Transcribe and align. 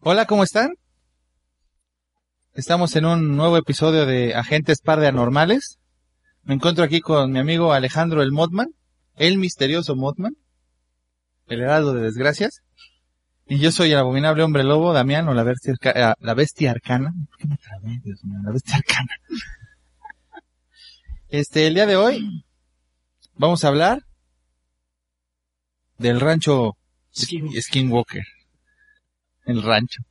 Hola, 0.00 0.26
¿cómo 0.26 0.42
están? 0.44 0.70
Estamos 2.54 2.96
en 2.96 3.04
un 3.04 3.36
nuevo 3.36 3.56
episodio 3.56 4.06
de 4.06 4.34
Agentes 4.34 4.80
Par 4.80 5.00
de 5.00 5.06
Anormales. 5.08 5.78
Me 6.42 6.54
encuentro 6.54 6.84
aquí 6.84 7.00
con 7.00 7.30
mi 7.32 7.38
amigo 7.38 7.72
Alejandro 7.72 8.22
el 8.22 8.32
Modman, 8.32 8.68
el 9.16 9.38
misterioso 9.38 9.94
Modman, 9.96 10.36
el 11.46 11.60
heraldo 11.60 11.94
de 11.94 12.02
desgracias. 12.02 12.62
Y 13.46 13.58
yo 13.58 13.72
soy 13.72 13.92
el 13.92 13.98
abominable 13.98 14.42
hombre 14.42 14.64
lobo, 14.64 14.92
Damián, 14.92 15.28
o 15.28 15.34
la 15.34 15.42
bestia, 15.42 15.72
arca- 15.72 16.12
eh, 16.12 16.14
la 16.20 16.34
bestia 16.34 16.70
arcana. 16.70 17.12
¿Por 17.28 17.38
qué 17.38 17.48
me 17.48 17.56
trabé, 17.56 18.00
Dios 18.02 18.24
mío? 18.24 18.38
La 18.44 18.52
bestia 18.52 18.76
arcana. 18.76 19.10
Este, 21.28 21.66
el 21.66 21.74
día 21.74 21.86
de 21.86 21.96
hoy 21.96 22.44
vamos 23.34 23.64
a 23.64 23.68
hablar 23.68 24.02
del 25.98 26.20
rancho 26.20 26.76
Skin- 27.14 27.60
Skinwalker. 27.60 28.24
El 29.46 29.62
rancho. 29.62 30.02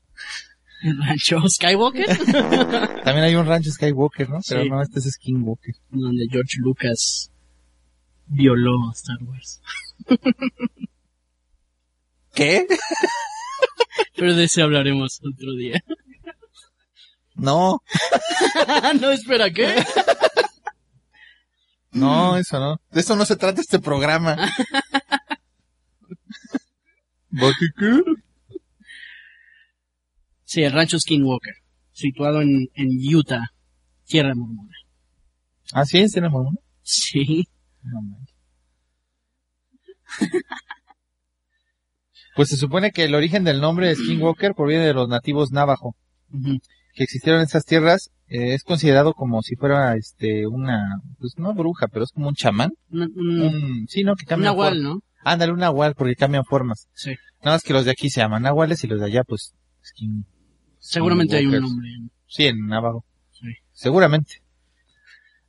el 0.84 0.98
rancho 0.98 1.40
Skywalker, 1.48 2.06
También 3.04 3.24
hay 3.26 3.36
un 3.36 3.46
rancho 3.46 3.72
Skywalker, 3.72 4.30
¿no? 4.30 4.40
Pero 4.48 4.64
Sí. 4.64 4.70
no, 4.70 4.82
este 4.82 5.00
es 5.00 5.12
Skinwalker. 5.12 5.76
donde 5.90 6.28
George 6.30 6.58
Lucas 6.60 7.32
violó 8.28 8.90
a 8.90 8.94
Star 8.94 9.18
Wars. 9.24 9.62
¿Qué? 12.34 12.68
Pero 14.16 14.36
de 14.36 14.44
ese 14.46 14.62
hablaremos 14.62 15.20
otro 15.24 15.54
día. 15.56 15.82
No, 17.36 17.82
no, 19.02 19.12
espera, 19.12 19.50
¿qué? 19.52 19.84
no, 21.92 22.36
eso 22.38 22.60
no. 22.60 22.82
De 22.92 23.02
eso 23.02 23.16
no 23.16 23.26
se 23.26 23.36
trata 23.36 23.62
este 23.62 23.80
programa. 23.80 24.36
¿Qué? 27.78 28.02
Sí, 30.50 30.64
el 30.64 30.72
rancho 30.72 31.00
Skinwalker, 31.00 31.54
situado 31.92 32.42
en, 32.42 32.70
en 32.74 32.88
Utah, 33.16 33.52
tierra 34.08 34.34
mormona. 34.34 34.74
Ah, 35.74 35.86
sí, 35.86 36.04
tenemos 36.12 36.42
uno. 36.42 36.58
Sí, 36.82 37.48
No. 37.84 38.00
Pues 42.36 42.50
se 42.50 42.58
supone 42.58 42.90
que 42.90 43.04
el 43.04 43.14
origen 43.14 43.44
del 43.44 43.62
nombre 43.62 43.90
de 43.90 43.96
Skinwalker 43.96 44.56
proviene 44.56 44.86
de 44.88 44.96
los 44.96 45.08
nativos 45.08 45.52
navajo, 45.52 45.96
que 46.96 47.04
existieron 47.04 47.42
en 47.42 47.46
estas 47.46 47.66
tierras. 47.66 48.10
eh, 48.28 48.56
es 48.56 48.64
considerado 48.64 49.14
como 49.14 49.44
si 49.44 49.56
fuera, 49.56 49.96
este, 49.98 50.48
una, 50.48 51.00
pues 51.20 51.34
no 51.38 51.54
bruja, 51.54 51.88
pero 51.90 52.06
es 52.06 52.12
como 52.12 52.28
un 52.28 52.34
chamán. 52.34 52.72
un, 52.90 53.02
un, 53.16 53.42
Un, 53.42 53.88
sí, 53.88 54.04
¿no? 54.04 54.16
Que 54.16 54.24
un 54.24 54.30
cambia 54.30 54.50
nahual, 54.50 54.82
¿no? 54.82 55.00
Ándale, 55.24 55.52
un 55.52 55.60
nahual, 55.60 55.94
porque 55.94 56.16
cambian 56.16 56.44
formas. 56.44 56.88
Sí, 56.94 57.12
Nada 57.44 57.58
más 57.58 57.62
que 57.64 57.74
los 57.74 57.86
de 57.86 57.92
aquí 57.92 58.10
se 58.10 58.22
llaman 58.22 58.42
nahuales 58.42 58.84
y 58.84 58.88
los 58.88 59.00
de 59.00 59.06
allá, 59.06 59.24
pues, 59.24 59.54
skin. 59.84 60.26
Seguramente 60.80 61.38
hay 61.38 61.46
un 61.46 61.60
nombre. 61.60 61.90
Sí, 62.28 62.46
en 62.46 62.68
Navajo. 62.68 63.06
Sí. 63.32 63.48
Seguramente. 63.72 64.42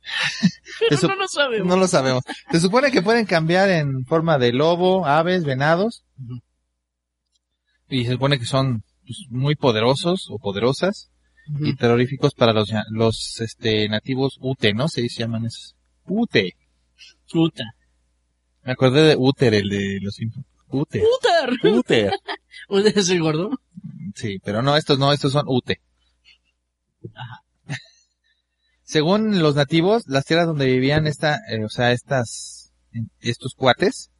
Pero 0.89 1.07
no 1.07 1.15
lo 1.15 1.27
sabemos. 1.27 1.67
No 1.67 1.77
lo 1.77 1.87
sabemos. 1.87 2.23
Se 2.51 2.59
supone 2.59 2.91
que 2.91 3.01
pueden 3.01 3.25
cambiar 3.25 3.69
en 3.69 4.05
forma 4.05 4.37
de 4.37 4.53
lobo, 4.53 5.05
aves, 5.05 5.43
venados. 5.43 6.03
Y 7.89 8.05
se 8.05 8.13
supone 8.13 8.39
que 8.39 8.45
son 8.45 8.83
pues, 9.05 9.25
muy 9.29 9.55
poderosos 9.55 10.27
o 10.29 10.39
poderosas 10.39 11.11
y 11.59 11.75
terroríficos 11.75 12.33
para 12.33 12.53
los, 12.53 12.71
los 12.91 13.41
este, 13.41 13.89
nativos 13.89 14.37
Ute, 14.39 14.73
¿no? 14.73 14.87
Se 14.87 15.07
llaman 15.07 15.45
esos. 15.45 15.75
Ute. 16.05 16.55
Puta. 17.31 17.63
Me 18.63 18.73
acordé 18.73 19.01
de 19.01 19.15
Uter, 19.17 19.53
el 19.53 19.69
de 19.69 19.99
los 20.01 20.15
Simpsons. 20.15 20.45
Uter. 20.67 21.01
¡Puter! 21.01 21.73
Uter. 21.73 22.11
¿Usted 22.69 22.97
es 22.97 23.09
el 23.09 23.21
gordo? 23.21 23.59
Sí, 24.15 24.39
pero 24.43 24.61
no, 24.61 24.75
estos 24.77 24.99
no, 24.99 25.11
estos 25.13 25.31
son 25.33 25.45
Ute. 25.47 25.81
Según 28.83 29.39
los 29.41 29.55
nativos, 29.55 30.03
las 30.07 30.25
tierras 30.25 30.47
donde 30.47 30.65
vivían 30.65 31.07
esta, 31.07 31.39
eh, 31.49 31.63
o 31.63 31.69
sea, 31.69 31.91
estas, 31.91 32.73
estos 33.19 33.53
cuates, 33.55 34.11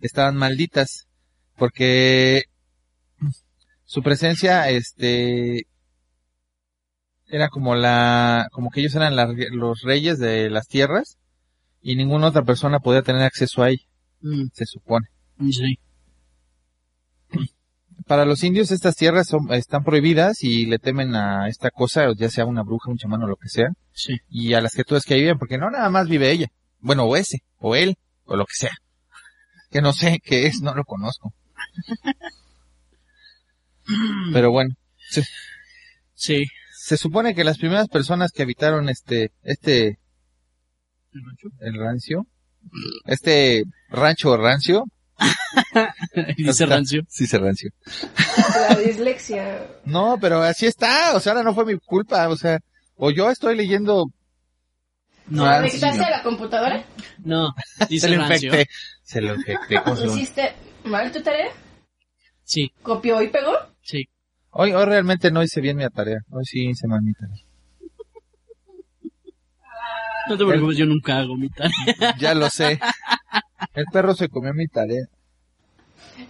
estaban 0.00 0.36
malditas, 0.36 1.06
porque 1.56 2.44
su 3.84 4.02
presencia, 4.02 4.68
este, 4.70 5.66
era 7.28 7.48
como 7.48 7.74
la, 7.76 8.48
como 8.52 8.70
que 8.70 8.80
ellos 8.80 8.94
eran 8.96 9.14
la- 9.16 9.32
los 9.52 9.82
reyes 9.82 10.18
de 10.18 10.50
las 10.50 10.66
tierras, 10.66 11.18
y 11.80 11.94
ninguna 11.94 12.28
otra 12.28 12.42
persona 12.42 12.80
podía 12.80 13.02
tener 13.02 13.22
acceso 13.22 13.62
a 13.62 13.70
ella, 13.70 13.84
Mm, 14.20 14.46
se 14.52 14.64
supone. 14.66 15.06
sí. 15.50 15.78
Para 18.06 18.24
los 18.24 18.44
indios 18.44 18.70
estas 18.70 18.94
tierras 18.94 19.26
son, 19.28 19.52
están 19.52 19.82
prohibidas 19.82 20.42
y 20.44 20.66
le 20.66 20.78
temen 20.78 21.14
a 21.16 21.48
esta 21.48 21.70
cosa, 21.70 22.06
ya 22.16 22.28
sea 22.30 22.44
una 22.46 22.62
bruja, 22.62 22.90
un 22.90 22.98
chamán 22.98 23.22
o 23.22 23.26
lo 23.26 23.36
que 23.36 23.48
sea, 23.48 23.68
Sí. 23.92 24.18
y 24.28 24.54
a 24.54 24.60
las 24.60 24.72
criaturas 24.74 25.04
que 25.04 25.14
ahí 25.14 25.20
viven, 25.22 25.38
porque 25.38 25.58
no 25.58 25.70
nada 25.70 25.90
más 25.90 26.08
vive 26.08 26.30
ella, 26.30 26.46
bueno, 26.78 27.04
o 27.04 27.16
ese, 27.16 27.38
o 27.58 27.74
él, 27.74 27.96
o 28.24 28.36
lo 28.36 28.44
que 28.46 28.54
sea. 28.54 28.70
Que 29.70 29.80
no 29.82 29.92
sé 29.92 30.20
qué 30.24 30.46
es, 30.46 30.60
no 30.62 30.74
lo 30.74 30.84
conozco. 30.84 31.34
Pero 34.32 34.50
bueno, 34.50 34.74
Sí. 36.14 36.44
se 36.74 36.96
supone 36.96 37.34
que 37.34 37.44
las 37.44 37.58
primeras 37.58 37.88
personas 37.88 38.30
que 38.32 38.42
habitaron 38.42 38.88
este, 38.88 39.32
este, 39.42 39.98
¿El 41.12 41.24
rancho? 41.24 41.48
el 41.60 41.78
rancio, 41.78 42.26
este 43.06 43.64
rancho 43.88 44.36
rancio, 44.36 44.84
Dice 46.36 46.50
Está- 46.50 46.66
rancio. 46.66 47.02
sí 47.08 47.26
se 47.26 47.38
rancio. 47.38 47.70
La 48.68 48.76
dislexia. 48.76 49.66
No, 49.84 50.18
pero 50.20 50.42
así 50.42 50.66
está, 50.66 51.14
o 51.14 51.20
sea, 51.20 51.32
ahora 51.32 51.44
no 51.44 51.54
fue 51.54 51.64
mi 51.64 51.78
culpa, 51.78 52.28
o 52.28 52.36
sea, 52.36 52.58
o 52.96 53.10
yo 53.10 53.30
estoy 53.30 53.56
leyendo, 53.56 54.06
No, 55.28 55.44
Ah, 55.46 55.60
¿Le 55.60 55.70
sí, 55.70 55.76
quitaste 55.76 55.98
no. 55.98 56.04
a 56.06 56.10
la 56.10 56.22
computadora? 56.22 56.84
no. 57.24 57.54
se 57.78 57.86
Dice 57.86 58.08
lo 58.08 58.18
rancio. 58.18 58.48
infecté, 58.50 58.72
se 59.02 59.20
lo 59.20 59.34
infecté, 59.34 59.80
¿cómo 59.82 59.96
se? 59.96 60.06
¿Hiciste 60.06 60.54
mal 60.84 61.10
tu 61.12 61.22
tarea? 61.22 61.48
Sí, 62.44 62.72
¿Copió 62.82 63.20
y 63.22 63.28
pegó? 63.28 63.52
sí. 63.82 64.08
Hoy, 64.58 64.72
hoy 64.72 64.84
realmente 64.86 65.30
no 65.30 65.42
hice 65.42 65.60
bien 65.60 65.76
mi 65.76 65.86
tarea. 65.90 66.20
Hoy 66.30 66.44
sí 66.46 66.68
hice 66.70 66.86
mal 66.88 67.02
mi 67.02 67.12
tarea. 67.12 67.36
No 70.30 70.38
te 70.38 70.44
preocupes, 70.46 70.76
yo 70.78 70.86
nunca 70.86 71.18
hago 71.18 71.36
mi 71.36 71.50
tarea. 71.50 72.16
Ya 72.18 72.34
lo 72.34 72.48
sé. 72.48 72.80
El 73.74 73.84
perro 73.92 74.14
se 74.14 74.28
comió 74.28 74.52
mi 74.54 74.66
tarea. 74.68 75.06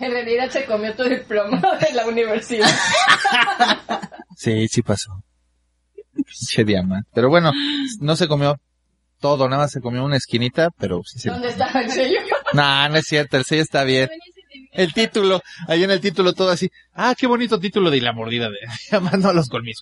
En 0.01 0.11
realidad 0.11 0.51
se 0.51 0.65
comió 0.65 0.95
tu 0.95 1.05
diploma 1.05 1.61
de 1.81 1.95
la 1.95 2.07
universidad. 2.07 2.69
Sí, 4.37 4.69
sí 4.69 4.83
pasó. 4.83 5.23
Pinche 6.15 6.65
diamante. 6.65 7.09
Pero 7.15 7.29
bueno, 7.29 7.53
no 8.01 8.17
se 8.17 8.29
comió 8.29 8.57
todo, 9.21 9.49
nada 9.49 9.63
más 9.63 9.73
se 9.73 9.81
comió 9.81 10.05
una 10.05 10.17
esquinita, 10.17 10.71
pero 10.79 11.03
sí 11.05 11.19
se... 11.19 11.31
¿Dónde 11.31 11.49
estaba 11.49 11.81
el 11.81 11.91
sello? 11.91 12.21
No, 12.53 12.89
no 12.89 12.97
es 12.97 13.07
cierto, 13.07 13.37
el 13.37 13.45
sello 13.45 13.63
está 13.63 13.85
bien. 13.85 14.09
El 14.73 14.93
título, 14.93 15.43
ahí 15.69 15.85
en 15.85 15.91
el 15.91 16.01
título 16.01 16.33
todo 16.33 16.51
así. 16.51 16.71
Ah, 16.93 17.15
qué 17.19 17.27
bonito 17.27 17.59
título 17.59 17.91
de 17.91 18.01
la 18.01 18.13
mordida 18.13 18.51
de 18.51 18.59
llamando 18.91 19.29
a 19.29 19.33
los 19.33 19.49
colmillos. 19.49 19.81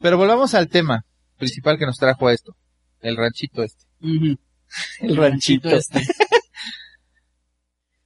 Pero 0.00 0.16
volvamos 0.16 0.54
al 0.54 0.68
tema 0.68 1.04
principal 1.36 1.78
que 1.78 1.86
nos 1.86 1.96
trajo 1.96 2.28
a 2.28 2.32
esto. 2.32 2.56
El 3.00 3.16
ranchito 3.16 3.62
este. 3.62 3.84
El 5.00 5.16
ranchito. 5.16 5.68
este. 5.70 6.02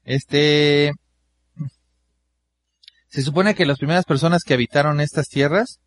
Este... 0.02 0.92
Se 3.08 3.22
supone 3.22 3.54
que 3.54 3.66
las 3.66 3.78
primeras 3.78 4.04
personas 4.04 4.42
que 4.44 4.54
habitaron 4.54 5.00
estas 5.00 5.28
tierras 5.28 5.80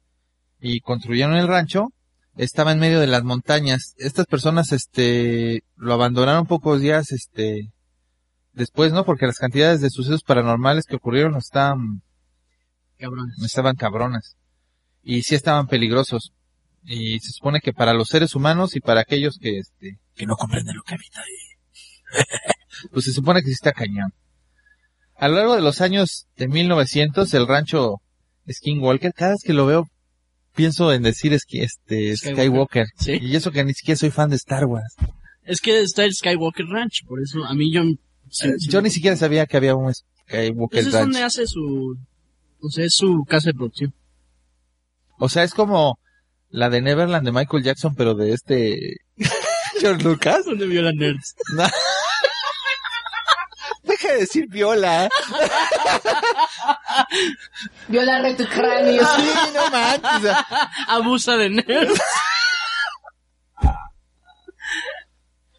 y 0.60 0.80
construyeron 0.82 1.36
el 1.36 1.48
rancho 1.48 1.90
estaban 2.36 2.76
en 2.76 2.80
medio 2.80 3.00
de 3.00 3.08
las 3.08 3.24
montañas. 3.24 3.94
Estas 3.98 4.26
personas, 4.26 4.72
este, 4.72 5.64
lo 5.76 5.94
abandonaron 5.94 6.48
pocos 6.48 6.82
días, 6.82 7.12
este, 7.12 7.72
después, 8.54 8.92
¿no? 8.92 9.06
Porque 9.06 9.26
las 9.26 9.38
cantidades 9.38 9.82
de 9.82 9.90
sucesos 9.90 10.24
paranormales 10.24 10.86
que 10.86 10.96
ocurrieron 10.96 11.36
estaban, 11.36 12.02
Cabrones. 12.98 13.42
estaban 13.44 13.76
cabronas. 13.76 14.36
Y 15.02 15.24
sí 15.24 15.36
estaban 15.36 15.68
peligrosos. 15.68 16.34
Y 16.84 17.20
se 17.20 17.32
supone 17.32 17.60
que 17.60 17.74
para 17.74 17.94
los 17.94 18.10
seres 18.10 18.36
humanos 18.36 18.76
y 18.76 18.80
para 18.80 19.02
aquellos 19.02 19.38
que, 19.40 19.60
este, 19.60 20.00
que 20.16 20.26
no 20.26 20.36
comprenden 20.36 20.76
lo 20.76 20.84
que 20.84 20.96
habita 20.96 21.22
ahí. 21.22 22.24
pues 22.92 23.06
se 23.06 23.14
supone 23.14 23.42
que 23.42 23.48
sí 23.48 23.54
está 23.54 23.72
cañón. 23.72 24.14
A 25.16 25.28
lo 25.28 25.36
largo 25.36 25.56
de 25.56 25.62
los 25.62 25.82
años 25.82 26.28
de 26.36 26.48
1900, 26.48 27.34
el 27.34 27.48
rancho 27.48 28.02
Skinwalker, 28.52 29.14
cada 29.14 29.32
vez 29.32 29.42
que 29.44 29.54
lo 29.54 29.66
veo, 29.66 29.88
pienso 30.56 30.92
en 30.92 31.04
decir 31.04 31.34
es 31.34 31.46
que 31.46 31.64
este 31.64 32.16
Skywalker. 32.18 32.86
Skywalker. 32.86 32.86
Sí. 32.98 33.18
Y 33.22 33.36
eso 33.36 33.52
que 33.52 33.64
ni 33.64 33.74
siquiera 33.74 33.98
soy 33.98 34.12
fan 34.12 34.30
de 34.30 34.36
Star 34.36 34.66
Wars. 34.66 34.96
Es 35.44 35.62
que 35.62 35.82
está 35.82 36.04
el 36.06 36.14
Skywalker 36.14 36.66
Ranch, 36.68 37.04
por 37.08 37.22
eso 37.22 37.44
a 37.46 37.54
mí 37.54 37.74
yo... 37.74 37.84
sí, 38.30 38.48
Eh, 38.48 38.54
sí. 38.60 38.70
Yo 38.70 38.82
ni 38.82 38.90
siquiera 38.90 39.16
sabía 39.16 39.46
que 39.46 39.58
había 39.58 39.76
un 39.76 39.94
Skywalker 39.94 40.58
Pues 40.70 40.88
es 40.88 40.94
Ranch. 40.94 41.04
donde 41.06 41.24
hace 41.24 41.48
su... 41.48 41.98
O 42.62 42.70
sea, 42.70 42.86
es 42.86 42.96
su 42.96 43.24
casa 43.28 43.50
de 43.50 43.54
producción. 43.56 43.94
O 45.20 45.30
sea, 45.30 45.44
es 45.44 45.54
como 45.54 46.00
la 46.50 46.70
de 46.70 46.82
Neverland 46.82 47.26
de 47.26 47.32
Michael 47.32 47.64
Jackson, 47.64 47.94
pero 47.96 48.14
de 48.16 48.34
este 48.34 48.98
George 49.84 50.04
Lucas. 50.06 50.46
Donde 50.46 50.66
vio 50.66 50.82
la 50.82 50.94
nerds. 50.94 51.36
No. 51.56 51.64
Deja 53.84 54.14
de 54.14 54.18
decir 54.20 54.48
viola. 54.48 55.10
Violarle 57.90 58.34
tu 58.36 58.46
cráneo. 58.46 59.06
Sí, 59.06 59.30
no 59.54 59.70
manches. 59.70 60.38
Abusa 60.88 61.36
de 61.36 61.50
nerds. 61.50 62.02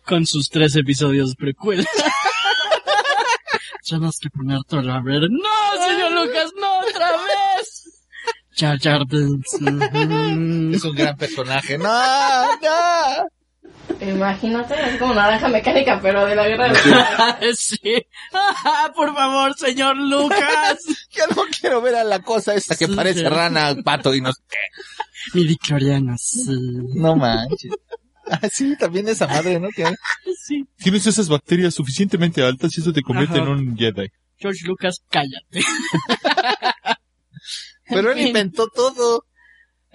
Con 0.07 0.25
sus 0.25 0.49
tres 0.49 0.75
episodios 0.77 1.35
precuela. 1.37 1.85
Tenemos 3.87 4.19
que 4.19 4.31
poner 4.31 4.61
todo 4.67 4.91
a 4.91 5.03
ver. 5.03 5.25
¡No, 5.29 5.87
señor 5.87 6.13
Lucas! 6.13 6.51
¡No, 6.59 6.79
otra 6.79 7.11
vez! 7.11 7.85
Jar 8.57 8.79
Jar 8.81 9.05
Binks. 9.07 9.53
Es 9.53 10.85
un 10.85 10.95
gran 10.95 11.15
personaje. 11.19 11.77
No, 11.77 12.57
no. 12.57 13.29
Imagínate, 14.01 14.75
es 14.91 14.99
como 14.99 15.15
naranja 15.15 15.49
mecánica, 15.49 15.99
pero 16.03 16.27
de 16.27 16.35
la 16.35 16.49
guerra 16.49 16.73
de 17.41 17.55
sí. 17.55 17.79
Por 18.95 19.15
favor, 19.15 19.55
señor 19.57 19.97
Lucas. 19.97 20.79
Yo 21.11 21.25
no 21.35 21.43
quiero 21.59 21.81
ver 21.81 21.95
a 21.97 22.05
la 22.05 22.21
cosa 22.21 22.55
esta 22.55 22.77
que 22.77 22.87
Sí, 22.87 22.95
parece 22.95 23.21
sí. 23.21 23.27
rana, 23.27 23.75
pato 23.85 24.15
y 24.15 24.21
no 24.21 24.33
sé 24.33 24.41
qué. 24.49 24.59
Mi 25.39 25.47
dicloriana, 25.47 26.17
sí. 26.19 26.45
No 26.95 27.17
manches. 27.17 27.73
Ah, 28.31 28.49
sí, 28.51 28.75
también 28.79 29.07
esa 29.09 29.27
madre, 29.27 29.61
¿no? 29.61 29.69
Sí. 30.43 30.65
Tienes 30.79 31.07
esas 31.07 31.29
bacterias 31.29 31.75
suficientemente 31.75 32.43
altas 32.43 32.77
y 32.77 32.81
eso 32.81 32.93
te 32.93 33.03
convierte 33.03 33.39
Ajá. 33.39 33.45
en 33.45 33.49
un 33.49 33.77
Jedi. 33.77 34.09
George 34.39 34.67
Lucas, 34.67 35.01
cállate. 35.11 35.61
Pero 37.89 38.13
él 38.13 38.19
inventó 38.27 38.67
todo. 38.69 39.25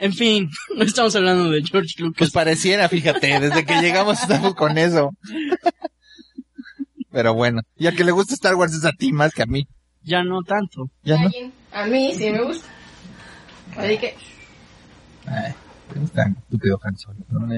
En 0.01 0.13
fin, 0.13 0.50
no 0.78 0.84
estamos 0.84 1.16
hablando 1.16 1.50
de 1.51 1.62
George 1.62 1.94
Pues 1.98 2.00
Lucas. 2.00 2.31
pareciera, 2.31 2.88
fíjate, 2.90 3.40
desde 3.40 3.66
que 3.66 3.81
llegamos 3.81 4.22
estamos 4.22 4.56
con 4.56 4.78
eso. 4.78 5.12
Pero 7.12 7.34
bueno, 7.34 7.62
ya 7.75 7.92
que 7.92 8.04
le 8.04 8.12
gusta 8.12 8.34
Star 8.34 8.56
Wars 8.56 8.74
es 8.74 8.86
a 8.86 8.92
ti 8.94 9.12
más 9.12 9.34
que 9.34 9.44
a 9.44 9.46
mí. 9.46 9.68
Ya 10.04 10.24
no 10.24 10.42
tanto. 10.44 10.90
¿Ya 11.04 11.18
no? 11.22 11.30
A 11.72 11.86
mí 11.86 12.13
sí 12.16 12.30
me 12.30 12.44
gusta. 12.44 12.68
Así 13.75 13.98
que, 13.98 14.16
Ay, 15.25 15.54
es 16.04 16.12
tan 16.12 16.36
estúpido 16.38 16.80
Han 16.84 16.98
Solo. 16.98 17.18
¿no? 17.30 17.56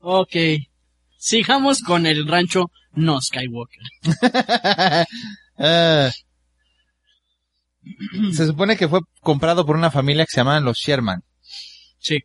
Ok. 0.00 0.34
Sigamos 1.18 1.80
con 1.82 2.06
el 2.06 2.26
rancho 2.26 2.70
no 2.94 3.20
Skywalker. 3.20 3.82
Ah. 5.58 6.10
Se 8.32 8.46
supone 8.46 8.76
que 8.76 8.88
fue 8.88 9.00
comprado 9.20 9.66
por 9.66 9.76
una 9.76 9.90
familia 9.90 10.24
que 10.24 10.32
se 10.32 10.40
llamaban 10.40 10.64
los 10.64 10.78
Sherman. 10.78 11.22
Sí. 11.98 12.18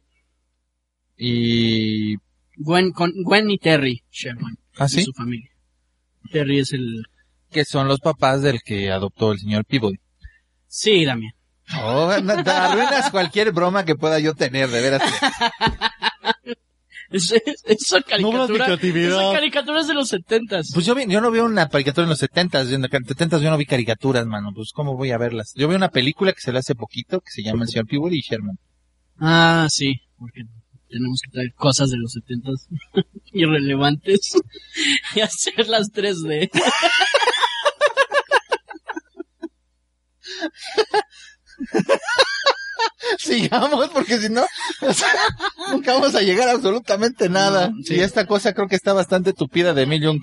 Y... 1.18 2.16
Gwen, 2.58 2.92
con, 2.92 3.12
Gwen 3.24 3.50
y 3.50 3.58
Terry 3.58 4.04
Sherman. 4.12 4.58
¿Ah, 4.78 4.86
y 4.86 4.90
sí? 4.90 5.04
su 5.04 5.14
familia. 5.14 5.50
Terry 6.32 6.60
es 6.60 6.74
el... 6.74 7.04
Que 7.50 7.66
son 7.66 7.88
los 7.88 8.00
papás 8.00 8.42
del 8.42 8.62
que 8.62 8.92
adoptó 8.92 9.34
el 9.34 9.40
señor 9.40 9.66
Peabody. 9.66 10.00
Sí, 10.68 11.04
Damián. 11.04 11.34
Oh, 11.84 12.14
no, 12.22 12.44
te 12.44 12.50
arruinas 12.50 13.12
cualquier 13.12 13.52
broma 13.52 13.86
que 13.86 13.96
pueda 13.96 14.20
yo 14.20 14.34
tener, 14.36 14.70
de 14.70 14.82
veras. 14.82 15.02
Es, 17.18 17.32
es- 17.32 17.64
esa 17.66 18.00
No 18.22 18.32
hablas 18.44 19.88
de 19.88 19.94
los 19.94 20.08
setentas. 20.08 20.70
Pues 20.74 20.86
yo, 20.86 20.96
vi- 20.96 21.08
yo 21.08 21.20
no 21.20 21.30
veo 21.30 21.46
una 21.46 21.68
caricatura 21.68 22.04
en 22.06 22.10
los 22.10 22.20
setentas, 22.20 22.72
en 22.72 22.82
los 22.82 22.90
setentas 23.08 23.42
yo 23.42 23.50
no 23.50 23.58
vi 23.58 23.66
caricaturas, 23.66 24.26
mano, 24.26 24.52
pues 24.56 24.72
cómo 24.74 24.96
voy 24.96 25.12
a 25.12 25.18
verlas. 25.18 25.52
Yo 25.56 25.68
vi 25.68 25.76
una 25.76 25.90
película 25.90 26.32
que 26.32 26.40
se 26.42 26.52
le 26.54 26.60
hace 26.60 26.74
poquito, 26.76 27.20
que 27.20 27.30
se 27.32 27.44
llama 27.44 27.64
El 27.64 27.70
señor 27.70 27.88
Peabody 27.88 28.18
y 28.18 28.22
Sherman. 28.22 28.58
Ah, 29.20 29.68
sí. 29.70 29.96
Porque 30.18 30.44
tenemos 30.90 31.20
que 31.24 31.32
traer 31.32 31.54
cosas 31.54 31.90
de 31.90 31.98
los 31.98 32.12
setentas 32.14 32.68
irrelevantes 33.34 34.32
y 35.16 35.20
hacerlas 35.20 35.90
3D. 35.94 36.50
Sigamos, 43.18 43.90
porque 43.90 44.18
si 44.18 44.30
no, 44.30 44.44
o 44.82 44.94
sea, 44.94 45.10
nunca 45.72 45.94
vamos 45.94 46.16
a 46.16 46.22
llegar 46.22 46.48
a 46.48 46.54
absolutamente 46.54 47.30
nada. 47.30 47.70
No, 47.70 47.84
sí. 47.84 47.96
Y 47.96 48.00
esta 48.00 48.26
cosa 48.26 48.54
creo 48.54 48.68
que 48.68 48.76
está 48.76 48.94
bastante 48.94 49.34
tupida 49.34 49.74
de 49.74 49.86
mil 49.86 50.04
y 50.04 50.08
un 50.08 50.22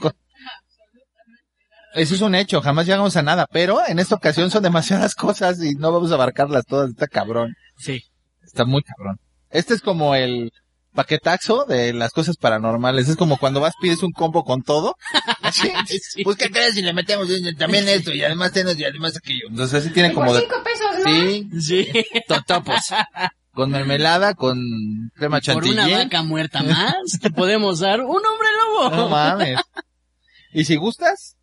Eso 1.95 2.15
es 2.15 2.21
un 2.21 2.35
hecho, 2.35 2.61
jamás 2.61 2.87
llegamos 2.87 3.17
a 3.17 3.23
nada, 3.23 3.47
pero 3.51 3.81
en 3.87 3.99
esta 3.99 4.15
ocasión 4.15 4.51
son 4.51 4.63
demasiadas 4.63 5.15
cosas 5.15 5.63
y 5.63 5.75
no 5.75 5.93
vamos 5.93 6.11
a 6.11 6.15
abarcarlas 6.15 6.65
todas, 6.67 6.91
está 6.91 7.07
cabrón. 7.07 7.55
Sí. 7.77 8.03
Está 8.43 8.65
muy 8.65 8.83
cabrón. 8.83 9.19
Este 9.51 9.75
es 9.75 9.81
como 9.81 10.15
el 10.15 10.53
paquetaxo 10.99 11.65
de 11.65 11.93
las 11.93 12.11
cosas 12.11 12.37
paranormales. 12.37 13.09
Es 13.09 13.15
como 13.17 13.37
cuando 13.39 13.61
vas, 13.61 13.75
pides 13.81 14.03
un 14.03 14.11
combo 14.11 14.43
con 14.43 14.63
todo. 14.63 14.97
Así, 15.43 15.71
Sí. 15.87 16.25
Pues, 16.25 16.37
¿qué 16.37 16.51
crees 16.51 16.75
si 16.75 16.83
le 16.83 16.93
metemos 16.93 17.29
también 17.57 17.89
esto 17.89 18.13
y 18.13 18.25
además 18.25 18.51
tenemos 18.51 18.77
y 18.81 18.85
además 18.85 19.17
aquello? 19.17 19.47
Entonces, 19.49 19.81
así 19.85 19.93
tiene 19.95 20.09
y 20.11 20.13
como 20.13 20.27
por 20.27 20.35
de... 20.35 20.41
cinco 20.43 20.57
pesos, 20.65 20.89
¿no? 21.05 21.61
Sí, 21.61 21.61
Sí. 21.61 22.05
totopos. 22.27 22.81
Con 23.53 23.71
mermelada, 23.71 24.35
con 24.35 24.59
crema 25.15 25.37
Por 25.37 25.43
chantilly. 25.45 25.73
una 25.75 25.89
vaca 25.89 26.23
muerta 26.25 26.63
más, 26.65 26.95
te 27.23 27.31
podemos 27.31 27.79
dar 27.79 28.01
un 28.01 28.09
hombre 28.27 28.49
lobo. 28.67 28.97
No 28.97 29.09
mames. 29.09 29.61
Y 30.53 30.65
si 30.65 30.75
gustas, 30.77 31.37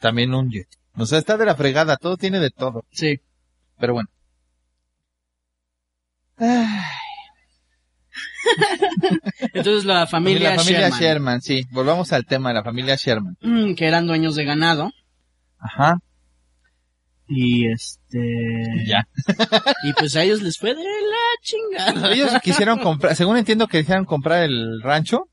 también 0.00 0.34
un 0.34 0.50
jet. 0.50 0.66
O 0.96 1.06
sea, 1.06 1.18
está 1.18 1.36
de 1.36 1.46
la 1.46 1.54
fregada, 1.54 1.96
todo 1.98 2.16
tiene 2.16 2.40
de 2.40 2.50
todo. 2.50 2.84
Sí. 2.90 3.20
Pero 3.78 3.92
bueno. 3.94 4.08
Ay, 6.38 6.82
Entonces 9.54 9.84
la 9.84 10.06
familia, 10.06 10.50
la 10.50 10.56
familia 10.56 10.88
Sherman, 10.88 11.00
Sherman. 11.00 11.40
sí. 11.40 11.66
Volvamos 11.70 12.12
al 12.12 12.24
tema 12.26 12.50
de 12.50 12.54
la 12.56 12.64
familia 12.64 12.96
Sherman. 12.96 13.36
mm, 13.40 13.74
que 13.74 13.86
eran 13.86 14.06
dueños 14.06 14.34
de 14.34 14.44
ganado. 14.44 14.90
Ajá. 15.58 15.98
Y 17.28 17.70
este... 17.70 18.62
Ya. 18.86 19.08
Y 19.82 19.92
pues 19.94 20.14
a 20.16 20.22
ellos 20.22 20.42
les 20.42 20.58
fue 20.58 20.70
de 20.70 20.82
la 20.82 21.42
chingada. 21.42 22.12
Ellos 22.12 22.30
quisieron 22.42 22.78
comprar, 22.78 23.16
según 23.16 23.36
entiendo, 23.36 23.66
quisieron 23.66 24.04
comprar 24.04 24.44
el 24.44 24.80
rancho 24.82 25.28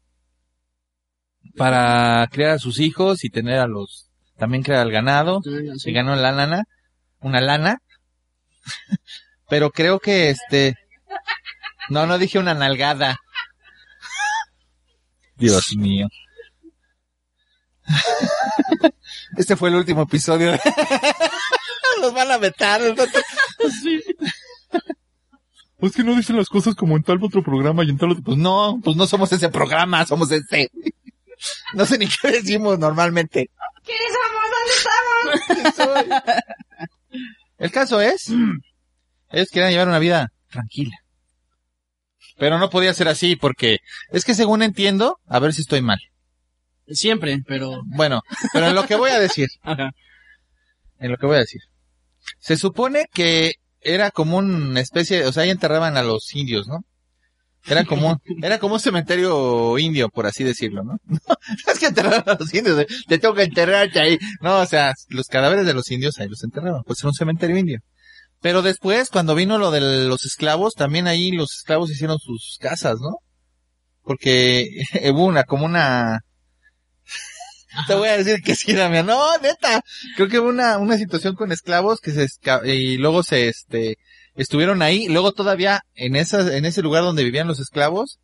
para 1.56 2.28
criar 2.32 2.52
a 2.52 2.60
sus 2.60 2.80
hijos 2.80 3.24
y 3.24 3.30
tener 3.30 3.60
a 3.60 3.68
los, 3.68 4.10
también 4.38 4.64
crear 4.64 4.82
al 4.82 4.92
ganado. 4.92 5.42
Sí. 5.44 5.90
y 5.90 5.94
ganó 5.94 6.16
la 6.16 6.32
lana, 6.32 6.64
una 7.20 7.42
lana. 7.42 7.80
Pero 9.50 9.70
creo 9.70 10.00
que 10.00 10.30
este, 10.30 10.76
no, 11.90 12.06
no 12.06 12.18
dije 12.18 12.40
una 12.40 12.54
nalgada. 12.54 13.18
Dios 15.36 15.76
mío. 15.78 16.08
Este 19.36 19.56
fue 19.56 19.70
el 19.70 19.76
último 19.76 20.04
episodio. 20.04 20.52
Nos 22.02 22.14
van 22.14 22.32
a 22.32 22.38
vetar. 22.38 22.82
Es 25.80 25.96
que 25.96 26.04
no 26.04 26.16
dicen 26.16 26.38
las 26.38 26.50
cosas 26.50 26.76
como 26.76 26.96
en 26.96 27.04
tal 27.04 27.18
otro 27.22 27.44
programa 27.44 27.84
y 27.84 27.90
en 27.90 27.98
tal 27.98 28.12
otro... 28.12 28.24
Pues 28.24 28.38
no, 28.38 28.80
pues 28.84 28.96
no 28.96 29.08
somos 29.08 29.32
ese 29.34 29.50
programa, 29.50 30.06
somos 30.06 30.32
este. 30.32 30.70
No 31.74 31.86
sé 31.86 31.98
ni 31.98 32.08
qué 32.08 32.30
decimos 32.30 32.80
normalmente. 32.80 33.50
¿Quiénes 33.84 34.08
somos? 34.14 34.44
¿Dónde 35.48 35.70
estamos? 35.70 36.44
El 37.58 37.72
caso 37.72 38.00
es, 38.02 38.32
ellos 39.30 39.50
querían 39.52 39.72
llevar 39.72 39.88
una 39.88 40.00
vida 40.00 40.32
tranquila. 40.50 40.96
Pero 42.38 42.58
no 42.58 42.70
podía 42.70 42.94
ser 42.94 43.08
así 43.08 43.36
porque 43.36 43.78
es 44.10 44.26
que 44.26 44.34
según 44.34 44.64
entiendo, 44.64 45.20
a 45.28 45.40
ver 45.40 45.54
si 45.54 45.62
estoy 45.62 45.82
mal. 45.82 46.00
Siempre, 46.88 47.40
pero... 47.48 47.82
Bueno, 47.86 48.22
pero 48.52 48.68
en 48.68 48.76
lo 48.76 48.86
que 48.86 48.96
voy 48.96 49.12
a 49.12 49.20
decir, 49.20 49.50
Ajá. 49.62 49.92
en 51.00 51.12
lo 51.12 51.18
que 51.18 51.26
voy 51.26 51.38
a 51.38 51.40
decir. 51.40 51.62
Se 52.40 52.58
supone 52.58 53.06
que 53.14 53.54
era 53.82 54.12
como 54.12 54.38
una 54.38 54.80
especie, 54.80 55.26
o 55.26 55.32
sea, 55.32 55.44
ahí 55.44 55.50
enterraban 55.50 55.98
a 55.98 56.04
los 56.04 56.34
indios, 56.36 56.68
¿no? 56.68 56.80
Era 57.66 57.86
como, 57.86 58.22
era 58.42 58.60
como 58.60 58.76
un 58.76 58.80
cementerio 58.80 59.78
indio, 59.78 60.10
por 60.10 60.26
así 60.26 60.44
decirlo, 60.44 60.84
¿no? 60.84 60.98
No, 61.08 61.74
es 61.74 61.80
que 61.80 61.88
enterraban 61.88 62.24
a 62.26 62.38
los 62.40 62.54
indios, 62.54 62.80
¿eh? 62.80 62.88
te 63.08 63.18
tengo 63.18 63.34
que 63.34 63.44
enterrarte 63.44 64.00
ahí. 64.00 64.18
No, 64.42 64.60
o 64.60 64.66
sea, 64.66 64.94
los 65.10 65.28
cadáveres 65.28 65.66
de 65.66 65.74
los 65.74 65.90
indios 65.92 66.20
ahí 66.20 66.28
los 66.28 66.44
enterraban, 66.44 66.84
pues 66.86 67.00
era 67.00 67.10
un 67.10 67.14
cementerio 67.14 67.58
indio. 67.58 67.80
Pero 68.44 68.62
después, 68.62 69.10
cuando 69.10 69.36
vino 69.36 69.58
lo 69.58 69.72
de 69.72 69.80
los 70.06 70.26
esclavos, 70.26 70.74
también 70.74 71.08
ahí 71.08 71.32
los 71.32 71.54
esclavos 71.56 71.90
hicieron 71.90 72.20
sus 72.20 72.58
casas, 72.60 73.00
¿no? 73.00 73.20
Porque 74.04 74.68
hubo 75.12 75.26
una, 75.26 75.46
como 75.46 75.66
una, 75.66 76.20
te 77.88 77.96
voy 77.96 78.10
a 78.10 78.18
decir 78.18 78.42
que 78.44 78.54
sí, 78.56 78.74
Damián. 78.74 79.06
No, 79.06 79.38
neta. 79.38 79.82
Creo 80.18 80.28
que 80.28 80.40
hubo 80.40 80.50
una, 80.50 80.78
una 80.78 80.98
situación 80.98 81.36
con 81.36 81.54
esclavos 81.54 82.02
que 82.02 82.12
se 82.12 82.26
esca- 82.26 82.68
y 82.68 82.98
luego 82.98 83.24
se, 83.24 83.48
este, 83.48 83.98
estuvieron 84.36 84.82
ahí. 84.82 85.08
Luego 85.08 85.32
todavía 85.32 85.82
en 85.96 86.18
esa, 86.18 86.56
en 86.58 86.66
ese 86.66 86.82
lugar 86.82 87.04
donde 87.04 87.24
vivían 87.24 87.48
los 87.48 87.62
esclavos, 87.62 88.20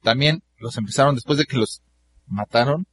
también 0.00 0.44
los 0.58 0.76
empezaron 0.78 1.16
después 1.16 1.38
de 1.38 1.46
que 1.46 1.56
los 1.56 1.82
mataron. 2.26 2.86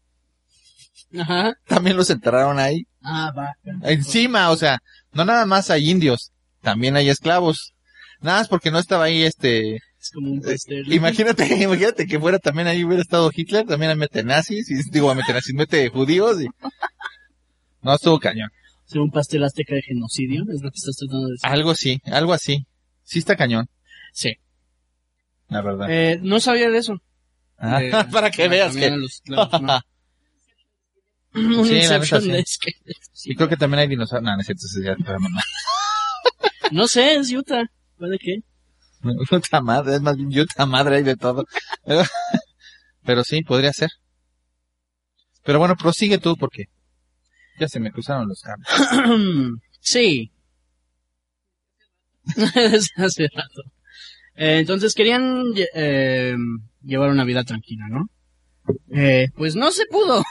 Ajá. 1.20 1.54
También 1.68 1.98
los 1.98 2.10
enterraron 2.10 2.58
ahí. 2.58 2.88
Ah, 3.04 3.32
va. 3.38 3.54
Encima, 3.84 4.50
o 4.50 4.56
sea, 4.58 4.80
no 5.14 5.26
nada 5.26 5.46
más 5.46 5.70
hay 5.70 5.90
indios, 5.90 6.32
también 6.62 6.96
hay 6.96 7.10
esclavos. 7.10 7.74
Nada 8.22 8.40
más 8.40 8.48
porque 8.48 8.70
no 8.72 8.78
estaba 8.80 9.06
ahí 9.06 9.24
este, 9.24 9.78
Es 10.00 10.12
como 10.14 10.32
un 10.32 10.42
pastel. 10.42 10.92
imagínate, 10.94 11.46
imagínate 11.64 12.06
que 12.06 12.20
fuera 12.20 12.38
también 12.40 12.68
ahí 12.68 12.84
hubiera 12.84 13.02
estado 13.02 13.32
Hitler, 13.34 13.66
también 13.66 13.98
mete 13.98 14.24
nazis, 14.24 14.70
y, 14.70 14.76
digo, 14.92 15.14
mete 15.16 15.34
nazis, 15.34 15.56
mete 15.56 15.90
judíos 15.90 16.42
y... 16.42 16.48
No, 17.84 17.96
estuvo 17.96 18.20
cañón. 18.20 18.50
Ser 18.86 19.02
un 19.02 19.10
pastel 19.10 19.44
azteca 19.44 19.74
de 19.74 19.82
genocidio, 19.82 20.44
es 20.54 20.62
lo 20.62 20.70
que 20.70 20.78
estás 20.78 20.96
tratando 20.98 21.26
de 21.28 21.32
decir. 21.32 21.50
Algo 21.50 21.72
así, 21.72 22.02
algo 22.06 22.34
así. 22.34 22.68
Sí 23.04 23.18
está 23.20 23.36
cañón, 23.36 23.68
Sí. 24.14 24.34
la 25.50 25.62
verdad. 25.62 25.88
Eh, 25.90 26.20
no 26.22 26.40
sabía 26.40 26.70
de 26.70 26.78
eso. 26.78 27.02
Ah, 27.58 27.80
De- 27.80 27.92
para 28.12 28.30
que 28.30 28.48
veas 28.48 28.76
que... 28.76 28.86
a 28.86 28.96
los 28.98 29.14
esclavos, 29.14 29.62
¿no? 29.62 29.82
Un 31.34 31.66
Sí, 31.66 31.76
Inception 31.78 32.22
sí. 32.22 32.32
de 32.32 32.46
skate. 32.46 32.98
Y 33.26 33.36
creo 33.36 33.50
que 33.50 33.58
también 33.58 33.80
hay 33.80 33.88
dinosaurios. 33.88 34.26
No, 34.26 34.36
no 34.36 34.42
es 34.42 34.48
cierto, 34.48 35.04
fue 35.04 35.20
mamá. 35.20 35.42
No 36.72 36.88
sé, 36.88 37.16
es 37.16 37.32
Utah. 37.34 37.66
¿Puede 37.98 38.18
qué? 38.18 38.38
Puta 39.30 39.62
madre, 39.62 39.96
es 39.96 40.02
más 40.02 40.16
bien 40.16 40.32
yuta 40.32 40.66
madre 40.66 40.98
hay 40.98 41.04
de 41.04 41.18
todo. 41.18 41.46
Pero, 41.86 42.04
pero 43.06 43.24
sí, 43.24 43.42
podría 43.44 43.74
ser. 43.74 43.90
Pero 45.44 45.60
bueno, 45.60 45.76
prosigue 45.76 46.18
tú 46.18 46.38
porque 46.38 46.66
ya 47.60 47.68
se 47.68 47.80
me 47.80 47.92
cruzaron 47.92 48.28
los 48.28 48.42
cables. 48.42 48.68
sí. 49.80 50.32
Desde 52.24 53.04
hace 53.04 53.28
rato. 53.34 53.64
Eh, 54.36 54.60
entonces 54.60 54.94
querían 54.94 55.46
eh, 55.76 56.36
llevar 56.84 57.10
una 57.10 57.26
vida 57.26 57.44
tranquila, 57.44 57.88
¿no? 57.90 58.08
Eh, 58.94 59.30
pues 59.36 59.56
no 59.56 59.72
se 59.72 59.86
pudo. 59.88 60.24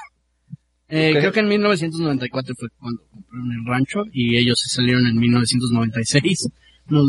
Eh. 0.90 1.14
Creo 1.18 1.32
que 1.32 1.40
en 1.40 1.48
1994 1.48 2.54
fue 2.58 2.68
cuando 2.78 3.02
compraron 3.10 3.52
el 3.52 3.64
rancho 3.66 4.02
y 4.12 4.36
ellos 4.36 4.58
se 4.60 4.68
salieron 4.74 5.06
en 5.06 5.16
1996. 5.18 6.48
No- 6.86 7.04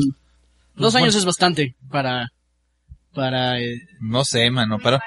dos 0.75 0.95
años 0.95 1.15
es 1.15 1.25
bastante 1.25 1.75
para 1.89 2.29
para 3.13 3.59
eh, 3.59 3.81
No 3.99 4.23
sé, 4.23 4.49
mano, 4.51 4.77
pero 4.81 4.99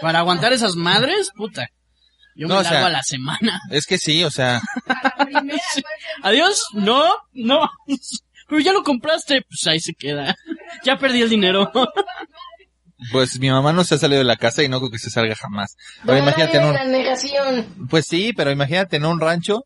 para 0.00 0.20
aguantar 0.20 0.52
esas 0.52 0.76
madres, 0.76 1.30
puta. 1.34 1.68
Yo 2.36 2.46
me 2.46 2.54
o 2.54 2.62
largo 2.62 2.70
sea- 2.70 2.86
a 2.86 2.90
la 2.90 3.02
semana. 3.02 3.60
es 3.70 3.86
que 3.86 3.98
sí, 3.98 4.22
o 4.24 4.30
sea, 4.30 4.60
Adiós, 6.22 6.62
no, 6.74 7.02
no. 7.32 7.68
Pero 8.48 8.60
ya 8.62 8.72
lo 8.72 8.82
compraste, 8.82 9.42
pues 9.42 9.64
ahí 9.68 9.78
se 9.78 9.94
queda. 9.94 10.34
Ya 10.84 10.98
perdí 10.98 11.22
el 11.22 11.28
dinero. 11.30 11.70
pues 13.12 13.38
mi 13.40 13.50
mamá 13.50 13.72
no 13.72 13.84
se 13.84 13.94
ha 13.94 13.98
salido 13.98 14.18
de 14.18 14.24
la 14.24 14.36
casa 14.36 14.62
y 14.62 14.68
no 14.68 14.78
creo 14.78 14.90
que 14.90 14.98
se 14.98 15.10
salga 15.10 15.34
jamás. 15.34 15.76
Pero 16.04 16.18
imagínate 16.18 16.58
en 16.58 16.64
un, 16.64 16.74
la 16.74 16.84
negación. 16.84 17.66
pues 17.88 18.06
sí, 18.06 18.32
pero 18.32 18.50
imagínate 18.50 18.96
en 18.96 19.04
un 19.04 19.20
rancho. 19.20 19.56
O 19.58 19.64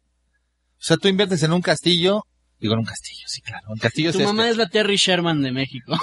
sea, 0.86 0.96
tú 0.96 1.08
inviertes 1.08 1.42
en 1.42 1.52
un 1.52 1.62
castillo. 1.62 2.24
Digo, 2.60 2.74
en 2.74 2.80
un 2.80 2.84
castillo, 2.86 3.24
sí, 3.26 3.42
claro. 3.42 3.66
Un 3.68 3.78
castillo 3.78 4.12
Tu 4.12 4.20
es 4.20 4.24
mamá 4.26 4.42
este. 4.44 4.52
es 4.52 4.56
la 4.58 4.68
Terry 4.68 4.96
Sherman 4.96 5.42
de 5.42 5.52
México. 5.52 5.98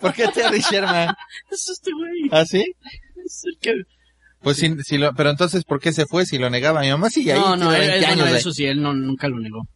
¿Por 0.00 0.14
qué 0.14 0.28
Terry 0.28 0.60
Sherman? 0.60 1.14
Es 1.50 1.68
este 1.68 1.90
güey. 1.92 2.28
¿Ah, 2.30 2.44
sí? 2.46 2.64
Es 3.24 3.42
el 3.44 3.58
que- 3.60 3.82
Pues 4.40 4.56
sí, 4.58 4.74
sí 4.84 4.98
lo, 4.98 5.14
pero 5.14 5.30
entonces, 5.30 5.64
¿por 5.64 5.80
qué 5.80 5.92
se 5.92 6.06
fue 6.06 6.26
si 6.26 6.38
lo 6.38 6.48
negaba? 6.50 6.80
Mi 6.82 6.90
mamá 6.90 7.10
sigue 7.10 7.32
ahí. 7.32 7.40
No, 7.40 7.56
no, 7.56 7.70
tiene 7.70 7.84
él- 7.86 7.90
20 7.90 7.96
él- 7.96 8.04
bueno, 8.06 8.22
años 8.22 8.34
ahí. 8.34 8.40
eso 8.40 8.52
sí, 8.52 8.64
él 8.66 8.80
no, 8.82 8.92
nunca 8.94 9.28
lo 9.28 9.38
negó. 9.40 9.66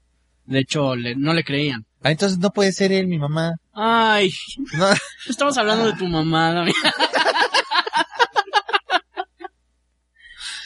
De 0.45 0.61
hecho, 0.61 0.95
le- 0.95 1.17
no 1.17 1.35
le 1.35 1.45
creían. 1.45 1.85
Ah, 2.03 2.11
entonces 2.13 2.39
no 2.39 2.51
puede 2.51 2.73
ser 2.73 2.93
él, 2.93 3.07
mi 3.07 3.19
mamá. 3.19 3.55
Ay, 3.73 4.33
No, 4.77 4.87
estamos 5.29 5.59
hablando 5.59 5.87
de 5.87 5.95
tu 5.95 6.07
mamá. 6.07 6.53
Damián. 6.53 6.75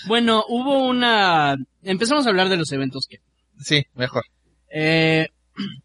bueno, 0.06 0.44
hubo 0.48 0.86
una... 0.86 1.56
Empezamos 1.82 2.26
a 2.26 2.30
hablar 2.30 2.48
de 2.48 2.56
los 2.56 2.70
eventos 2.72 3.06
que... 3.08 3.20
sí, 3.58 3.86
mejor. 3.94 4.24
Eh, 4.70 5.28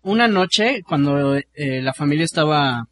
una 0.01 0.27
noche, 0.27 0.81
cuando 0.87 1.35
eh, 1.35 1.81
la 1.81 1.93
familia 1.93 2.25
estaba 2.25 2.87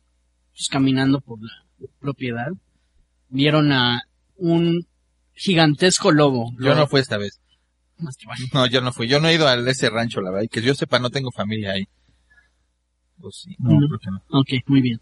pues, 0.54 0.68
caminando 0.70 1.22
por 1.22 1.40
la 1.42 1.88
propiedad, 2.00 2.48
vieron 3.30 3.72
a 3.72 4.02
un 4.38 4.88
gigantesco 5.34 6.12
lobo. 6.12 6.52
Yo 6.60 6.76
no 6.76 6.88
fui 6.88 7.02
esta 7.02 7.18
vez. 7.18 7.40
Más 7.98 8.18
que. 8.18 8.26
No, 8.54 8.66
yo 8.68 8.82
no 8.82 8.92
fui. 8.92 9.08
Yo 9.08 9.20
no 9.20 9.30
he 9.30 9.36
ido 9.36 9.48
a 9.48 9.56
ese 9.70 9.90
rancho, 9.90 10.22
la 10.22 10.32
verdad. 10.32 10.50
Que 10.52 10.62
yo 10.62 10.74
sepa, 10.74 11.00
no 11.00 11.10
tengo 11.10 11.32
familia 11.32 11.72
ahí. 11.72 11.88
Pues 13.20 13.36
sí, 13.44 13.56
no, 13.60 13.72
No. 13.80 13.88
creo 13.88 14.00
que 14.00 14.12
no. 14.12 14.22
Ok, 14.40 14.50
muy 14.68 14.82
bien. 14.82 15.00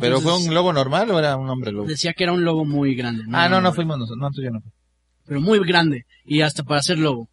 ¿Pero 0.00 0.20
fue 0.20 0.34
un 0.36 0.54
lobo 0.54 0.72
normal 0.72 1.10
o 1.10 1.18
era 1.18 1.36
un 1.36 1.48
hombre 1.50 1.70
lobo? 1.70 1.86
Decía 1.86 2.14
que 2.14 2.24
era 2.24 2.32
un 2.32 2.44
lobo 2.44 2.64
muy 2.64 2.94
grande. 2.94 3.24
Ah, 3.32 3.48
no, 3.50 3.60
no 3.60 3.72
fuimos 3.72 3.98
nosotros. 3.98 4.18
No, 4.18 4.42
yo 4.42 4.50
no 4.50 4.60
fui. 4.60 4.70
Pero 5.26 5.40
muy 5.40 5.58
grande. 5.66 6.06
Y 6.24 6.40
hasta 6.40 6.62
para 6.62 6.82
ser 6.82 6.98
lobo. 6.98 7.28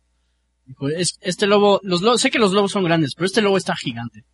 Dijo, 0.65 0.89
es- 0.89 1.17
este 1.21 1.47
lobo, 1.47 1.79
los 1.83 2.01
lobos, 2.01 2.21
sé 2.21 2.29
que 2.29 2.39
los 2.39 2.51
lobos 2.51 2.71
son 2.71 2.83
grandes, 2.83 3.15
pero 3.15 3.25
este 3.25 3.41
lobo 3.41 3.57
está 3.57 3.75
gigante. 3.75 4.25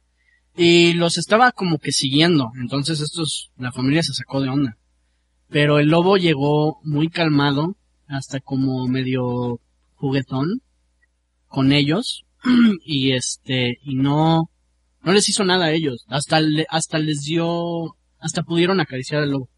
Y 0.55 0.93
los 0.93 1.17
estaba 1.19 1.51
como 1.51 1.77
que 1.77 1.91
siguiendo. 1.91 2.51
Entonces 2.59 3.01
estos, 3.01 3.51
la 3.57 3.71
familia 3.71 4.01
se 4.01 4.13
sacó 4.13 4.41
de 4.41 4.49
onda. 4.49 4.77
Pero 5.49 5.77
el 5.79 5.87
lobo 5.89 6.17
llegó 6.17 6.79
muy 6.83 7.09
calmado, 7.09 7.75
hasta 8.07 8.39
como 8.39 8.87
medio 8.87 9.59
juguetón, 9.95 10.61
con 11.47 11.71
ellos. 11.71 12.25
y 12.85 13.11
este, 13.11 13.77
y 13.83 13.95
no, 13.95 14.49
no 15.07 15.13
les 15.13 15.27
hizo 15.29 15.43
nada 15.45 15.65
a 15.65 15.71
ellos. 15.71 16.05
Hasta, 16.09 16.39
le- 16.41 16.65
hasta 16.69 16.97
les 16.99 17.21
dio, 17.21 17.95
hasta 18.19 18.43
pudieron 18.43 18.79
acariciar 18.79 19.23
al 19.23 19.31
lobo. 19.31 19.49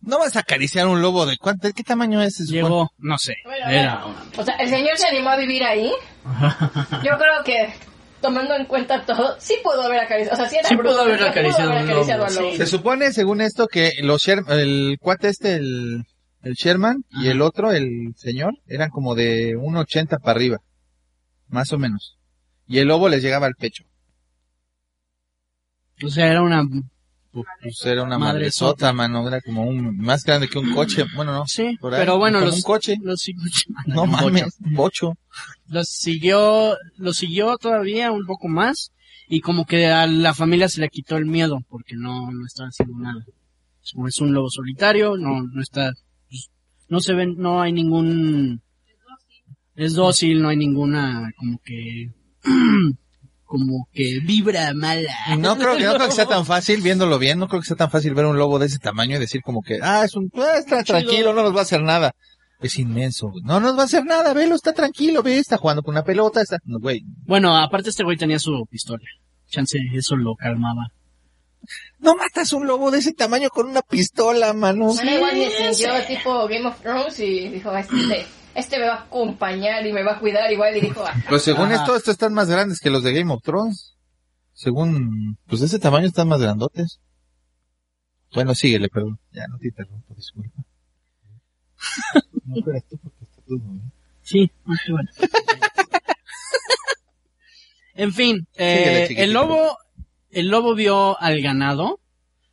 No 0.00 0.18
vas 0.18 0.36
a 0.36 0.40
acariciar 0.40 0.86
un 0.88 1.00
lobo 1.00 1.26
de 1.26 1.36
cuánto, 1.38 1.68
¿de 1.68 1.72
qué 1.72 1.82
tamaño 1.84 2.20
es 2.22 2.38
ese? 2.40 2.52
Llegó, 2.52 2.90
no 2.98 3.18
sé, 3.18 3.36
Bueno, 3.44 3.68
era 3.70 4.04
O 4.36 4.44
sea, 4.44 4.54
el 4.56 4.68
señor 4.68 4.98
se 4.98 5.06
animó 5.06 5.30
a 5.30 5.36
vivir 5.36 5.62
ahí. 5.64 5.90
Yo 7.04 7.16
creo 7.18 7.44
que, 7.44 7.72
tomando 8.20 8.54
en 8.56 8.66
cuenta 8.66 9.04
todo, 9.06 9.36
sí 9.38 9.54
pudo 9.62 9.80
haber 9.82 10.00
acariciado. 10.00 10.34
O 10.34 10.36
sea, 10.40 10.50
sí 10.50 10.56
era 10.58 10.68
Sí 10.68 10.74
bruto, 10.74 10.90
pudo 10.90 11.02
haber 11.02 11.22
acariciado 11.22 11.70
haber 11.70 11.82
al 11.84 11.88
acariciado 11.90 12.24
lobo, 12.26 12.28
al 12.28 12.34
lobo. 12.34 12.50
sí. 12.52 12.56
Se 12.58 12.66
supone, 12.66 13.12
según 13.12 13.40
esto, 13.40 13.68
que 13.68 13.92
los 14.02 14.22
Sher- 14.22 14.44
el 14.50 14.96
cuate 15.00 15.28
este, 15.28 15.54
el, 15.54 16.04
el 16.42 16.54
Sherman, 16.54 17.04
y 17.22 17.28
el 17.28 17.40
otro, 17.40 17.70
el 17.72 18.12
señor, 18.16 18.54
eran 18.66 18.90
como 18.90 19.14
de 19.14 19.52
1.80 19.56 20.20
para 20.20 20.32
arriba. 20.32 20.58
Más 21.48 21.72
o 21.72 21.78
menos. 21.78 22.18
Y 22.66 22.78
el 22.80 22.88
lobo 22.88 23.08
les 23.08 23.22
llegaba 23.22 23.46
al 23.46 23.54
pecho. 23.54 23.84
O 26.04 26.10
sea, 26.10 26.28
era 26.28 26.42
una... 26.42 26.62
Pues 27.32 27.86
era 27.86 28.02
una 28.02 28.18
Madre 28.18 28.40
madresota, 28.40 28.92
mano. 28.92 29.26
Era 29.26 29.40
como 29.40 29.64
un, 29.64 29.96
más 29.96 30.22
grande 30.22 30.48
que 30.48 30.58
un 30.58 30.74
coche. 30.74 31.06
Bueno, 31.16 31.32
no. 31.32 31.44
Sí, 31.46 31.78
por 31.80 31.94
ahí, 31.94 32.00
pero 32.00 32.18
bueno, 32.18 32.40
como 32.40 32.50
los, 32.50 32.56
un 32.56 32.62
coche. 32.62 32.98
los, 33.02 33.26
No 33.86 34.04
mames, 34.04 34.44
bocho. 34.58 34.66
un 34.66 34.74
bocho. 34.74 35.14
Los 35.68 35.88
siguió, 35.88 36.76
los 36.98 37.16
siguió 37.16 37.56
todavía 37.56 38.12
un 38.12 38.26
poco 38.26 38.48
más 38.48 38.92
y 39.34 39.40
como 39.40 39.64
que 39.64 39.86
a 39.86 40.06
la 40.06 40.34
familia 40.34 40.68
se 40.68 40.82
le 40.82 40.90
quitó 40.90 41.16
el 41.16 41.24
miedo 41.24 41.64
porque 41.70 41.96
no, 41.96 42.30
no 42.30 42.44
estaba 42.44 42.68
haciendo 42.68 42.98
nada. 42.98 43.24
Como 43.94 44.06
es 44.06 44.20
un 44.20 44.34
lobo 44.34 44.50
solitario, 44.50 45.16
no, 45.16 45.42
no 45.42 45.62
está, 45.62 45.90
pues, 46.28 46.50
no 46.88 47.00
se 47.00 47.14
ven, 47.14 47.36
no 47.38 47.62
hay 47.62 47.72
ningún, 47.72 48.60
es 49.74 49.94
dócil, 49.94 50.42
no 50.42 50.50
hay 50.50 50.58
ninguna, 50.58 51.32
como 51.38 51.58
que, 51.64 52.10
como 53.52 53.86
que 53.92 54.18
vibra 54.24 54.72
mala. 54.72 55.12
No 55.38 55.58
creo, 55.58 55.76
que- 55.76 55.84
no 55.84 55.92
creo 55.94 56.06
que 56.06 56.14
sea 56.14 56.24
tan 56.24 56.46
fácil, 56.46 56.80
viéndolo 56.80 57.18
bien, 57.18 57.38
no 57.38 57.48
creo 57.48 57.60
que 57.60 57.66
sea 57.66 57.76
tan 57.76 57.90
fácil 57.90 58.14
ver 58.14 58.24
un 58.24 58.38
lobo 58.38 58.58
de 58.58 58.64
ese 58.64 58.78
tamaño 58.78 59.16
y 59.16 59.20
decir 59.20 59.42
como 59.42 59.60
que, 59.60 59.78
ah, 59.82 60.04
es 60.06 60.14
un, 60.16 60.32
ah, 60.36 60.56
está 60.58 60.82
tranquilo, 60.82 61.34
no 61.34 61.42
nos 61.42 61.54
va 61.54 61.58
a 61.58 61.62
hacer 61.64 61.82
nada. 61.82 62.12
Es 62.62 62.78
inmenso, 62.78 63.28
güey. 63.28 63.42
No 63.44 63.60
nos 63.60 63.76
va 63.76 63.82
a 63.82 63.84
hacer 63.84 64.06
nada, 64.06 64.32
velo, 64.32 64.54
está 64.54 64.72
tranquilo, 64.72 65.22
ve, 65.22 65.36
está 65.36 65.58
jugando 65.58 65.82
con 65.82 65.92
una 65.92 66.02
pelota, 66.02 66.40
está, 66.40 66.56
no, 66.64 66.78
güey. 66.78 67.02
Bueno, 67.26 67.54
aparte 67.58 67.90
este 67.90 68.04
güey 68.04 68.16
tenía 68.16 68.38
su 68.38 68.64
pistola. 68.70 69.04
Chance, 69.50 69.78
eso 69.94 70.16
lo 70.16 70.34
calmaba. 70.34 70.86
No 71.98 72.16
matas 72.16 72.54
un 72.54 72.66
lobo 72.66 72.90
de 72.90 73.00
ese 73.00 73.12
tamaño 73.12 73.50
con 73.50 73.68
una 73.68 73.82
pistola, 73.82 74.54
mano. 74.54 74.86
Bueno, 74.86 75.10
igual 75.14 75.36
me 75.36 75.50
sintió 75.50 75.92
tipo 76.06 76.48
Game 76.48 76.66
of 76.66 76.80
Thrones 76.80 77.20
y 77.20 77.48
dijo, 77.50 77.76
este, 77.76 78.26
este 78.54 78.78
me 78.78 78.86
va 78.86 78.94
a 78.94 79.02
acompañar 79.04 79.86
y 79.86 79.92
me 79.92 80.02
va 80.02 80.12
a 80.12 80.18
cuidar 80.18 80.50
igual 80.52 80.76
y 80.76 80.80
dijo, 80.80 81.04
ah, 81.06 81.14
Pues 81.28 81.42
según 81.42 81.72
esto, 81.72 81.96
estos 81.96 82.12
están 82.12 82.34
más 82.34 82.48
grandes 82.48 82.80
que 82.80 82.90
los 82.90 83.02
de 83.02 83.12
Game 83.12 83.32
of 83.32 83.42
Thrones. 83.42 83.96
Según, 84.52 85.38
pues 85.46 85.60
de 85.60 85.66
ese 85.66 85.78
tamaño 85.78 86.06
están 86.06 86.28
más 86.28 86.40
grandotes. 86.40 87.00
Bueno, 88.34 88.54
síguele, 88.54 88.88
perdón. 88.88 89.18
Ya 89.32 89.46
no 89.48 89.58
te 89.58 89.68
interrumpo, 89.68 90.14
disculpa. 90.14 90.62
No, 92.44 92.56
pero 92.64 92.80
tú 92.88 92.98
porque 92.98 93.24
está 93.24 93.42
todo 93.46 93.58
bien. 93.58 93.92
Sí, 94.22 94.50
ok, 94.66 94.78
bueno. 94.90 95.10
en 97.94 98.12
fin, 98.12 98.48
eh, 98.56 99.06
Síguele, 99.06 99.24
el 99.24 99.32
lobo, 99.32 99.76
el 100.30 100.48
lobo 100.48 100.74
vio 100.74 101.20
al 101.20 101.40
ganado 101.40 102.00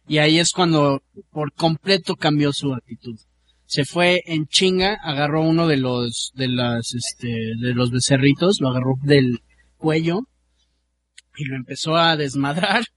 y 0.08 0.20
ahí 0.20 0.40
es 0.40 0.52
cuando 0.52 1.02
por 1.32 1.54
completo 1.54 2.16
cambió 2.16 2.54
su 2.54 2.74
actitud. 2.74 3.20
Se 3.70 3.86
fue 3.86 4.24
en 4.26 4.48
chinga, 4.48 4.98
agarró 5.04 5.44
uno 5.44 5.68
de 5.68 5.78
los, 5.78 6.32
de 6.34 6.48
las, 6.48 6.92
este, 6.96 7.28
de 7.28 7.76
los 7.76 7.92
becerritos, 7.92 8.58
lo 8.62 8.70
agarró 8.70 8.96
del 9.04 9.44
cuello 9.78 10.22
y 11.38 11.46
lo 11.46 11.56
empezó 11.56 11.96
a 11.96 12.18
desmadrar. 12.18 12.84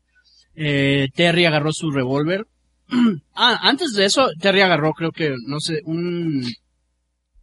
Eh, 0.54 1.08
Terry 1.14 1.46
agarró 1.46 1.72
su 1.72 1.90
revólver. 1.90 2.46
ah, 3.34 3.58
antes 3.62 3.94
de 3.94 4.04
eso, 4.04 4.28
Terry 4.38 4.60
agarró, 4.60 4.92
creo 4.92 5.10
que, 5.10 5.34
no 5.46 5.60
sé, 5.60 5.80
un 5.86 6.44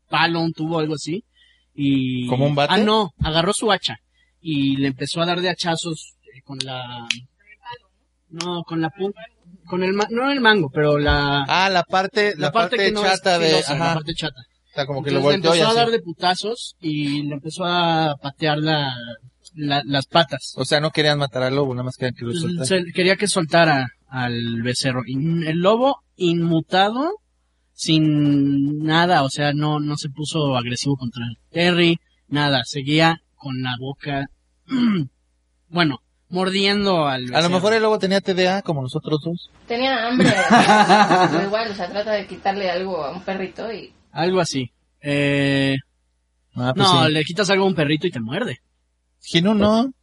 palo, 0.08 0.42
un 0.42 0.54
tubo, 0.54 0.78
algo 0.78 0.94
así. 0.94 1.26
Y... 1.74 2.28
¿Como 2.28 2.46
un 2.46 2.54
bate? 2.54 2.72
Ah, 2.72 2.78
no, 2.78 3.10
agarró 3.24 3.52
su 3.52 3.72
hacha 3.72 3.98
y 4.42 4.78
le 4.78 4.90
empezó 4.90 5.22
a 5.22 5.26
dar 5.26 5.42
de 5.42 5.50
hachazos 5.50 6.18
eh, 6.36 6.44
con 6.44 6.60
la... 6.64 7.08
No, 8.30 8.62
con 8.62 8.80
la 8.80 8.92
punta, 8.92 9.22
con 9.70 9.84
el, 9.84 9.96
no 10.10 10.32
el 10.32 10.42
mango, 10.42 10.70
pero 10.74 10.98
la, 11.00 11.44
Ah, 11.48 11.70
la 11.70 11.84
parte, 11.84 12.34
la, 12.38 12.52
parte, 12.52 12.76
que 12.78 12.92
no 12.92 13.06
es 13.06 13.12
chata 13.12 13.40
de, 13.40 13.48
filosa, 13.50 13.78
la 13.78 13.94
parte 13.94 14.14
chata. 14.14 14.42
O 14.42 14.74
sea, 14.76 14.86
como 14.86 15.02
que 15.04 15.12
lo 15.12 15.18
Entonces 15.20 15.32
le 15.32 15.36
volteó 15.38 15.56
y 15.56 15.60
empezó 15.60 15.72
a 15.72 15.82
dar 15.82 15.92
de 15.92 16.00
putazos 16.02 16.76
y 16.82 17.24
le 17.24 17.34
empezó 17.36 17.66
a 17.66 18.16
patear 18.22 18.58
la, 18.60 18.94
la- 19.56 19.84
las 19.86 20.06
patas. 20.08 20.54
O 20.58 20.66
sea, 20.66 20.80
no 20.80 20.92
querían 20.92 21.18
matar 21.20 21.44
al 21.44 21.56
lobo, 21.56 21.74
nada 21.74 21.84
más 21.86 21.96
querían 21.98 22.16
que 22.16 22.26
lo 22.26 22.32
Pues, 22.32 22.42
soltara. 22.42 22.66
se- 22.66 22.92
quería 22.94 23.16
que 23.16 23.28
soltara 23.28 23.88
al 24.08 24.62
becerro. 24.62 25.02
Y 25.06 25.14
el 25.48 25.60
lobo 25.60 25.98
inmutado, 26.18 27.12
sin 27.74 28.84
nada, 28.84 29.24
o 29.24 29.30
sea, 29.30 29.54
no, 29.54 29.80
no 29.80 29.98
se 29.98 30.10
puso 30.10 30.56
agresivo 30.58 30.96
contra 30.98 31.24
Terry, 31.52 31.98
nada, 32.28 32.62
seguía 32.66 33.18
con 33.36 33.62
la 33.62 33.76
boca, 33.80 34.26
bueno, 35.70 36.00
mordiendo 36.30 37.08
al 37.08 37.34
A 37.34 37.42
lo 37.42 37.50
mejor 37.50 37.74
el 37.74 37.82
lobo 37.82 38.00
tenía 38.00 38.22
TDA 38.22 38.62
como 38.62 38.82
nosotros 38.82 39.20
dos. 39.24 39.52
tenía 39.68 40.08
hambre. 40.08 40.30
Pero 41.32 41.44
igual, 41.44 41.72
o 41.72 41.74
sea, 41.76 41.90
trata 41.90 42.12
de 42.14 42.28
quitarle 42.28 42.70
algo 42.70 43.04
a 43.04 43.12
un 43.12 43.22
perrito 43.24 43.72
y... 43.72 43.94
Algo 44.12 44.40
así. 44.40 44.72
Eh, 45.02 45.76
Ah, 46.56 46.74
pues 46.76 46.88
no, 46.88 47.06
sí. 47.06 47.12
le 47.14 47.24
quitas 47.24 47.50
algo 47.52 47.64
a 47.64 47.68
un 47.68 47.76
perrito 47.76 48.06
y 48.08 48.12
te 48.12 48.20
muerde. 48.20 48.60
Ginu 49.22 49.54
no. 49.54 49.94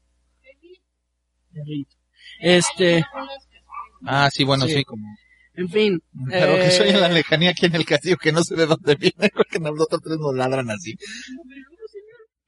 Perrito. 1.53 1.97
Este, 2.41 3.05
Ah, 4.05 4.29
sí, 4.33 4.45
bueno, 4.45 4.67
Sí. 4.67 4.75
sí, 4.75 4.85
como. 4.85 5.05
en 5.55 5.69
fin. 5.69 6.03
Claro 6.29 6.55
que 6.55 6.67
eh, 6.67 6.71
soy 6.71 6.89
en 6.91 7.01
la 7.01 7.09
lejanía 7.09 7.51
aquí 7.51 7.67
en 7.67 7.75
el 7.75 7.85
castillo 7.85 8.17
que 8.17 8.33
no 8.33 8.43
sé 8.45 8.55
de 8.57 8.67
dónde 8.67 8.95
viene, 8.95 9.31
porque 9.35 9.59
nosotros 9.59 10.01
tres 10.03 10.19
nos 10.19 10.35
ladran 10.35 10.71
así. 10.71 10.95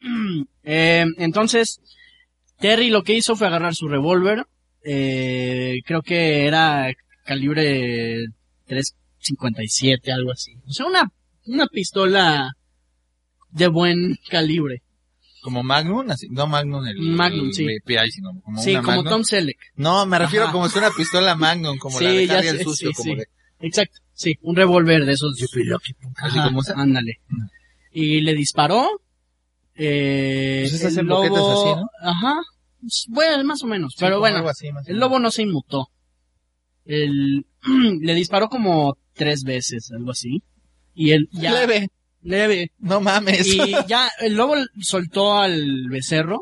Eh, 0.62 1.04
entonces, 1.18 1.80
Terry 2.59 2.91
lo 2.91 3.03
que 3.05 3.15
hizo 3.15 3.37
fue 3.37 3.47
agarrar 3.47 3.75
su 3.75 3.88
revólver. 3.88 4.45
eh, 4.85 5.81
creo 5.85 6.03
que 6.03 6.47
era 6.47 6.93
calibre 7.25 8.26
357, 8.67 10.13
algo 10.13 10.32
así. 10.32 10.52
O 10.67 10.73
sea, 10.73 10.87
una, 10.87 11.11
una 11.47 11.67
pistola 11.67 12.52
de 13.50 13.69
buen 13.69 14.17
calibre. 14.30 14.82
Como 15.41 15.63
Magnum, 15.63 16.11
así, 16.11 16.26
no 16.30 16.47
Magnum 16.47 16.85
el, 16.87 16.99
Magnum, 17.00 17.47
el 17.49 17.54
sí. 17.54 17.67
PI, 17.85 18.11
sino 18.11 18.41
como 18.43 18.61
sí, 18.61 18.71
una 18.73 18.82
como 18.82 18.97
Magnum. 18.99 19.13
Tom 19.13 19.25
Selleck. 19.25 19.59
No, 19.76 20.04
me 20.06 20.19
refiero 20.19 20.45
Ajá. 20.47 20.52
como 20.52 20.69
si 20.69 20.78
una 20.78 20.91
pistola 20.91 21.37
Magnum, 21.37 21.78
como 21.78 22.00
la 22.00 22.11
de 22.11 22.26
ya 22.26 22.41
el 22.41 22.61
sucio, 22.63 22.89
sí, 22.91 22.95
como 22.95 23.15
de, 23.17 23.26
Exacto, 23.61 23.99
sí, 24.13 24.37
un 24.43 24.56
revólver 24.56 25.04
de 25.04 25.13
esos. 25.13 25.35
así 26.17 26.39
como 26.41 26.61
esa. 26.61 26.75
Ándale. 26.75 27.21
Y 27.93 28.21
le 28.21 28.35
disparó. 28.35 28.87
Eh, 29.80 30.63
Pues 30.69 30.75
esas 30.75 30.97
el 30.97 31.06
lobo, 31.06 31.23
así, 31.23 31.80
¿no? 31.80 31.89
Ajá. 32.02 32.35
Bueno, 33.08 33.45
más 33.45 33.62
o 33.62 33.67
menos. 33.67 33.93
Sí, 33.95 33.99
pero 34.00 34.19
bueno, 34.21 34.47
así, 34.49 34.69
el 34.86 34.97
lobo 34.99 35.19
no 35.19 35.30
se 35.30 35.43
inmutó. 35.43 35.88
El, 36.84 37.47
le 38.00 38.14
disparó 38.14 38.49
como 38.49 38.97
tres 39.14 39.43
veces, 39.45 39.91
algo 39.93 40.12
así. 40.12 40.43
Y 40.95 41.10
él 41.10 41.28
ya... 41.32 41.52
Leve, 41.52 41.88
leve. 42.23 42.73
no 42.78 43.00
mames. 43.00 43.47
Y 43.47 43.58
ya 43.88 44.08
el 44.21 44.34
lobo 44.34 44.54
soltó 44.80 45.34
al 45.38 45.88
becerro 45.88 46.41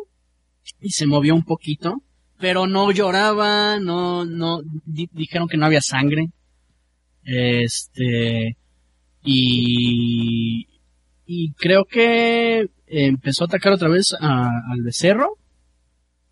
y 0.81 0.91
se 0.91 1.07
movió 1.07 1.35
un 1.35 1.45
poquito, 1.45 2.03
pero 2.39 2.67
no 2.67 2.91
lloraba, 2.93 3.79
no, 3.81 4.25
no, 4.25 4.61
di- 4.85 5.09
dijeron 5.13 5.49
que 5.49 5.57
no 5.57 5.67
había 5.67 5.81
sangre. 5.81 6.29
Este, 7.25 8.57
y, 9.25 10.67
y 11.27 11.53
creo 11.55 11.85
que 11.85 12.67
empezó 12.87 13.45
a 13.45 13.47
atacar 13.47 13.73
otra 13.73 13.89
vez 13.89 14.15
a- 14.21 14.51
al 14.71 14.83
becerro. 14.83 15.39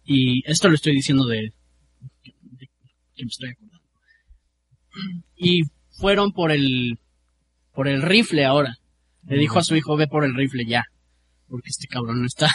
Y 0.05 0.49
esto 0.51 0.69
lo 0.69 0.75
estoy 0.75 0.95
diciendo 0.95 1.27
de, 1.27 1.53
de 2.23 2.69
que 3.15 3.25
me 3.25 3.29
estoy 3.29 3.51
acordando. 3.51 3.89
Y 5.37 5.63
fueron 5.99 6.33
por 6.33 6.51
el, 6.53 6.99
por 7.73 7.89
el 7.89 8.03
rifle 8.03 8.45
ahora. 8.45 8.77
Le 9.27 9.39
dijo 9.39 9.59
a 9.59 9.65
su 9.65 9.75
hijo, 9.77 9.97
ve 9.97 10.07
por 10.07 10.25
el 10.25 10.35
rifle 10.35 10.67
ya. 10.67 10.85
Porque 11.49 11.71
este 11.71 11.87
cabrón 11.87 12.21
no 12.21 12.27
está. 12.27 12.51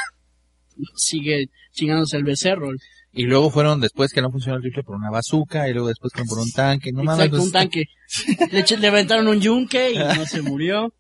Sigue 0.95 1.49
chingándose 1.71 2.17
el 2.17 2.23
becerro. 2.23 2.71
Y 3.12 3.23
luego 3.23 3.49
fueron 3.49 3.81
después 3.81 4.13
que 4.13 4.21
no 4.21 4.31
funcionó 4.31 4.57
el 4.57 4.63
rifle 4.63 4.83
por 4.83 4.95
una 4.95 5.09
bazooka, 5.09 5.67
y 5.67 5.73
luego 5.73 5.88
después 5.88 6.13
fueron 6.13 6.27
por 6.27 6.39
un 6.39 6.51
tanque, 6.51 6.91
no 6.91 7.03
mames. 7.03 7.25
Exacto, 7.25 7.43
un 7.43 7.51
tanque. 7.51 7.85
Le, 8.51 8.77
le 8.77 8.88
aventaron 8.88 9.27
un 9.27 9.41
yunque 9.41 9.91
y 9.93 9.97
no 9.97 10.25
se 10.25 10.41
murió. 10.43 10.93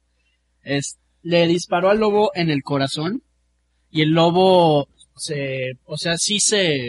Es, 0.63 0.97
le 1.21 1.47
disparó 1.47 1.89
al 1.89 1.99
lobo 1.99 2.31
en 2.33 2.49
el 2.49 2.63
corazón. 2.63 3.23
Y 3.91 4.01
el 4.01 4.09
lobo 4.09 4.87
se, 5.19 5.73
o 5.85 5.97
sea, 5.97 6.17
sí 6.17 6.39
se, 6.39 6.85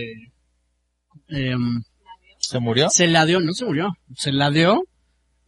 em, 1.29 1.83
¿Se 2.39 2.59
murió? 2.59 2.89
se 2.91 3.09
ladeó, 3.09 3.41
no 3.41 3.53
se 3.53 3.65
murió, 3.65 3.91
se 4.17 4.33
ladeó 4.33 4.83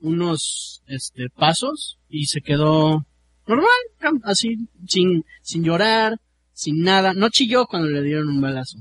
unos, 0.01 0.83
este, 0.87 1.29
pasos 1.31 1.99
y 2.09 2.27
se 2.27 2.41
quedó 2.41 3.07
normal, 3.47 4.21
así, 4.25 4.69
sin, 4.87 5.25
sin 5.43 5.65
llorar, 5.65 6.19
sin 6.53 6.83
nada. 6.83 7.15
No 7.15 7.29
chilló 7.31 7.67
cuando 7.67 7.89
le 7.89 8.03
dieron 8.03 8.29
un 8.29 8.41
balazo. 8.41 8.79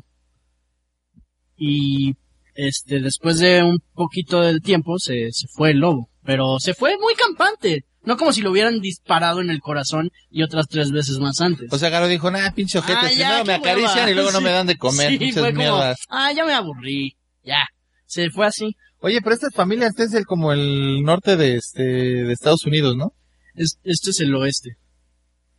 Y, 1.56 2.16
este, 2.56 3.00
después 3.00 3.40
de 3.40 3.64
un 3.64 3.80
poquito 3.94 4.42
de 4.42 4.60
tiempo 4.60 4.98
se, 5.00 5.32
se 5.32 5.48
fue 5.48 5.72
el 5.72 5.80
lobo. 5.80 6.10
Pero 6.24 6.60
se 6.60 6.74
fue 6.74 6.98
muy 7.00 7.16
campante. 7.16 7.86
No 8.04 8.18
como 8.18 8.34
si 8.34 8.42
lo 8.42 8.50
hubieran 8.52 8.80
disparado 8.80 9.42
en 9.42 9.52
el 9.52 9.60
corazón 9.62 10.10
y 10.32 10.42
otras 10.44 10.68
tres 10.68 10.92
veces 10.92 11.20
más 11.20 11.40
antes. 11.40 11.72
O 11.72 11.78
sea, 11.78 11.90
Garo 11.90 12.08
dijo, 12.08 12.32
nah, 12.32 12.50
pinche 12.52 12.80
ojete, 12.80 12.98
Ah, 13.00 13.12
ya, 13.12 13.28
primero 13.28 13.46
me 13.46 13.54
acarician 13.54 13.96
hueva. 13.98 14.12
y 14.12 14.14
luego 14.16 14.32
no 14.32 14.42
me 14.42 14.50
dan 14.50 14.66
de 14.68 14.78
comer, 14.78 15.12
Sí, 15.12 15.18
pinches 15.20 15.40
fue 15.40 15.54
como, 15.54 15.62
mierdas. 15.64 15.98
ah, 16.10 16.32
ya 16.34 16.44
me 16.46 16.54
aburrí. 16.54 17.16
Ya. 17.44 17.68
Se 18.06 18.30
fue 18.32 18.48
así. 18.48 18.76
Oye, 19.02 19.20
pero 19.22 19.36
estas 19.36 19.54
familias, 19.54 19.92
este 19.92 20.04
es 20.06 20.14
el, 20.14 20.26
como 20.26 20.52
el 20.52 21.04
norte 21.04 21.38
de 21.38 21.56
este, 21.56 21.84
de 21.84 22.34
Estados 22.34 22.66
Unidos, 22.66 22.96
¿no? 22.98 23.14
Es- 23.56 23.80
este 23.84 24.10
es 24.12 24.20
el 24.20 24.34
oeste. 24.36 24.78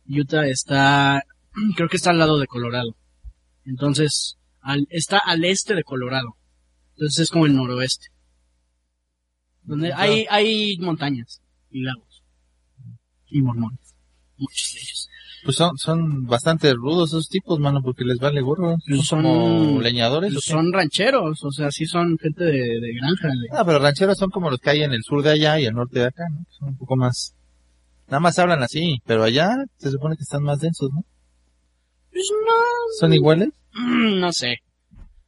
Utah 0.07 0.45
está, 0.47 1.23
creo 1.77 1.87
que 1.89 1.97
está 1.97 2.09
al 2.09 2.19
lado 2.19 2.39
de 2.39 2.47
Colorado. 2.47 2.95
Entonces, 3.65 4.37
al- 4.61 4.87
está 4.89 5.17
al 5.17 5.45
este 5.45 5.75
de 5.75 5.83
Colorado. 5.83 6.35
Entonces 6.95 7.19
es 7.23 7.29
como 7.29 7.45
el 7.45 7.55
noroeste. 7.55 8.07
Donde 9.63 9.93
hay, 9.93 10.25
hay 10.29 10.77
montañas 10.79 11.41
y 11.71 11.83
lagos. 11.83 12.12
Y 13.33 13.41
mormones. 13.41 13.79
Muchos 14.37 14.73
de 14.73 14.79
ellos. 14.81 15.09
Pues 15.43 15.57
son, 15.57 15.77
son 15.77 16.23
bastante 16.25 16.73
rudos 16.73 17.09
esos 17.09 17.27
tipos, 17.27 17.59
mano, 17.59 17.81
porque 17.83 18.05
les 18.05 18.17
vale 18.19 18.39
gorro. 18.41 18.77
Son, 18.87 19.01
Son- 19.03 19.23
como 19.23 19.81
leñadores. 19.81 20.33
Son 20.41 20.71
rancheros, 20.71 21.43
o 21.43 21.51
sea, 21.51 21.69
sí 21.71 21.85
son 21.85 22.17
gente 22.17 22.43
de, 22.45 22.51
de 22.79 22.93
granja. 22.93 23.27
de- 23.27 23.49
Ah, 23.57 23.63
pero 23.65 23.79
rancheros 23.79 24.17
son 24.17 24.29
como 24.29 24.49
los 24.49 24.59
que 24.59 24.69
hay 24.69 24.83
en 24.83 24.93
el 24.93 25.03
sur 25.03 25.21
de 25.23 25.31
allá 25.31 25.59
y 25.59 25.65
el 25.65 25.73
norte 25.73 25.99
de 25.99 26.05
acá, 26.05 26.23
¿no? 26.31 26.45
Son 26.49 26.69
un 26.69 26.77
poco 26.77 26.95
más... 26.95 27.33
Nada 28.07 28.19
más 28.21 28.37
hablan 28.39 28.61
así, 28.63 29.01
pero 29.05 29.23
allá 29.23 29.49
se 29.77 29.89
supone 29.91 30.15
que 30.15 30.23
están 30.23 30.43
más 30.43 30.59
densos, 30.59 30.89
¿no? 30.93 31.03
Pues 32.11 32.29
no, 32.31 32.53
¿Son 32.99 33.13
iguales? 33.13 33.49
no 33.73 34.31
sé. 34.31 34.57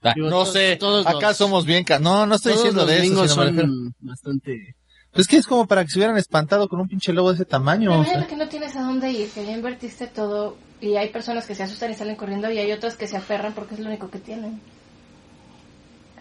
Ah, 0.01 0.13
Digo, 0.15 0.29
no 0.29 0.45
sé, 0.45 0.77
todos 0.79 1.05
acá 1.07 1.29
los- 1.29 1.37
somos 1.37 1.65
bien... 1.65 1.83
ca- 1.83 1.99
No, 1.99 2.25
no 2.27 2.35
estoy 2.35 2.53
Todos 2.53 2.63
diciendo 2.65 2.81
los 2.83 2.91
de 2.91 2.97
eso, 2.99 3.27
sino 3.27 3.27
son 3.27 3.95
bastante... 3.99 4.75
Pues 5.15 5.27
que 5.27 5.37
es 5.37 5.47
como 5.47 5.65
para 5.65 5.83
que 5.83 5.89
se 5.91 5.97
hubieran 5.99 6.17
espantado 6.17 6.67
con 6.67 6.79
un 6.79 6.87
pinche 6.87 7.13
lobo 7.13 7.29
de 7.29 7.35
ese 7.35 7.45
tamaño. 7.45 7.89
Pero 7.91 8.01
o 8.01 8.03
sea. 8.03 8.13
imagínate 8.13 8.29
que 8.35 8.43
no 8.43 8.49
tienes 8.49 8.75
a 8.75 8.81
dónde 8.81 9.11
ir, 9.11 9.29
que 9.29 9.45
ya 9.45 9.53
invertiste 9.53 10.07
todo 10.07 10.57
y 10.81 10.95
hay 10.97 11.09
personas 11.09 11.45
que 11.45 11.55
se 11.55 11.63
asustan 11.63 11.91
y 11.91 11.95
salen 11.95 12.15
corriendo 12.17 12.51
y 12.51 12.57
hay 12.59 12.71
otras 12.73 12.95
que 12.97 13.07
se 13.07 13.15
aferran 13.17 13.53
porque 13.53 13.75
es 13.75 13.79
lo 13.79 13.87
único 13.87 14.09
que 14.09 14.19
tienen. 14.19 14.59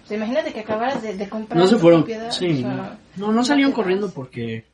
O 0.03 0.07
sea, 0.07 0.17
imagínate 0.17 0.53
que 0.53 0.61
acabaras 0.61 1.03
de, 1.03 1.17
de 1.17 1.29
comprar 1.29 1.59
No 1.59 1.67
se 1.67 1.77
fueron. 1.77 2.03
propiedad, 2.03 2.31
Sí, 2.31 2.51
o 2.51 2.57
sea, 2.59 2.99
no. 3.17 3.27
no, 3.27 3.33
no 3.33 3.45
salieron 3.45 3.73
corriendo 3.73 4.13
porque 4.13 4.67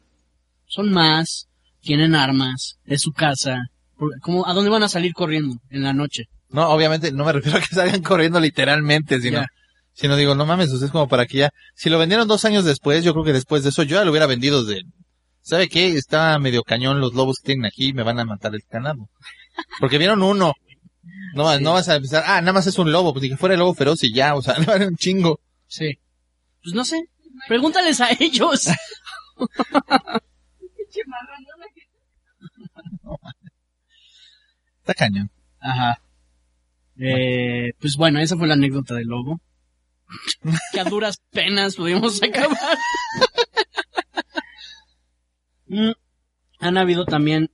son 0.66 0.92
más, 0.92 1.48
tienen 1.80 2.14
armas, 2.14 2.78
es 2.84 3.00
su 3.02 3.12
casa. 3.12 3.68
¿Cómo, 4.22 4.46
¿A 4.46 4.52
dónde 4.54 4.70
van 4.70 4.82
a 4.82 4.88
salir 4.88 5.12
corriendo 5.14 5.56
en 5.70 5.82
la 5.82 5.92
noche? 5.92 6.24
No, 6.48 6.68
obviamente 6.70 7.12
no 7.12 7.24
me 7.24 7.32
refiero 7.32 7.58
a 7.58 7.60
que 7.60 7.74
salgan 7.74 8.02
corriendo 8.02 8.40
literalmente, 8.40 9.20
sino, 9.20 9.44
Ya. 9.94 10.00
sino 10.02 10.16
digo, 10.16 10.34
no 10.34 10.46
mames, 10.46 10.70
sea, 10.70 10.86
es 10.86 10.90
como 10.90 11.08
para 11.08 11.26
que 11.26 11.38
ya, 11.38 11.50
si 11.74 11.90
lo 11.90 11.98
vendieron 11.98 12.28
dos 12.28 12.44
años 12.44 12.64
después, 12.64 13.04
yo 13.04 13.12
creo 13.12 13.24
que 13.24 13.32
después 13.32 13.62
de 13.62 13.70
eso 13.70 13.82
yo 13.82 13.96
ya 13.96 14.04
lo 14.04 14.10
hubiera 14.10 14.26
vendido 14.26 14.64
de, 14.64 14.82
¿sabe 15.42 15.68
qué? 15.68 15.92
Está 15.96 16.38
medio 16.38 16.62
cañón 16.62 17.00
los 17.00 17.14
lobos 17.14 17.38
que 17.38 17.46
tienen 17.46 17.66
aquí, 17.66 17.92
me 17.92 18.02
van 18.02 18.18
a 18.18 18.24
matar 18.24 18.54
el 18.54 18.62
ganado. 18.70 19.08
Porque 19.78 19.98
vieron 19.98 20.22
uno. 20.22 20.54
No, 21.34 21.58
no 21.60 21.72
vas 21.72 21.88
a 21.88 21.96
empezar, 21.96 22.24
ah, 22.26 22.40
nada 22.40 22.52
más 22.52 22.66
es 22.66 22.78
un 22.78 22.92
lobo, 22.92 23.12
pues 23.12 23.28
que 23.28 23.36
fuera 23.36 23.54
el 23.54 23.60
lobo 23.60 23.74
feroz 23.74 24.02
y 24.04 24.12
ya, 24.12 24.34
o 24.34 24.42
sea, 24.42 24.54
no 24.66 24.72
era 24.72 24.86
un 24.86 24.96
chingo. 24.96 25.40
Sí. 25.66 25.98
Pues 26.62 26.74
no 26.74 26.84
sé. 26.84 27.00
Pregúntales 27.48 28.00
a 28.00 28.08
ellos. 28.18 28.66
Está 34.80 34.94
cañón. 34.94 35.30
Ajá. 35.60 36.02
Eh, 36.98 37.72
pues 37.80 37.96
bueno, 37.96 38.20
esa 38.20 38.36
fue 38.36 38.48
la 38.48 38.54
anécdota 38.54 38.94
del 38.94 39.06
lobo. 39.06 39.40
Que 40.82 40.88
a 40.88 40.90
duras 40.90 41.18
penas 41.30 41.76
pudimos 41.76 42.22
acabar. 42.22 42.78
Mm, 45.66 45.92
Han 46.60 46.78
habido 46.78 47.04
también... 47.04 47.50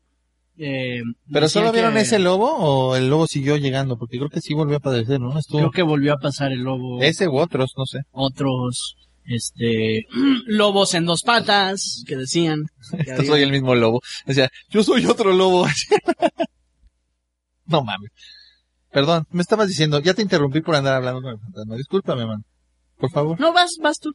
Eh, 0.58 1.02
¿Pero 1.30 1.48
solo 1.50 1.70
vieron 1.70 1.92
que- 1.94 2.00
ese 2.00 2.18
lobo 2.18 2.50
o 2.50 2.96
el 2.96 3.08
lobo 3.10 3.26
siguió 3.26 3.56
llegando? 3.58 3.98
Porque 3.98 4.16
creo 4.16 4.30
que 4.30 4.40
sí 4.40 4.54
volvió 4.54 4.76
a 4.76 4.78
aparecer, 4.78 5.20
¿no? 5.20 5.38
Estuvo 5.38 5.58
Creo 5.58 5.70
que 5.70 5.82
volvió 5.82 6.14
a 6.14 6.18
pasar 6.18 6.50
el 6.50 6.60
lobo. 6.60 7.02
ese 7.02 7.28
u 7.28 7.36
otros, 7.38 7.72
no 7.76 7.84
sé. 7.84 8.00
Otros, 8.12 8.96
este, 9.26 10.06
lobos 10.46 10.94
en 10.94 11.04
dos 11.04 11.22
patas, 11.22 12.02
que 12.06 12.16
decían. 12.16 12.64
que 12.90 13.04
Yo 13.04 13.12
había- 13.16 13.26
soy 13.26 13.42
el 13.42 13.50
mismo 13.52 13.74
lobo. 13.74 14.00
Decía, 14.24 14.50
yo 14.70 14.82
soy 14.82 15.04
otro 15.04 15.32
lobo. 15.34 15.66
no 17.66 17.82
mames. 17.82 18.10
Perdón, 18.90 19.26
me 19.30 19.42
estabas 19.42 19.68
diciendo, 19.68 20.00
ya 20.00 20.14
te 20.14 20.22
interrumpí 20.22 20.62
por 20.62 20.74
andar 20.74 20.94
hablando 20.94 21.20
con 21.20 21.32
el 21.32 21.38
fantasma. 21.38 21.76
Discúlpame, 21.76 22.24
man. 22.24 22.42
Por 22.98 23.11
favor. 23.11 23.38
No, 23.40 23.52
vas, 23.52 23.76
vas 23.80 23.98
tú. 23.98 24.14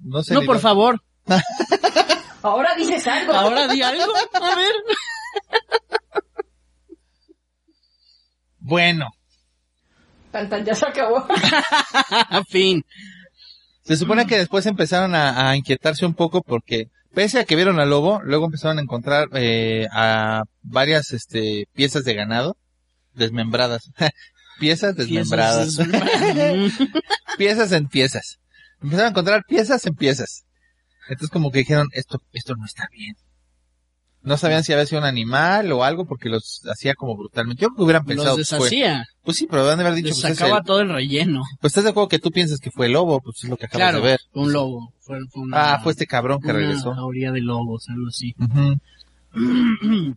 No 0.00 0.22
sé. 0.22 0.34
no, 0.34 0.42
por 0.42 0.56
lo- 0.56 0.60
favor. 0.60 1.02
Ahora 2.42 2.74
dices 2.76 3.06
algo. 3.06 3.32
Ahora 3.32 3.66
di 3.68 3.82
algo. 3.82 4.04
A 4.34 4.54
ver. 4.56 4.72
Bueno, 8.58 9.08
Tan, 10.32 10.48
tan, 10.48 10.64
ya 10.64 10.74
se 10.74 10.86
acabó. 10.86 11.24
A 12.10 12.42
fin. 12.48 12.84
se 13.84 13.96
supone 13.96 14.26
que 14.26 14.36
después 14.38 14.66
empezaron 14.66 15.14
a, 15.14 15.48
a 15.50 15.56
inquietarse 15.56 16.04
un 16.04 16.14
poco 16.14 16.42
porque, 16.42 16.90
pese 17.14 17.38
a 17.38 17.44
que 17.44 17.56
vieron 17.56 17.78
al 17.80 17.88
lobo, 17.90 18.20
luego 18.22 18.44
empezaron 18.46 18.78
a 18.78 18.82
encontrar 18.82 19.28
eh, 19.34 19.86
a 19.92 20.42
varias 20.62 21.12
este, 21.12 21.68
piezas 21.72 22.04
de 22.04 22.14
ganado 22.14 22.56
desmembradas. 23.14 23.90
piezas 24.58 24.96
desmembradas. 24.96 25.78
piezas 27.38 27.72
en 27.72 27.86
piezas. 27.88 28.38
Empezaron 28.82 29.06
a 29.06 29.10
encontrar 29.10 29.42
piezas 29.48 29.86
en 29.86 29.94
piezas. 29.94 30.44
Entonces 31.08 31.30
como 31.30 31.50
que 31.50 31.60
dijeron, 31.60 31.88
esto, 31.92 32.20
esto 32.32 32.54
no 32.56 32.64
está 32.64 32.88
bien. 32.92 33.14
No 34.22 34.36
sabían 34.36 34.64
si 34.64 34.72
había 34.72 34.86
sido 34.86 35.00
un 35.02 35.06
animal 35.06 35.70
o 35.70 35.84
algo 35.84 36.04
porque 36.04 36.28
los 36.28 36.60
hacía 36.68 36.94
como 36.94 37.16
brutalmente. 37.16 37.62
Yo 37.62 37.68
creo 37.68 37.76
que 37.76 37.82
hubieran 37.84 38.04
pensado 38.04 38.36
Los 38.36 38.48
que 38.50 38.56
fue. 38.56 38.70
Pues 39.22 39.36
sí, 39.36 39.46
pero 39.48 39.70
han 39.70 39.78
de 39.78 39.84
haber 39.84 39.94
dicho, 39.94 40.08
Les 40.08 40.20
pues, 40.20 40.32
es 40.32 40.38
sacaba 40.38 40.62
todo 40.62 40.80
el 40.80 40.88
relleno. 40.88 41.42
pues 41.60 41.70
estás 41.70 41.84
de 41.84 41.90
acuerdo 41.90 42.08
que 42.08 42.18
tú 42.18 42.32
piensas 42.32 42.58
que 42.58 42.72
fue 42.72 42.86
el 42.86 42.92
lobo, 42.94 43.20
pues 43.20 43.44
es 43.44 43.48
lo 43.50 43.56
que 43.56 43.66
acabas 43.66 43.90
Claro, 43.90 44.00
de 44.04 44.10
ver. 44.10 44.20
fue 44.32 44.42
un 44.42 44.52
lobo. 44.52 44.92
Fue, 45.00 45.18
fue 45.30 45.42
una, 45.44 45.74
Ah, 45.74 45.80
fue 45.80 45.92
este 45.92 46.06
cabrón 46.08 46.40
que 46.40 46.48
una 46.48 46.58
regresó. 46.58 46.92
jauría 46.92 47.30
de 47.30 47.40
lobos, 47.40 47.88
algo 47.88 48.08
así. 48.08 48.34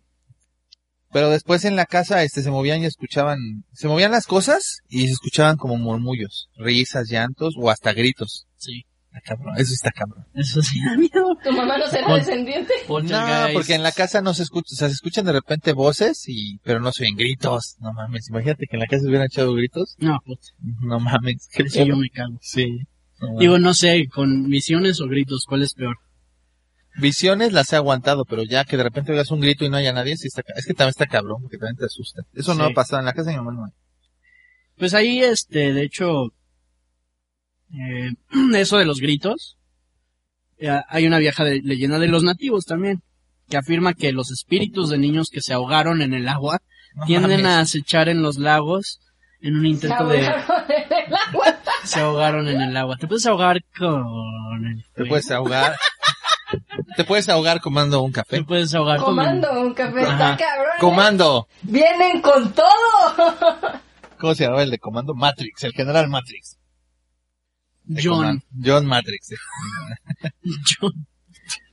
Pero 1.12 1.30
después 1.30 1.64
en 1.64 1.76
la 1.76 1.86
casa, 1.86 2.22
este, 2.22 2.42
se 2.42 2.50
movían 2.50 2.82
y 2.82 2.86
escuchaban, 2.86 3.38
se 3.72 3.88
movían 3.88 4.12
las 4.12 4.26
cosas 4.26 4.78
y 4.88 5.06
se 5.06 5.12
escuchaban 5.12 5.56
como 5.56 5.76
murmullos, 5.76 6.48
risas, 6.56 7.08
llantos 7.08 7.54
o 7.58 7.70
hasta 7.70 7.92
gritos. 7.92 8.46
Sí. 8.56 8.84
Está 9.12 9.34
cabrón, 9.34 9.54
eso 9.58 9.72
está 9.74 9.90
cabrón. 9.90 10.24
Eso 10.34 10.62
sí 10.62 10.80
da 10.84 10.96
miedo. 10.96 11.36
Tu 11.42 11.50
mamá 11.50 11.76
no 11.78 11.86
será 11.88 12.06
Pol- 12.06 12.20
descendiente. 12.20 12.72
No, 12.86 13.52
porque 13.52 13.74
en 13.74 13.82
la 13.82 13.90
casa 13.90 14.22
no 14.22 14.34
se 14.34 14.44
escucha, 14.44 14.68
o 14.72 14.76
sea, 14.76 14.86
se 14.86 14.94
escuchan 14.94 15.24
de 15.24 15.32
repente 15.32 15.72
voces 15.72 16.22
y, 16.28 16.58
pero 16.58 16.78
no 16.78 16.92
se 16.92 17.02
oyen 17.02 17.16
gritos. 17.16 17.74
No 17.80 17.92
mames, 17.92 18.28
imagínate 18.28 18.66
que 18.70 18.76
en 18.76 18.80
la 18.80 18.86
casa 18.86 19.02
se 19.02 19.08
hubieran 19.08 19.26
echado 19.26 19.52
gritos. 19.54 19.96
No, 19.98 20.16
puta. 20.24 20.46
No 20.82 21.00
mames, 21.00 21.48
qué 21.52 21.64
Eso 21.64 21.84
yo 21.84 21.96
me 21.96 22.08
cago. 22.10 22.38
Sí. 22.40 22.82
No. 23.20 23.36
Digo, 23.40 23.58
no 23.58 23.74
sé, 23.74 24.06
con 24.14 24.48
visiones 24.48 25.00
o 25.00 25.08
gritos, 25.08 25.44
¿cuál 25.48 25.62
es 25.64 25.74
peor? 25.74 25.96
Visiones 27.00 27.52
las 27.52 27.72
he 27.72 27.76
aguantado, 27.76 28.24
pero 28.24 28.42
ya 28.42 28.64
que 28.64 28.76
de 28.76 28.82
repente 28.82 29.12
oigas 29.12 29.30
un 29.30 29.40
grito 29.40 29.64
y 29.64 29.68
no 29.70 29.76
haya 29.76 29.92
nadie, 29.92 30.16
sí 30.16 30.28
está, 30.28 30.42
es 30.56 30.66
que 30.66 30.74
también 30.74 30.90
está 30.90 31.06
cabrón, 31.06 31.42
porque 31.42 31.58
también 31.58 31.76
te 31.76 31.84
asusta. 31.86 32.22
Eso 32.34 32.54
no 32.54 32.64
ha 32.64 32.70
pasado 32.70 33.00
en 33.00 33.06
la 33.06 33.12
casa 33.12 33.30
de 33.30 33.36
mi 33.38 33.44
mamá, 33.44 33.52
no 33.56 33.64
hay. 33.66 33.72
Pues 34.78 34.94
ahí, 34.94 35.22
este, 35.22 35.72
de 35.72 35.82
hecho, 35.82 36.26
eh, 37.72 38.10
eso 38.54 38.78
de 38.78 38.84
los 38.84 39.00
gritos, 39.00 39.56
eh, 40.58 40.80
hay 40.88 41.06
una 41.06 41.18
vieja 41.18 41.44
de- 41.44 41.60
leyenda 41.62 41.98
de 41.98 42.08
los 42.08 42.22
nativos 42.22 42.64
también, 42.66 43.02
que 43.48 43.56
afirma 43.56 43.94
que 43.94 44.12
los 44.12 44.30
espíritus 44.30 44.90
de 44.90 44.98
niños 44.98 45.28
que 45.30 45.40
se 45.40 45.52
ahogaron 45.52 46.02
en 46.02 46.14
el 46.14 46.28
agua 46.28 46.60
No 46.94 47.06
tienden 47.06 47.42
mames. 47.42 47.46
a 47.46 47.60
acechar 47.60 48.08
en 48.08 48.22
los 48.22 48.38
lagos 48.38 49.00
en 49.40 49.56
un 49.56 49.66
intento 49.66 50.06
de... 50.06 50.18
El 50.20 50.26
agua. 50.26 50.66
Se 51.84 51.98
ahogaron 52.00 52.46
en 52.46 52.60
el 52.60 52.76
agua. 52.76 52.96
Te 52.98 53.06
puedes 53.08 53.24
ahogar 53.24 53.62
con 53.76 54.66
el... 54.66 54.84
Te 54.94 55.06
puedes 55.06 55.30
ahogar. 55.30 55.76
te 56.96 57.04
puedes 57.04 57.28
ahogar 57.28 57.60
comando 57.60 58.02
un 58.02 58.12
café. 58.12 58.38
Te 58.38 58.44
puedes 58.44 58.74
ahogar 58.74 58.98
con... 58.98 59.06
Comando 59.06 59.60
un 59.60 59.74
café. 59.74 60.02
Está 60.02 60.36
cabrón. 60.36 60.66
¿eh? 60.66 60.80
Comando. 60.80 61.48
Vienen 61.62 62.20
con 62.20 62.52
todo. 62.52 62.68
¿Cómo 64.18 64.34
se 64.34 64.44
llamaba 64.44 64.62
el 64.62 64.70
de 64.70 64.78
comando? 64.78 65.14
Matrix, 65.14 65.64
el 65.64 65.72
general 65.72 66.08
Matrix. 66.08 66.58
De 67.84 68.02
John. 68.02 68.18
comando. 68.18 68.44
John 68.64 68.86
Matrix. 68.86 69.34
John, 70.80 71.06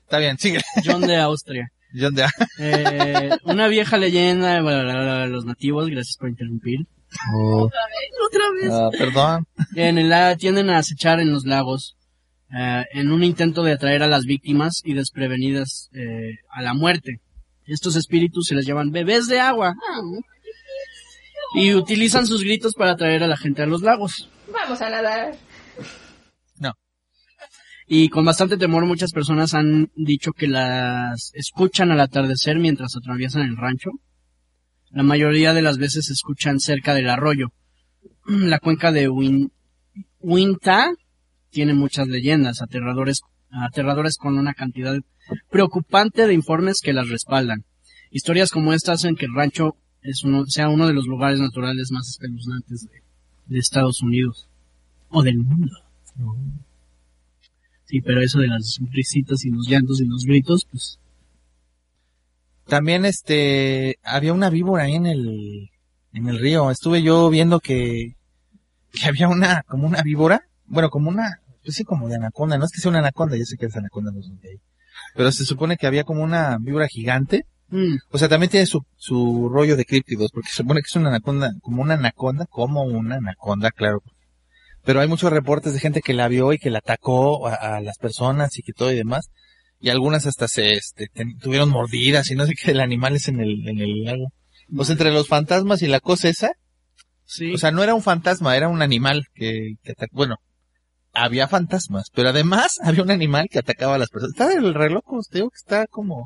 Está 0.03 0.19
bien, 0.19 0.37
sigue. 0.37 0.61
John 0.85 1.01
de 1.01 1.17
Austria. 1.17 1.71
John 1.93 2.15
de... 2.15 2.25
Eh, 2.59 3.29
una 3.43 3.67
vieja 3.67 3.97
leyenda, 3.97 4.61
bla, 4.61 4.83
bla, 4.83 4.93
bla, 4.93 5.19
de 5.19 5.27
los 5.27 5.45
nativos, 5.45 5.89
gracias 5.89 6.15
por 6.17 6.29
interrumpir. 6.29 6.87
Otra 7.33 8.51
vez. 8.51 8.71
Ah, 8.71 8.89
perdón. 8.97 9.47
En 9.75 9.97
el 9.97 10.37
tienden 10.37 10.69
a 10.69 10.77
acechar 10.77 11.19
en 11.19 11.31
los 11.31 11.45
lagos 11.45 11.97
eh, 12.55 12.85
en 12.91 13.11
un 13.11 13.23
intento 13.23 13.63
de 13.63 13.73
atraer 13.73 14.03
a 14.03 14.07
las 14.07 14.25
víctimas 14.25 14.81
y 14.83 14.93
desprevenidas 14.93 15.89
eh, 15.93 16.37
a 16.49 16.61
la 16.61 16.73
muerte. 16.73 17.21
Estos 17.65 17.95
espíritus 17.95 18.47
se 18.47 18.55
les 18.55 18.65
llaman 18.65 18.91
bebés 18.91 19.27
de 19.27 19.39
agua 19.39 19.75
y 21.55 21.73
utilizan 21.73 22.25
sus 22.25 22.43
gritos 22.43 22.73
para 22.73 22.91
atraer 22.91 23.23
a 23.23 23.27
la 23.27 23.37
gente 23.37 23.61
a 23.61 23.65
los 23.65 23.81
lagos. 23.81 24.29
Vamos 24.51 24.81
a 24.81 24.89
nadar. 24.89 25.35
Y 27.89 28.09
con 28.09 28.25
bastante 28.25 28.57
temor 28.57 28.85
muchas 28.85 29.13
personas 29.13 29.53
han 29.53 29.89
dicho 29.95 30.33
que 30.33 30.47
las 30.47 31.31
escuchan 31.33 31.89
al 31.89 32.01
atardecer 32.01 32.59
mientras 32.59 32.97
atraviesan 32.97 33.43
el 33.43 33.55
rancho. 33.55 33.91
La 34.89 35.03
mayoría 35.03 35.53
de 35.53 35.61
las 35.61 35.77
veces 35.77 36.07
se 36.07 36.13
escuchan 36.13 36.59
cerca 36.59 36.93
del 36.93 37.09
arroyo. 37.09 37.53
La 38.27 38.59
cuenca 38.59 38.91
de 38.91 39.07
Win 39.07 39.53
Winta 40.19 40.91
tiene 41.49 41.73
muchas 41.73 42.07
leyendas 42.07 42.61
aterradores, 42.61 43.21
aterradoras 43.49 44.17
con 44.17 44.37
una 44.37 44.53
cantidad 44.53 44.95
preocupante 45.49 46.27
de 46.27 46.33
informes 46.33 46.81
que 46.81 46.93
las 46.93 47.09
respaldan. 47.09 47.65
Historias 48.11 48.51
como 48.51 48.73
esta 48.73 48.93
hacen 48.93 49.15
que 49.15 49.25
el 49.25 49.35
rancho 49.35 49.75
es 50.01 50.23
uno, 50.23 50.45
sea 50.45 50.69
uno 50.69 50.87
de 50.87 50.93
los 50.93 51.07
lugares 51.07 51.39
naturales 51.39 51.91
más 51.91 52.07
espeluznantes 52.09 52.83
de, 52.83 53.01
de 53.47 53.59
Estados 53.59 54.01
Unidos 54.01 54.47
o 55.09 55.23
del 55.23 55.37
mundo. 55.37 55.73
Sí, 57.85 58.01
pero 58.01 58.21
eso 58.21 58.39
de 58.39 58.47
las 58.47 58.79
risitas 58.91 59.45
y 59.45 59.49
los 59.49 59.67
llantos 59.67 60.01
y 60.01 60.05
los 60.05 60.25
gritos, 60.25 60.67
pues 60.69 60.99
También 62.65 63.05
este, 63.05 63.97
había 64.03 64.33
una 64.33 64.49
víbora 64.49 64.83
ahí 64.83 64.95
en 64.95 65.05
el, 65.05 65.69
en 66.13 66.27
el 66.27 66.39
río. 66.39 66.69
Estuve 66.69 67.01
yo 67.01 67.29
viendo 67.29 67.59
que, 67.59 68.15
que 68.91 69.07
había 69.07 69.29
una, 69.29 69.63
como 69.63 69.87
una 69.87 70.01
víbora. 70.01 70.47
Bueno, 70.67 70.89
como 70.89 71.09
una, 71.09 71.39
pues 71.63 71.75
sí, 71.75 71.83
como 71.83 72.07
de 72.09 72.15
anaconda. 72.15 72.57
No 72.57 72.65
es 72.65 72.71
que 72.71 72.81
sea 72.81 72.89
una 72.89 72.99
anaconda, 72.99 73.35
yo 73.37 73.45
sé 73.45 73.57
que 73.57 73.65
es 73.67 73.75
anaconda, 73.75 74.11
no 74.11 74.21
son 74.21 74.39
de 74.39 74.49
ahí. 74.49 74.55
Pero 75.15 75.31
se 75.31 75.45
supone 75.45 75.77
que 75.77 75.87
había 75.87 76.03
como 76.03 76.23
una 76.23 76.57
víbora 76.59 76.87
gigante. 76.87 77.45
mm, 77.69 77.95
O 78.11 78.17
sea, 78.17 78.27
también 78.29 78.49
tiene 78.49 78.65
su, 78.65 78.81
su 78.95 79.49
rollo 79.49 79.75
de 79.75 79.85
críptidos, 79.85 80.31
porque 80.31 80.49
se 80.49 80.55
supone 80.57 80.81
que 80.81 80.87
es 80.87 80.95
una 80.95 81.09
anaconda, 81.09 81.51
como 81.61 81.81
una 81.81 81.95
anaconda, 81.95 82.45
como 82.49 82.83
una 82.83 83.15
anaconda, 83.15 83.71
claro. 83.71 84.01
Pero 84.83 85.01
hay 85.01 85.07
muchos 85.07 85.31
reportes 85.31 85.73
de 85.73 85.79
gente 85.79 86.01
que 86.01 86.13
la 86.13 86.27
vio 86.29 86.53
y 86.53 86.57
que 86.59 86.69
la 86.69 86.79
atacó 86.79 87.47
a, 87.47 87.55
a 87.77 87.81
las 87.81 87.97
personas 87.97 88.57
y 88.57 88.61
que 88.63 88.73
todo 88.73 88.91
y 88.91 88.95
demás. 88.95 89.29
y 89.79 89.89
algunas 89.89 90.25
hasta 90.25 90.47
se 90.47 90.73
este, 90.73 91.07
ten- 91.13 91.37
tuvieron 91.37 91.69
mordidas 91.69 92.31
y 92.31 92.35
no 92.35 92.45
sé 92.47 92.53
qué 92.55 92.71
del 92.71 92.79
animales 92.79 93.27
en 93.27 93.39
el, 93.41 93.67
en 93.67 93.79
el 93.79 94.03
lago. 94.05 94.31
O 94.77 94.83
sea, 94.85 94.93
entre 94.93 95.11
los 95.11 95.27
fantasmas 95.27 95.81
y 95.81 95.87
la 95.87 95.99
cosa 95.99 96.29
esa, 96.29 96.51
Sí. 97.25 97.53
o 97.53 97.57
sea, 97.57 97.71
no 97.71 97.83
era 97.83 97.93
un 97.93 98.01
fantasma, 98.01 98.55
era 98.55 98.69
un 98.69 98.81
animal 98.81 99.25
que, 99.35 99.73
que 99.83 99.91
atacó, 99.91 100.15
bueno, 100.15 100.37
había 101.17 101.47
fantasmas, 101.47 102.09
pero 102.13 102.29
además 102.29 102.77
había 102.83 103.03
un 103.03 103.11
animal 103.11 103.47
que 103.49 103.59
atacaba 103.59 103.95
a 103.95 103.97
las 103.97 104.09
personas. 104.09 104.33
Está 104.37 104.53
el 104.57 104.73
reloj, 104.73 105.03
te 105.29 105.39
digo 105.39 105.49
que 105.49 105.57
está 105.57 105.87
como, 105.87 106.25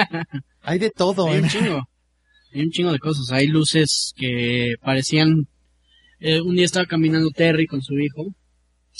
hay 0.62 0.78
de 0.78 0.90
todo, 0.90 1.28
Hay 1.28 1.38
¿eh? 1.38 1.42
un 1.42 1.48
chingo. 1.48 1.88
Hay 2.52 2.62
un 2.62 2.70
chingo 2.70 2.92
de 2.92 2.98
cosas. 2.98 3.30
Hay 3.30 3.46
luces 3.46 4.12
que 4.16 4.74
parecían... 4.82 5.46
eh, 6.18 6.40
un 6.40 6.56
día 6.56 6.64
estaba 6.64 6.86
caminando 6.86 7.30
Terry 7.30 7.66
con 7.66 7.80
su 7.80 7.96
hijo 7.98 8.34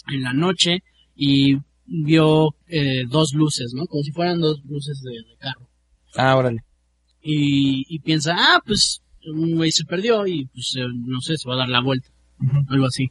en 0.08 0.22
la 0.22 0.32
noche 0.32 0.84
y 1.16 1.56
vio 1.84 2.54
eh, 2.68 3.02
dos 3.08 3.34
luces, 3.34 3.72
¿no? 3.74 3.86
Como 3.86 4.04
si 4.04 4.12
fueran 4.12 4.40
dos 4.40 4.60
luces 4.64 5.02
de, 5.02 5.10
de 5.10 5.36
carro. 5.38 5.68
Ah, 6.16 6.36
órale. 6.36 6.60
Y, 7.22 7.84
y 7.88 7.98
piensa, 7.98 8.36
ah, 8.38 8.60
pues 8.64 9.02
un 9.26 9.56
güey 9.56 9.72
se 9.72 9.84
perdió 9.84 10.26
y 10.26 10.46
pues 10.46 10.74
eh, 10.78 10.86
no 11.06 11.20
sé, 11.20 11.36
se 11.36 11.48
va 11.48 11.54
a 11.54 11.58
dar 11.58 11.68
la 11.68 11.82
vuelta. 11.82 12.08
Algo 12.68 12.86
así. 12.86 13.10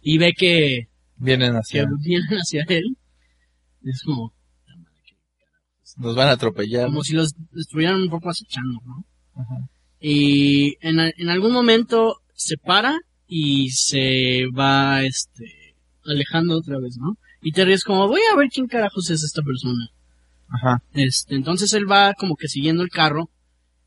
Y 0.00 0.18
ve 0.18 0.32
que, 0.38 0.88
Vienen 1.20 1.54
hacia, 1.54 1.86
vienen 1.98 2.38
hacia 2.38 2.64
él. 2.68 2.96
Es 3.84 4.02
como, 4.02 4.32
nos 5.96 6.16
van 6.16 6.28
a 6.28 6.32
atropellar. 6.32 6.86
como 6.86 7.02
si 7.02 7.14
los 7.14 7.34
estuvieran 7.56 8.02
un 8.02 8.10
poco 8.10 8.30
acechando, 8.30 8.80
¿no? 8.84 9.04
Ajá. 9.34 9.68
Y 10.00 10.76
en, 10.80 10.98
en 10.98 11.28
algún 11.28 11.52
momento 11.52 12.16
se 12.34 12.56
para 12.56 12.98
y 13.26 13.70
se 13.70 14.46
va, 14.56 15.02
este, 15.02 15.76
alejando 16.04 16.58
otra 16.58 16.78
vez, 16.78 16.96
¿no? 16.96 17.18
Y 17.42 17.52
Terry 17.52 17.74
es 17.74 17.84
como, 17.84 18.08
voy 18.08 18.20
a 18.32 18.36
ver 18.36 18.48
quién 18.48 18.66
carajos 18.66 19.10
es 19.10 19.22
esta 19.22 19.42
persona. 19.42 19.88
Ajá. 20.48 20.82
Este, 20.92 21.34
entonces 21.34 21.72
él 21.74 21.90
va 21.90 22.14
como 22.14 22.36
que 22.36 22.48
siguiendo 22.48 22.82
el 22.82 22.90
carro 22.90 23.30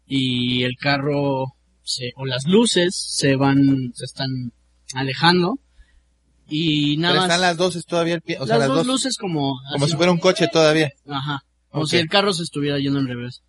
y 0.05 0.63
el 0.63 0.75
carro 0.77 1.55
se, 1.81 2.11
o 2.15 2.25
las 2.25 2.45
luces 2.45 2.95
se 2.95 3.35
van, 3.35 3.91
se 3.93 4.05
están 4.05 4.53
alejando 4.93 5.59
y 6.47 6.97
nada 6.97 7.13
Pero 7.13 7.21
más. 7.21 7.29
están 7.29 7.41
las 7.41 7.57
dos 7.57 7.85
todavía, 7.85 8.19
o 8.39 8.45
sea, 8.45 8.57
las 8.57 8.59
las 8.59 8.67
dos 8.67 8.77
dos, 8.77 8.87
luces 8.87 9.17
como, 9.17 9.55
como 9.71 9.85
así. 9.85 9.91
si 9.91 9.97
fuera 9.97 10.11
un 10.11 10.19
coche 10.19 10.47
todavía. 10.51 10.89
Ajá. 11.07 11.41
Como 11.69 11.85
si 11.87 11.97
el 11.97 12.07
carro 12.07 12.33
se 12.33 12.43
estuviera 12.43 12.77
yendo 12.79 12.99
en 12.99 13.07
revés. 13.07 13.41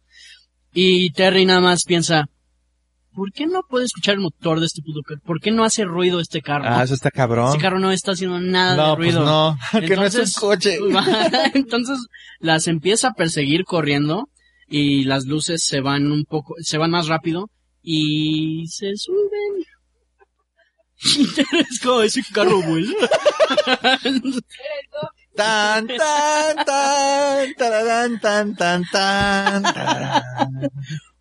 Y 0.73 1.11
Terry 1.11 1.45
nada 1.45 1.61
más 1.61 1.85
piensa, 1.85 2.25
¿por 3.13 3.31
qué 3.33 3.47
no 3.47 3.61
puede 3.69 3.85
escuchar 3.85 4.15
el 4.15 4.21
motor 4.21 4.61
de 4.61 4.67
este 4.67 4.81
puto 4.83 5.01
carro? 5.07 5.21
¿Por 5.25 5.41
qué 5.41 5.51
no 5.51 5.63
hace 5.65 5.85
ruido 5.85 6.21
este 6.21 6.41
carro? 6.41 6.65
Ah, 6.67 6.83
eso 6.83 6.95
está 6.95 7.11
cabrón. 7.11 7.49
Este 7.51 7.61
carro 7.61 7.79
no 7.79 7.93
está 7.93 8.13
haciendo 8.13 8.41
nada 8.41 8.77
no, 8.77 8.91
de 8.91 8.97
pues 8.97 9.15
ruido. 9.15 9.25
no, 9.25 9.59
que 9.81 9.97
no 9.97 10.05
es 10.05 10.15
un 10.15 10.21
Entonces- 10.23 10.35
coche. 10.37 10.79
Entonces 11.55 11.99
las 12.41 12.67
empieza 12.67 13.09
a 13.09 13.13
perseguir 13.13 13.65
corriendo 13.65 14.29
y 14.67 15.05
las 15.05 15.27
luces 15.27 15.63
se 15.65 15.81
van 15.81 16.11
un 16.11 16.25
poco, 16.25 16.55
se 16.61 16.79
van 16.79 16.91
más 16.91 17.07
rápido 17.09 17.51
y 17.83 18.67
se 18.69 18.97
suben. 18.97 19.65
Es 21.05 21.81
como 21.81 22.03
ese 22.03 22.23
carro 22.33 22.62
vuela. 22.62 22.93
Tan, 25.37 25.87
tan, 25.88 26.64
tan, 26.64 27.55
tararán, 27.55 28.21
tan, 28.21 28.55
tan, 28.55 28.85
tan, 28.85 29.62
tararán. 29.62 30.71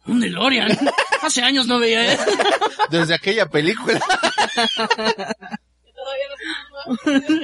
Un 0.05 0.19
DeLorean. 0.19 0.77
Hace 1.21 1.41
años 1.41 1.67
no 1.67 1.79
veía 1.79 2.13
eso. 2.13 2.23
Desde 2.91 3.15
aquella 3.15 3.49
película. 3.49 3.99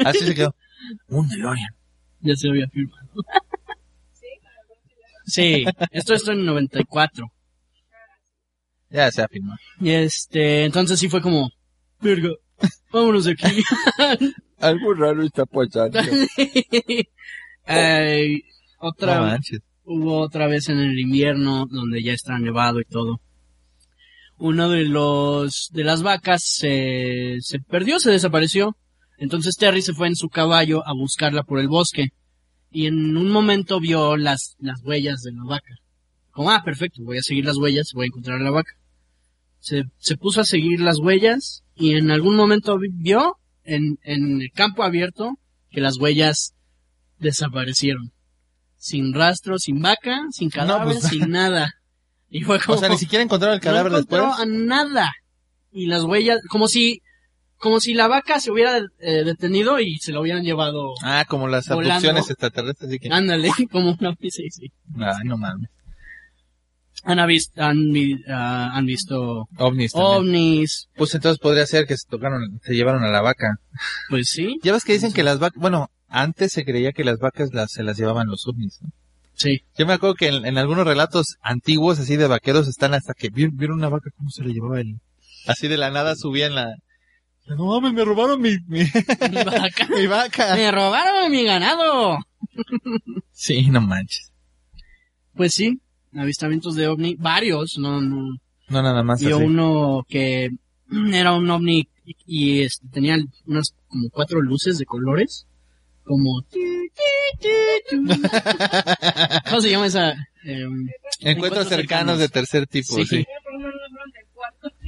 Así 0.05 0.19
se 0.19 0.35
quedó. 0.35 0.55
Un 1.07 1.27
DeLorean. 1.27 1.75
Ya 2.21 2.35
se 2.35 2.49
había 2.49 2.67
firmado. 2.67 3.23
Sí, 5.25 5.65
esto 5.91 6.13
esto 6.13 6.31
en 6.31 6.45
94. 6.45 7.31
Ya 8.89 9.11
se 9.11 9.21
ha 9.21 9.27
filmado. 9.27 9.59
Y 9.79 9.91
este, 9.91 10.65
entonces 10.65 10.99
sí 10.99 11.07
fue 11.07 11.21
como, 11.21 11.49
verga, 12.01 12.29
vámonos 12.91 13.25
de 13.25 13.31
aquí. 13.33 13.61
Algo 14.59 14.93
raro 14.93 15.23
está 15.23 15.45
pasando. 15.45 15.99
Eh, 17.71 18.41
No 18.81 18.87
otra, 18.89 19.21
manches. 19.21 19.59
hubo 19.83 20.19
otra 20.21 20.47
vez 20.47 20.69
en 20.69 20.79
el 20.79 20.97
invierno 20.99 21.67
donde 21.69 22.01
ya 22.01 22.13
está 22.13 22.39
nevado 22.39 22.79
y 22.79 22.85
todo. 22.85 23.21
Uno 24.37 24.69
de 24.69 24.85
los, 24.85 25.69
de 25.71 25.83
las 25.83 26.01
vacas 26.01 26.41
se, 26.43 27.37
se 27.41 27.59
perdió, 27.59 27.99
se 27.99 28.09
desapareció. 28.09 28.75
Entonces 29.19 29.55
Terry 29.57 29.81
se 29.83 29.93
fue 29.93 30.07
en 30.07 30.15
su 30.15 30.29
caballo 30.29 30.81
a 30.87 30.93
buscarla 30.93 31.43
por 31.43 31.59
el 31.59 31.67
bosque. 31.67 32.07
Y 32.71 32.87
en 32.87 33.15
un 33.17 33.29
momento 33.29 33.79
vio 33.79 34.15
las, 34.17 34.55
las 34.59 34.81
huellas 34.83 35.21
de 35.21 35.33
la 35.33 35.43
vaca. 35.43 35.75
Como, 36.31 36.49
ah, 36.51 36.63
perfecto, 36.63 37.03
voy 37.03 37.17
a 37.17 37.21
seguir 37.21 37.45
las 37.45 37.57
huellas, 37.57 37.91
voy 37.93 38.05
a 38.05 38.07
encontrar 38.07 38.39
a 38.39 38.43
la 38.43 38.51
vaca. 38.51 38.71
Se, 39.59 39.83
se 39.97 40.15
puso 40.17 40.41
a 40.41 40.45
seguir 40.45 40.79
las 40.79 40.99
huellas 40.99 41.63
y 41.75 41.93
en 41.95 42.11
algún 42.11 42.35
momento 42.35 42.77
vi- 42.77 42.89
vio 42.93 43.35
en, 43.63 43.97
en 44.03 44.41
el 44.41 44.51
campo 44.51 44.83
abierto 44.83 45.33
que 45.69 45.81
las 45.81 45.97
huellas 45.97 46.53
desaparecieron. 47.17 48.11
Sin 48.77 49.13
rastro, 49.13 49.59
sin 49.59 49.81
vaca, 49.81 50.21
sin 50.31 50.49
cadáver, 50.49 50.95
pues- 50.95 51.03
sin 51.09 51.29
nada. 51.31 51.73
Y 52.29 52.41
fue 52.41 52.59
como... 52.59 52.77
O 52.77 52.79
sea, 52.79 52.89
ni 52.89 52.97
siquiera 52.97 53.23
encontraron 53.23 53.55
el 53.55 53.61
cadáver 53.61 53.91
no 53.91 53.97
encontró 53.97 54.27
después. 54.27 54.41
a 54.41 54.45
nada. 54.45 55.11
Y 55.71 55.87
las 55.87 56.03
huellas, 56.03 56.39
como 56.49 56.67
si, 56.67 57.01
como 57.57 57.79
si 57.79 57.93
la 57.93 58.07
vaca 58.07 58.39
se 58.39 58.51
hubiera 58.51 58.77
eh, 58.99 59.23
detenido 59.23 59.79
y 59.79 59.97
se 59.97 60.11
lo 60.11 60.21
hubieran 60.21 60.43
llevado. 60.43 60.93
Ah, 61.03 61.25
como 61.27 61.47
las 61.47 61.67
Volando. 61.67 61.93
abducciones 61.95 62.29
extraterrestres. 62.29 62.89
Así 62.89 62.99
que... 62.99 63.09
Ándale, 63.11 63.49
como 63.71 63.97
una 63.99 64.15
sí, 64.21 64.49
sí. 64.51 64.71
Ay, 64.95 65.25
no 65.25 65.37
mames. 65.37 65.69
Han, 67.03 67.17
avist- 67.19 67.57
han, 67.57 67.91
vi- 67.91 68.23
ah, 68.27 68.71
han 68.73 68.85
visto 68.85 69.47
Ovnis 69.57 69.93
también. 69.93 70.17
ovnis, 70.17 70.89
Pues 70.95 71.15
entonces 71.15 71.39
podría 71.39 71.65
ser 71.65 71.85
que 71.87 71.95
se 71.97 72.07
tocaron, 72.09 72.59
se 72.63 72.73
llevaron 72.73 73.03
a 73.03 73.09
la 73.09 73.21
vaca. 73.21 73.55
pues 74.09 74.29
sí, 74.29 74.57
Ya 74.63 74.73
ves 74.73 74.83
que 74.83 74.93
dicen 74.93 75.13
que 75.13 75.23
las 75.23 75.39
vacas, 75.39 75.61
bueno, 75.61 75.89
antes 76.07 76.51
se 76.51 76.65
creía 76.65 76.91
que 76.91 77.03
las 77.05 77.19
vacas 77.19 77.53
las, 77.53 77.71
se 77.71 77.83
las 77.83 77.97
llevaban 77.97 78.27
los 78.27 78.45
ovnis, 78.47 78.79
¿no? 78.81 78.89
sí. 79.33 79.61
Yo 79.77 79.85
me 79.85 79.93
acuerdo 79.93 80.15
que 80.15 80.27
en, 80.27 80.45
en 80.45 80.57
algunos 80.57 80.85
relatos 80.85 81.37
antiguos, 81.41 81.99
así 81.99 82.17
de 82.17 82.27
vaqueros, 82.27 82.67
están 82.67 82.93
hasta 82.93 83.13
que 83.13 83.29
vieron, 83.29 83.55
vieron 83.55 83.77
una 83.77 83.89
vaca, 83.89 84.09
cómo 84.17 84.29
se 84.29 84.43
le 84.43 84.53
llevaba 84.53 84.81
el... 84.81 84.99
Así 85.47 85.67
de 85.69 85.77
la 85.77 85.89
nada 85.91 86.15
subían 86.17 86.53
la... 86.55 86.75
No 87.47 87.65
mames, 87.65 87.93
me 87.93 88.03
robaron 88.05 88.39
mi, 88.41 88.57
mi, 88.67 88.79
Mi 88.81 89.43
vaca. 89.43 89.87
mi 89.97 90.05
vaca. 90.07 90.55
Me 90.55 90.69
robaron 90.69 91.31
mi 91.31 91.43
ganado. 91.45 92.17
Sí, 93.31 93.67
no 93.69 93.81
manches. 93.81 94.31
Pues 95.33 95.53
sí, 95.53 95.79
avistamientos 96.15 96.75
de 96.75 96.87
ovni, 96.87 97.15
varios, 97.15 97.77
no, 97.77 98.01
no. 98.01 98.37
No 98.69 98.81
nada 98.83 99.03
más 99.03 99.19
Vio 99.21 99.37
así. 99.37 99.45
uno 99.45 100.05
que 100.07 100.49
era 101.13 101.33
un 101.33 101.49
ovni 101.49 101.87
y, 102.25 102.61
este, 102.61 102.87
tenía 102.91 103.17
unas 103.45 103.73
como 103.87 104.09
cuatro 104.09 104.41
luces 104.41 104.77
de 104.77 104.85
colores, 104.85 105.45
como 106.03 106.43
¿Cómo 109.49 109.61
se 109.61 109.69
llama 109.69 109.87
esa? 109.87 110.13
Em, 110.43 110.87
Encuentros 111.21 111.67
cercanos 111.67 112.19
de 112.19 112.29
tercer 112.29 112.67
tipo, 112.67 112.95
Sí. 112.95 113.05
sí. 113.05 113.25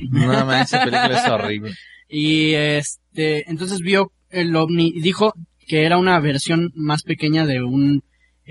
No 0.09 0.45
manches, 0.45 0.73
esa 0.73 0.79
película 0.85 1.19
es 1.23 1.29
horrible. 1.29 1.73
y 2.09 2.53
este, 2.53 3.49
entonces 3.49 3.79
vio 3.79 4.11
el 4.29 4.55
ovni 4.55 4.91
y 4.95 5.01
dijo 5.01 5.33
que 5.67 5.85
era 5.85 5.97
una 5.97 6.19
versión 6.19 6.71
más 6.75 7.03
pequeña 7.03 7.45
de 7.45 7.61
un 7.63 8.03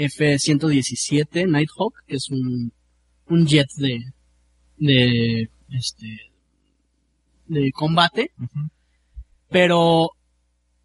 F-117 0.04 1.46
Nighthawk, 1.48 1.94
que 2.06 2.16
es 2.16 2.30
un, 2.30 2.72
un 3.26 3.46
jet 3.46 3.68
de, 3.76 4.00
de, 4.78 5.48
este, 5.70 6.18
de 7.46 7.70
combate, 7.72 8.32
pero 9.48 10.10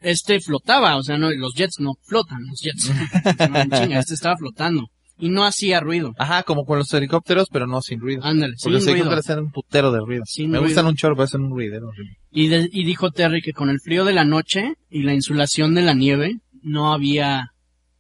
este 0.02 0.40
flotaba, 0.40 0.98
o 0.98 1.04
sea, 1.04 1.18
no, 1.18 1.32
los 1.32 1.54
jets 1.56 1.80
no 1.80 1.94
flotan, 2.04 2.46
los 2.48 2.62
jets 2.62 2.92
chinga, 3.82 4.00
este 4.00 4.14
estaba 4.14 4.38
flotando 4.38 4.88
y 5.18 5.30
no 5.30 5.46
hacía 5.46 5.80
ruido. 5.80 6.14
Ajá, 6.18 6.44
como 6.44 6.66
con 6.66 6.78
los 6.78 6.94
helicópteros, 6.94 7.48
pero 7.50 7.68
no 7.68 7.82
sin 7.82 8.02
ruido. 8.02 8.22
Ándale, 8.24 8.54
Porque 8.54 8.62
sin 8.64 8.72
los 8.74 8.82
ruido. 8.84 8.96
helicópteros 8.96 9.26
hacen 9.30 9.40
un 9.46 9.52
putero 9.52 9.92
de 9.94 10.00
ruido. 10.02 10.24
Sin 10.26 10.50
Me 10.52 10.58
ruido. 10.58 10.68
gustan 10.70 10.88
un 10.88 10.96
chorro, 10.96 11.16
pero 11.16 11.24
hacen 11.24 11.42
un 11.42 11.52
ruidero 11.52 11.88
horrible. 11.88 12.18
Y, 12.32 12.48
de- 12.50 12.70
y 12.70 12.84
dijo 12.84 13.12
Terry 13.12 13.42
que 13.42 13.54
con 13.54 13.70
el 13.70 13.80
frío 13.80 14.04
de 14.04 14.12
la 14.14 14.26
noche 14.26 14.74
y 14.90 15.04
la 15.04 15.14
insulación 15.14 15.74
de 15.74 15.84
la 15.84 15.94
nieve 15.94 16.40
no 16.64 16.92
había, 16.92 17.54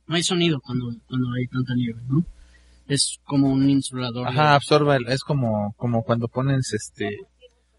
no 0.08 0.16
hay 0.16 0.24
sonido 0.24 0.60
cuando, 0.62 0.92
cuando 1.08 1.28
hay 1.34 1.48
tanta 1.48 1.74
nieve, 1.76 2.00
¿no? 2.08 2.26
Es 2.88 3.20
como 3.24 3.50
un 3.52 3.70
insulador. 3.70 4.24
de- 4.26 4.30
Ajá, 4.30 4.56
absorbe, 4.56 4.96
el- 4.98 5.08
es 5.08 5.22
como, 5.22 5.74
como 5.78 6.04
cuando 6.04 6.28
pones 6.28 6.72
este, 6.74 7.18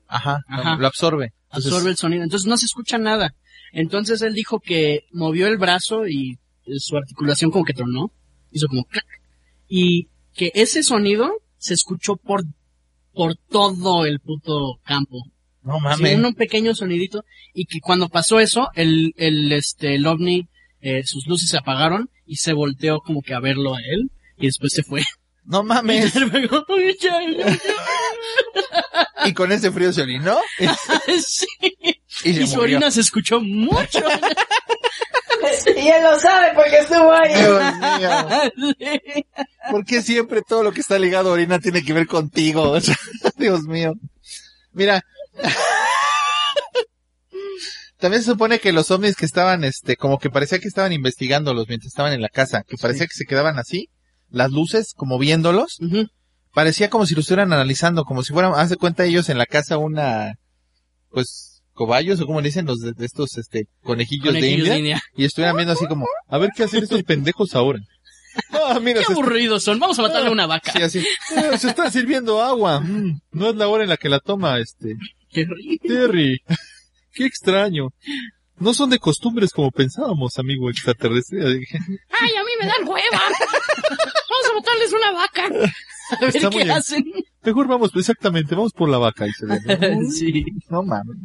ajá, 0.08 0.40
Ajá. 0.48 0.76
lo 0.76 0.86
absorbe. 0.86 1.32
Entonces, 1.44 1.72
absorbe 1.72 1.90
el 1.90 1.96
sonido. 1.96 2.22
Entonces 2.24 2.48
no 2.48 2.56
se 2.56 2.66
escucha 2.66 2.98
nada. 2.98 3.34
Entonces 3.72 4.20
él 4.22 4.34
dijo 4.34 4.58
que 4.60 5.04
movió 5.12 5.46
el 5.46 5.58
brazo 5.58 6.06
y 6.08 6.38
eh, 6.66 6.78
su 6.78 6.96
articulación 6.96 7.50
como 7.50 7.64
que 7.64 7.72
tronó. 7.72 8.10
Hizo 8.50 8.66
como 8.68 8.84
clac. 8.84 9.04
Y 9.68 10.08
que 10.34 10.50
ese 10.54 10.82
sonido 10.82 11.30
se 11.58 11.74
escuchó 11.74 12.16
por, 12.16 12.44
por 13.12 13.36
todo 13.36 14.06
el 14.06 14.18
puto 14.20 14.80
campo. 14.84 15.18
No 15.62 15.78
mames. 15.80 16.16
un 16.18 16.34
pequeño 16.34 16.74
sonidito. 16.74 17.24
Y 17.54 17.66
que 17.66 17.80
cuando 17.80 18.08
pasó 18.08 18.40
eso, 18.40 18.68
el, 18.74 19.14
el, 19.16 19.52
este, 19.52 19.94
el 19.94 20.06
ovni, 20.06 20.48
eh, 20.80 21.02
sus 21.04 21.26
luces 21.26 21.48
se 21.50 21.58
apagaron 21.58 22.10
y 22.26 22.36
se 22.36 22.52
volteó 22.52 23.00
como 23.00 23.22
que 23.22 23.34
a 23.34 23.40
verlo 23.40 23.74
a 23.74 23.80
él. 23.80 24.10
Y 24.38 24.46
después 24.46 24.72
se 24.72 24.82
fue. 24.82 25.02
No 25.44 25.62
mames. 25.62 26.12
y 29.24 29.32
con 29.32 29.52
ese 29.52 29.70
frío 29.70 29.92
se 29.92 30.02
orinó. 30.02 30.38
sí. 31.26 31.46
Y, 32.24 32.34
se 32.34 32.42
Y 32.42 32.46
su 32.46 32.56
murió. 32.56 32.76
orina 32.76 32.90
se 32.90 33.00
escuchó 33.00 33.40
mucho. 33.40 34.00
Y 35.76 35.88
él 35.88 36.02
lo 36.02 36.18
sabe 36.18 36.48
porque 36.54 36.78
estuvo 36.78 37.12
ahí. 37.12 37.34
Dios 37.34 37.62
mío. 37.76 39.44
¿Por 39.70 39.84
qué 39.84 40.02
siempre 40.02 40.42
todo 40.42 40.62
lo 40.62 40.72
que 40.72 40.80
está 40.80 40.98
ligado 40.98 41.28
a 41.30 41.32
orina 41.34 41.58
tiene 41.60 41.84
que 41.84 41.92
ver 41.92 42.06
contigo? 42.06 42.76
Dios 43.36 43.62
mío. 43.64 43.92
Mira. 44.72 45.04
También 47.98 48.22
se 48.22 48.30
supone 48.32 48.58
que 48.58 48.72
los 48.72 48.90
ovnis 48.90 49.16
que 49.16 49.24
estaban, 49.26 49.64
este, 49.64 49.96
como 49.96 50.18
que 50.18 50.28
parecía 50.30 50.58
que 50.58 50.68
estaban 50.68 50.92
investigándolos 50.92 51.66
mientras 51.68 51.88
estaban 51.88 52.12
en 52.12 52.20
la 52.20 52.28
casa, 52.28 52.62
que 52.66 52.76
parecía 52.76 53.06
que 53.06 53.14
se 53.14 53.24
quedaban 53.24 53.58
así, 53.58 53.88
las 54.28 54.50
luces, 54.50 54.92
como 54.94 55.18
viéndolos, 55.18 55.78
parecía 56.52 56.90
como 56.90 57.06
si 57.06 57.14
lo 57.14 57.20
estuvieran 57.22 57.52
analizando, 57.52 58.04
como 58.04 58.22
si 58.22 58.32
fueran, 58.32 58.52
hace 58.54 58.76
cuenta 58.76 59.04
ellos 59.04 59.28
en 59.30 59.38
la 59.38 59.46
casa 59.46 59.78
una, 59.78 60.34
pues, 61.10 61.62
cobayos 61.72 62.20
o 62.20 62.26
como 62.26 62.40
le 62.40 62.48
dicen 62.48 62.66
los 62.66 62.78
de, 62.78 62.92
de 62.92 63.06
estos, 63.06 63.36
este, 63.38 63.66
conejillos, 63.82 64.32
de 64.34 64.50
India, 64.50 64.72
de 64.72 64.78
India. 64.78 65.02
y 65.16 65.24
estuvieran 65.24 65.56
viendo 65.56 65.72
así 65.74 65.86
como, 65.86 66.06
a 66.28 66.38
ver 66.38 66.50
qué 66.56 66.64
hacen 66.64 66.82
estos 66.82 67.02
pendejos 67.02 67.54
ahora. 67.54 67.78
Ah, 68.52 68.78
mira, 68.82 69.00
Qué 69.00 69.10
aburridos 69.14 69.64
son. 69.64 69.78
Vamos 69.80 69.98
a 69.98 70.02
matarle 70.02 70.28
a 70.28 70.30
una 70.30 70.46
vaca. 70.46 70.70
sí, 70.70 70.82
así, 70.82 70.98
"Eh, 70.98 71.56
se 71.56 71.68
están 71.68 71.90
sirviendo 71.90 72.42
agua. 72.42 72.80
Mm, 72.80 73.18
no 73.32 73.48
es 73.48 73.56
la 73.56 73.66
hora 73.66 73.82
en 73.84 73.88
la 73.88 73.96
que 73.96 74.10
la 74.10 74.20
toma, 74.20 74.58
este, 74.58 74.94
rico. 75.32 75.88
Terry. 75.88 76.42
Qué 77.16 77.24
extraño. 77.24 77.88
No 78.58 78.74
son 78.74 78.90
de 78.90 78.98
costumbres 78.98 79.52
como 79.52 79.70
pensábamos, 79.70 80.38
amigo 80.38 80.68
extraterrestre. 80.70 81.40
Ay, 81.44 82.32
a 82.34 82.44
mí 82.44 82.50
me 82.60 82.66
dan 82.66 82.86
hueva. 82.86 83.22
Vamos 84.30 84.50
a 84.50 84.54
matarles 84.54 84.92
una 84.92 85.12
vaca. 85.12 85.46
A 86.10 86.20
ver 86.20 86.36
Está 86.36 86.50
qué 86.50 86.70
hacen. 86.70 87.04
Mejor 87.42 87.68
vamos, 87.68 87.90
exactamente, 87.94 88.54
vamos 88.54 88.72
por 88.72 88.90
la 88.90 88.98
vaca. 88.98 89.26
Y 89.26 89.32
se 89.32 89.46
ve, 89.46 89.60
¿no? 89.96 90.10
Sí. 90.10 90.44
No 90.68 90.82
mames, 90.82 91.16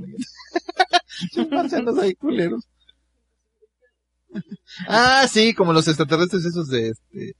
ahí 2.01 2.15
culeros. 2.15 2.65
Ah, 4.87 5.27
sí, 5.29 5.53
como 5.53 5.73
los 5.73 5.87
extraterrestres 5.87 6.45
esos 6.45 6.69
de 6.69 6.89
este, 6.89 7.35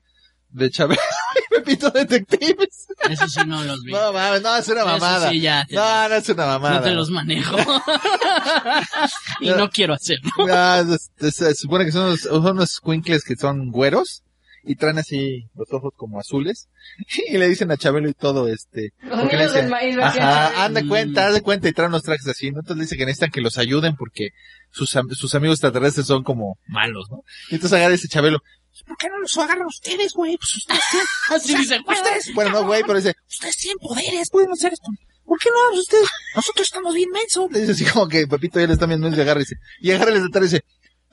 de 0.52 0.70
Chávez 0.70 1.00
y 1.36 1.56
Pepito 1.56 1.90
Detectives. 1.92 2.88
Eso 3.10 3.28
sí 3.28 3.40
no 3.48 3.64
los 3.64 3.82
vi. 3.84 3.92
No 3.94 4.14
mames, 4.14 4.42
no, 4.42 4.56
es 4.58 4.68
una 4.68 4.82
Eso 4.82 4.90
mamada. 4.90 5.30
sí 5.30 5.42
ya. 5.42 5.66
No, 5.70 6.10
no 6.10 6.16
es 6.16 6.30
una 6.30 6.46
mamada. 6.46 6.76
no 6.78 6.82
te 6.84 6.92
los 6.92 7.10
manejo. 7.10 7.58
y 9.42 9.50
no 9.50 9.70
quiero 9.70 9.94
hacerlo. 9.94 10.30
Es- 10.48 11.12
es- 11.20 11.36
se 11.36 11.56
supone 11.56 11.86
que 11.86 11.92
son 11.92 12.08
unos, 12.08 12.22
son 12.22 12.46
unos 12.46 12.70
squinkles 12.72 13.24
que 13.24 13.36
son 13.36 13.72
güeros 13.72 14.24
y 14.64 14.76
traen 14.76 15.00
así 15.00 15.48
los 15.56 15.72
ojos 15.74 15.92
como 15.96 16.20
azules 16.20 16.70
y 17.30 17.38
le 17.38 17.48
dicen 17.50 17.72
a 17.72 17.78
Chabelo 17.78 18.10
y 18.10 18.14
todo 18.14 18.48
este 18.48 18.92
Los 19.02 19.22
porque 19.22 19.36
le 19.38 19.48
niños 19.48 19.54
del 19.56 19.66
dicen, 19.66 20.00
ajá, 20.02 20.14
Chabelo. 20.20 20.62
anda 20.62 20.82
de 20.82 20.88
cuenta, 20.88 21.28
haz 21.28 21.34
de 21.34 21.42
cuenta 21.42 21.68
y 21.70 21.74
traen 21.74 21.90
unos 21.90 22.04
trajes 22.04 22.28
así, 22.28 22.52
¿no? 22.52 22.60
Entonces 22.60 22.78
le 22.78 22.84
dice 22.84 22.98
que 22.98 23.06
necesitan 23.06 23.32
que 23.32 23.42
los 23.42 23.58
ayuden 23.58 23.96
porque 23.96 24.30
sus, 24.72 24.96
sus 25.14 25.36
amigos 25.36 25.56
extraterrestres 25.56 26.06
son 26.06 26.24
como 26.24 26.58
malos, 26.68 27.08
¿no? 27.10 27.24
Y 27.50 27.56
entonces 27.56 27.78
agarra 27.78 27.96
ese 27.96 28.08
Chabelo, 28.08 28.40
¿por 28.88 28.98
qué 28.98 29.10
no 29.10 29.20
los 29.20 29.38
agarran 29.38 29.66
ustedes, 29.66 30.14
güey? 30.14 30.38
Pues 30.38 30.56
ustedes, 30.56 30.82
Así 31.30 31.56
dicen. 31.56 31.82
ustedes, 31.88 32.34
bueno, 32.34 32.52
no, 32.52 32.66
güey, 32.66 32.82
pero 32.84 32.96
dice, 32.96 33.14
ustedes 33.30 33.58
tienen 33.58 33.78
poderes, 33.80 34.30
pueden 34.30 34.52
hacer 34.52 34.74
esto. 34.74 34.88
¿Por 35.26 35.40
qué 35.40 35.50
no 35.50 35.80
ustedes? 35.80 36.10
Nosotros 36.36 36.68
estamos 36.68 36.94
bien 36.94 37.10
mensos. 37.10 37.50
Le 37.52 37.62
dice 37.62 37.72
así 37.72 37.86
como 37.86 38.08
que 38.08 38.28
Pepito 38.28 38.60
ya 38.60 38.68
le 38.68 38.74
está 38.74 38.86
viendo 38.86 39.08
y 39.10 39.20
agarra 39.20 39.40
y 39.40 39.44
dice, 39.44 39.56
y 39.80 39.92
agarra 39.92 40.12
y 40.12 40.40
dice, 40.42 40.62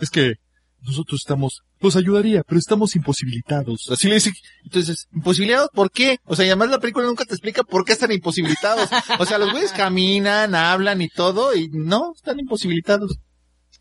es 0.01 0.11
que 0.11 0.35
nosotros 0.83 1.21
estamos, 1.23 1.63
nos 1.81 1.97
ayudaría, 1.97 2.43
pero 2.45 2.59
estamos 2.59 2.95
imposibilitados. 2.97 3.89
Así 3.91 4.09
le 4.09 4.15
dice, 4.15 4.33
entonces, 4.65 5.07
¿imposibilitados 5.13 5.71
por 5.73 5.91
qué? 5.91 6.19
O 6.25 6.37
sea, 6.37 6.45
y 6.45 6.49
además 6.49 6.71
la 6.71 6.81
película 6.81 7.07
nunca 7.07 7.25
te 7.25 7.35
explica 7.35 7.63
por 7.63 7.85
qué 7.85 7.93
están 7.93 8.13
imposibilitados. 8.13 8.89
O 9.19 9.27
sea, 9.27 9.39
los 9.39 9.53
güeyes 9.53 9.73
caminan, 9.73 10.55
hablan 10.55 11.03
y 11.03 11.09
todo, 11.09 11.55
y 11.55 11.69
no, 11.69 12.13
están 12.15 12.39
imposibilitados. 12.41 13.19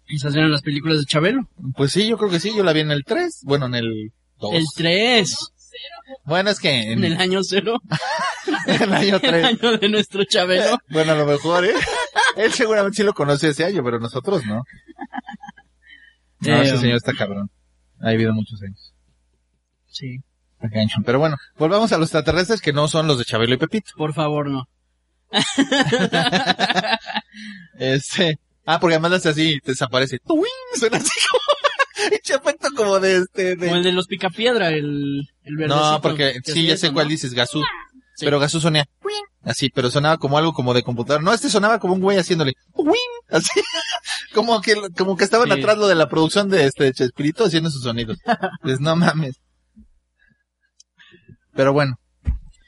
Esas 0.08 0.36
eran 0.36 0.52
las 0.52 0.62
películas 0.62 1.00
de 1.00 1.06
Chabelo. 1.06 1.50
Pues 1.76 1.92
sí, 1.92 2.08
yo 2.08 2.18
creo 2.18 2.30
que 2.30 2.40
sí, 2.40 2.54
yo 2.56 2.64
la 2.64 2.74
vi 2.74 2.80
en 2.82 2.92
el 2.92 3.04
3, 3.04 3.42
bueno, 3.44 3.66
en 3.68 3.76
el 3.76 4.14
2. 4.40 4.54
El 4.54 4.66
3. 4.76 5.38
Bueno, 6.26 6.50
es 6.50 6.60
que 6.60 6.92
en, 6.92 7.04
En 7.04 7.14
el 7.14 7.18
año 7.22 7.44
cero. 7.44 7.80
en 8.68 8.82
el 8.84 8.94
año 8.94 9.16
El 9.22 9.22
3. 9.22 9.46
año 9.46 9.78
de 9.78 9.90
nuestro 9.90 10.24
Chabelo. 10.24 10.78
Bueno, 10.90 11.12
a 11.12 11.16
lo 11.16 11.26
mejor, 11.26 11.66
¿eh? 11.66 11.74
Él 12.38 12.52
seguramente 12.54 12.98
sí 12.98 13.04
lo 13.04 13.14
conoce 13.14 13.50
ese 13.50 13.66
año, 13.66 13.84
pero 13.84 14.00
nosotros 14.00 14.46
no. 14.46 14.64
No, 16.40 16.56
Eh, 16.58 16.62
ese 16.64 16.78
señor 16.78 16.98
está 16.98 17.14
cabrón. 17.14 17.50
Ha 18.00 18.12
vivido 18.12 18.34
muchos 18.34 18.62
años. 18.62 18.94
Sí. 19.88 20.20
Pero 21.06 21.20
bueno, 21.20 21.36
volvamos 21.58 21.92
a 21.92 21.98
los 21.98 22.08
extraterrestres 22.08 22.62
que 22.62 22.74
no 22.74 22.88
son 22.88 23.08
los 23.08 23.20
de 23.20 23.26
Chabelo 23.26 23.54
y 23.56 23.58
Pepito. 23.58 23.92
Por 23.96 24.14
favor, 24.14 24.50
no. 24.50 24.68
Este, 27.78 28.40
ah, 28.68 28.80
porque 28.80 28.96
además 28.96 29.14
hace 29.14 29.30
así, 29.30 29.60
te 29.64 29.72
desaparece. 29.72 30.20
¡Tuing! 30.20 30.44
Suena 30.76 30.98
así 30.98 31.10
como, 31.32 32.10
Eche 32.16 32.36
efecto 32.36 32.68
como 32.76 33.00
de 33.00 33.18
este, 33.18 33.56
de... 33.56 33.66
Como 33.66 33.78
el 33.78 33.84
de 33.84 33.92
los 33.92 34.06
picapiedra, 34.06 34.70
el, 34.70 35.28
el 35.44 35.58
verdecito. 35.58 35.92
no, 35.92 36.02
porque 36.02 36.40
que 36.44 36.52
sí, 36.52 36.68
ya 36.68 36.76
eso, 36.76 36.86
sé 36.88 36.94
cuál 36.94 37.08
¿no? 37.08 37.12
dices, 37.12 37.34
Gasú. 37.34 37.62
Sí. 38.16 38.26
Pero 38.26 38.40
Gasú 38.40 38.60
sonía 38.60 38.86
así, 39.44 39.70
pero 39.70 39.90
sonaba 39.92 40.18
como 40.18 40.38
algo 40.38 40.54
como 40.54 40.74
de 40.74 40.84
computadora. 40.84 41.24
No, 41.24 41.34
este 41.34 41.50
sonaba 41.50 41.80
como 41.80 41.94
un 41.94 42.02
güey 42.02 42.18
haciéndole 42.18 42.54
¡Wing! 42.74 42.96
así, 43.30 43.62
como 44.34 44.62
que 44.62 44.76
como 44.98 45.18
que 45.18 45.24
estaban 45.24 45.48
Sí. 45.50 45.60
atrás 45.60 45.78
lo 45.78 45.88
de 45.88 45.96
la 45.96 46.10
producción 46.10 46.50
de 46.50 46.66
este 46.66 46.92
Chespirito 46.94 47.46
haciendo 47.46 47.70
sus 47.70 47.84
sonidos. 47.84 48.18
Pues 48.62 48.80
no 48.80 48.96
mames. 48.96 49.36
Pero 51.54 51.74
bueno, 51.74 51.96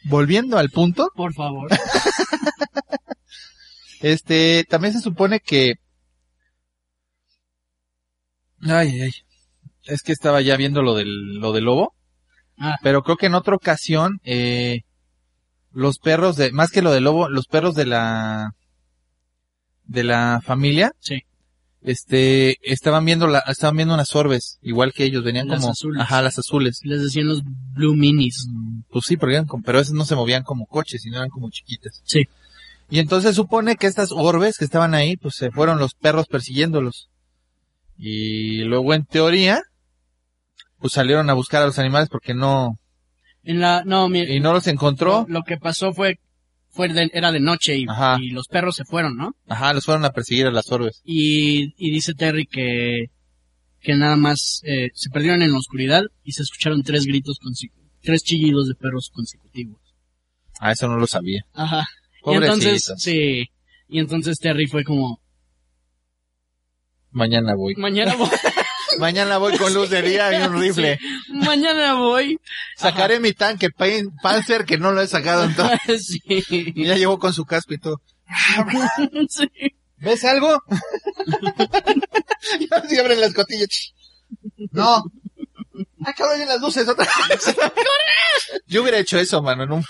volviendo 0.06 0.58
al 0.58 0.70
punto, 0.70 1.10
Por 1.16 1.34
favor. 1.34 1.70
este 4.02 4.66
también 4.70 4.94
se 4.94 5.02
supone 5.02 5.40
que 5.40 5.74
Ay, 8.62 9.02
ay. 9.02 9.12
Es 9.84 10.02
que 10.04 10.12
estaba 10.12 10.42
ya 10.42 10.56
viendo 10.58 10.82
lo 10.82 10.96
del 10.96 11.40
lo 11.40 11.52
del 11.54 11.66
lobo. 11.66 11.94
Ah. 12.58 12.78
Pero 12.84 13.04
creo 13.04 13.16
que 13.18 13.28
en 13.28 13.36
otra 13.36 13.56
ocasión, 13.56 14.20
eh, 14.24 14.82
los 15.72 15.98
perros 16.00 16.36
de, 16.36 16.52
más 16.52 16.72
que 16.72 16.82
lo 16.82 16.92
del 16.92 17.06
lobo, 17.06 17.30
los 17.30 17.46
perros 17.48 17.74
de 17.76 17.86
la, 17.86 18.52
de 19.86 20.04
la 20.04 20.42
familia, 20.44 20.92
Sí. 21.00 21.22
este, 21.82 22.58
estaban 22.70 23.06
viendo 23.06 23.28
la, 23.28 23.40
estaban 23.48 23.78
viendo 23.78 23.94
unas 23.94 24.14
orbes, 24.16 24.60
igual 24.62 24.92
que 24.94 25.06
ellos, 25.06 25.24
venían 25.24 25.48
Las 25.48 25.62
como, 25.62 25.72
azules. 25.72 26.02
ajá, 26.02 26.22
las 26.22 26.38
azules. 26.38 26.80
Les 26.84 27.02
decían 27.02 27.28
los 27.28 27.42
Blue 27.46 27.96
Minis. 27.96 28.46
Mm, 28.50 28.82
Pues 28.90 29.06
sí, 29.06 29.16
porque 29.16 29.36
eran 29.36 29.46
como- 29.48 29.64
pero 29.64 29.80
esas 29.80 29.94
no 29.94 30.04
se 30.06 30.16
movían 30.16 30.44
como 30.44 30.66
coches, 30.66 31.02
sino 31.04 31.18
eran 31.18 31.30
como 31.30 31.50
chiquitas. 31.50 32.02
Sí. 32.04 32.24
Y 32.90 33.00
entonces 33.00 33.36
supone 33.36 33.76
que 33.78 33.88
estas 33.88 34.12
orbes 34.12 34.58
que 34.58 34.66
estaban 34.66 34.94
ahí, 34.96 35.16
pues 35.16 35.36
se 35.36 35.52
fueron 35.52 35.78
los 35.80 35.94
perros 35.94 36.28
persiguiéndolos. 36.28 37.10
Y 38.02 38.60
luego 38.64 38.94
en 38.94 39.04
teoría, 39.06 39.62
pues 40.78 40.94
salieron 40.94 41.30
a 41.30 41.34
buscar 41.34 41.62
a 41.62 41.66
los 41.66 41.78
animales 41.80 42.08
porque 42.10 42.34
no, 42.34 42.80
En 43.44 43.60
la, 43.60 43.84
no, 43.86 44.08
mira, 44.08 44.34
y 44.34 44.40
no 44.40 44.54
los 44.54 44.68
encontró. 44.68 45.26
lo, 45.28 45.40
lo 45.40 45.44
que 45.44 45.58
pasó 45.58 45.92
fue, 45.94 46.20
fue 46.70 46.88
de- 46.88 47.12
era 47.14 47.34
de 47.34 47.42
noche 47.42 47.76
y, 47.78 47.86
los 48.32 48.48
perros 48.48 48.78
se 48.78 48.86
fueron, 48.86 49.18
¿no? 49.18 49.36
Ajá, 49.48 49.74
los 49.74 49.84
fueron 49.84 50.06
a 50.06 50.12
perseguir 50.12 50.48
a 50.48 50.52
las 50.52 50.72
orbes. 50.72 51.02
Y, 51.04 51.74
y 51.78 51.92
dice 51.92 52.14
Terry 52.14 52.46
que, 52.46 53.08
que 53.82 53.96
nada 53.96 54.16
más 54.16 54.62
eh, 54.66 54.92
se 54.94 55.10
perdieron 55.10 55.42
en 55.42 55.52
la 55.52 55.58
oscuridad 55.58 56.04
y 56.24 56.32
se 56.32 56.44
escucharon 56.44 56.84
tres 56.84 57.06
gritos, 57.06 57.38
tres 58.02 58.24
chillidos 58.24 58.70
de 58.70 58.76
perros 58.76 59.12
consecutivos. 59.14 59.82
Ah, 60.62 60.72
eso 60.72 60.88
no 60.88 60.98
lo 60.98 61.08
sabía. 61.08 61.44
Ajá. 61.54 61.86
Y 62.26 62.36
entonces, 62.36 62.94
sí. 62.98 63.50
Y 63.90 64.00
entonces 64.00 64.38
Terry 64.40 64.68
fue 64.68 64.84
como, 64.86 65.22
Mañana 67.12 67.56
voy. 67.56 67.76
mañana 67.76 68.16
voy, 68.16 68.30
Mañana 69.00 69.38
voy 69.38 69.58
con 69.58 69.74
luz 69.74 69.90
de 69.90 70.02
día 70.02 70.32
y 70.40 70.44
un 70.48 70.60
rifle. 70.60 71.00
mañana 71.30 71.94
voy. 71.96 72.40
Sacaré 72.78 73.20
mi 73.20 73.34
tanque 73.34 73.70
Pan- 73.70 74.12
Panzer 74.22 74.66
que 74.66 74.78
no 74.78 74.92
lo 74.92 75.02
he 75.02 75.08
sacado 75.08 75.44
entonces. 75.46 76.06
sí. 76.08 76.22
Y 76.48 76.86
ya 76.86 76.96
llevó 76.96 77.20
con 77.20 77.34
su 77.34 77.46
casco 77.46 77.74
y 77.74 77.78
todo. 77.78 78.02
sí. 79.30 79.48
¿Ves 79.98 80.24
algo? 80.26 80.62
y 82.60 82.68
así 82.74 82.98
abren 82.98 83.20
las 83.22 83.34
cotillas. 83.34 83.94
No. 84.72 85.04
Cabrón, 86.18 86.42
en 86.42 86.48
las 86.48 86.62
luces 86.62 86.88
otra 86.88 87.06
vez. 87.30 87.56
Yo 88.68 88.82
hubiera 88.82 88.98
hecho 88.98 89.20
eso, 89.20 89.42
mano. 89.42 89.82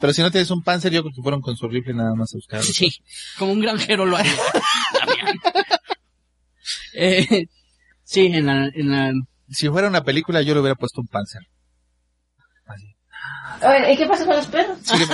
Pero 0.00 0.12
si 0.12 0.20
no 0.22 0.30
tienes 0.30 0.50
un 0.50 0.62
Panzer, 0.62 0.92
yo 0.92 1.02
creo 1.02 1.14
que 1.14 1.22
fueron 1.22 1.40
con 1.40 1.56
su 1.56 1.68
rifle 1.68 1.94
nada 1.94 2.14
más 2.14 2.32
a 2.34 2.36
buscar. 2.38 2.62
Sí, 2.62 2.94
como 3.38 3.52
un 3.52 3.60
granjero 3.60 4.04
lo 4.06 4.16
haría. 4.16 4.34
Eh, 6.94 7.46
sí, 8.04 8.26
en 8.26 8.46
la, 8.46 8.66
en 8.72 8.90
la, 8.90 9.12
Si 9.50 9.68
fuera 9.68 9.88
una 9.88 10.04
película, 10.04 10.42
yo 10.42 10.54
le 10.54 10.60
hubiera 10.60 10.76
puesto 10.76 11.00
un 11.00 11.08
Panzer. 11.08 11.42
Así. 12.66 12.86
¿y 13.92 13.96
qué 13.96 14.06
pasa 14.06 14.24
con 14.24 14.36
los 14.36 14.46
perros? 14.46 14.78
Sí, 14.82 14.98
que 14.98 15.06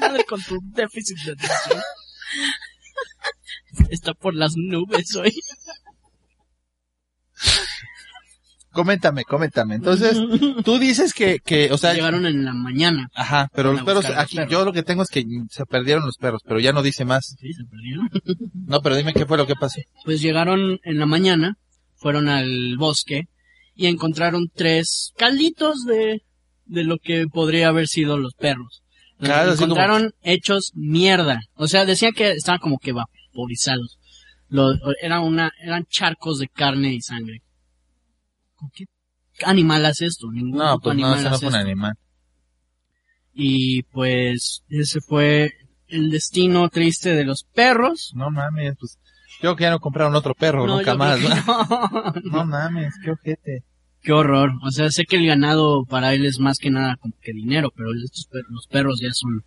madre 0.00 0.24
con 0.28 0.42
tu 0.42 0.58
déficit 0.74 1.18
de 1.24 1.32
atención. 1.32 1.82
Está 3.90 4.14
por 4.14 4.34
las 4.34 4.52
nubes 4.56 5.14
hoy. 5.16 5.32
Coméntame, 8.78 9.24
coméntame. 9.24 9.74
Entonces, 9.74 10.16
tú 10.64 10.78
dices 10.78 11.12
que, 11.12 11.40
que, 11.44 11.72
o 11.72 11.78
sea, 11.78 11.94
Llegaron 11.94 12.26
en 12.26 12.44
la 12.44 12.52
mañana. 12.52 13.08
ajá, 13.12 13.48
pero 13.52 13.72
los 13.72 13.82
perros, 13.82 14.04
los 14.08 14.16
aquí, 14.16 14.36
perros. 14.36 14.52
yo 14.52 14.64
lo 14.64 14.72
que 14.72 14.84
tengo 14.84 15.02
es 15.02 15.08
que 15.08 15.24
se 15.50 15.66
perdieron 15.66 16.06
los 16.06 16.16
perros, 16.16 16.42
pero 16.46 16.60
ya 16.60 16.72
no 16.72 16.82
dice 16.82 17.04
más. 17.04 17.34
Sí, 17.40 17.52
se 17.52 17.64
perdieron. 17.64 18.08
No, 18.66 18.80
pero 18.80 18.94
dime 18.94 19.14
qué 19.14 19.26
fue 19.26 19.36
lo 19.36 19.48
que 19.48 19.56
pasó. 19.56 19.80
Pues 20.04 20.20
llegaron 20.20 20.78
en 20.84 20.98
la 21.00 21.06
mañana, 21.06 21.56
fueron 21.96 22.28
al 22.28 22.76
bosque 22.78 23.24
y 23.74 23.86
encontraron 23.86 24.48
tres 24.54 25.12
calditos 25.16 25.84
de, 25.84 26.22
de 26.66 26.84
lo 26.84 26.98
que 26.98 27.26
podría 27.26 27.68
haber 27.68 27.88
sido 27.88 28.16
los 28.16 28.34
perros. 28.34 28.82
Los 29.18 29.28
Claro, 29.28 29.52
encontraron 29.54 30.12
hechos 30.22 30.70
mierda. 30.76 31.40
O 31.54 31.66
sea, 31.66 31.84
decían 31.84 32.12
que 32.12 32.30
estaban 32.30 32.60
como 32.60 32.78
que 32.78 32.92
vaporizados. 32.92 33.98
Era 35.02 35.20
una, 35.20 35.50
eran 35.62 35.84
charcos 35.90 36.38
de 36.38 36.46
carne 36.48 36.94
y 36.94 37.00
sangre. 37.00 37.42
¿Con 38.58 38.70
qué 38.70 38.84
animal 39.44 39.86
hace 39.86 40.06
esto? 40.06 40.30
Ningún 40.30 40.58
No, 40.58 40.78
pues 40.80 40.96
no, 40.96 41.06
animal 41.06 41.24
no 41.24 41.30
hace 41.30 41.38
fue 41.46 41.48
un 41.48 41.54
animal. 41.54 41.94
Y 43.32 43.82
pues 43.84 44.64
ese 44.68 45.00
fue 45.00 45.52
el 45.86 46.10
destino 46.10 46.68
triste 46.68 47.14
de 47.14 47.24
los 47.24 47.44
perros. 47.44 48.12
No 48.14 48.30
mames, 48.30 48.74
pues, 48.78 48.98
yo 49.40 49.40
creo 49.40 49.56
que 49.56 49.62
ya 49.64 49.70
no 49.70 49.78
compraron 49.80 50.14
otro 50.16 50.34
perro, 50.34 50.66
No, 50.66 50.76
nunca 50.78 50.94
más, 50.94 51.20
¿no? 51.20 51.28
no. 51.28 52.14
No 52.24 52.44
mames, 52.44 52.94
qué 53.04 53.10
ojete. 53.12 53.62
Qué 54.02 54.12
horror. 54.12 54.52
O 54.64 54.70
sea, 54.70 54.90
sé 54.90 55.04
que 55.04 55.16
el 55.16 55.26
ganado 55.26 55.84
para 55.84 56.14
él 56.14 56.24
es 56.26 56.38
más 56.38 56.58
que 56.58 56.70
nada 56.70 56.96
como 56.96 57.14
que 57.20 57.32
dinero, 57.32 57.72
pero 57.74 57.90
estos 58.04 58.26
per- 58.26 58.44
los 58.48 58.66
perros 58.66 59.00
ya 59.00 59.12
son... 59.12 59.44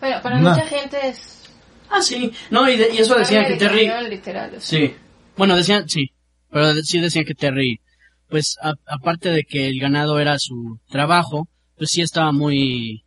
Bueno, 0.00 0.22
para 0.22 0.38
No. 0.40 0.50
mucha 0.50 0.66
gente 0.66 0.96
es... 1.08 1.50
Ah, 1.90 2.02
sí. 2.02 2.30
No, 2.50 2.68
y, 2.68 2.76
de- 2.76 2.94
y 2.94 2.98
eso 2.98 3.14
decían 3.18 3.46
que 3.46 3.56
Terry... 3.56 3.88
literal. 4.10 4.54
o 4.54 4.60
sea. 4.60 4.78
Sí. 4.78 4.94
Bueno, 5.36 5.56
decían, 5.56 5.88
sí. 5.88 6.10
Pero 6.50 6.74
sí 6.82 7.00
decían 7.00 7.24
que 7.24 7.34
Terry, 7.34 7.80
pues 8.28 8.56
a- 8.62 8.74
aparte 8.86 9.30
de 9.30 9.44
que 9.44 9.68
el 9.68 9.78
ganado 9.80 10.18
era 10.18 10.38
su 10.38 10.78
trabajo, 10.88 11.48
pues 11.76 11.90
sí 11.90 12.02
estaba 12.02 12.32
muy... 12.32 13.04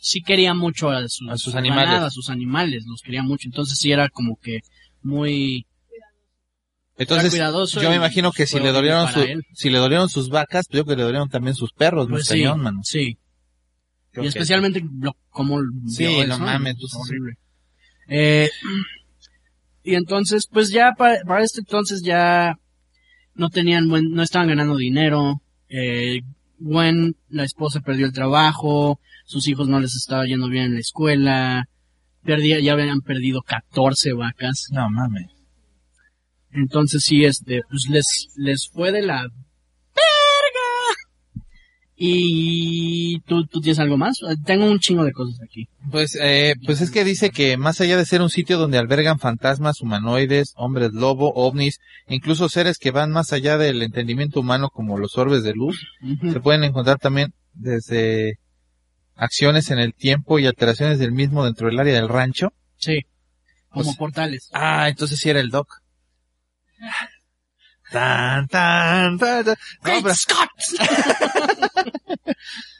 Sí 0.00 0.22
quería 0.22 0.52
mucho 0.54 0.90
a 0.90 1.08
sus, 1.08 1.28
A 1.30 1.36
sus 1.38 1.52
su 1.52 1.58
animales. 1.58 1.86
ganado, 1.90 2.06
a 2.06 2.10
sus 2.10 2.28
animales, 2.28 2.84
los 2.86 3.02
quería 3.02 3.22
mucho. 3.22 3.48
Entonces 3.48 3.78
sí 3.78 3.92
era 3.92 4.08
como 4.08 4.36
que 4.36 4.60
muy... 5.02 5.66
Entonces, 6.98 7.32
yo 7.80 7.88
me 7.90 7.96
imagino 7.96 8.32
que 8.32 8.46
si 8.46 8.60
le 8.60 8.70
dolieron 8.70 9.08
su, 9.10 9.20
si 9.54 9.70
le 9.70 9.78
dolieron 9.78 10.08
sus 10.08 10.28
vacas, 10.28 10.66
pues 10.68 10.78
yo 10.78 10.84
creo 10.84 10.94
que 10.96 11.00
le 11.00 11.04
dolieron 11.04 11.28
también 11.28 11.54
sus 11.56 11.72
perros, 11.72 12.06
Pues 12.08 12.26
sí, 12.26 12.42
cañón, 12.42 12.60
mano. 12.60 12.80
sí. 12.84 13.16
Y 14.14 14.26
especialmente 14.26 14.84
lo, 15.00 15.16
como 15.30 15.58
Sí, 15.88 16.04
vio 16.06 16.26
no 16.26 16.34
eso, 16.34 16.44
mames, 16.44 16.74
es 16.74 16.80
pues, 16.80 16.94
horrible. 16.94 17.32
Eh, 18.08 18.50
y 19.84 19.94
entonces, 19.94 20.46
pues 20.46 20.70
ya 20.70 20.92
para, 20.96 21.22
para 21.24 21.42
este 21.42 21.60
entonces 21.60 22.02
ya 22.02 22.58
no 23.34 23.50
tenían 23.50 23.88
buen, 23.88 24.10
no 24.10 24.22
estaban 24.22 24.48
ganando 24.48 24.76
dinero. 24.76 25.42
Eh, 25.68 26.20
Gwen, 26.58 27.16
la 27.28 27.44
esposa, 27.44 27.80
perdió 27.80 28.06
el 28.06 28.12
trabajo. 28.12 29.00
Sus 29.24 29.48
hijos 29.48 29.68
no 29.68 29.80
les 29.80 29.96
estaba 29.96 30.26
yendo 30.26 30.48
bien 30.48 30.66
en 30.66 30.74
la 30.74 30.80
escuela. 30.80 31.68
Perdía, 32.22 32.60
ya 32.60 32.72
habían 32.72 33.00
perdido 33.00 33.42
14 33.42 34.12
vacas. 34.12 34.68
No 34.70 34.88
mames. 34.90 35.26
Entonces 36.50 37.02
sí, 37.04 37.24
este, 37.24 37.62
pues 37.68 37.88
les, 37.88 38.28
les 38.36 38.68
fue 38.68 38.92
de 38.92 39.02
la. 39.02 39.28
Y 42.04 43.20
tú, 43.20 43.46
tú 43.46 43.60
tienes 43.60 43.78
algo 43.78 43.96
más? 43.96 44.18
Tengo 44.44 44.66
un 44.68 44.80
chingo 44.80 45.04
de 45.04 45.12
cosas 45.12 45.40
aquí. 45.40 45.68
Pues, 45.88 46.18
eh, 46.20 46.54
pues 46.66 46.80
es 46.80 46.90
que 46.90 47.04
dice 47.04 47.30
que 47.30 47.56
más 47.56 47.80
allá 47.80 47.96
de 47.96 48.04
ser 48.04 48.22
un 48.22 48.28
sitio 48.28 48.58
donde 48.58 48.76
albergan 48.76 49.20
fantasmas, 49.20 49.80
humanoides, 49.80 50.52
hombres 50.56 50.92
lobo, 50.94 51.32
ovnis, 51.34 51.78
incluso 52.08 52.48
seres 52.48 52.78
que 52.78 52.90
van 52.90 53.12
más 53.12 53.32
allá 53.32 53.56
del 53.56 53.82
entendimiento 53.82 54.40
humano 54.40 54.68
como 54.68 54.98
los 54.98 55.16
orbes 55.16 55.44
de 55.44 55.52
luz, 55.54 55.80
se 56.32 56.40
pueden 56.40 56.64
encontrar 56.64 56.98
también 56.98 57.34
desde 57.54 58.40
acciones 59.14 59.70
en 59.70 59.78
el 59.78 59.94
tiempo 59.94 60.40
y 60.40 60.46
alteraciones 60.46 60.98
del 60.98 61.12
mismo 61.12 61.44
dentro 61.44 61.68
del 61.68 61.78
área 61.78 61.94
del 61.94 62.08
rancho. 62.08 62.52
Sí. 62.78 63.02
Como 63.68 63.84
Pues- 63.84 63.96
portales. 63.96 64.48
Ah, 64.52 64.88
entonces 64.88 65.20
sí 65.20 65.30
era 65.30 65.38
el 65.38 65.50
Doc. 65.50 65.68
Tan, 67.92 68.48
tan, 68.48 69.18
tan, 69.18 69.44
tan. 69.44 69.54
No, 69.84 70.02
pero 70.02 70.14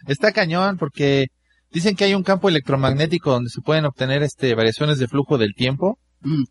está 0.09 0.33
cañón 0.33 0.79
porque 0.79 1.27
dicen 1.71 1.97
que 1.97 2.05
hay 2.05 2.15
un 2.15 2.23
campo 2.23 2.49
electromagnético 2.49 3.31
donde 3.31 3.51
se 3.51 3.61
pueden 3.61 3.85
obtener 3.85 4.23
este 4.23 4.55
variaciones 4.55 4.99
de 4.99 5.09
flujo 5.09 5.39
del 5.39 5.55
tiempo 5.55 5.99
Mm. 6.25 6.45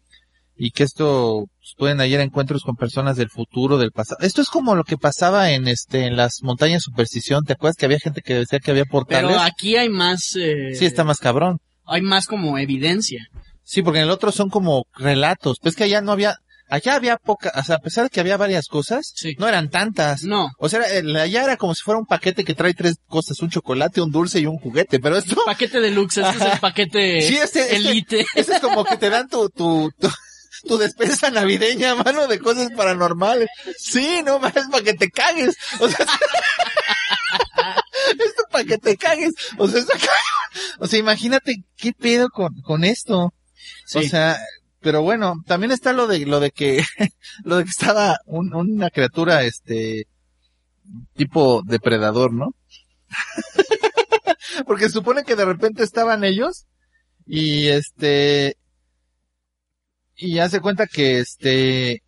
y 0.58 0.72
que 0.72 0.84
esto 0.84 1.46
pues, 1.58 1.76
pueden 1.78 2.00
hallar 2.00 2.20
encuentros 2.20 2.64
con 2.64 2.76
personas 2.76 3.16
del 3.16 3.30
futuro, 3.30 3.78
del 3.78 3.94
pasado. 3.94 4.18
Esto 4.20 4.42
es 4.42 4.50
como 4.50 4.76
lo 4.76 4.84
que 4.84 4.98
pasaba 4.98 5.52
en 5.52 5.70
este 5.70 6.08
en 6.08 6.18
las 6.18 6.40
montañas 6.44 6.84
superstición, 6.84 7.46
¿te 7.46 7.54
acuerdas 7.54 7.78
que 7.78 7.86
había 7.86 8.00
gente 8.00 8.22
que 8.22 8.34
decía 8.34 8.60
que 8.60 8.72
había 8.72 8.84
portales? 8.84 9.30
Pero 9.32 9.40
aquí 9.42 9.78
hay 9.78 9.88
más, 9.88 10.36
eh, 10.36 10.76
Sí, 10.76 10.86
está 10.86 11.06
más 11.06 11.20
cabrón. 11.20 11.60
hay 11.86 12.02
más 12.02 12.28
como 12.28 12.58
evidencia. 12.58 13.26
Sí, 13.64 13.82
porque 13.82 14.00
en 14.00 14.06
el 14.08 14.12
otro 14.12 14.34
son 14.34 14.50
como 14.50 14.84
relatos. 14.98 15.56
Pues 15.62 15.78
que 15.78 15.86
allá 15.86 16.02
no 16.02 16.12
había, 16.12 16.36
allá 16.72 16.96
había 16.96 17.18
poca, 17.18 17.52
o 17.56 17.64
sea, 17.64 17.76
a 17.76 17.80
pesar 17.80 18.06
de 18.06 18.10
que 18.10 18.20
había 18.20 18.38
varias 18.38 18.68
cosas, 18.68 19.12
Sí. 19.16 19.36
no 19.38 19.48
eran 19.48 19.70
tantas. 19.70 20.24
No. 20.24 20.50
O 20.58 20.70
sea, 20.70 20.82
el- 20.84 21.16
allá 21.16 21.44
era 21.44 21.58
como 21.58 21.76
si 21.76 21.84
fuera 21.84 22.00
un 22.00 22.06
paquete 22.06 22.44
que 22.44 22.56
trae 22.56 22.74
tres 22.74 22.96
cosas, 23.08 23.40
un 23.42 23.50
chocolate, 23.50 24.02
un 24.02 24.12
dulce 24.12 24.40
y 24.40 24.46
un 24.46 24.58
juguete, 24.58 25.00
pero 25.00 25.18
esto, 25.18 25.36
Paquete 25.46 25.80
deluxe, 25.82 26.18
este 26.18 26.38
es 26.48 26.54
el 26.54 26.60
paquete 26.60 27.22
Sí, 27.22 27.36
este- 27.38 27.62
este- 27.62 27.76
elite. 27.76 28.26
eso 28.36 28.54
es 28.54 28.60
como 28.62 28.84
que 28.86 28.98
te 28.98 29.10
dan 29.10 29.28
tu, 29.30 29.50
tu, 29.50 29.92
tu, 30.00 30.10
tu 30.68 30.78
despensa 30.78 31.30
navideña, 31.30 31.94
mano, 32.04 32.28
de 32.28 32.40
cosas 32.40 32.70
paranormales. 32.76 33.50
Sí, 33.78 34.22
no 34.26 34.40
más 34.40 34.54
para 34.72 34.84
que 34.84 34.94
te 34.94 35.12
cagues. 35.12 35.56
O 35.80 35.88
sea, 35.90 36.06
esto 38.12 38.44
para 38.52 38.64
que 38.64 38.78
te 38.78 38.98
cagues. 38.98 39.34
O 39.58 39.68
sea, 39.68 39.84
o 40.80 40.88
sea, 40.88 41.00
imagínate 41.00 41.64
qué 41.78 41.92
pedo 41.94 42.30
con, 42.30 42.54
con 42.62 42.84
esto. 42.84 43.34
Sí. 43.86 44.00
O 44.00 44.02
sea, 44.04 44.38
pero 44.82 45.02
bueno, 45.02 45.36
también 45.46 45.72
está 45.72 45.94
lo 45.94 46.08
de 46.08 46.26
lo 46.26 46.40
de 46.40 46.52
que 46.52 46.84
lo 47.44 47.58
de 47.58 47.64
que 47.64 47.70
estaba 47.70 48.18
un- 48.26 48.54
una 48.54 48.90
criatura 48.90 49.44
este 49.44 50.08
tipo 51.16 51.62
depredador, 51.66 52.34
¿no? 52.34 52.54
Porque 54.66 54.86
se 54.86 54.92
supone 54.92 55.24
que 55.24 55.36
de 55.36 55.46
repente 55.46 55.84
estaban 55.84 56.24
ellos 56.24 56.66
y 57.26 57.68
este 57.68 58.58
y 60.16 60.40
hace 60.40 60.60
cuenta 60.60 60.88
que 60.88 61.20
este 61.20 62.04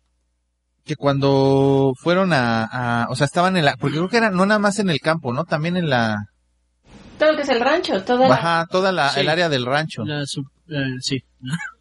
que 0.84 0.96
cuando 0.96 1.94
fueron 1.98 2.32
a, 2.34 2.64
a 3.04 3.08
o 3.08 3.16
sea, 3.16 3.24
estaban 3.24 3.56
en 3.56 3.64
la 3.64 3.76
porque 3.76 3.96
creo 3.96 4.08
que 4.08 4.18
era 4.18 4.30
no 4.30 4.44
nada 4.44 4.58
más 4.58 4.78
en 4.78 4.90
el 4.90 5.00
campo, 5.00 5.32
¿no? 5.32 5.44
También 5.44 5.76
en 5.78 5.88
la 5.88 6.26
Todo 7.18 7.30
lo 7.32 7.36
que 7.36 7.42
es 7.42 7.48
el 7.48 7.60
rancho, 7.60 8.02
toda 8.04 8.20
la... 8.20 8.28
baja 8.28 8.66
toda 8.70 8.92
la 8.92 9.08
Sí. 9.10 9.20
el 9.20 9.28
área 9.30 9.48
del 9.48 9.64
rancho. 9.64 10.04
La 10.04 10.26
su- 10.26 10.44
eh, 10.68 10.96
sí. 11.00 11.24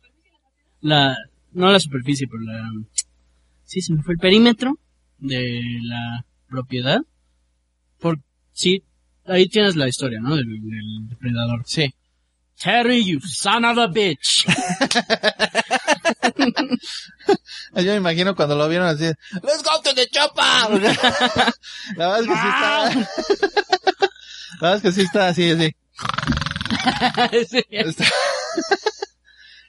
La, 0.84 1.16
no 1.54 1.72
la 1.72 1.80
superficie, 1.80 2.28
pero 2.28 2.42
la, 2.44 2.70
sí, 3.64 3.82
se 3.82 3.94
me 3.94 4.04
fue 4.04 4.14
el 4.16 4.20
perímetro 4.20 4.78
de 5.18 5.62
la 5.84 6.26
propiedad. 6.50 7.00
Por, 8.00 8.20
sí, 8.52 8.84
ahí 9.26 9.48
tienes 9.48 9.76
la 9.78 9.88
historia, 9.88 10.20
¿no? 10.22 10.36
Del, 10.36 10.46
del 10.46 11.08
depredador. 11.10 11.64
Sí. 11.66 11.94
Terry, 12.62 13.04
you 13.04 13.20
son 13.22 13.64
of 13.66 13.78
a 13.78 13.88
bitch. 13.88 14.46
Yo 17.76 17.84
me 17.84 17.96
imagino 17.96 18.36
cuando 18.36 18.56
lo 18.56 18.68
vieron 18.70 18.88
así, 18.88 19.06
let's 19.42 19.64
go 19.64 19.82
to 19.84 19.94
the 19.96 20.08
chopper. 20.08 20.44
la 21.98 22.20
verdad 22.20 22.22
es 22.22 22.28
que 22.28 22.36
sí 22.36 22.48
está, 22.48 22.90
la 24.62 24.62
verdad 24.62 24.76
es 24.76 24.82
que 24.82 24.92
sí 24.92 25.02
está 25.02 25.28
así, 25.30 25.50
así. 25.52 25.72
Sí. 27.50 27.64
Está- 27.70 28.06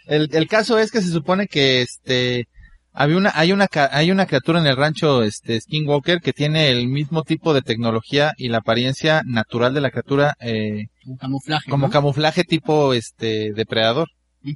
el, 0.06 0.28
el 0.32 0.48
caso 0.48 0.78
es 0.78 0.90
que 0.90 1.00
se 1.02 1.10
supone 1.10 1.46
que 1.46 1.82
este, 1.82 2.48
había 2.92 3.16
una, 3.16 3.32
hay 3.34 3.52
una, 3.52 3.68
hay 3.90 4.10
una 4.10 4.26
criatura 4.26 4.60
en 4.60 4.66
el 4.66 4.76
rancho, 4.76 5.22
este, 5.22 5.60
Skinwalker 5.60 6.20
que 6.20 6.32
tiene 6.32 6.70
el 6.70 6.86
mismo 6.88 7.22
tipo 7.24 7.52
de 7.52 7.62
tecnología 7.62 8.32
y 8.36 8.48
la 8.48 8.58
apariencia 8.58 9.22
natural 9.26 9.74
de 9.74 9.80
la 9.80 9.90
criatura, 9.90 10.34
eh, 10.40 10.86
Como 11.04 11.18
camuflaje. 11.18 11.70
como 11.70 11.86
¿no? 11.88 11.92
camuflaje 11.92 12.44
tipo, 12.44 12.94
este, 12.94 13.52
depredador 13.52 14.08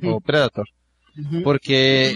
o 0.04 0.20
predator. 0.20 0.66
porque 1.42 2.14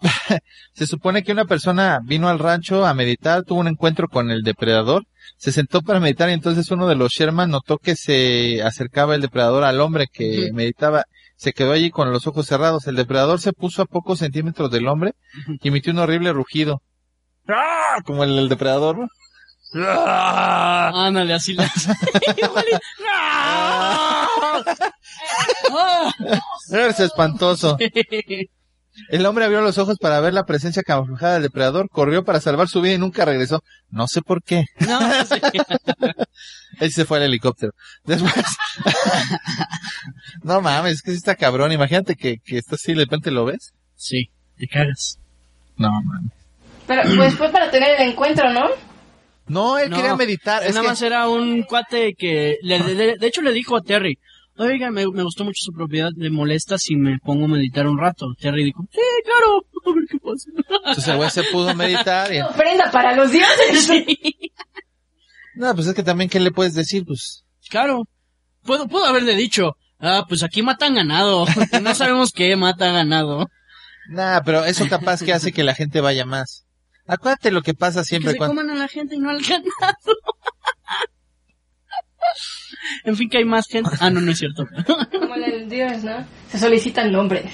se 0.72 0.86
supone 0.86 1.22
que 1.22 1.32
una 1.32 1.44
persona 1.44 2.00
vino 2.04 2.28
al 2.28 2.38
rancho 2.38 2.86
a 2.86 2.94
meditar, 2.94 3.42
tuvo 3.42 3.60
un 3.60 3.68
encuentro 3.68 4.08
con 4.08 4.30
el 4.30 4.42
depredador, 4.42 5.04
se 5.36 5.52
sentó 5.52 5.82
para 5.82 6.00
meditar 6.00 6.30
y 6.30 6.32
entonces 6.32 6.70
uno 6.70 6.86
de 6.88 6.94
los 6.94 7.12
Sherman 7.12 7.50
notó 7.50 7.78
que 7.78 7.94
se 7.96 8.62
acercaba 8.62 9.14
el 9.14 9.20
depredador 9.20 9.64
al 9.64 9.80
hombre 9.80 10.06
que 10.10 10.50
meditaba, 10.54 11.04
se 11.38 11.52
quedó 11.52 11.70
allí 11.72 11.90
con 11.92 12.12
los 12.12 12.26
ojos 12.26 12.46
cerrados, 12.46 12.88
el 12.88 12.96
depredador 12.96 13.40
se 13.40 13.52
puso 13.52 13.82
a 13.82 13.86
pocos 13.86 14.18
centímetros 14.18 14.72
del 14.72 14.88
hombre 14.88 15.14
y 15.62 15.68
emitió 15.68 15.92
un 15.92 16.00
horrible 16.00 16.32
rugido. 16.32 16.82
¡Ah! 17.46 18.02
Como 18.04 18.24
el, 18.24 18.36
el 18.36 18.48
depredador, 18.48 18.98
¿no? 18.98 19.08
¡Ah! 19.86 20.90
Ándale, 21.06 21.34
así 21.34 21.54
las. 21.54 21.70
¡Ah! 23.08 24.28
Es 26.70 27.00
espantoso. 27.00 27.78
El 29.10 29.24
hombre 29.26 29.44
abrió 29.44 29.60
los 29.60 29.78
ojos 29.78 29.96
para 29.98 30.20
ver 30.20 30.34
la 30.34 30.44
presencia 30.44 30.82
camuflada 30.82 31.34
del 31.34 31.44
depredador, 31.44 31.88
corrió 31.88 32.24
para 32.24 32.40
salvar 32.40 32.68
su 32.68 32.80
vida 32.80 32.94
y 32.94 32.98
nunca 32.98 33.24
regresó. 33.24 33.62
No 33.90 34.08
sé 34.08 34.22
por 34.22 34.42
qué. 34.42 34.64
No, 34.80 34.98
sí. 35.24 35.40
Él 36.80 36.92
se 36.92 37.04
fue 37.04 37.18
al 37.18 37.24
helicóptero. 37.24 37.72
Después. 38.04 38.34
no 40.42 40.60
mames, 40.60 40.94
es 40.94 41.02
que 41.02 41.10
sí 41.12 41.16
está 41.16 41.34
cabrón. 41.36 41.72
Imagínate 41.72 42.16
que, 42.16 42.38
que 42.44 42.58
esto 42.58 42.74
así 42.76 42.92
de 42.94 43.00
repente 43.04 43.30
lo 43.30 43.44
ves. 43.44 43.72
Sí, 43.96 44.30
te 44.56 44.66
cagas. 44.66 45.18
No 45.76 45.90
mames. 46.02 46.32
Pero 46.86 47.02
pues 47.16 47.34
fue 47.34 47.50
para 47.50 47.70
tener 47.70 48.00
el 48.00 48.10
encuentro, 48.10 48.50
¿no? 48.52 48.68
No, 49.46 49.78
él 49.78 49.90
No, 49.90 49.96
quería 49.96 50.16
meditar. 50.16 50.62
Es 50.62 50.70
Nada 50.70 50.82
que- 50.82 50.88
más 50.88 51.02
era 51.02 51.28
un 51.28 51.62
cuate 51.62 52.14
que, 52.14 52.56
le- 52.62 52.94
le- 52.94 53.18
de 53.18 53.26
hecho 53.26 53.42
le 53.42 53.52
dijo 53.52 53.76
a 53.76 53.82
Terry, 53.82 54.18
oiga, 54.58 54.90
me, 54.90 55.06
me 55.06 55.22
gustó 55.22 55.44
mucho 55.44 55.60
su 55.60 55.72
propiedad, 55.72 56.10
¿le 56.16 56.30
molesta 56.30 56.78
si 56.78 56.96
me 56.96 57.18
pongo 57.18 57.46
a 57.46 57.48
meditar 57.48 57.86
un 57.86 57.98
rato? 57.98 58.26
Terry 58.38 58.64
dijo, 58.64 58.84
sí, 58.90 59.00
claro, 59.24 59.64
a 59.86 59.94
ver 59.94 60.04
qué 60.08 60.18
pasa. 60.18 60.50
Entonces 60.86 61.08
el 61.08 61.16
güey 61.16 61.30
se 61.30 61.42
pudo 61.44 61.74
meditar 61.74 62.32
y... 62.32 62.40
Ofrenda 62.42 62.90
para 62.90 63.14
los 63.14 63.30
dioses. 63.32 63.90
No, 65.54 65.74
pues 65.74 65.86
es 65.86 65.94
que 65.94 66.02
también, 66.02 66.28
¿qué 66.30 66.40
le 66.40 66.50
puedes 66.50 66.74
decir? 66.74 67.04
Pues... 67.06 67.44
Claro, 67.70 68.04
puedo, 68.62 68.88
puedo 68.88 69.06
haberle 69.06 69.34
dicho, 69.36 69.76
ah, 69.98 70.24
pues 70.28 70.42
aquí 70.42 70.62
matan 70.62 70.94
ganado, 70.94 71.46
no 71.82 71.94
sabemos 71.94 72.32
qué 72.32 72.54
mata 72.56 72.92
ganado. 72.92 73.46
Nah, 74.10 74.40
pero 74.44 74.64
eso 74.64 74.88
capaz 74.88 75.22
que 75.22 75.32
hace 75.32 75.52
que 75.52 75.64
la 75.64 75.74
gente 75.74 76.00
vaya 76.00 76.24
más. 76.24 76.64
Acuérdate 77.06 77.50
lo 77.50 77.62
que 77.62 77.74
pasa 77.74 78.00
Que 78.00 78.06
siempre 78.06 78.32
se 78.32 78.38
cuando... 78.38 78.56
coman 78.56 78.70
a 78.70 78.78
la 78.78 78.88
gente 78.88 79.16
y 79.16 79.18
no 79.18 79.30
al 79.30 79.40
ganado. 79.40 79.64
En 83.04 83.16
fin, 83.16 83.28
que 83.28 83.38
hay 83.38 83.44
más 83.44 83.66
gente. 83.68 83.90
Ah, 84.00 84.10
no, 84.10 84.20
no 84.20 84.32
es 84.32 84.38
cierto. 84.38 84.64
Como 85.10 85.34
en 85.36 85.44
el 85.44 85.68
dios, 85.68 86.04
¿no? 86.04 86.26
Se 86.50 86.58
solicitan 86.58 87.10
nombres. 87.12 87.52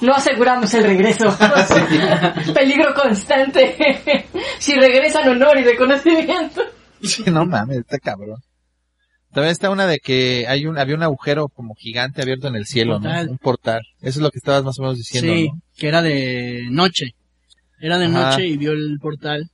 No 0.00 0.14
aseguramos 0.14 0.72
el 0.74 0.84
regreso. 0.84 1.24
Peligro 2.54 2.94
constante. 2.94 3.76
si 4.58 4.74
regresan 4.74 5.28
honor 5.28 5.58
y 5.58 5.64
reconocimiento. 5.64 6.62
Sí, 7.02 7.24
no 7.30 7.44
mames, 7.46 7.78
está 7.78 7.98
cabrón. 7.98 8.40
También 9.32 9.52
está 9.52 9.70
una 9.70 9.86
de 9.86 9.98
que 10.00 10.46
hay 10.48 10.66
un, 10.66 10.76
había 10.76 10.96
un 10.96 11.02
agujero 11.02 11.48
como 11.48 11.74
gigante 11.74 12.20
abierto 12.20 12.48
en 12.48 12.56
el 12.56 12.66
cielo, 12.66 12.94
portal. 12.94 13.26
¿no? 13.26 13.32
Un 13.32 13.38
portal. 13.38 13.82
Eso 14.00 14.18
es 14.18 14.22
lo 14.22 14.30
que 14.30 14.38
estabas 14.38 14.64
más 14.64 14.78
o 14.78 14.82
menos 14.82 14.96
diciendo, 14.96 15.32
sí, 15.32 15.48
¿no? 15.48 15.60
que 15.76 15.86
era 15.88 16.02
de 16.02 16.66
noche. 16.70 17.14
Era 17.80 17.96
de 17.98 18.06
Ajá. 18.06 18.30
noche 18.30 18.46
y 18.46 18.56
vio 18.56 18.72
el 18.72 18.98
portal. 19.00 19.48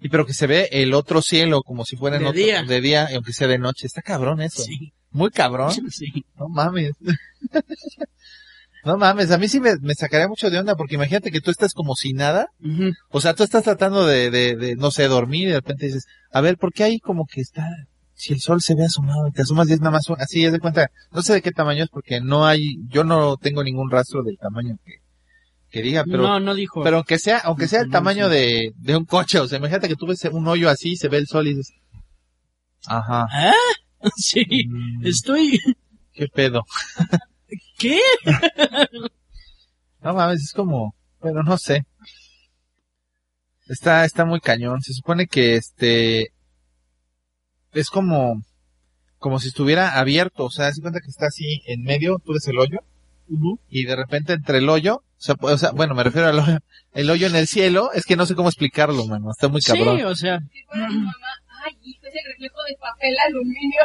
Y 0.00 0.08
pero 0.08 0.24
que 0.26 0.34
se 0.34 0.46
ve 0.46 0.68
el 0.72 0.94
otro 0.94 1.22
cielo 1.22 1.62
como 1.62 1.84
si 1.84 1.96
fuera 1.96 2.16
en 2.16 2.22
De 2.22 2.28
otro, 2.28 2.40
día. 2.40 2.62
de 2.62 2.80
día, 2.80 3.08
y 3.10 3.14
aunque 3.14 3.32
sea 3.32 3.48
de 3.48 3.58
noche. 3.58 3.86
Está 3.86 4.00
cabrón 4.02 4.40
eso. 4.40 4.62
Sí, 4.62 4.92
Muy 5.10 5.30
cabrón. 5.30 5.72
sí. 5.90 6.24
No 6.38 6.48
mames. 6.48 6.92
no 8.84 8.96
mames, 8.96 9.30
a 9.30 9.38
mí 9.38 9.48
sí 9.48 9.60
me, 9.60 9.76
me 9.80 9.94
sacaría 9.94 10.28
mucho 10.28 10.50
de 10.50 10.58
onda 10.58 10.76
porque 10.76 10.94
imagínate 10.94 11.30
que 11.30 11.40
tú 11.40 11.50
estás 11.50 11.74
como 11.74 11.94
sin 11.94 12.16
nada. 12.16 12.46
O 13.10 13.20
sea, 13.20 13.34
tú 13.34 13.42
estás 13.42 13.64
tratando 13.64 14.06
de, 14.06 14.30
de, 14.30 14.56
de, 14.56 14.76
no 14.76 14.90
sé, 14.90 15.08
dormir 15.08 15.48
y 15.48 15.50
de 15.50 15.56
repente 15.56 15.86
dices, 15.86 16.04
a 16.30 16.40
ver, 16.40 16.56
¿por 16.56 16.72
qué 16.72 16.84
ahí 16.84 16.98
como 17.00 17.26
que 17.26 17.40
está, 17.40 17.66
si 18.14 18.32
el 18.32 18.40
sol 18.40 18.60
se 18.62 18.74
ve 18.74 18.84
asomado 18.84 19.28
y 19.28 19.32
te 19.32 19.42
asomas 19.42 19.68
y 19.68 19.72
es 19.72 19.80
nada 19.80 19.90
más 19.92 20.04
así, 20.18 20.44
es 20.44 20.52
de 20.52 20.60
cuenta, 20.60 20.90
no 21.10 21.22
sé 21.22 21.34
de 21.34 21.42
qué 21.42 21.50
tamaño 21.50 21.84
es 21.84 21.90
porque 21.90 22.20
no 22.20 22.46
hay, 22.46 22.76
yo 22.88 23.04
no 23.04 23.36
tengo 23.36 23.62
ningún 23.64 23.90
rastro 23.90 24.22
del 24.22 24.38
tamaño 24.38 24.76
que, 24.84 24.92
que 25.70 25.82
diga, 25.82 26.04
pero, 26.04 26.22
no, 26.22 26.40
no 26.40 26.54
dijo. 26.54 26.82
pero 26.82 26.96
aunque 26.96 27.18
sea, 27.18 27.38
aunque 27.38 27.68
sea 27.68 27.82
el 27.82 27.90
tamaño 27.90 28.28
de, 28.28 28.72
de 28.76 28.96
un 28.96 29.04
coche, 29.04 29.38
o 29.38 29.46
sea, 29.46 29.58
imagínate 29.58 29.88
que 29.88 29.96
tú 29.96 30.06
ves 30.06 30.24
un 30.24 30.46
hoyo 30.48 30.70
así, 30.70 30.96
se 30.96 31.08
ve 31.08 31.18
el 31.18 31.26
sol 31.26 31.46
y 31.46 31.54
dices, 31.54 31.74
ajá, 32.86 33.26
¿Ah? 33.30 33.52
Sí, 34.16 34.44
mm, 34.66 35.06
estoy... 35.06 35.60
qué 36.12 36.28
pedo. 36.28 36.64
¿Qué? 37.78 38.00
No 40.00 40.14
mames, 40.14 40.42
es 40.42 40.52
como, 40.52 40.94
bueno, 41.20 41.42
no 41.42 41.58
sé. 41.58 41.84
Está, 43.66 44.04
está 44.04 44.24
muy 44.24 44.40
cañón. 44.40 44.80
Se 44.80 44.94
supone 44.94 45.26
que 45.26 45.56
este, 45.56 46.32
es 47.72 47.90
como, 47.90 48.42
como 49.18 49.40
si 49.40 49.48
estuviera 49.48 49.98
abierto. 49.98 50.44
O 50.44 50.50
sea, 50.50 50.72
se 50.72 50.80
cuenta 50.80 51.00
que 51.00 51.10
está 51.10 51.26
así 51.26 51.62
en 51.66 51.82
medio, 51.82 52.20
tú 52.24 52.32
ves 52.32 52.46
el 52.46 52.58
hoyo, 52.58 52.78
y 53.68 53.84
de 53.84 53.96
repente 53.96 54.32
entre 54.34 54.58
el 54.58 54.68
hoyo, 54.68 55.02
o 55.18 55.20
sea, 55.20 55.34
o 55.40 55.58
sea, 55.58 55.70
bueno, 55.72 55.94
me 55.94 56.04
refiero 56.04 56.28
al 56.28 56.38
hoyo, 56.38 56.58
el 56.92 57.10
hoyo 57.10 57.26
en 57.26 57.34
el 57.36 57.46
cielo, 57.48 57.90
es 57.92 58.04
que 58.06 58.14
no 58.16 58.24
sé 58.24 58.34
cómo 58.36 58.48
explicarlo, 58.48 59.04
mano. 59.06 59.30
Está 59.30 59.48
muy 59.48 59.60
Sí, 59.60 59.72
cabrón. 59.72 60.04
o 60.04 60.14
sea... 60.14 60.38
Ay, 60.70 61.76
hijo, 61.82 62.06
es 62.06 62.14
el 62.14 62.32
reflejo 62.32 62.56
de 62.68 62.76
papel 62.78 63.16
aluminio. 63.26 63.80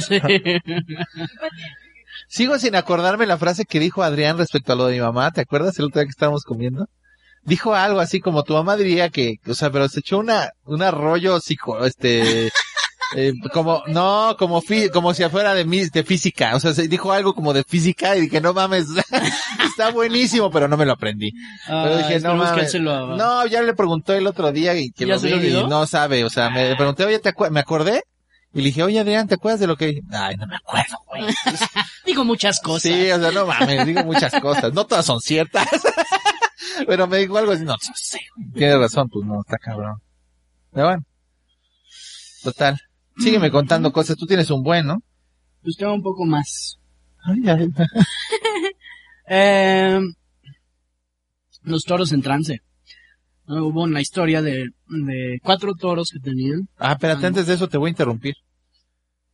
sí. 0.80 0.90
Sigo 2.28 2.58
sin 2.58 2.74
acordarme 2.76 3.26
la 3.26 3.36
frase 3.36 3.64
que 3.64 3.78
dijo 3.78 4.02
Adrián 4.02 4.38
respecto 4.38 4.72
a 4.72 4.76
lo 4.76 4.86
de 4.86 4.94
mi 4.94 5.00
mamá. 5.00 5.30
¿Te 5.30 5.42
acuerdas 5.42 5.78
el 5.78 5.84
otro 5.86 6.00
día 6.00 6.06
que 6.06 6.10
estábamos 6.10 6.44
comiendo? 6.44 6.86
Dijo 7.42 7.74
algo 7.74 8.00
así 8.00 8.20
como 8.20 8.42
tu 8.42 8.54
mamá 8.54 8.76
diría 8.76 9.10
que, 9.10 9.34
o 9.46 9.52
sea, 9.54 9.70
pero 9.70 9.86
se 9.88 10.00
echó 10.00 10.18
una, 10.18 10.52
un 10.64 10.82
arroyo 10.82 11.38
psico, 11.40 11.84
este, 11.84 12.50
eh, 13.14 13.32
como, 13.52 13.82
no, 13.86 14.36
como 14.38 14.60
fi- 14.60 14.88
como 14.90 15.14
si 15.14 15.24
fuera 15.28 15.54
de, 15.54 15.64
mi- 15.64 15.88
de 15.88 16.04
física. 16.04 16.54
O 16.56 16.60
sea, 16.60 16.72
se 16.74 16.88
dijo 16.88 17.12
algo 17.12 17.34
como 17.34 17.52
de 17.52 17.64
física 17.64 18.16
y 18.16 18.22
dije, 18.22 18.40
no 18.40 18.52
mames, 18.52 18.86
está 19.70 19.90
buenísimo, 19.90 20.50
pero 20.50 20.68
no 20.68 20.76
me 20.76 20.84
lo 20.86 20.92
aprendí. 20.92 21.32
Pero 21.66 21.94
Ah, 21.94 21.96
dije, 21.98 22.20
no 22.20 22.34
mames. 22.36 22.74
lo- 22.74 23.16
No, 23.16 23.46
ya 23.46 23.62
le 23.62 23.74
preguntó 23.74 24.12
el 24.12 24.26
otro 24.26 24.52
día 24.52 24.74
y 24.76 24.90
que 24.90 25.06
¿Ya 25.06 25.14
lo 25.14 25.20
vi 25.20 25.32
y 25.32 25.64
no 25.66 25.86
sabe. 25.86 26.24
O 26.24 26.30
sea, 26.30 26.50
me 26.50 26.74
pregunté, 26.76 27.04
oye, 27.04 27.18
¿te 27.18 27.32
me 27.50 27.60
acordé? 27.60 28.02
Y 28.52 28.58
le 28.58 28.64
dije, 28.66 28.84
oye, 28.84 29.00
Adrián, 29.00 29.26
¿te 29.26 29.34
acuerdas 29.34 29.58
de 29.58 29.66
lo 29.66 29.76
que 29.76 29.86
dije? 29.86 30.02
Ay, 30.12 30.36
no 30.36 30.46
me 30.46 30.54
acuerdo, 30.56 30.96
güey. 31.08 31.24
Digo 32.06 32.24
muchas 32.24 32.60
cosas. 32.60 32.82
Sí, 32.82 33.10
o 33.10 33.18
sea, 33.20 33.32
no 33.32 33.46
mames, 33.46 33.84
digo 33.84 34.04
muchas 34.04 34.32
cosas. 34.40 34.72
No 34.72 34.86
todas 34.86 35.04
son 35.04 35.20
ciertas. 35.20 35.66
Pero 36.86 37.06
me 37.08 37.18
dijo 37.18 37.36
algo 37.36 37.52
así, 37.52 37.64
no, 37.64 37.72
no 37.72 37.94
sé. 37.96 38.20
güey. 38.36 38.52
Tienes 38.52 38.78
razón, 38.78 39.08
pues 39.08 39.26
no, 39.26 39.40
está 39.40 39.58
cabrón. 39.58 39.96
Pero 40.72 40.86
bueno. 40.86 41.04
Total. 42.44 42.78
Sígueme 43.16 43.50
contando 43.50 43.92
cosas. 43.92 44.16
Tú 44.16 44.26
tienes 44.26 44.50
un 44.50 44.62
buen, 44.62 44.86
¿no? 44.86 45.02
Pues 45.62 45.76
tengo 45.76 45.94
un 45.94 46.02
poco 46.02 46.24
más. 46.24 46.78
Ay, 47.22 47.42
ay. 47.48 47.68
Eh, 49.26 50.00
los 51.62 51.84
toros 51.84 52.12
en 52.12 52.20
trance. 52.20 52.60
¿no? 53.46 53.66
Hubo 53.66 53.84
una 53.84 54.02
historia 54.02 54.42
de, 54.42 54.68
de 54.86 55.38
cuatro 55.42 55.74
toros 55.74 56.10
que 56.12 56.20
tenían. 56.20 56.68
Ah, 56.76 56.92
espérate, 56.92 57.26
antes 57.26 57.46
de 57.46 57.54
eso 57.54 57.68
te 57.68 57.78
voy 57.78 57.88
a 57.88 57.90
interrumpir. 57.92 58.34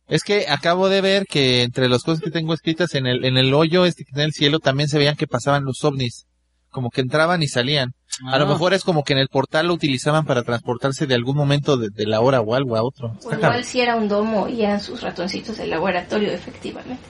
Es 0.07 0.23
que 0.23 0.47
acabo 0.49 0.89
de 0.89 1.01
ver 1.01 1.25
que 1.25 1.63
entre 1.63 1.87
las 1.87 2.03
cosas 2.03 2.21
que 2.21 2.31
tengo 2.31 2.53
escritas 2.53 2.95
en 2.95 3.05
el, 3.05 3.23
en 3.23 3.37
el 3.37 3.53
hoyo 3.53 3.85
este 3.85 4.03
que 4.03 4.11
está 4.11 4.21
en 4.21 4.27
el 4.27 4.33
cielo 4.33 4.59
también 4.59 4.89
se 4.89 4.97
veían 4.97 5.15
que 5.15 5.27
pasaban 5.27 5.63
los 5.63 5.83
ovnis. 5.83 6.25
Como 6.69 6.89
que 6.89 7.01
entraban 7.01 7.43
y 7.43 7.47
salían. 7.47 7.93
A 8.27 8.37
lo 8.37 8.45
Ah, 8.45 8.49
mejor 8.49 8.73
es 8.73 8.83
como 8.83 9.03
que 9.03 9.13
en 9.13 9.19
el 9.19 9.29
portal 9.29 9.67
lo 9.67 9.73
utilizaban 9.73 10.25
para 10.25 10.43
transportarse 10.43 11.07
de 11.07 11.15
algún 11.15 11.35
momento 11.37 11.77
de, 11.77 11.89
de 11.89 12.05
la 12.05 12.21
hora 12.21 12.41
o 12.41 12.53
algo 12.55 12.75
a 12.75 12.83
otro. 12.83 13.15
O 13.23 13.33
igual 13.33 13.63
si 13.63 13.81
era 13.81 13.95
un 13.95 14.07
domo 14.07 14.47
y 14.47 14.63
eran 14.63 14.79
sus 14.79 15.01
ratoncitos 15.01 15.57
del 15.57 15.69
laboratorio, 15.71 16.31
efectivamente. 16.31 17.03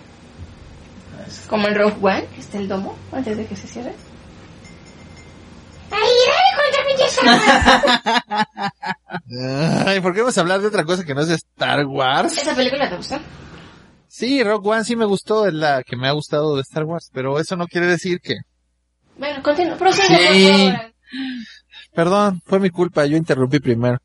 Como 1.50 1.68
en 1.68 1.76
Rogue 1.76 1.96
One, 2.02 2.26
que 2.34 2.42
está 2.42 2.58
el 2.58 2.68
domo, 2.68 2.96
antes 3.12 3.38
de 3.38 3.46
que 3.46 3.56
se 3.56 3.68
cierre. 3.68 3.94
¡Ay, 5.92 6.00
Ay, 9.86 10.00
¿por 10.00 10.14
qué 10.14 10.22
vamos 10.22 10.38
a 10.38 10.42
hablar 10.42 10.62
de 10.62 10.68
otra 10.68 10.84
cosa 10.86 11.04
que 11.04 11.14
no 11.14 11.22
es 11.22 11.30
Star 11.30 11.86
Wars? 11.86 12.38
¿Esa 12.38 12.56
película 12.56 12.90
te 12.90 12.96
gustó? 12.98 13.20
Sí, 14.08 14.44
Rock 14.44 14.66
One 14.66 14.84
sí 14.84 14.96
me 14.96 15.06
gustó, 15.06 15.48
es 15.48 15.54
la 15.54 15.84
que 15.84 15.96
me 15.96 16.08
ha 16.08 16.12
gustado 16.12 16.56
de 16.56 16.62
Star 16.62 16.84
Wars, 16.84 17.10
pero 17.14 17.40
eso 17.40 17.56
no 17.56 17.68
quiere 17.68 17.88
decir 17.88 18.20
que... 18.22 18.36
Bueno, 19.18 19.42
continúa. 19.44 19.78
Prosigue, 19.78 20.18
por 20.18 20.36
Sí. 20.36 20.72
favor. 20.74 20.91
Perdón, 21.94 22.42
fue 22.46 22.60
mi 22.60 22.70
culpa, 22.70 23.06
yo 23.06 23.18
interrumpí 23.18 23.60
primero. 23.60 24.00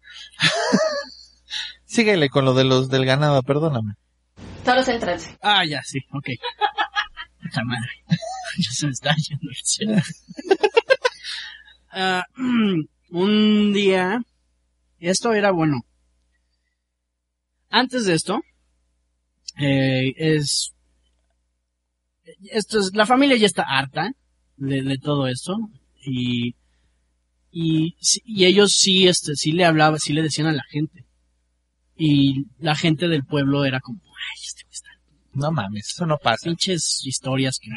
Síguele 1.84 2.28
con 2.28 2.44
lo 2.44 2.54
de 2.54 2.64
los 2.64 2.88
del 2.88 3.06
ganado, 3.06 3.42
perdóname. 3.42 3.94
Toros 4.64 4.88
en 4.88 5.00
trance. 5.00 5.38
Ah, 5.40 5.64
ya, 5.64 5.82
sí, 5.82 6.00
ok. 6.12 6.28
Puta 7.42 7.64
madre. 7.64 7.90
ya 8.58 8.70
se 8.70 8.86
me 8.86 8.92
está 8.92 9.14
yendo 9.16 9.50
el 9.50 9.56
cielo. 9.62 9.96
Ah, 11.98 12.24
un 13.10 13.72
día, 13.72 14.20
esto 14.98 15.32
era 15.32 15.50
bueno. 15.50 15.80
Antes 17.70 18.04
de 18.04 18.12
esto, 18.12 18.42
eh, 19.58 20.12
es, 20.18 20.74
esto 22.50 22.80
es, 22.80 22.90
la 22.94 23.06
familia 23.06 23.38
ya 23.38 23.46
está 23.46 23.62
harta 23.62 24.12
de, 24.58 24.82
de 24.82 24.98
todo 24.98 25.26
esto 25.26 25.56
y, 26.04 26.54
y, 27.58 27.96
sí- 28.00 28.20
y 28.26 28.44
ellos 28.44 28.72
sí, 28.72 29.08
este, 29.08 29.34
sí 29.34 29.52
le 29.52 29.64
hablaban, 29.64 29.98
sí 29.98 30.12
le 30.12 30.22
decían 30.22 30.46
a 30.48 30.52
la 30.52 30.64
gente. 30.68 31.04
Y 31.96 32.44
la 32.58 32.74
gente 32.74 33.08
del 33.08 33.24
pueblo 33.24 33.64
era 33.64 33.80
como, 33.80 33.98
ay, 34.04 34.42
este 34.44 34.64
güey 34.64 34.72
está 34.74 34.90
No 35.32 35.50
mames, 35.52 35.88
eso 35.94 36.04
no 36.04 36.18
pasa. 36.18 36.44
pinches 36.44 37.00
historias 37.06 37.58
que 37.58 37.70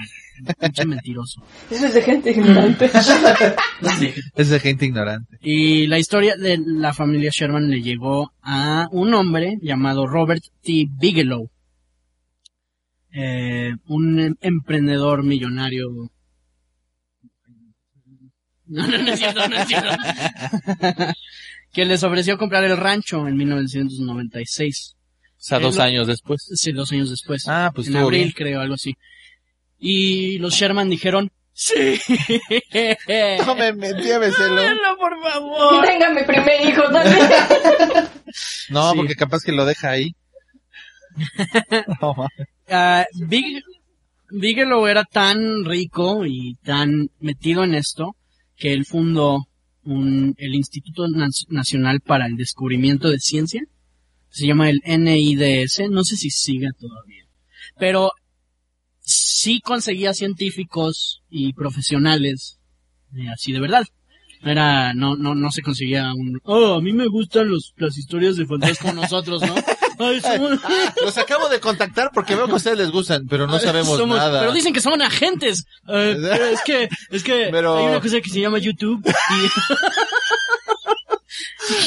pinche 0.59 0.85
mentiroso. 0.85 1.41
Eso 1.71 1.85
es 1.87 1.93
de 1.93 2.01
gente 2.01 2.31
ignorante. 2.31 2.89
Es 4.35 4.49
de 4.49 4.59
gente 4.59 4.85
ignorante. 4.85 5.37
Y 5.41 5.87
la 5.87 5.97
historia 5.99 6.35
de 6.35 6.57
la 6.65 6.93
familia 6.93 7.29
Sherman 7.33 7.69
le 7.69 7.81
llegó 7.81 8.33
a 8.41 8.87
un 8.91 9.13
hombre 9.13 9.57
llamado 9.61 10.05
Robert 10.07 10.43
T. 10.61 10.87
Bigelow. 10.99 11.49
Eh, 13.11 13.73
un 13.87 14.19
em- 14.19 14.35
emprendedor 14.41 15.23
millonario 15.23 15.87
No, 18.69 18.87
no, 18.87 18.97
no 18.99 19.11
es 19.11 19.19
cierto, 19.19 19.47
no 19.47 19.55
es 19.57 19.67
cierto. 19.67 19.89
que 21.73 21.85
les 21.85 22.03
ofreció 22.03 22.37
comprar 22.37 22.63
el 22.63 22.77
rancho 22.77 23.27
en 23.27 23.35
1996. 23.35 24.95
O 24.95 25.41
sea, 25.41 25.59
dos 25.59 25.75
lo- 25.77 25.83
años 25.83 26.07
después. 26.07 26.47
Sí, 26.53 26.71
dos 26.71 26.91
años 26.91 27.09
después. 27.09 27.47
Ah, 27.47 27.71
pues 27.73 27.87
en 27.87 27.97
abril, 27.97 28.21
bien. 28.25 28.31
creo, 28.35 28.61
algo 28.61 28.75
así. 28.75 28.95
Y 29.79 30.37
los 30.39 30.53
Sherman 30.53 30.89
dijeron, 30.89 31.31
sí. 31.53 31.73
Tómeme, 33.45 33.93
lléveselo. 33.93 34.61
Háganlo, 34.61 34.97
por 34.97 35.13
Y 35.17 35.21
favor. 35.31 35.85
tenga 35.85 36.09
mi 36.13 36.23
primer 36.23 36.67
hijo 36.67 36.83
también. 36.91 37.27
No, 38.69 38.91
Sí. 38.91 38.97
porque 38.97 39.15
capaz 39.15 39.41
que 39.43 39.51
lo 39.51 39.65
deja 39.65 39.89
ahí. 39.89 40.13
No. 42.01 42.27
Ah, 42.69 43.05
Big, 43.15 43.63
Bigelow 44.29 44.85
era 44.85 45.03
tan 45.03 45.65
rico 45.65 46.23
y 46.27 46.55
tan 46.63 47.09
metido 47.19 47.63
en 47.63 47.73
esto 47.73 48.15
que 48.59 48.73
él 48.73 48.85
fundó 48.85 49.47
un, 49.83 50.35
el 50.37 50.53
Instituto 50.53 51.07
Nacional 51.47 52.01
para 52.01 52.27
el 52.27 52.35
Descubrimiento 52.35 53.09
de 53.09 53.19
Ciencia. 53.19 53.63
Se 54.29 54.45
llama 54.45 54.69
el 54.69 54.81
NIDS. 54.85 55.89
No 55.89 56.03
sé 56.03 56.15
si 56.15 56.29
siga 56.29 56.69
todavía. 56.77 57.25
Pero 57.79 58.11
sí 58.99 59.61
conseguía 59.61 60.13
científicos 60.13 61.23
y 61.29 61.53
profesionales 61.53 62.59
eh, 63.15 63.29
así 63.33 63.51
de 63.51 63.59
verdad. 63.59 63.83
Era, 64.41 64.93
no, 64.93 65.17
no, 65.17 65.35
no 65.35 65.51
se 65.51 65.61
conseguía 65.61 66.13
un, 66.13 66.39
oh, 66.43 66.75
a 66.75 66.81
mí 66.81 66.93
me 66.93 67.07
gustan 67.07 67.49
los, 67.49 67.73
las 67.75 67.97
historias 67.97 68.37
de 68.37 68.45
fantasmas 68.45 68.79
con 68.79 68.95
nosotros, 68.95 69.41
¿no? 69.41 69.53
Ay, 69.99 70.21
somos- 70.21 70.59
Los 71.03 71.17
acabo 71.17 71.49
de 71.49 71.59
contactar 71.59 72.11
porque 72.13 72.35
veo 72.35 72.45
que 72.47 72.53
a 72.53 72.55
ustedes 72.55 72.77
les 72.77 72.89
gustan, 72.91 73.27
pero 73.29 73.45
no 73.47 73.59
sabemos 73.59 73.97
Somos- 73.99 74.17
nada. 74.17 74.39
Pero 74.39 74.53
dicen 74.53 74.73
que 74.73 74.81
son 74.81 75.01
agentes. 75.01 75.65
Eh, 75.87 76.17
pero 76.21 76.45
es 76.45 76.61
que, 76.61 76.89
es 77.11 77.23
que 77.23 77.49
Pero- 77.51 77.77
hay 77.77 77.85
una 77.87 78.01
cosa 78.01 78.21
que 78.21 78.29
se 78.29 78.39
llama 78.39 78.57
YouTube 78.59 79.05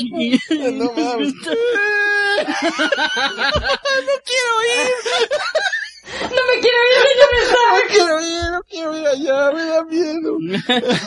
y... 0.00 0.34
y- 0.34 0.38
No 0.72 0.92
mames. 0.92 1.32
No 6.04 6.28
me 6.28 6.60
quiero 6.60 6.78
ir, 6.90 6.96
yo 7.18 7.26
no 7.32 7.38
estaba. 7.42 7.70
No 7.78 7.84
quiero 7.88 8.14
ir, 8.20 8.50
no 8.50 8.60
quiero 8.68 8.90
ir 8.98 9.06
allá, 9.06 9.52
me 9.52 9.64
da 9.66 9.84
miedo. 9.84 10.36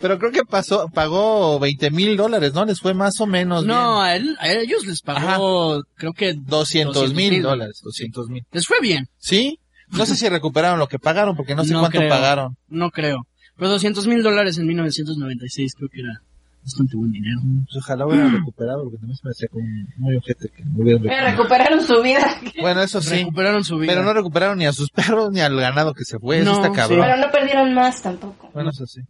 Pero 0.00 0.18
creo 0.18 0.32
que 0.32 0.44
pasó, 0.44 0.88
pagó 0.88 1.58
20 1.58 1.90
mil 1.90 2.16
dólares, 2.16 2.54
¿no? 2.54 2.64
Les 2.64 2.80
fue 2.80 2.94
más 2.94 3.20
o 3.20 3.26
menos 3.26 3.64
no, 3.64 4.02
bien. 4.02 4.04
a, 4.04 4.16
él, 4.16 4.36
a 4.40 4.52
ellos 4.52 4.86
les 4.86 5.02
pagó, 5.02 5.82
creo 5.96 6.12
que 6.12 6.34
200 6.34 7.14
mil 7.14 7.42
dólares, 7.42 7.80
200 7.82 8.28
mil. 8.28 8.44
les 8.52 8.66
fue 8.66 8.80
bien, 8.80 9.08
¿Sí? 9.18 9.58
No 9.90 10.04
sé 10.06 10.16
si 10.16 10.28
recuperaron 10.28 10.78
lo 10.78 10.86
que 10.86 10.98
pagaron, 10.98 11.34
porque 11.34 11.54
no 11.54 11.64
sé 11.64 11.72
No 11.72 11.80
cuánto 11.80 11.98
creo. 11.98 12.10
pagaron. 12.10 12.56
no 12.68 12.90
creo. 12.90 13.26
Pero 13.56 13.70
200 13.70 14.06
mil 14.06 14.22
dólares 14.22 14.58
en 14.58 14.66
1996 14.66 15.74
creo 15.76 15.88
que 15.88 16.00
era 16.00 16.20
bastante 16.68 16.96
buen 16.96 17.10
dinero. 17.12 17.40
Pues 17.64 17.76
ojalá 17.76 18.06
hubieran 18.06 18.32
recuperado, 18.32 18.82
porque 18.84 18.98
también 18.98 19.16
se 19.16 19.24
me 19.26 19.30
hacía 19.30 19.48
como 19.48 19.66
muy 19.96 20.16
ojete 20.16 20.48
que 20.54 20.64
no 20.64 20.82
hubieran 20.82 21.02
recuperado. 21.02 21.30
recuperaron 21.36 21.82
su 21.84 22.02
vida. 22.02 22.40
Bueno, 22.60 22.82
eso 22.82 23.00
sí. 23.02 23.16
Recuperaron 23.16 23.64
su 23.64 23.76
vida. 23.78 23.92
Pero 23.92 24.04
no 24.04 24.12
recuperaron 24.12 24.58
ni 24.58 24.66
a 24.66 24.72
sus 24.72 24.90
perros 24.90 25.30
ni 25.32 25.40
al 25.40 25.58
ganado 25.60 25.94
que 25.94 26.04
se 26.04 26.18
fue. 26.18 26.40
Eso 26.40 26.52
No, 26.52 26.64
está 26.64 26.86
sí. 26.86 26.94
Pero 26.94 27.16
no 27.16 27.30
perdieron 27.30 27.74
más 27.74 28.02
tampoco. 28.02 28.50
Bueno, 28.52 28.70
eso 28.70 28.86
sí. 28.86 29.00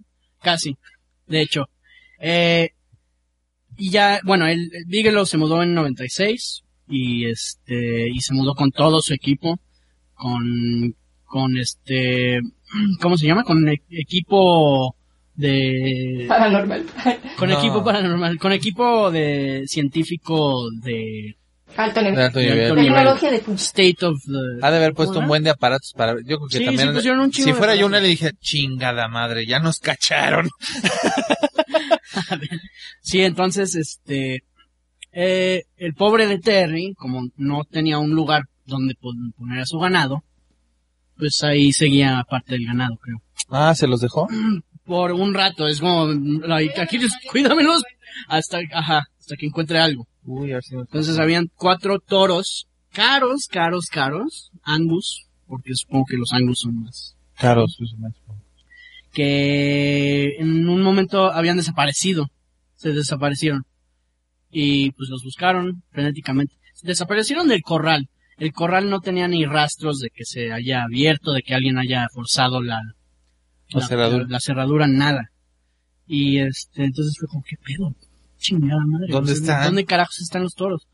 Casi. 0.43 0.77
De 1.27 1.43
hecho. 1.43 1.65
Eh, 2.21 2.71
y 3.77 3.91
ya, 3.91 4.21
bueno, 4.25 4.47
el, 4.47 4.59
el 4.73 4.85
Bigelow 4.87 5.25
se 5.27 5.37
mudó 5.39 5.63
en 5.63 5.75
96 5.75 6.65
y 6.89 7.27
este, 7.27 8.09
y 8.09 8.21
se 8.21 8.35
mudó 8.35 8.55
con 8.55 8.73
todo 8.73 9.01
su 9.01 9.15
equipo, 9.15 9.61
con, 10.15 10.97
con 11.25 11.57
este, 11.59 12.41
¿cómo 13.01 13.17
se 13.17 13.27
llama? 13.27 13.45
Con 13.45 13.69
e- 13.69 13.83
equipo 13.91 14.97
de, 15.39 16.25
Paranormal. 16.29 16.85
con 17.37 17.49
No. 17.49 17.59
equipo 17.59 17.85
paranormal, 17.85 18.39
con 18.39 18.53
equipo 18.53 19.11
de 19.11 19.63
científico 19.67 20.69
de 20.83 21.37
Alto 21.77 22.01
nivel. 22.01 22.17
De 22.17 22.23
alto 22.25 22.39
de 22.41 22.45
nivel. 22.47 22.61
alto 22.63 22.75
nivel. 22.75 22.95
Tecnología 22.95 23.31
de. 23.31 23.55
State 23.55 24.05
of 24.07 24.17
the... 24.25 24.67
Ha 24.67 24.71
de 24.73 24.77
haber 24.79 24.95
puesto 24.95 25.15
¿Cómo 25.15 25.25
un 25.27 25.29
buen 25.29 25.45
de 25.45 25.51
aparatos 25.51 25.93
para 25.97 26.15
yo 26.25 26.39
creo 26.39 26.49
que 26.49 26.59
Sí, 26.59 26.65
también 26.65 26.89
sí 26.89 26.95
pusieron 26.95 27.21
un 27.21 27.31
chingo 27.31 27.47
si 27.47 27.53
fuera 27.55 27.77
yo 27.77 27.87
una 27.87 28.01
le 28.01 28.09
dije 28.09 28.33
chingada 28.41 29.07
madre 29.09 29.47
ya 29.47 29.61
nos 29.61 29.79
cacharon 29.79 30.49
Sí, 33.01 33.21
entonces, 33.23 33.75
este, 33.77 34.43
eh, 35.13 35.63
el 35.77 35.95
pobre 35.95 36.27
de 36.27 36.39
Terry, 36.39 36.95
como 36.95 37.29
no 37.37 37.65
tenía 37.65 37.99
un 37.99 38.11
lugar 38.11 38.43
donde 38.65 38.95
pon- 38.95 39.33
poner 39.37 39.61
a 39.61 39.67
su 39.67 39.79
ganado, 39.79 40.25
pues 41.17 41.43
ahí 41.43 41.73
seguía 41.73 42.25
parte 42.29 42.55
del 42.55 42.67
ganado, 42.67 42.97
creo. 42.97 43.19
ah 43.51 43.75
se 43.75 43.87
los 43.87 44.01
dejó 44.01 44.29
Por 44.89 45.13
un 45.13 45.35
rato, 45.35 45.69
es 45.69 45.81
como, 45.81 46.07
like, 46.07 46.81
aquí, 46.81 46.99
cuídamelos, 47.31 47.83
hasta, 48.27 48.61
ajá, 48.73 49.03
hasta 49.21 49.37
que 49.37 49.45
encuentre 49.45 49.79
algo. 49.79 50.09
uy 50.25 50.51
Entonces 50.71 51.19
habían 51.19 51.51
cuatro 51.55 51.99
toros, 52.01 52.67
caros, 52.91 53.49
caros, 53.49 53.89
caros, 53.93 54.51
angus, 54.63 55.27
porque 55.47 55.75
supongo 55.75 56.07
que 56.07 56.17
los 56.17 56.33
angus 56.33 56.61
son 56.61 56.85
más, 56.85 57.15
caros 57.35 57.77
pues, 57.79 57.91
más. 57.99 58.15
que 59.13 60.37
en 60.39 60.67
un 60.67 60.81
momento 60.81 61.31
habían 61.31 61.59
desaparecido, 61.59 62.31
se 62.75 62.95
desaparecieron. 62.95 63.67
Y 64.51 64.93
pues 64.93 65.11
los 65.11 65.23
buscaron 65.23 65.83
frenéticamente. 65.91 66.55
Desaparecieron 66.83 67.47
del 67.47 67.61
corral. 67.61 68.09
El 68.39 68.55
corral 68.55 68.89
no 68.89 69.01
tenía 69.01 69.29
ni 69.29 69.45
rastros 69.45 69.99
de 69.99 70.09
que 70.09 70.25
se 70.25 70.51
haya 70.51 70.85
abierto, 70.85 71.35
de 71.35 71.43
que 71.43 71.55
alguien 71.55 71.77
haya 71.77 72.07
forzado 72.15 72.63
la, 72.63 72.81
La 73.71 73.87
cerradura. 73.87 74.27
la 74.29 74.41
cerradura, 74.41 74.87
nada. 74.87 75.31
Y 76.07 76.39
este, 76.39 76.85
entonces 76.85 77.17
fue 77.19 77.29
como, 77.29 77.43
¿qué 77.43 77.57
pedo? 77.57 77.95
Chingada 78.39 78.81
madre. 78.87 79.13
¿Dónde 79.13 79.33
están? 79.33 79.65
¿Dónde 79.65 79.85
carajos 79.85 80.21
están 80.21 80.43
los 80.43 80.55
toros? 80.55 80.87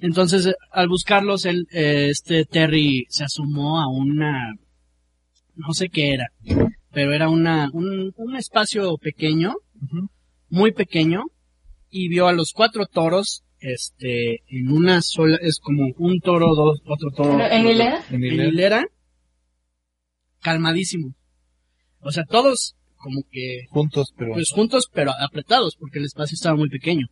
Entonces, 0.00 0.54
al 0.70 0.88
buscarlos, 0.88 1.44
él, 1.44 1.66
eh, 1.72 2.08
este 2.10 2.44
Terry 2.44 3.06
se 3.08 3.24
asomó 3.24 3.80
a 3.80 3.88
una, 3.88 4.54
no 5.54 5.72
sé 5.72 5.88
qué 5.88 6.12
era, 6.12 6.28
pero 6.92 7.12
era 7.12 7.28
una, 7.28 7.70
un, 7.72 8.12
un 8.16 8.36
espacio 8.36 8.96
pequeño, 8.98 9.54
muy 10.48 10.72
pequeño, 10.72 11.24
y 11.90 12.08
vio 12.08 12.26
a 12.26 12.32
los 12.32 12.52
cuatro 12.52 12.86
toros, 12.86 13.44
este, 13.60 14.42
en 14.48 14.70
una 14.70 15.00
sola, 15.00 15.38
es 15.40 15.58
como 15.58 15.86
un 15.96 16.20
toro, 16.20 16.54
dos, 16.54 16.82
otro 16.86 17.10
toro. 17.10 17.40
¿en 17.40 17.66
hilera? 17.66 18.02
En 18.10 18.24
hilera, 18.24 18.84
calmadísimo. 20.40 21.14
O 22.04 22.12
sea, 22.12 22.24
todos 22.24 22.74
como 22.96 23.22
que 23.30 23.66
juntos 23.70 24.14
pero 24.16 24.32
pues 24.34 24.50
juntos 24.50 24.88
pero 24.92 25.12
apretados 25.18 25.76
porque 25.78 25.98
el 25.98 26.04
espacio 26.06 26.34
estaba 26.34 26.56
muy 26.56 26.68
pequeño. 26.68 27.06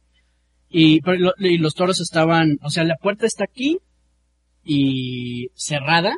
Y, 0.71 1.01
pero 1.03 1.33
y 1.39 1.59
los 1.59 1.75
toros 1.75 2.01
estaban 2.01 2.59
o 2.63 2.71
sea 2.71 2.85
la 2.85 2.97
puerta 2.97 3.27
está 3.27 3.45
aquí 3.45 3.79
y 4.65 5.49
cerrada 5.55 6.15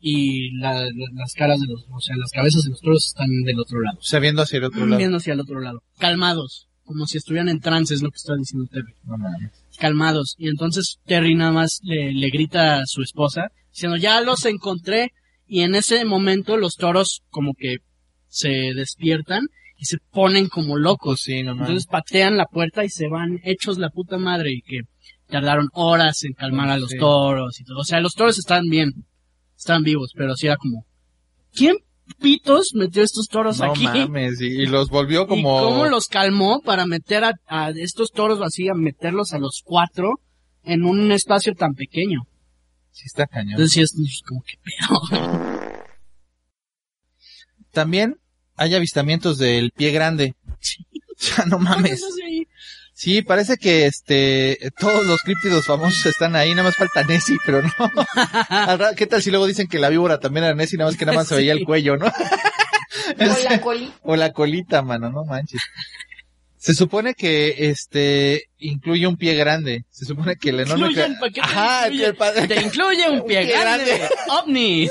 y 0.00 0.50
la- 0.58 0.82
la- 0.82 1.10
las 1.14 1.32
caras 1.34 1.60
de 1.60 1.66
los 1.68 1.86
o 1.90 2.00
sea 2.00 2.16
las 2.16 2.30
cabezas 2.32 2.64
de 2.64 2.70
los 2.70 2.80
toros 2.80 3.06
están 3.06 3.28
del 3.44 3.60
otro 3.60 3.80
lado. 3.80 3.98
O 3.98 4.02
sea 4.02 4.18
viendo 4.20 4.42
hacia 4.42 4.58
el 4.58 4.64
otro 4.64 4.84
lado. 4.86 4.98
Viendo 4.98 5.16
hacia 5.18 5.32
el 5.34 5.40
otro 5.40 5.60
lado. 5.60 5.82
Calmados 5.98 6.68
como 6.84 7.06
si 7.06 7.16
estuvieran 7.18 7.48
en 7.48 7.60
trance 7.60 7.94
es 7.94 8.02
lo 8.02 8.10
que 8.10 8.16
está 8.16 8.34
diciendo 8.36 8.68
Terry. 8.70 8.92
No 9.04 9.16
mames. 9.16 9.52
Calmados. 9.78 10.34
Y 10.36 10.48
entonces 10.48 10.98
Terry 11.06 11.34
nada 11.34 11.52
más 11.52 11.80
le, 11.84 12.12
le 12.12 12.28
grita 12.30 12.80
a 12.80 12.86
su 12.86 13.02
esposa 13.02 13.52
diciendo 13.70 13.96
ya 13.96 14.20
los 14.20 14.44
encontré 14.44 15.12
y 15.54 15.60
en 15.62 15.74
ese 15.74 16.04
momento 16.06 16.56
los 16.56 16.76
toros 16.76 17.22
como 17.28 17.52
que 17.54 17.78
se 18.28 18.72
despiertan 18.74 19.42
y 19.76 19.84
se 19.84 19.98
ponen 20.10 20.48
como 20.48 20.76
locos 20.78 21.20
pues 21.20 21.20
sí 21.24 21.42
no 21.42 21.52
entonces 21.52 21.86
patean 21.86 22.36
la 22.38 22.46
puerta 22.46 22.84
y 22.84 22.88
se 22.88 23.08
van 23.08 23.38
hechos 23.44 23.76
la 23.78 23.90
puta 23.90 24.16
madre 24.16 24.52
y 24.52 24.62
que 24.62 24.80
tardaron 25.28 25.68
horas 25.74 26.24
en 26.24 26.32
calmar 26.32 26.70
a 26.70 26.78
los 26.78 26.90
Sí. 26.90 26.98
toros 26.98 27.60
y 27.60 27.64
todo. 27.64 27.80
O 27.80 27.84
sea, 27.84 28.00
los 28.00 28.14
toros 28.14 28.38
están 28.38 28.64
bien, 28.68 28.90
están 29.56 29.82
vivos, 29.82 30.12
pero 30.14 30.36
sí 30.36 30.46
era 30.46 30.56
como, 30.56 30.84
¿quién 31.54 31.76
pitos 32.20 32.72
metió 32.74 33.02
estos 33.02 33.28
toros 33.28 33.58
no 33.58 33.72
aquí? 33.72 33.84
mames 33.84 34.40
y, 34.40 34.46
y 34.46 34.66
los 34.66 34.88
volvió 34.90 35.22
¿Y 35.24 35.26
como 35.26 35.58
cómo 35.60 35.86
los 35.86 36.06
calmó 36.06 36.60
para 36.62 36.86
meter 36.86 37.24
a, 37.24 37.32
a 37.46 37.70
estos 37.70 38.10
toros 38.10 38.40
así, 38.42 38.68
a 38.68 38.74
meterlos 38.74 39.32
a 39.32 39.38
los 39.38 39.62
cuatro 39.64 40.14
en 40.64 40.84
un 40.84 41.12
espacio 41.12 41.54
tan 41.54 41.74
pequeño? 41.74 42.20
Sí 42.92 43.04
está 43.06 43.26
cañón 43.26 43.52
Entonces 43.52 43.72
sí 43.72 43.82
es 43.82 44.22
como 44.26 44.42
que 44.42 44.54
pedo. 44.62 45.60
también 47.72 48.18
hay 48.56 48.74
avistamientos 48.74 49.38
del 49.38 49.72
pie 49.72 49.90
grande 49.90 50.34
ya 51.18 51.44
no 51.46 51.58
mames 51.58 52.02
Sí, 52.94 53.22
parece 53.22 53.56
que 53.56 53.86
este 53.86 54.70
todos 54.78 55.04
los 55.06 55.22
críptidos 55.22 55.66
famosos 55.66 56.06
están 56.06 56.36
ahí, 56.36 56.50
nada 56.50 56.64
más 56.64 56.76
falta 56.76 57.02
Nessie, 57.02 57.38
pero 57.44 57.62
no. 57.62 57.70
¿Qué 58.96 59.06
tal 59.08 59.22
si 59.22 59.30
luego 59.30 59.46
dicen 59.46 59.66
que 59.66 59.80
la 59.80 59.88
víbora 59.88 60.20
también 60.20 60.44
era 60.44 60.54
Nessie, 60.54 60.78
nada 60.78 60.90
más 60.90 60.98
que 60.98 61.06
nada 61.06 61.16
más 61.18 61.26
se 61.26 61.34
veía 61.34 61.52
el 61.52 61.64
cuello, 61.64 61.96
¿no? 61.96 62.06
O 63.18 63.42
la 63.50 63.60
coli. 63.60 63.92
O 64.02 64.16
la 64.16 64.32
colita, 64.32 64.82
mano, 64.82 65.10
no 65.10 65.24
manches. 65.24 65.62
Se 66.64 66.74
supone 66.74 67.14
que 67.14 67.56
este 67.70 68.44
incluye 68.58 69.08
un 69.08 69.16
pie 69.16 69.34
grande. 69.34 69.84
Se 69.90 70.04
supone 70.04 70.36
que 70.36 70.50
el 70.50 70.60
enorme 70.60 70.86
Incluye 70.90 71.02
cra- 71.02 71.06
el 71.10 71.18
paquete, 71.18 71.40
Ajá, 71.42 71.88
incluye- 71.88 72.04
el 72.06 72.14
pa- 72.14 72.32
Te 72.32 72.60
incluye 72.60 73.08
un 73.10 73.26
pie, 73.26 73.42
pie 73.46 73.58
grande. 73.58 73.84
grande. 73.98 74.08
ovnis. 74.28 74.90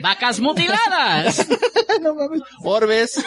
Vacas 0.00 0.40
mutiladas. 0.40 1.46
no 2.00 2.14
mames. 2.14 2.40
Orbes. 2.64 3.22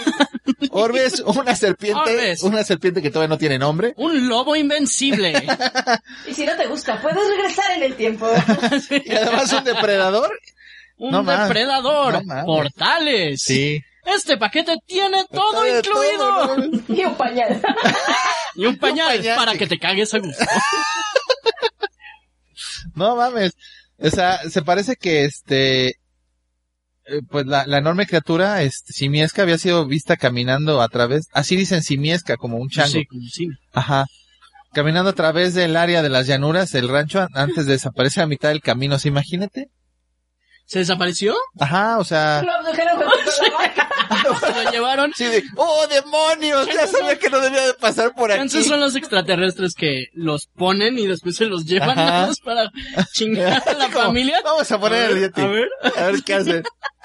Orbes, 0.71 1.19
una 1.19 1.55
serpiente. 1.55 1.99
Orbes. 1.99 2.41
Una 2.41 2.63
serpiente 2.63 2.99
que 2.99 3.11
todavía 3.11 3.29
no 3.29 3.37
tiene 3.37 3.59
nombre. 3.59 3.93
Un 3.97 4.27
lobo 4.27 4.55
invencible. 4.55 5.33
Y 6.27 6.33
si 6.33 6.45
no 6.47 6.55
te 6.55 6.65
gusta, 6.65 6.99
puedes 6.99 7.19
regresar 7.27 7.77
en 7.77 7.83
el 7.83 7.95
tiempo. 7.95 8.27
Y 9.05 9.11
además 9.13 9.53
un 9.53 9.63
depredador. 9.63 10.31
Un 10.97 11.11
No 11.11 11.23
depredador. 11.23 12.25
No. 12.25 12.43
Portales. 12.45 13.39
Sí. 13.43 13.83
Este 14.05 14.37
paquete 14.37 14.75
tiene 14.85 15.25
todo 15.31 15.65
incluido. 15.67 16.17
todo, 16.17 16.57
¿no? 16.57 16.83
Y 16.95 17.03
un 17.05 17.15
pañal. 17.15 17.61
Y 18.55 18.65
un 18.67 18.77
pañal, 18.77 19.17
pañal. 19.17 19.35
para 19.35 19.55
que 19.57 19.65
te 19.65 19.79
cagues 19.79 20.13
a 20.13 20.19
gusto. 20.19 20.45
No 22.95 23.15
mames. 23.15 23.53
O 23.97 24.09
sea, 24.09 24.37
se 24.49 24.61
parece 24.61 24.95
que 24.95 25.23
este, 25.25 25.87
eh, 25.89 27.21
pues 27.29 27.45
la, 27.45 27.65
la 27.65 27.77
enorme 27.79 28.05
criatura, 28.05 28.61
este, 28.61 28.93
simiesca 28.93 29.41
había 29.43 29.57
sido 29.57 29.85
vista 29.87 30.17
caminando 30.17 30.81
a 30.81 30.89
través, 30.89 31.27
así 31.33 31.55
dicen 31.55 31.81
simiesca, 31.83 32.37
como 32.37 32.57
un 32.57 32.69
chango. 32.69 32.89
Sí, 32.91 33.05
como 33.05 33.21
sí. 33.29 33.47
Ajá. 33.71 34.05
Caminando 34.73 35.11
a 35.11 35.15
través 35.15 35.53
del 35.53 35.75
área 35.75 36.01
de 36.01 36.09
las 36.09 36.27
llanuras 36.27 36.71
del 36.71 36.89
rancho 36.89 37.21
an- 37.21 37.29
antes 37.33 37.65
de 37.65 37.73
desaparecer 37.73 38.23
a 38.23 38.27
mitad 38.27 38.49
del 38.49 38.61
camino, 38.61 38.99
¿se 38.99 39.07
imagínate? 39.07 39.69
¿Se 40.65 40.79
desapareció? 40.79 41.35
Ajá, 41.59 41.99
o 41.99 42.03
sea, 42.03 42.41
Lo 42.41 42.51
abdujeron 42.53 42.95
junto 42.97 43.11
con 43.13 43.47
la 43.51 43.57
vaca. 43.57 43.89
¿Se 44.39 44.63
lo 44.63 44.71
llevaron? 44.71 45.11
sí 45.15 45.25
de, 45.25 45.43
¡oh 45.57 45.85
demonios! 45.87 46.67
Ya 46.73 46.87
sabía 46.87 47.19
que 47.19 47.29
no 47.29 47.39
debía 47.39 47.67
de 47.67 47.73
pasar 47.75 48.13
por 48.15 48.31
aquí. 48.31 48.41
Entonces 48.41 48.67
son 48.67 48.79
los 48.79 48.95
extraterrestres 48.95 49.75
que 49.75 50.05
los 50.13 50.47
ponen 50.47 50.97
y 50.97 51.05
después 51.05 51.35
se 51.35 51.45
los 51.45 51.65
llevan 51.65 51.91
Ajá. 51.91 52.05
nada 52.05 52.27
más 52.27 52.39
para 52.39 52.71
chingar 53.11 53.61
a 53.67 53.73
la 53.73 53.89
familia. 53.91 54.39
Vamos 54.43 54.71
a 54.71 54.79
poner 54.79 55.03
A 55.03 55.07
ver, 55.09 55.17
el 55.17 55.19
Yeti. 55.23 55.41
a 55.41 55.47
ver. 55.47 55.67
A 55.97 56.03
ver 56.07 56.23
qué 56.23 56.33
hacen. 56.33 56.63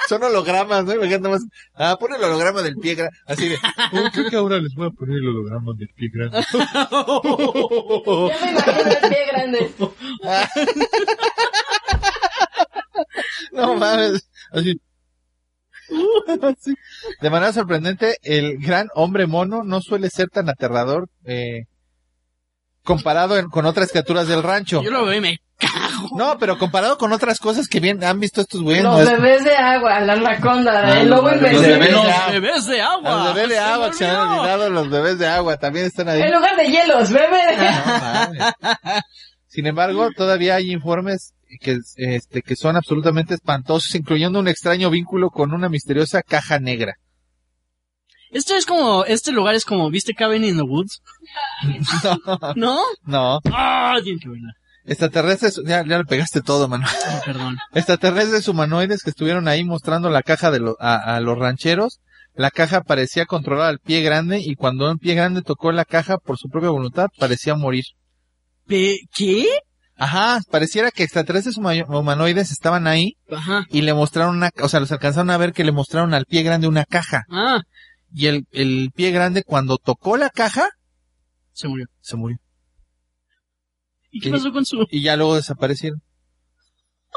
Son 0.09 0.23
hologramas, 0.23 0.85
¿no? 0.85 0.95
Imagínate 0.95 1.23
nomás. 1.25 1.43
Ah, 1.75 1.97
pon 1.99 2.15
el 2.15 2.23
holograma 2.23 2.63
del 2.63 2.77
pie 2.77 2.97
gra- 2.97 3.11
así 3.27 3.49
de. 3.49 3.59
Oh, 3.93 4.11
creo 4.13 4.31
que 4.31 4.37
ahora 4.37 4.59
les 4.59 4.75
voy 4.75 4.87
a 4.87 4.91
poner 4.91 5.17
el 5.19 5.29
holograma 5.29 5.73
del 5.77 5.89
pie 5.89 6.09
grande. 6.13 6.47
Ya 6.53 8.37
me 8.45 8.51
imagino 8.53 8.91
el 8.91 9.09
pie 9.09 9.27
grande. 9.33 9.73
No 13.67 13.75
mames. 13.77 14.29
Así. 14.53 14.81
Así. 16.43 16.75
De 17.21 17.31
manera 17.31 17.53
sorprendente, 17.53 18.17
el 18.23 18.59
gran 18.59 18.89
hombre 18.95 19.27
mono 19.27 19.63
no 19.65 19.81
suele 19.81 20.11
ser 20.11 20.29
tan 20.29 20.49
aterrador 20.49 21.09
eh, 21.25 21.65
comparado 22.83 23.39
en- 23.39 23.49
con 23.49 23.67
otras 23.67 23.91
criaturas 23.91 24.29
del 24.29 24.43
rancho. 24.43 24.83
Yo 24.83 24.91
lo 24.91 25.05
veo 25.07 25.15
y 25.19 25.21
me 25.21 25.39
cago. 25.57 26.11
No, 26.17 26.39
pero 26.39 26.59
comparado 26.59 26.99
con 26.99 27.13
otras 27.13 27.39
cosas 27.39 27.69
que 27.69 27.81
bien 27.81 28.05
han 28.05 28.21
visto 28.21 28.41
estos 28.43 28.61
güeyes. 28.63 28.85
no 28.85 28.99
Los 28.99 29.09
es- 29.09 29.11
bebés 29.21 29.45
de 29.45 29.57
agua, 29.57 29.99
la 30.01 30.13
anaconda, 30.13 30.73
Ah, 30.93 31.01
el 31.01 31.09
no, 31.09 31.17
lobo 31.17 31.29
los 31.31 31.37
invencible. 31.39 31.91
Los 31.91 32.05
de 32.05 32.13
agua. 32.13 32.33
bebés 32.33 32.67
de 32.67 32.81
agua. 32.83 33.11
Los 33.25 33.35
bebés 33.35 33.49
de 33.49 33.55
Se 33.55 33.61
agua, 33.61 33.89
que 33.91 33.97
se 33.97 34.07
han 34.07 34.29
olvidado, 34.29 34.71
los 34.71 34.91
bebés 34.91 35.19
de 35.19 35.27
agua 35.27 35.57
también 35.57 35.87
están 35.87 36.09
ahí. 36.09 36.21
En 36.23 36.33
lugar 36.33 36.55
de 36.57 36.67
hielos, 36.71 37.11
bebé. 37.11 37.57
No 37.57 37.93
mames. 38.03 38.55
Sin 39.47 39.67
embargo, 39.67 40.11
todavía 40.15 40.57
hay 40.57 40.71
informes 40.71 41.33
que, 41.61 41.79
este, 41.97 42.43
que 42.43 42.57
son 42.57 42.77
absolutamente 42.77 43.35
espantosos, 43.35 43.95
incluyendo 43.95 44.39
un 44.39 44.49
extraño 44.49 44.91
vínculo 44.91 45.31
con 45.31 45.53
una 45.53 45.69
misteriosa 45.69 46.23
caja 46.23 46.59
negra. 46.59 46.95
Esto 48.31 48.55
es 48.57 48.67
como, 48.67 49.05
este 49.07 49.33
lugar 49.33 49.55
es 49.55 49.65
como, 49.65 49.91
¿viste 49.91 50.13
Cabin 50.15 50.45
in 50.45 50.57
the 50.57 50.63
Woods? 50.63 51.01
¿No? 52.57 52.81
No, 53.05 53.41
Ah, 53.53 53.97
tiene 54.05 54.19
que 54.21 54.29
verla. 54.29 54.53
extraterrestres, 54.85 55.61
ya, 55.65 55.85
ya 55.87 55.99
le 55.99 56.05
pegaste 56.05 56.43
todo, 56.43 56.69
mano. 56.69 56.87
Ay, 57.07 57.21
perdón. 57.25 57.57
Extraterrestres 57.75 58.47
humanoides 58.49 59.03
que 59.03 59.11
estuvieron 59.11 59.49
ahí 59.49 59.65
mostrando 59.65 60.11
la 60.11 60.23
caja 60.23 60.51
de 60.51 60.61
lo- 60.61 60.77
a, 60.79 61.17
a 61.17 61.21
los 61.21 61.39
rancheros. 61.39 62.01
La 62.35 62.51
caja 62.51 62.83
parecía 62.83 63.27
controlar 63.27 63.67
al 63.69 63.79
pie 63.81 64.01
grande 64.03 64.41
y 64.41 64.55
cuando 64.55 64.91
un 64.91 64.99
pie 64.99 65.15
grande 65.15 65.43
tocó 65.43 65.73
la 65.73 65.85
caja 65.85 66.19
por 66.19 66.37
su 66.39 66.49
propia 66.49 66.71
voluntad 66.71 67.07
parecía 67.19 67.55
morir. 67.57 67.85
¿Qué? 68.69 68.99
Ajá, 70.01 70.41
pareciera 70.51 70.91
que 70.93 71.03
extraterrestres 71.03 71.57
huma- 71.59 71.85
humanoides 71.89 72.53
estaban 72.53 72.87
ahí 72.87 73.17
Ajá. 73.31 73.67
y 73.69 73.81
le 73.83 73.93
mostraron 73.95 74.37
una, 74.37 74.51
o 74.63 74.69
sea, 74.69 74.79
los 74.81 74.93
alcanzaron 74.93 75.31
a 75.31 75.37
ver 75.37 75.53
que 75.53 75.65
le 75.65 75.73
mostraron 75.73 76.15
al 76.15 76.25
pie 76.25 76.43
grande 76.45 76.69
una 76.69 76.85
caja. 76.85 77.25
Ah, 77.31 77.63
Y 78.15 78.27
el, 78.27 78.47
el 78.53 78.91
pie 78.95 79.11
grande 79.11 79.43
cuando 79.43 79.77
tocó 79.77 80.17
la 80.17 80.31
caja, 80.31 80.69
se 81.53 81.67
murió. 81.69 81.87
se 82.01 82.17
murió. 82.17 82.39
¿Y 84.11 84.21
qué 84.21 84.31
pasó 84.31 84.53
con 84.53 84.65
su...? 84.65 84.87
Y 84.91 85.03
ya 85.03 85.17
luego 85.17 85.35
desaparecieron. 85.37 86.01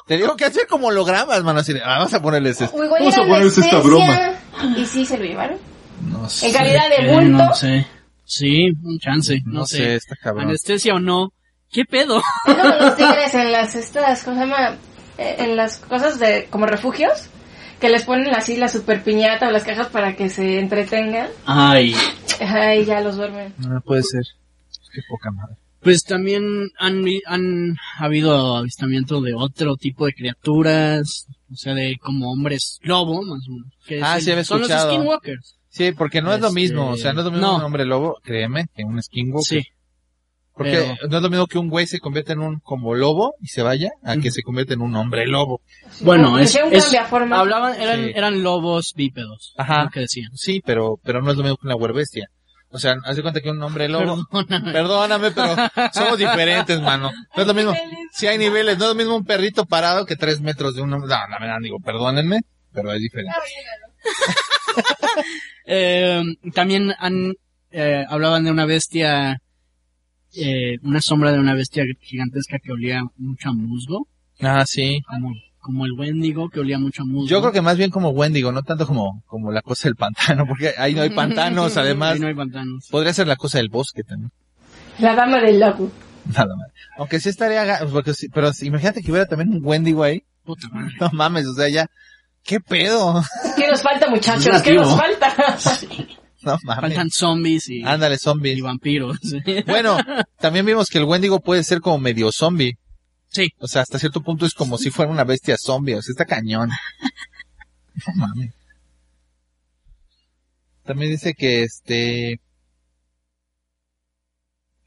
Te 0.07 0.17
digo 0.17 0.35
que 0.35 0.45
hacer 0.45 0.67
como 0.67 0.87
hologramas, 0.87 1.43
mano, 1.43 1.59
así 1.59 1.73
de, 1.73 1.81
ah, 1.83 1.99
vamos 1.99 2.13
a 2.13 2.21
ponerles 2.21 2.59
esto. 2.61 2.75
Vamos 2.77 3.17
a 3.17 3.21
ponerles 3.23 3.57
esta 3.57 3.77
anestesia. 3.77 4.39
Y 4.77 4.85
sí, 4.85 5.05
se 5.05 5.17
lo 5.17 5.23
llevaron. 5.23 5.57
No 6.09 6.27
sé. 6.29 6.47
En 6.47 6.53
calidad 6.53 6.89
de 6.89 7.05
Eh, 7.05 7.13
bulto. 7.13 7.29
no 7.45 7.53
sé. 7.53 7.85
Sí, 8.25 8.71
un 8.83 8.97
chance. 8.99 9.39
No, 9.45 9.59
No 9.59 9.65
sé. 9.67 9.77
sé, 9.77 9.95
está 9.95 10.15
cabrón. 10.15 10.45
Anestesia 10.47 10.95
o 10.95 10.99
no. 10.99 11.31
¿Qué 11.71 11.85
pedo? 11.85 12.19
Es 12.47 12.55
como 12.55 12.75
los 12.75 12.95
tigres 12.97 13.33
en 13.33 13.51
las 13.51 13.75
estas, 13.75 14.23
¿cómo 14.23 14.35
se 14.37 14.45
llama? 14.45 14.77
Eh, 15.17 15.35
En 15.39 15.55
las 15.55 15.77
cosas 15.77 16.19
de 16.19 16.47
como 16.49 16.65
refugios 16.65 17.29
que 17.79 17.89
les 17.89 18.03
ponen 18.03 18.33
así 18.35 18.57
la 18.57 18.67
super 18.67 19.03
piñata 19.03 19.47
o 19.47 19.51
las 19.51 19.63
cajas 19.63 19.87
para 19.87 20.15
que 20.15 20.29
se 20.29 20.59
entretengan. 20.59 21.29
Ay. 21.45 21.95
Ajá, 22.39 22.75
y 22.75 22.85
ya 22.85 23.01
los 23.01 23.15
duermen. 23.17 23.53
No 23.57 23.81
puede 23.81 24.03
ser. 24.03 24.21
Qué 24.93 25.01
poca 25.09 25.31
madre. 25.31 25.55
Pues 25.81 26.03
también 26.03 26.69
han, 26.77 27.03
han 27.25 27.75
habido 27.97 28.57
avistamiento 28.57 29.19
de 29.21 29.33
otro 29.33 29.77
tipo 29.77 30.05
de 30.05 30.13
criaturas, 30.13 31.25
o 31.51 31.55
sea, 31.55 31.73
de 31.73 31.97
como 31.99 32.31
hombres 32.31 32.77
lobo, 32.83 33.23
más 33.23 33.47
o 33.47 33.51
menos. 33.51 33.73
que 33.87 33.99
Ah, 34.03 34.17
el- 34.17 34.21
sí, 34.21 34.29
había 34.31 34.43
Son 34.43 34.59
los 34.59 34.69
escuchado. 34.69 34.93
skinwalkers. 34.93 35.55
Sí, 35.69 35.91
porque 35.93 36.21
no 36.21 36.33
es 36.33 36.41
lo 36.41 36.51
mismo, 36.51 36.89
o 36.89 36.97
sea, 36.97 37.13
no 37.13 37.21
es 37.21 37.25
lo 37.25 37.31
mismo 37.31 37.47
no. 37.47 37.55
un 37.55 37.63
hombre 37.63 37.85
lobo, 37.85 38.19
créeme, 38.21 38.67
que 38.75 38.83
un 38.83 39.01
skinwalker. 39.01 39.63
Sí. 39.63 39.67
Porque 40.53 40.71
pero- 40.99 41.09
no 41.09 41.17
es 41.17 41.23
lo 41.23 41.29
mismo 41.29 41.47
que 41.47 41.57
un 41.57 41.69
güey 41.69 41.87
se 41.87 41.99
convierta 41.99 42.33
en 42.33 42.39
un 42.39 42.59
como 42.59 42.93
lobo 42.93 43.35
y 43.39 43.47
se 43.47 43.61
vaya, 43.61 43.89
a 44.03 44.17
que 44.17 44.31
se 44.31 44.43
convierta 44.43 44.73
en 44.73 44.81
un 44.81 44.95
hombre 44.95 45.25
lobo. 45.27 45.61
Bueno, 46.01 46.35
que 46.35 46.43
es, 46.43 46.55
es- 46.55 46.93
hablaban, 47.31 47.79
eran, 47.79 48.05
Sí. 48.05 48.11
eran 48.15 48.43
lobos 48.43 48.93
bípedos. 48.95 49.53
Ajá. 49.57 49.85
Lo 49.85 49.89
que 49.89 50.01
decían. 50.01 50.29
Sí, 50.35 50.61
pero, 50.65 50.99
pero 51.03 51.21
no 51.21 51.31
es 51.31 51.37
lo 51.37 51.43
mismo 51.43 51.57
que 51.57 51.67
una 51.67 51.75
huerbestia. 51.75 52.27
O 52.73 52.79
sea, 52.79 52.95
haz 53.03 53.17
de 53.17 53.21
cuenta 53.21 53.41
que 53.41 53.49
un 53.49 53.61
hombre 53.61 53.89
lobo. 53.89 54.25
Perdóname. 54.31 54.71
Perdóname, 54.71 55.31
pero 55.31 55.55
somos 55.93 56.17
diferentes, 56.17 56.79
mano. 56.81 57.11
No 57.35 57.41
es 57.41 57.47
lo 57.47 57.53
mismo. 57.53 57.73
Si 58.13 58.27
hay 58.27 58.37
niveles, 58.37 58.77
no 58.77 58.85
es 58.85 58.89
lo 58.91 58.95
mismo 58.95 59.15
un 59.17 59.25
perrito 59.25 59.65
parado 59.65 60.05
que 60.05 60.15
tres 60.15 60.39
metros 60.41 60.75
de 60.75 60.81
un 60.81 60.93
hombre. 60.93 61.09
No, 61.09 61.27
la 61.29 61.37
verdad, 61.39 61.57
digo, 61.61 61.79
perdónenme, 61.79 62.41
pero 62.73 62.93
es 62.93 62.99
diferente. 63.01 63.33
Eh, 65.65 66.21
también 66.53 66.91
han, 66.97 67.33
eh, 67.71 68.03
hablaban 68.09 68.43
de 68.43 68.51
una 68.51 68.65
bestia, 68.65 69.39
eh, 70.35 70.77
una 70.83 71.01
sombra 71.01 71.31
de 71.31 71.39
una 71.39 71.53
bestia 71.53 71.83
gigantesca 72.01 72.57
que 72.63 72.71
olía 72.71 73.03
mucho 73.17 73.49
a 73.49 73.53
musgo, 73.53 74.07
Ah, 74.41 74.63
sí. 74.65 75.01
como, 75.07 75.33
como 75.59 75.85
el 75.85 75.93
Wendigo 75.93 76.49
que 76.49 76.59
olía 76.59 76.79
mucho 76.79 77.03
a 77.03 77.05
musgo. 77.05 77.27
Yo 77.27 77.41
creo 77.41 77.51
que 77.51 77.61
más 77.61 77.77
bien 77.77 77.89
como 77.91 78.09
Wendigo, 78.09 78.51
no 78.51 78.63
tanto 78.63 78.87
como, 78.87 79.23
como 79.27 79.51
la 79.51 79.61
cosa 79.61 79.87
del 79.87 79.95
pantano, 79.95 80.45
porque 80.47 80.73
ahí 80.77 80.93
no 80.95 81.01
hay 81.01 81.09
pantanos, 81.11 81.77
además. 81.77 82.13
Ahí 82.13 82.19
no 82.19 82.27
hay 82.27 82.35
pantanos. 82.35 82.87
Podría 82.89 83.13
ser 83.13 83.27
la 83.27 83.35
cosa 83.35 83.57
del 83.59 83.69
bosque 83.69 84.03
también. 84.03 84.31
La 84.99 85.15
dama 85.15 85.39
del 85.41 85.59
lago. 85.59 85.91
Nada 86.25 86.55
más. 86.55 86.67
Aunque 86.97 87.19
sí 87.19 87.29
estaría, 87.29 87.63
ga- 87.65 87.89
porque 87.91 88.13
sí- 88.13 88.29
pero 88.29 88.53
sí, 88.53 88.67
imagínate 88.67 89.01
que 89.01 89.11
hubiera 89.11 89.27
también 89.27 89.49
un 89.53 89.61
Wendigo 89.65 90.03
ahí. 90.03 90.23
Puta 90.43 90.67
madre. 90.69 90.93
No 90.99 91.09
mames, 91.13 91.45
o 91.47 91.53
sea, 91.53 91.69
ya, 91.69 91.87
¿qué 92.43 92.59
pedo? 92.59 93.21
¿Qué 93.55 93.67
nos 93.67 93.81
falta, 93.81 94.09
muchachos? 94.09 94.61
¿Qué 94.61 94.73
nos 94.73 94.95
falta? 94.95 95.57
No 96.43 96.57
mames. 96.63 96.81
Faltan 96.81 97.09
zombies 97.11 97.69
y, 97.69 97.83
Ándale, 97.83 98.15
y 98.15 98.17
zombies. 98.17 98.61
vampiros. 98.61 99.17
Bueno, 99.67 99.97
también 100.39 100.65
vimos 100.65 100.89
que 100.89 100.97
el 100.97 101.03
Wendigo 101.05 101.39
puede 101.39 101.63
ser 101.63 101.81
como 101.81 101.99
medio 101.99 102.31
zombie. 102.31 102.77
Sí. 103.27 103.49
O 103.59 103.67
sea, 103.67 103.81
hasta 103.83 103.99
cierto 103.99 104.21
punto 104.21 104.45
es 104.45 104.53
como 104.53 104.77
si 104.77 104.89
fuera 104.89 105.11
una 105.11 105.23
bestia 105.23 105.55
zombie. 105.57 105.95
O 105.95 106.01
sea, 106.01 106.11
está 106.13 106.25
cañón. 106.25 106.69
No 108.07 108.13
mames. 108.15 108.51
También 110.83 111.11
dice 111.11 111.33
que 111.35 111.63
este... 111.63 112.39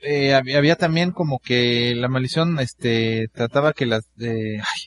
eh, 0.01 0.35
había, 0.35 0.59
había 0.59 0.77
también 0.77 1.13
como 1.13 1.39
que 1.39 1.95
la 1.95 2.09
maldición, 2.09 2.59
este, 2.61 3.29
trataba 3.33 3.73
que 3.73 3.87
las, 3.87 4.05
eh, 4.21 4.59
ay, 4.59 4.81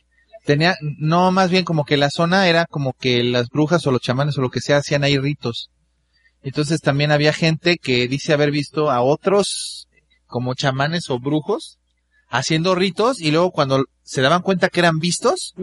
tenía, 0.46 0.76
no, 0.82 1.32
más 1.32 1.50
bien 1.50 1.64
como 1.64 1.86
que 1.86 1.98
la 1.98 2.10
zona 2.10 2.48
era 2.48 2.66
como 2.66 2.94
que 2.94 3.24
las 3.24 3.50
brujas 3.50 3.86
o 3.88 3.92
los 3.92 4.02
chamanes 4.02 4.38
o 4.38 4.42
lo 4.42 4.50
que 4.50 4.62
sea 4.62 4.78
hacían 4.78 5.04
ahí 5.04 5.18
ritos. 5.18 5.70
Entonces 6.44 6.82
también 6.82 7.12
había 7.12 7.34
gente 7.34 7.78
que 7.78 8.08
dice 8.08 8.34
haber 8.34 8.52
visto 8.52 8.90
a 8.92 9.02
otros 9.02 9.88
como 10.26 10.54
chamanes 10.54 11.10
o 11.10 11.20
brujos 11.20 11.78
haciendo 12.30 12.76
ritos 12.76 13.22
y 13.22 13.32
luego 13.32 13.52
cuando 13.52 13.86
se 14.04 14.22
daban 14.22 14.42
cuenta 14.42 14.70
que 14.70 14.80
eran 14.82 15.00
vistos, 15.00 15.54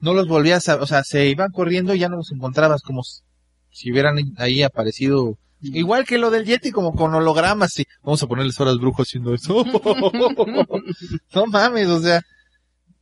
no 0.00 0.12
los 0.14 0.28
volvías 0.28 0.68
a, 0.68 0.76
o 0.76 0.86
sea, 0.86 1.02
se 1.04 1.28
iban 1.28 1.50
corriendo 1.50 1.94
y 1.94 1.98
ya 1.98 2.08
no 2.10 2.16
los 2.16 2.30
encontrabas 2.32 2.82
como 2.82 3.02
si- 3.02 3.22
si 3.70 3.90
hubieran 3.92 4.16
ahí 4.36 4.62
aparecido 4.62 5.38
igual 5.62 6.04
que 6.06 6.18
lo 6.18 6.30
del 6.30 6.44
Yeti 6.46 6.70
como 6.72 6.94
con 6.94 7.14
hologramas, 7.14 7.72
sí. 7.74 7.84
Vamos 8.02 8.22
a 8.22 8.26
ponerles 8.26 8.58
horas 8.60 8.76
brujos 8.78 9.08
haciendo 9.08 9.34
eso. 9.34 9.62
no 11.34 11.46
mames, 11.46 11.88
o 11.88 12.00
sea, 12.00 12.20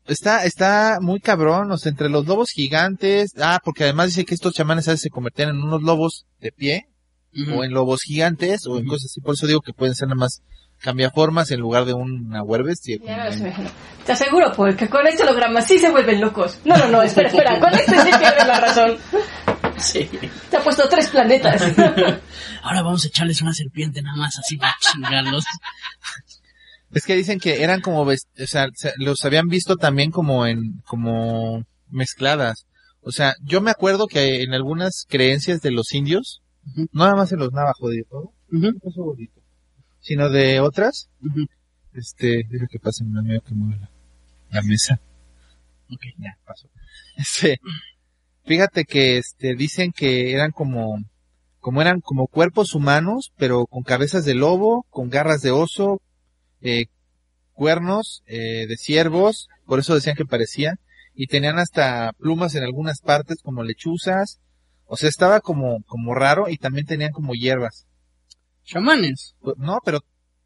está, 0.07 0.45
está 0.45 0.99
muy 1.01 1.20
cabrón, 1.20 1.70
o 1.72 1.79
sea, 1.79 1.91
entre 1.91 2.09
los 2.09 2.26
lobos 2.26 2.51
gigantes, 2.51 3.33
ah, 3.41 3.61
porque 3.64 3.85
además 3.85 4.07
dice 4.09 4.24
que 4.24 4.35
estos 4.35 4.55
chamanes 4.55 4.89
a 4.89 4.93
veces 4.93 5.03
se 5.03 5.11
convertían 5.11 5.51
en 5.51 5.62
unos 5.62 5.83
lobos 5.83 6.26
de 6.41 6.53
pie, 6.53 6.89
O 7.55 7.64
en 7.64 7.72
lobos 7.72 8.03
gigantes, 8.03 8.66
o 8.66 8.78
en 8.78 8.86
cosas 8.86 9.07
así, 9.11 9.20
por 9.20 9.34
eso 9.34 9.47
digo 9.47 9.61
que 9.61 9.72
pueden 9.72 9.95
ser 9.95 10.09
nada 10.09 10.16
más 10.16 10.43
cambiaformas 10.78 11.51
en 11.51 11.61
lugar 11.61 11.84
de 11.84 11.93
una 11.95 12.43
huerbestia. 12.43 12.99
Te 14.07 14.12
aseguro, 14.12 14.53
Paul, 14.53 14.76
que 14.76 14.89
con 14.89 15.07
este 15.07 15.22
holograma 15.24 15.61
sí 15.61 15.78
se 15.78 15.91
vuelven 15.91 16.20
locos. 16.20 16.59
No, 16.64 16.76
no, 16.76 16.89
no, 16.89 17.03
espera, 17.03 17.28
espera. 17.28 17.59
Con 17.61 17.74
este 17.74 17.97
sí 18.03 18.11
pierdes 18.18 18.47
la 18.47 18.61
razón. 18.61 18.97
Sí. 19.76 20.09
Te 20.51 20.57
ha 20.57 20.62
puesto 20.62 20.89
tres 20.89 21.09
planetas. 21.09 21.62
Ahora 22.62 22.82
vamos 22.82 23.05
a 23.05 23.09
echarles 23.09 23.41
una 23.43 23.53
serpiente 23.55 24.03
nada 24.03 24.16
más 24.16 24.39
así 24.39 24.57
para 24.57 24.74
chingarlos. 24.80 25.45
Es 26.93 27.05
que 27.05 27.14
dicen 27.16 27.39
que 27.39 27.62
eran 27.62 27.80
como, 27.80 28.01
o 28.03 28.16
sea, 28.47 28.68
se- 28.74 28.93
los 28.97 29.24
habían 29.24 29.49
visto 29.49 29.76
también 29.76 30.11
como 30.11 30.47
en, 30.47 30.80
como 30.86 31.64
mezcladas. 31.91 32.66
O 33.03 33.12
sea, 33.12 33.34
yo 33.43 33.61
me 33.61 33.70
acuerdo 33.70 34.07
que 34.07 34.43
en 34.43 34.55
algunas 34.55 35.05
creencias 35.09 35.61
de 35.61 35.70
los 35.70 35.93
indios, 35.93 36.41
No 36.75 37.05
nada 37.05 37.16
más 37.16 37.33
en 37.33 37.39
los 37.39 37.53
navajos, 37.53 37.91
de 37.91 38.05
todo, 38.05 38.33
sino 40.01 40.29
de 40.29 40.61
otras, 40.61 41.11
este, 41.95 42.45
deja 42.49 42.66
que 42.66 42.79
pase 42.79 43.05
un 43.05 43.16
amigo 43.19 43.41
que 43.43 43.55
mueve 43.55 43.81
la, 43.81 43.91
la 44.51 44.62
mesa. 44.62 45.01
Ok. 45.91 46.03
Ya, 46.19 46.39
pasó. 46.45 46.69
Este, 47.16 47.61
fíjate 48.45 48.85
que, 48.85 49.19
este, 49.19 49.55
dicen 49.55 49.93
que 49.93 50.33
eran 50.33 50.53
como, 50.53 51.03
como 51.61 51.83
eran 51.83 52.01
como 52.01 52.27
cuerpos 52.27 52.75
humanos, 52.75 53.33
pero 53.37 53.66
con 53.66 53.83
cabezas 53.83 54.25
de 54.25 54.35
lobo, 54.35 54.87
con 54.91 55.11
garras 55.11 55.43
de 55.43 55.51
oso, 55.51 56.01
eh, 56.61 56.87
cuernos, 57.53 58.23
eh, 58.27 58.66
de 58.66 58.77
ciervos, 58.77 59.49
por 59.66 59.79
eso 59.79 59.95
decían 59.95 60.16
que 60.16 60.25
parecían, 60.25 60.79
y 61.14 61.27
tenían 61.27 61.59
hasta 61.59 62.12
plumas 62.12 62.55
en 62.55 62.62
algunas 62.62 63.01
partes 63.01 63.43
como 63.43 63.64
lechuzas, 63.64 64.41
o 64.89 64.97
sea, 64.97 65.09
estaba 65.09 65.41
como, 65.41 65.82
como 65.86 66.14
raro, 66.14 66.49
y 66.49 66.57
también 66.57 66.86
tenían 66.86 67.12
como 67.12 67.34
hierbas. 67.34 67.86
Chamanes. 68.64 69.34
Pues, 69.41 69.57
No, 69.59 69.78
pero, 69.84 70.01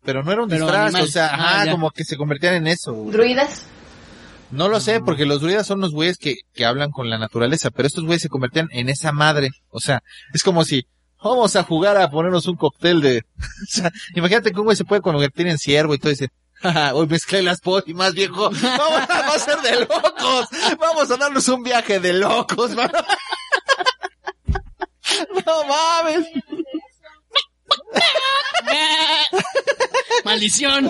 pero 0.05 0.23
no 0.23 0.33
era 0.33 0.43
un 0.43 0.49
Pero 0.49 0.65
disfraz, 0.67 0.85
animales. 0.87 1.09
o 1.09 1.13
sea, 1.13 1.27
Ah, 1.29 1.35
ajá, 1.35 1.65
ya. 1.67 1.73
como 1.73 1.91
que 1.91 2.05
se 2.05 2.17
convertían 2.17 2.55
en 2.55 2.67
eso. 2.67 2.93
güey. 2.93 3.13
¿Druidas? 3.13 3.65
No 4.51 4.69
lo 4.69 4.81
sé, 4.81 5.01
porque 5.01 5.25
los 5.25 5.41
druidas 5.41 5.67
son 5.67 5.81
los 5.81 5.93
güeyes 5.93 6.19
que, 6.19 6.35
que 6.53 6.67
hablan 6.67 6.91
con 6.91 7.09
la 7.09 7.19
naturaleza, 7.19 7.71
pero 7.71 7.87
estos 7.87 8.05
güeyes 8.05 8.21
se 8.23 8.29
convertían 8.29 8.69
en 8.73 8.91
esa 8.91 9.11
madre. 9.11 9.49
O 9.71 9.81
sea, 9.81 10.03
es 10.35 10.43
como 10.43 10.65
si, 10.65 10.87
vamos 11.25 11.57
a 11.57 11.63
jugar 11.63 11.97
a 11.97 12.11
ponernos 12.11 12.47
un 12.47 12.57
cóctel 12.57 13.01
de... 13.01 13.25
o 13.39 13.67
sea, 13.67 13.91
imagínate 14.15 14.53
que 14.53 14.59
un 14.61 14.67
güey 14.67 14.77
se 14.77 14.85
puede 14.85 15.01
convertir 15.01 15.47
en 15.47 15.57
ciervo 15.59 15.95
y 15.95 15.99
todo 15.99 16.11
dice, 16.11 16.29
"Jaja, 16.61 16.95
hoy 16.95 17.07
mezclé 17.07 17.41
las 17.43 17.61
pócimas, 17.63 18.13
viejo. 18.13 18.51
Vamos 18.51 19.09
a 19.09 19.39
ser 19.39 19.59
de 19.63 19.81
locos. 19.81 20.49
Vamos 20.79 21.11
a 21.11 21.17
darnos 21.17 21.49
un 21.49 21.63
viaje 21.63 21.99
de 21.99 22.13
locos, 22.13 22.71
mano. 22.77 22.93
No 25.47 25.65
mames. 25.67 26.27
¡Maldición! 30.25 30.89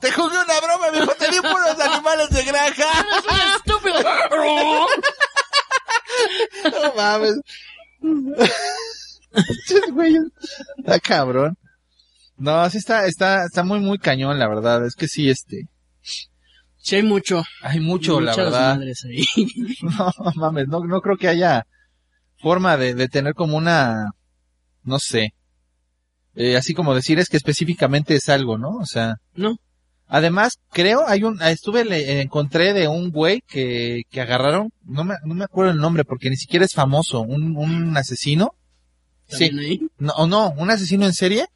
Te 0.00 0.12
jugué 0.12 0.36
una 0.38 0.60
broma, 0.60 0.90
viejo. 0.90 1.12
Te 1.14 1.30
di 1.30 1.40
puros 1.40 1.80
animales 1.80 2.28
de 2.30 2.44
granja. 2.44 2.84
¡Estúpido! 3.56 4.00
No 6.82 6.94
mames. 6.94 7.34
Está 10.78 11.00
cabrón. 11.00 11.56
No, 12.36 12.68
sí 12.68 12.78
está, 12.78 13.06
está, 13.06 13.44
está 13.44 13.62
muy, 13.62 13.80
muy 13.80 13.98
cañón, 13.98 14.38
la 14.38 14.48
verdad. 14.48 14.84
Es 14.84 14.94
que 14.96 15.06
sí, 15.08 15.30
este, 15.30 15.68
Sí, 16.76 16.96
hay 16.96 17.02
mucho. 17.02 17.42
hay 17.62 17.80
mucho, 17.80 18.20
la 18.20 18.32
Muchas 18.32 18.44
verdad. 18.44 18.78
ahí. 18.82 19.24
No, 19.82 20.12
mames, 20.34 20.68
no, 20.68 20.80
no 20.84 21.00
creo 21.00 21.16
que 21.16 21.28
haya 21.28 21.66
forma 22.44 22.76
de, 22.76 22.94
de 22.94 23.08
tener 23.08 23.32
como 23.34 23.56
una, 23.56 24.10
no 24.82 24.98
sé, 24.98 25.32
eh, 26.34 26.56
así 26.58 26.74
como 26.74 26.94
decir 26.94 27.18
es 27.18 27.28
que 27.30 27.38
específicamente 27.38 28.14
es 28.14 28.28
algo, 28.28 28.58
¿no? 28.58 28.76
O 28.76 28.84
sea, 28.86 29.16
No. 29.34 29.56
además, 30.06 30.58
creo, 30.70 31.08
hay 31.08 31.22
un, 31.24 31.40
estuve, 31.40 31.86
le, 31.86 32.20
encontré 32.20 32.74
de 32.74 32.86
un 32.86 33.10
güey 33.10 33.40
que, 33.48 34.02
que 34.10 34.20
agarraron, 34.20 34.68
no 34.84 35.04
me, 35.04 35.14
no 35.24 35.34
me 35.34 35.44
acuerdo 35.44 35.72
el 35.72 35.78
nombre 35.78 36.04
porque 36.04 36.28
ni 36.28 36.36
siquiera 36.36 36.66
es 36.66 36.74
famoso, 36.74 37.22
un, 37.22 37.56
un 37.56 37.96
asesino. 37.96 38.50
Sí, 39.26 39.48
¿También 39.48 39.58
ahí? 39.70 39.88
no, 39.98 40.26
no, 40.26 40.50
un 40.58 40.70
asesino 40.70 41.06
en 41.06 41.14
serie 41.14 41.46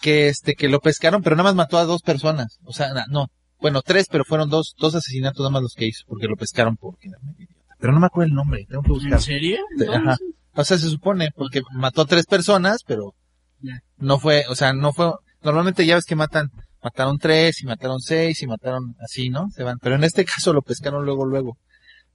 que 0.00 0.28
este 0.28 0.54
que 0.54 0.68
lo 0.68 0.80
pescaron, 0.80 1.22
pero 1.22 1.36
nada 1.36 1.48
más 1.48 1.54
mató 1.56 1.78
a 1.78 1.84
dos 1.86 2.02
personas. 2.02 2.58
O 2.64 2.72
sea, 2.74 2.88
no, 3.08 3.28
bueno, 3.60 3.80
tres, 3.80 4.08
pero 4.10 4.24
fueron 4.26 4.50
dos, 4.50 4.74
dos 4.76 4.94
asesinatos 4.94 5.38
nada 5.40 5.50
más 5.50 5.62
los 5.62 5.72
que 5.74 5.86
hizo, 5.86 6.04
porque 6.06 6.26
lo 6.26 6.36
pescaron 6.36 6.76
porque 6.76 7.08
era 7.08 7.18
medio 7.22 7.44
idiota. 7.46 7.63
Pero 7.78 7.92
no 7.92 8.00
me 8.00 8.06
acuerdo 8.06 8.28
el 8.28 8.34
nombre, 8.34 8.66
tengo 8.68 8.82
que 8.82 8.92
buscar. 8.92 9.12
¿En 9.14 9.20
serio? 9.20 9.58
Ajá. 9.92 10.16
O 10.56 10.64
sea, 10.64 10.78
se 10.78 10.88
supone, 10.88 11.30
porque 11.34 11.62
mató 11.72 12.02
a 12.02 12.06
tres 12.06 12.26
personas, 12.26 12.82
pero 12.86 13.14
no 13.96 14.18
fue, 14.18 14.44
o 14.48 14.54
sea, 14.54 14.72
no 14.72 14.92
fue, 14.92 15.12
normalmente 15.42 15.86
ya 15.86 15.96
ves 15.96 16.04
que 16.04 16.14
matan, 16.14 16.50
mataron 16.82 17.18
tres 17.18 17.62
y 17.62 17.66
mataron 17.66 18.00
seis 18.00 18.42
y 18.42 18.46
mataron 18.46 18.94
así, 19.00 19.30
¿no? 19.30 19.48
Se 19.50 19.64
van, 19.64 19.78
pero 19.78 19.96
en 19.96 20.04
este 20.04 20.24
caso 20.24 20.52
lo 20.52 20.62
pescaron 20.62 21.04
luego, 21.04 21.24
luego. 21.24 21.58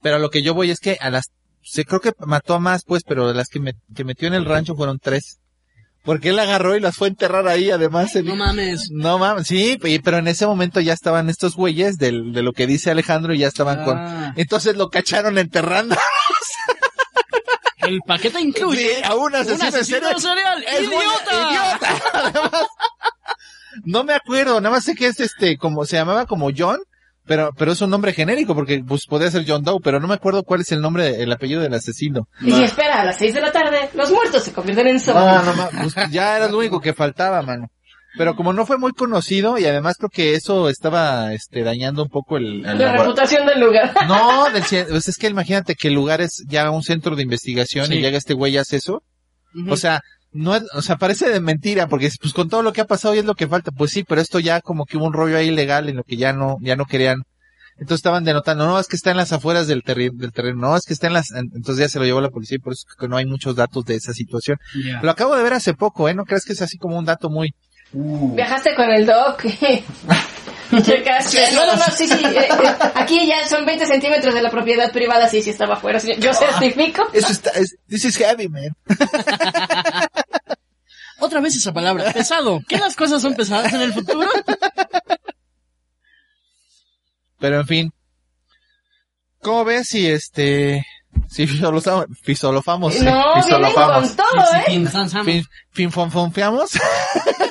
Pero 0.00 0.16
a 0.16 0.18
lo 0.18 0.30
que 0.30 0.42
yo 0.42 0.54
voy 0.54 0.70
es 0.70 0.80
que 0.80 0.96
a 1.00 1.10
las, 1.10 1.30
se 1.62 1.84
creo 1.84 2.00
que 2.00 2.12
mató 2.26 2.54
a 2.54 2.60
más, 2.60 2.84
pues, 2.84 3.02
pero 3.04 3.28
de 3.28 3.34
las 3.34 3.48
que, 3.48 3.60
me, 3.60 3.74
que 3.94 4.04
metió 4.04 4.28
en 4.28 4.34
el 4.34 4.46
rancho 4.46 4.74
fueron 4.74 4.98
tres. 4.98 5.40
Porque 6.02 6.30
él 6.30 6.38
agarró 6.38 6.74
y 6.76 6.80
las 6.80 6.96
fue 6.96 7.08
a 7.08 7.10
enterrar 7.10 7.46
ahí, 7.46 7.70
además. 7.70 8.14
No 8.24 8.34
mames. 8.34 8.88
no 8.90 9.18
mames, 9.18 9.46
sí, 9.46 9.78
pero 10.02 10.16
en 10.18 10.28
ese 10.28 10.46
momento 10.46 10.80
ya 10.80 10.94
estaban 10.94 11.28
estos 11.28 11.56
güeyes 11.56 11.96
del, 11.98 12.32
de 12.32 12.42
lo 12.42 12.52
que 12.52 12.66
dice 12.66 12.90
Alejandro 12.90 13.34
y 13.34 13.38
ya 13.38 13.48
estaban 13.48 13.84
con, 13.84 13.98
Ah, 13.98 14.32
entonces 14.36 14.76
lo 14.76 14.88
cacharon 14.88 15.36
enterrando. 15.36 15.94
el 17.78 18.00
paquete 18.06 18.40
incluye 18.40 18.96
Sí, 18.96 19.02
a 19.04 19.14
un 19.14 19.22
un 19.24 19.34
asesino, 19.34 19.68
en 19.68 19.74
asesino 19.74 20.18
serial. 20.18 20.64
Es 20.68 20.88
muy 20.88 20.96
¡Idiota! 20.96 21.50
idiota. 21.50 22.02
Además, 22.14 22.66
no 23.84 24.04
me 24.04 24.14
acuerdo, 24.14 24.60
nada 24.60 24.74
más 24.76 24.84
sé 24.84 24.94
que 24.94 25.06
es 25.06 25.20
este, 25.20 25.56
como, 25.58 25.84
se 25.84 25.96
llamaba 25.96 26.26
como 26.26 26.50
John, 26.56 26.78
pero, 27.26 27.50
pero 27.56 27.72
es 27.72 27.80
un 27.80 27.90
nombre 27.90 28.12
genérico 28.12 28.54
porque 28.54 28.82
pues 28.86 29.06
podría 29.06 29.30
ser 29.30 29.44
John 29.46 29.62
Doe, 29.62 29.78
pero 29.82 30.00
no 30.00 30.08
me 30.08 30.14
acuerdo 30.14 30.42
cuál 30.42 30.62
es 30.62 30.72
el 30.72 30.80
nombre, 30.80 31.22
el 31.22 31.30
apellido 31.32 31.60
del 31.60 31.74
asesino. 31.74 32.26
Y 32.40 32.52
si 32.52 32.62
espera 32.64 33.00
a 33.00 33.04
las 33.04 33.18
6 33.18 33.34
de 33.34 33.40
la 33.40 33.52
tarde, 33.52 33.88
los 33.94 34.10
muertos 34.10 34.42
se 34.42 34.52
convierten 34.52 34.88
en 34.88 34.94
No, 34.96 35.00
zombies. 35.00 35.44
no, 35.44 35.54
ma- 35.54 35.70
pues 35.82 35.94
ya 36.10 36.36
era 36.36 36.48
lo 36.48 36.58
único 36.58 36.80
que 36.80 36.92
faltaba, 36.94 37.40
mano. 37.42 37.68
Pero 38.18 38.34
como 38.34 38.52
no 38.52 38.66
fue 38.66 38.76
muy 38.76 38.90
conocido 38.90 39.56
y 39.56 39.66
además 39.66 39.94
creo 39.96 40.10
que 40.10 40.34
eso 40.34 40.68
estaba, 40.68 41.32
este, 41.32 41.62
dañando 41.62 42.02
un 42.02 42.08
poco 42.08 42.38
el, 42.38 42.66
el 42.66 42.78
La 42.78 42.96
reputación 42.96 43.46
del 43.46 43.60
lugar. 43.60 43.92
No, 44.08 44.50
del 44.50 44.64
cien- 44.64 44.86
pues 44.88 45.06
es 45.06 45.16
que 45.16 45.28
imagínate 45.28 45.76
que 45.76 45.86
el 45.88 45.94
lugar 45.94 46.20
es 46.20 46.42
ya 46.48 46.68
un 46.72 46.82
centro 46.82 47.14
de 47.14 47.22
investigación 47.22 47.86
Sí. 47.86 47.94
y 47.94 48.00
llega 48.00 48.18
este 48.18 48.34
güey 48.34 48.54
y 48.54 48.58
hace 48.58 48.78
eso. 48.78 49.04
O 49.68 49.76
sea, 49.76 50.00
no 50.32 50.54
es, 50.54 50.62
o 50.74 50.82
sea, 50.82 50.96
parece 50.96 51.28
de 51.28 51.40
mentira 51.40 51.88
porque 51.88 52.10
pues 52.20 52.32
con 52.32 52.48
todo 52.48 52.62
lo 52.62 52.72
que 52.72 52.80
ha 52.80 52.86
pasado 52.86 53.14
y 53.14 53.18
es 53.18 53.24
lo 53.24 53.34
que 53.34 53.48
falta. 53.48 53.70
Pues 53.72 53.90
sí, 53.90 54.04
pero 54.04 54.20
esto 54.20 54.38
ya 54.38 54.60
como 54.60 54.84
que 54.86 54.96
hubo 54.96 55.06
un 55.06 55.12
rollo 55.12 55.36
ahí 55.36 55.48
ilegal 55.48 55.88
en 55.88 55.96
lo 55.96 56.04
que 56.04 56.16
ya 56.16 56.32
no, 56.32 56.56
ya 56.60 56.76
no 56.76 56.84
querían. 56.86 57.22
Entonces 57.78 58.00
estaban 58.00 58.24
denotando, 58.24 58.66
no, 58.66 58.78
es 58.78 58.86
que 58.88 58.96
está 58.96 59.10
en 59.10 59.16
las 59.16 59.32
afueras 59.32 59.66
del, 59.66 59.82
terri- 59.82 60.12
del 60.14 60.32
terreno, 60.32 60.60
no, 60.60 60.76
es 60.76 60.84
que 60.84 60.92
está 60.92 61.06
en 61.06 61.14
las, 61.14 61.30
en- 61.30 61.50
entonces 61.54 61.78
ya 61.78 61.88
se 61.88 61.98
lo 61.98 62.04
llevó 62.04 62.20
la 62.20 62.28
policía 62.28 62.56
y 62.56 62.58
por 62.60 62.74
eso 62.74 62.84
es 62.86 62.94
que 62.94 63.08
no 63.08 63.16
hay 63.16 63.24
muchos 63.24 63.56
datos 63.56 63.86
de 63.86 63.94
esa 63.94 64.12
situación. 64.12 64.58
Lo 65.00 65.10
acabo 65.10 65.34
de 65.34 65.42
ver 65.42 65.54
hace 65.54 65.72
poco, 65.72 66.06
¿eh? 66.08 66.14
No 66.14 66.24
crees 66.26 66.44
que 66.44 66.52
es 66.52 66.60
así 66.60 66.76
como 66.76 66.98
un 66.98 67.06
dato 67.06 67.30
muy, 67.30 67.54
Viajaste 67.92 68.74
con 68.76 68.88
el 68.90 69.04
doc. 69.06 69.42
Checaste. 70.82 71.52
No, 71.54 71.66
no, 71.66 71.74
no, 71.74 71.82
sí, 71.96 72.06
sí. 72.06 72.14
eh, 72.24 72.46
eh, 72.48 72.74
aquí 72.94 73.26
ya 73.26 73.48
son 73.48 73.66
20 73.66 73.84
centímetros 73.86 74.32
de 74.32 74.40
la 74.42 74.50
propiedad 74.50 74.92
privada. 74.92 75.26
Sí, 75.28 75.42
sí 75.42 75.50
estaba 75.50 75.74
afuera. 75.74 75.98
sí, 75.98 76.12
Yo 76.20 76.32
certifico. 76.32 77.02
eso 77.12 77.32
está, 77.32 77.50
es, 77.50 77.74
this 77.88 78.04
is 78.04 78.16
heavy, 78.16 78.48
man. 78.48 78.68
Otra 81.20 81.40
vez 81.40 81.56
esa 81.56 81.72
palabra. 81.72 82.12
Pesado. 82.12 82.60
¿Qué 82.66 82.78
las 82.78 82.96
cosas 82.96 83.22
son 83.22 83.34
pesadas 83.34 83.72
en 83.72 83.82
el 83.82 83.92
futuro? 83.92 84.28
Pero 87.38 87.60
en 87.60 87.66
fin. 87.66 87.92
¿Cómo 89.40 89.64
ves 89.64 89.88
si 89.88 90.06
este, 90.06 90.84
si 91.28 91.46
fisolofamos, 91.46 92.06
fisolofamos, 92.22 92.94
No, 92.96 93.00
vienen 93.00 93.42
fisolofamos, 93.42 94.08
con 94.08 94.16
todo, 94.16 94.44
¿eh? 94.66 95.44
Finfonfonfiamos, 95.70 96.70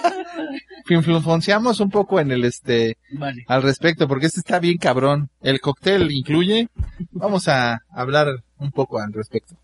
finfonfonciamos 0.86 1.80
un 1.80 1.90
poco 1.90 2.20
en 2.20 2.32
el 2.32 2.46
este, 2.46 2.98
Vale. 3.12 3.46
al 3.48 3.64
respecto, 3.64 4.08
porque 4.08 4.28
este 4.28 4.42
está 4.42 4.60
bien 4.60 4.78
cabrón. 4.78 5.30
El 5.42 5.60
cóctel 5.62 6.12
incluye, 6.12 6.68
vamos 7.12 7.48
a 7.48 7.82
hablar 7.92 8.28
un 8.60 8.72
poco 8.72 9.00
al 9.00 9.14
respecto. 9.14 9.56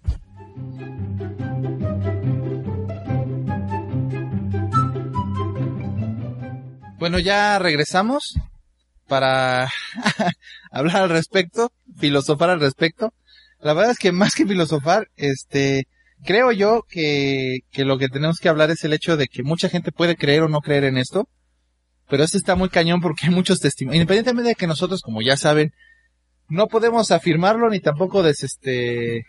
Bueno, 7.06 7.20
ya 7.20 7.60
regresamos 7.60 8.36
para 9.08 9.70
hablar 10.72 11.04
al 11.04 11.10
respecto, 11.12 11.72
filosofar 12.00 12.50
al 12.50 12.60
respecto. 12.60 13.14
La 13.60 13.76
verdad 13.76 13.92
es 13.92 14.00
que 14.00 14.12
más 14.12 14.34
que 14.34 14.48
filosofar, 14.48 15.10
este, 15.16 15.88
creo 16.24 16.52
yo 16.52 16.82
que, 16.90 17.60
que 17.70 17.86
lo 17.86 18.00
que 18.00 18.10
tenemos 18.10 18.40
que 18.40 18.50
hablar 18.50 18.72
es 18.72 18.84
el 18.86 18.94
hecho 18.94 19.18
de 19.18 19.28
que 19.28 19.44
mucha 19.44 19.70
gente 19.70 19.92
puede 19.92 20.16
creer 20.16 20.42
o 20.42 20.50
no 20.50 20.62
creer 20.62 20.84
en 20.84 20.98
esto. 20.98 21.30
Pero 22.10 22.24
este 22.24 22.40
está 22.40 22.56
muy 22.56 22.70
cañón 22.70 23.02
porque 23.02 23.28
hay 23.28 23.32
muchos 23.36 23.60
testimonios. 23.60 24.02
Independientemente 24.02 24.50
de 24.50 24.56
que 24.56 24.66
nosotros, 24.66 25.04
como 25.04 25.22
ya 25.22 25.38
saben, 25.38 25.74
no 26.50 26.66
podemos 26.66 27.12
afirmarlo 27.12 27.70
ni 27.70 27.82
tampoco 27.82 28.24
des, 28.24 28.42
este, 28.42 29.28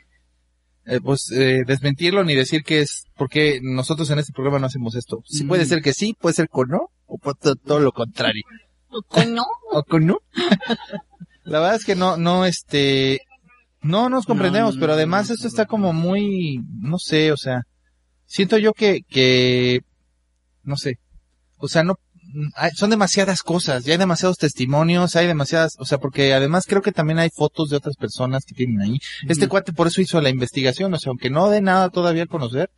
eh, 0.87 1.01
pues, 1.03 1.31
eh, 1.33 1.65
desmentirlo 1.67 2.25
ni 2.25 2.35
decir 2.35 2.63
que 2.63 2.81
es 2.81 3.05
porque 3.17 3.61
nosotros 3.63 4.09
en 4.11 4.19
este 4.19 4.33
programa 4.33 4.59
no 4.61 4.67
hacemos 4.67 4.95
esto. 4.95 5.23
Sí, 5.27 5.45
puede 5.45 5.65
Mm. 5.65 5.69
ser 5.69 5.83
que 5.83 5.93
sí, 5.93 6.15
puede 6.19 6.35
ser 6.35 6.49
que 6.49 6.63
no, 6.69 6.91
o 7.07 7.19
puede 7.19 7.37
ser 7.43 7.57
todo 7.57 7.81
lo 7.81 7.93
contrario. 7.93 8.43
no? 9.29 9.45
¿O 9.73 9.83
que 9.83 10.01
no? 10.01 10.19
La 11.45 11.61
verdad 11.61 11.77
es 11.77 11.85
que 11.85 11.95
no, 11.97 12.17
no, 12.17 12.45
este, 12.45 13.21
no 13.83 14.09
nos 14.09 14.27
comprendemos, 14.27 14.75
no, 14.77 14.81
pero 14.81 14.95
además 14.95 15.29
no, 15.29 15.35
esto 15.35 15.47
está 15.49 15.67
como 15.67 15.93
muy, 15.93 16.61
no 16.81 16.99
sé, 16.99 17.31
o 17.33 17.37
sea, 17.37 17.63
siento 18.25 18.59
yo 18.59 18.73
que, 18.73 19.03
que, 19.09 19.81
no 20.63 20.77
sé, 20.77 20.99
o 21.59 21.69
sea, 21.69 21.85
no, 21.85 21.95
son 22.75 22.91
demasiadas 22.91 23.43
cosas, 23.43 23.85
ya 23.85 23.93
hay 23.93 23.99
demasiados 23.99 24.39
testimonios, 24.39 25.17
hay 25.17 25.27
demasiadas, 25.27 25.77
o 25.79 25.85
sea, 25.85 25.99
porque 25.99 26.33
además 26.35 26.65
creo 26.67 26.83
que 26.83 26.93
también 26.93 27.19
hay 27.19 27.31
fotos 27.31 27.71
de 27.71 27.77
otras 27.77 27.97
personas 27.97 28.45
que 28.45 28.55
tienen 28.55 28.81
ahí. 28.81 28.99
Este 29.29 29.49
cuate 29.49 29.73
por 29.73 29.87
eso 29.87 30.01
hizo 30.01 30.21
la 30.21 30.29
investigación, 30.31 30.93
o 30.95 30.99
sea, 30.99 31.11
aunque 31.11 31.31
no 31.31 31.49
de 31.51 31.61
nada 31.61 31.89
todavía 31.91 32.25
a 32.25 32.27
conocer, 32.27 32.71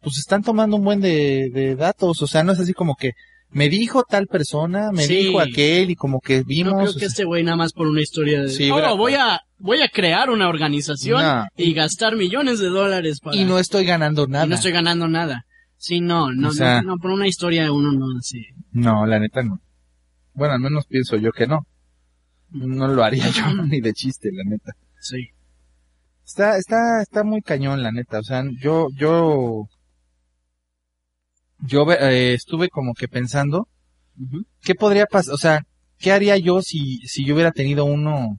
pues 0.00 0.18
están 0.18 0.42
tomando 0.42 0.76
un 0.76 0.84
buen 0.84 1.00
de, 1.00 1.50
de 1.52 1.76
datos, 1.76 2.22
o 2.22 2.26
sea, 2.26 2.42
no 2.44 2.52
es 2.52 2.60
así 2.60 2.72
como 2.72 2.94
que 2.96 3.12
me 3.52 3.68
dijo 3.68 4.04
tal 4.08 4.28
persona, 4.28 4.92
me 4.92 5.02
Sí. 5.04 5.14
dijo 5.16 5.40
aquel 5.40 5.90
y 5.90 5.96
como 5.96 6.20
que 6.20 6.42
vimos. 6.44 6.72
Yo 6.72 6.78
creo 6.78 6.92
que 6.94 6.98
sea, 7.00 7.08
este 7.08 7.24
güey 7.24 7.42
nada 7.42 7.56
más 7.56 7.72
por 7.72 7.88
una 7.88 8.00
historia 8.00 8.42
de... 8.42 8.48
Sí, 8.48 8.70
"Oh, 8.70 8.96
voy 8.96 9.14
a, 9.14 9.40
voy 9.58 9.82
a 9.82 9.88
crear 9.88 10.30
una 10.30 10.48
organización 10.48 11.20
No. 11.22 11.46
y 11.56 11.74
gastar 11.74 12.14
millones 12.14 12.60
de 12.60 12.68
dólares 12.68 13.18
para... 13.20 13.36
y 13.36 13.44
no 13.44 13.58
estoy 13.58 13.84
ganando 13.84 14.26
nada. 14.28 14.46
y 14.46 14.48
no 14.48 14.54
estoy 14.54 14.70
ganando 14.72 15.08
nada. 15.08 15.44
Sí, 15.82 16.02
no, 16.02 16.30
no, 16.30 16.48
O 16.48 16.52
sea- 16.52 16.82
no, 16.82 16.96
no, 16.96 16.98
por 16.98 17.10
una 17.10 17.26
historia 17.26 17.72
uno 17.72 17.90
no 17.92 18.18
así. 18.18 18.44
No, 18.72 19.06
la 19.06 19.18
neta 19.18 19.42
no. 19.42 19.60
Bueno, 20.34 20.52
al 20.54 20.60
menos 20.60 20.84
pienso 20.86 21.16
yo 21.16 21.32
que 21.32 21.46
no. 21.46 21.66
No 22.50 22.86
lo 22.86 23.02
haría 23.02 23.28
yo 23.30 23.54
ni 23.66 23.80
de 23.80 23.94
chiste, 23.94 24.28
la 24.30 24.44
neta. 24.44 24.72
Sí. 25.00 25.28
Está, 26.22 26.58
está, 26.58 27.00
está 27.00 27.24
muy 27.24 27.40
cañón, 27.40 27.82
la 27.82 27.92
neta. 27.92 28.18
O 28.18 28.22
sea, 28.22 28.44
yo, 28.60 28.88
yo, 28.94 29.68
yo 31.60 31.90
eh, 31.92 32.34
estuve 32.34 32.68
como 32.68 32.92
que 32.94 33.08
pensando. 33.08 33.66
¿qué 34.62 34.74
podría 34.74 35.06
pasar? 35.06 35.32
O 35.34 35.38
sea, 35.38 35.62
¿qué 35.98 36.12
haría 36.12 36.36
yo 36.36 36.60
si, 36.60 36.98
si 37.06 37.24
yo 37.24 37.32
hubiera 37.34 37.52
tenido 37.52 37.86
uno? 37.86 38.38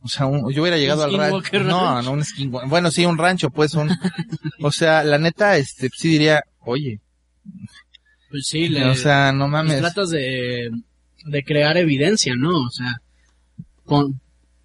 O 0.00 0.08
sea, 0.08 0.26
un- 0.26 0.52
yo 0.52 0.60
hubiera 0.62 0.76
llegado 0.76 1.02
al 1.04 1.14
rancho. 1.16 1.60
No, 1.64 2.02
no 2.02 2.12
un 2.12 2.22
skinwalker. 2.24 2.68
Bueno, 2.68 2.90
sí, 2.90 3.06
un 3.06 3.16
rancho, 3.16 3.48
pues, 3.50 3.72
un, 3.74 3.90
o 4.62 4.70
sea, 4.70 5.02
la 5.04 5.18
neta, 5.18 5.56
este, 5.56 5.88
sí 5.96 6.08
diría, 6.10 6.42
oye, 6.68 7.00
Pues 8.30 8.46
sí, 8.46 8.68
le, 8.68 8.84
o 8.86 8.94
sea, 8.94 9.32
no 9.32 9.44
pues 9.44 9.52
mames. 9.52 9.78
tratas 9.80 10.10
de, 10.10 10.70
de 11.24 11.42
crear 11.44 11.76
evidencia, 11.76 12.34
¿no? 12.36 12.60
O 12.60 12.70
sea, 12.70 13.00
pon- 13.84 14.20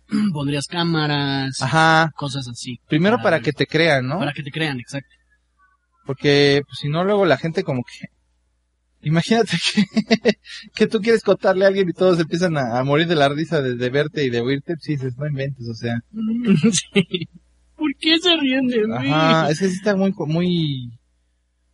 pondrías 0.34 0.68
cámaras, 0.68 1.62
Ajá. 1.62 2.12
cosas 2.16 2.48
así. 2.48 2.80
Primero 2.88 3.20
para 3.22 3.40
que 3.40 3.54
te 3.54 3.66
crean, 3.68 4.08
¿no? 4.08 4.20
Para 4.20 4.34
que 4.34 4.44
te 4.44 4.52
crean, 4.52 4.80
exacto. 4.80 5.10
Porque 6.06 6.62
pues, 6.68 6.80
si 6.80 6.90
no, 6.90 7.04
luego 7.04 7.26
la 7.26 7.38
gente 7.38 7.64
como 7.64 7.84
que... 7.84 8.08
Imagínate 9.06 9.58
que, 9.74 10.38
que 10.74 10.88
tú 10.88 11.00
quieres 11.02 11.24
contarle 11.24 11.66
a 11.66 11.68
alguien 11.70 11.90
y 11.90 11.94
todos 11.94 12.20
empiezan 12.20 12.58
a, 12.58 12.80
a 12.80 12.84
morir 12.86 13.08
de 13.08 13.16
la 13.16 13.28
risa 13.30 13.62
de, 13.62 13.76
de 13.76 13.90
verte 13.90 14.24
y 14.24 14.30
de 14.30 14.40
oírte. 14.42 14.76
Pues 14.76 14.84
dices, 14.86 15.18
no 15.18 15.28
inventes, 15.28 15.68
o 15.68 15.74
sea. 15.74 16.00
sí. 16.72 17.28
¿Por 17.76 17.94
qué 18.00 18.18
se 18.20 18.36
ríen 18.38 18.68
de 18.68 18.88
mí? 18.88 19.10
Ajá, 19.10 19.50
es 19.50 19.60
que 19.60 19.68
sí 19.68 19.76
está 19.76 19.96
muy, 19.96 20.14
muy... 20.18 20.92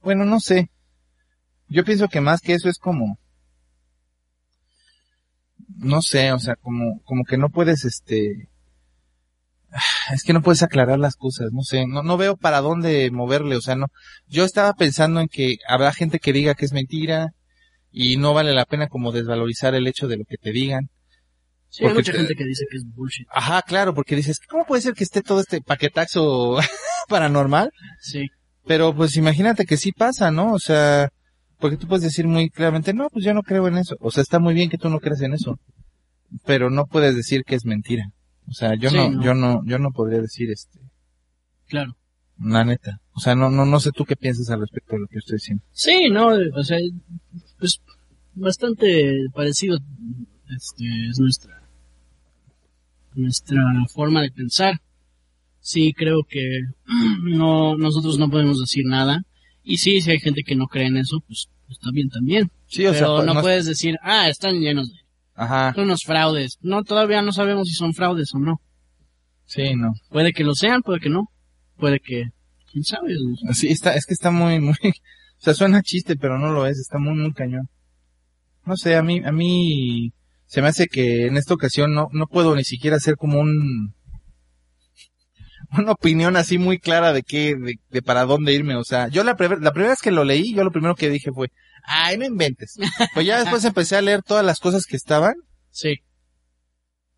Bueno, 0.01 0.25
no 0.25 0.39
sé. 0.39 0.69
Yo 1.67 1.83
pienso 1.85 2.07
que 2.07 2.21
más 2.21 2.41
que 2.41 2.53
eso 2.53 2.69
es 2.69 2.77
como... 2.77 3.17
No 5.77 6.01
sé, 6.01 6.31
o 6.33 6.39
sea, 6.39 6.55
como, 6.55 6.99
como 7.03 7.23
que 7.23 7.37
no 7.37 7.49
puedes, 7.49 7.85
este... 7.85 8.49
Es 10.11 10.23
que 10.23 10.33
no 10.33 10.41
puedes 10.41 10.63
aclarar 10.63 10.97
las 10.97 11.15
cosas, 11.15 11.51
no 11.51 11.61
sé, 11.61 11.85
no, 11.85 12.01
no 12.01 12.17
veo 12.17 12.35
para 12.35 12.59
dónde 12.59 13.11
moverle, 13.11 13.55
o 13.55 13.61
sea, 13.61 13.75
no. 13.75 13.87
Yo 14.25 14.43
estaba 14.43 14.73
pensando 14.73 15.19
en 15.21 15.27
que 15.27 15.57
habrá 15.67 15.93
gente 15.93 16.17
que 16.17 16.33
diga 16.33 16.55
que 16.55 16.65
es 16.65 16.73
mentira 16.73 17.33
y 17.91 18.17
no 18.17 18.33
vale 18.33 18.53
la 18.53 18.65
pena 18.65 18.87
como 18.87 19.11
desvalorizar 19.11 19.75
el 19.75 19.85
hecho 19.85 20.07
de 20.07 20.17
lo 20.17 20.25
que 20.25 20.37
te 20.37 20.51
digan. 20.51 20.89
Sí, 21.69 21.85
hay 21.85 21.93
mucha 21.93 22.11
te- 22.11 22.17
gente 22.17 22.33
que 22.33 22.45
dice 22.45 22.65
que 22.69 22.77
es 22.77 22.83
bullshit. 22.95 23.27
Ajá, 23.31 23.61
claro, 23.61 23.93
porque 23.93 24.15
dices, 24.15 24.39
¿cómo 24.49 24.65
puede 24.65 24.81
ser 24.81 24.95
que 24.95 25.03
esté 25.03 25.21
todo 25.21 25.39
este 25.39 25.61
paquetazo 25.61 26.57
paranormal? 27.07 27.71
Sí. 28.01 28.27
Pero 28.69 28.93
pues 28.95 29.17
imagínate 29.17 29.65
que 29.65 29.77
sí 29.77 29.91
pasa, 29.91 30.29
¿no? 30.29 30.53
O 30.53 30.59
sea, 30.59 31.09
porque 31.57 31.75
tú 31.75 31.87
puedes 31.87 32.03
decir 32.03 32.27
muy 32.27 32.51
claramente, 32.51 32.93
no, 32.93 33.09
pues 33.09 33.25
yo 33.25 33.33
no 33.33 33.41
creo 33.41 33.67
en 33.67 33.79
eso. 33.79 33.95
O 33.99 34.11
sea, 34.11 34.21
está 34.21 34.37
muy 34.37 34.53
bien 34.53 34.69
que 34.69 34.77
tú 34.77 34.89
no 34.89 34.99
creas 34.99 35.21
en 35.21 35.33
eso. 35.33 35.57
Pero 36.45 36.69
no 36.69 36.85
puedes 36.85 37.15
decir 37.15 37.41
que 37.43 37.55
es 37.55 37.65
mentira. 37.65 38.11
O 38.47 38.53
sea, 38.53 38.75
yo 38.75 38.91
Sí, 38.91 38.95
no, 38.97 39.09
no. 39.09 39.23
yo 39.23 39.33
no, 39.33 39.65
yo 39.65 39.79
no 39.79 39.89
podría 39.89 40.21
decir 40.21 40.51
este, 40.51 40.77
Claro. 41.67 41.97
la 42.39 42.63
neta. 42.63 43.01
O 43.13 43.19
sea, 43.19 43.33
no, 43.33 43.49
no, 43.49 43.65
no 43.65 43.79
sé 43.79 43.89
tú 43.91 44.05
qué 44.05 44.15
piensas 44.15 44.51
al 44.51 44.59
respecto 44.59 44.93
de 44.93 44.99
lo 45.01 45.07
que 45.07 45.17
estoy 45.17 45.37
diciendo. 45.37 45.63
Sí, 45.71 46.09
no, 46.11 46.27
o 46.53 46.63
sea, 46.63 46.77
pues 47.57 47.81
bastante 48.35 49.15
parecido 49.33 49.79
este, 50.55 50.85
es 51.09 51.17
nuestra 51.19 51.59
nuestra 53.15 53.63
forma 53.91 54.21
de 54.21 54.29
pensar. 54.29 54.75
Sí, 55.61 55.93
creo 55.93 56.23
que 56.27 56.61
no 57.23 57.75
nosotros 57.77 58.17
no 58.17 58.29
podemos 58.29 58.59
decir 58.59 58.85
nada 58.85 59.23
y 59.63 59.77
sí, 59.77 60.01
si 60.01 60.11
hay 60.11 60.19
gente 60.19 60.43
que 60.43 60.55
no 60.55 60.67
cree 60.67 60.87
en 60.87 60.97
eso, 60.97 61.19
pues 61.27 61.47
está 61.69 61.91
bien 61.91 62.09
también. 62.09 62.49
Sí, 62.67 62.85
o 62.85 62.91
sea, 62.93 63.01
Pero 63.03 63.15
pues, 63.17 63.25
no 63.27 63.33
no- 63.35 63.41
puedes 63.41 63.65
decir, 63.65 63.95
ah, 64.01 64.27
están 64.29 64.59
llenos 64.59 64.89
de 64.89 64.95
ajá, 65.35 65.73
son 65.75 65.85
unos 65.85 66.03
fraudes. 66.03 66.57
No, 66.61 66.83
todavía 66.83 67.21
no 67.21 67.31
sabemos 67.31 67.67
si 67.67 67.73
son 67.75 67.93
fraudes 67.93 68.33
o 68.33 68.39
no. 68.39 68.61
sí, 69.45 69.75
no. 69.75 69.93
Puede 70.09 70.33
que 70.33 70.43
lo 70.43 70.53
sean, 70.55 70.81
puede 70.81 70.99
que 70.99 71.09
no. 71.09 71.29
Puede 71.77 71.99
que, 71.99 72.25
quién 72.71 72.83
sabe. 72.83 73.13
Sí, 73.53 73.67
está, 73.69 73.93
es 73.95 74.05
que 74.05 74.13
está 74.13 74.31
muy, 74.31 74.59
muy, 74.59 74.73
o 74.83 75.41
sea, 75.41 75.53
suena 75.53 75.81
chiste, 75.81 76.15
pero 76.15 76.37
no 76.39 76.51
lo 76.51 76.65
es, 76.65 76.77
está 76.79 76.97
muy, 76.99 77.13
muy 77.15 77.31
cañón. 77.33 77.69
No 78.65 78.75
sé, 78.75 78.95
a 78.95 79.01
mí, 79.03 79.21
a 79.23 79.31
mí 79.31 80.11
se 80.45 80.61
me 80.61 80.67
hace 80.67 80.87
que 80.87 81.27
en 81.27 81.37
esta 81.37 81.53
ocasión 81.53 81.93
no, 81.93 82.09
no 82.11 82.27
puedo 82.27 82.55
ni 82.55 82.63
siquiera 82.63 82.97
hacer 82.97 83.15
como 83.15 83.39
un, 83.39 83.93
una 85.77 85.91
opinión 85.91 86.35
así 86.35 86.57
muy 86.57 86.79
clara 86.79 87.13
de 87.13 87.23
qué, 87.23 87.55
de, 87.55 87.75
de 87.89 88.01
para 88.01 88.25
dónde 88.25 88.53
irme, 88.53 88.75
o 88.75 88.83
sea, 88.83 89.07
yo 89.07 89.23
la, 89.23 89.31
la 89.31 89.71
primera 89.71 89.89
vez 89.91 90.01
que 90.01 90.11
lo 90.11 90.23
leí, 90.23 90.53
yo 90.53 90.63
lo 90.63 90.71
primero 90.71 90.95
que 90.95 91.09
dije 91.09 91.31
fue, 91.31 91.51
ay, 91.83 92.17
no 92.17 92.25
inventes. 92.25 92.75
Pues 93.13 93.25
ya 93.25 93.39
después 93.39 93.63
empecé 93.65 93.95
a 93.95 94.01
leer 94.01 94.21
todas 94.23 94.45
las 94.45 94.59
cosas 94.59 94.85
que 94.85 94.95
estaban 94.95 95.33
Sí. 95.71 95.97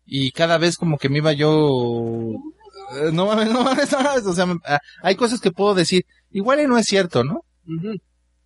y 0.04 0.30
cada 0.32 0.58
vez 0.58 0.76
como 0.76 0.98
que 0.98 1.08
me 1.08 1.18
iba 1.18 1.32
yo 1.32 2.34
eh, 2.94 3.10
no 3.12 3.26
mames, 3.26 3.48
no 3.52 3.64
mames, 3.64 3.90
no 3.92 4.02
mames, 4.02 4.26
o 4.26 4.34
sea, 4.34 4.46
ah, 4.66 4.78
hay 5.02 5.16
cosas 5.16 5.40
que 5.40 5.50
puedo 5.50 5.74
decir, 5.74 6.04
igual 6.30 6.60
y 6.60 6.66
no 6.66 6.76
es 6.78 6.86
cierto, 6.86 7.24
¿no? 7.24 7.40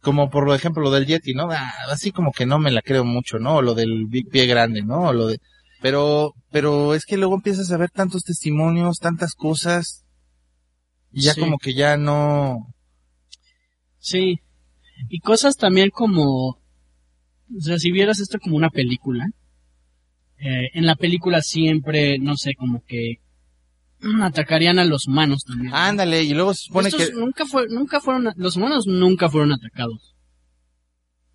Como 0.01 0.31
por 0.31 0.49
ejemplo 0.55 0.83
lo 0.83 0.91
del 0.91 1.07
Yeti, 1.07 1.35
¿no? 1.35 1.51
Ah, 1.51 1.73
así 1.91 2.13
como 2.13 2.31
que 2.33 2.47
no 2.47 2.59
me 2.59 2.71
la 2.71 2.83
creo 2.83 3.05
mucho, 3.05 3.39
¿no? 3.39 3.57
O 3.57 3.63
lo 3.63 3.75
del 3.75 4.07
Big 4.07 4.29
Pie 4.31 4.47
Grande, 4.47 4.83
¿no? 4.83 5.09
O 5.09 5.13
lo 5.13 5.27
de, 5.27 5.39
pero, 5.81 6.33
pero 6.51 6.95
es 6.95 7.05
que 7.05 7.17
luego 7.17 7.35
empiezas 7.35 7.71
a 7.71 7.77
ver 7.77 7.91
tantos 7.91 8.23
testimonios, 8.23 8.99
tantas 8.99 9.35
cosas, 9.35 10.05
y 11.13 11.23
ya 11.23 11.35
Sí. 11.35 11.41
como 11.41 11.59
que 11.59 11.75
ya 11.75 11.97
no, 11.97 12.73
Sí. 13.99 14.41
Y 15.09 15.21
cosas 15.21 15.57
también 15.57 15.91
como, 15.91 16.49
o 16.51 17.61
sea, 17.61 17.79
si 17.79 17.91
vieras 17.91 18.21
esto 18.21 18.39
como 18.39 18.57
una 18.57 18.71
película, 18.71 19.27
eh, 20.39 20.71
en 20.75 20.87
la 20.87 20.95
película 20.97 21.43
siempre, 21.43 22.19
no 22.19 22.37
sé, 22.37 22.55
como 22.55 22.83
que 22.85 23.21
atacarían 24.23 24.79
a 24.79 24.85
los 24.85 25.07
humanos 25.09 25.45
también. 25.47 25.75
ándale, 25.75 26.23
y 26.23 26.35
luego 26.35 26.55
se 26.55 26.65
supone 26.65 26.89
Estos 26.89 27.11
que, 27.11 27.15
nunca 27.17 27.47
fue, 27.47 27.67
nunca 27.69 28.01
fueron, 28.01 28.33
los 28.37 28.57
humanos 28.57 28.87
nunca 28.87 29.29
fueron 29.29 29.53
atacados. 29.53 30.15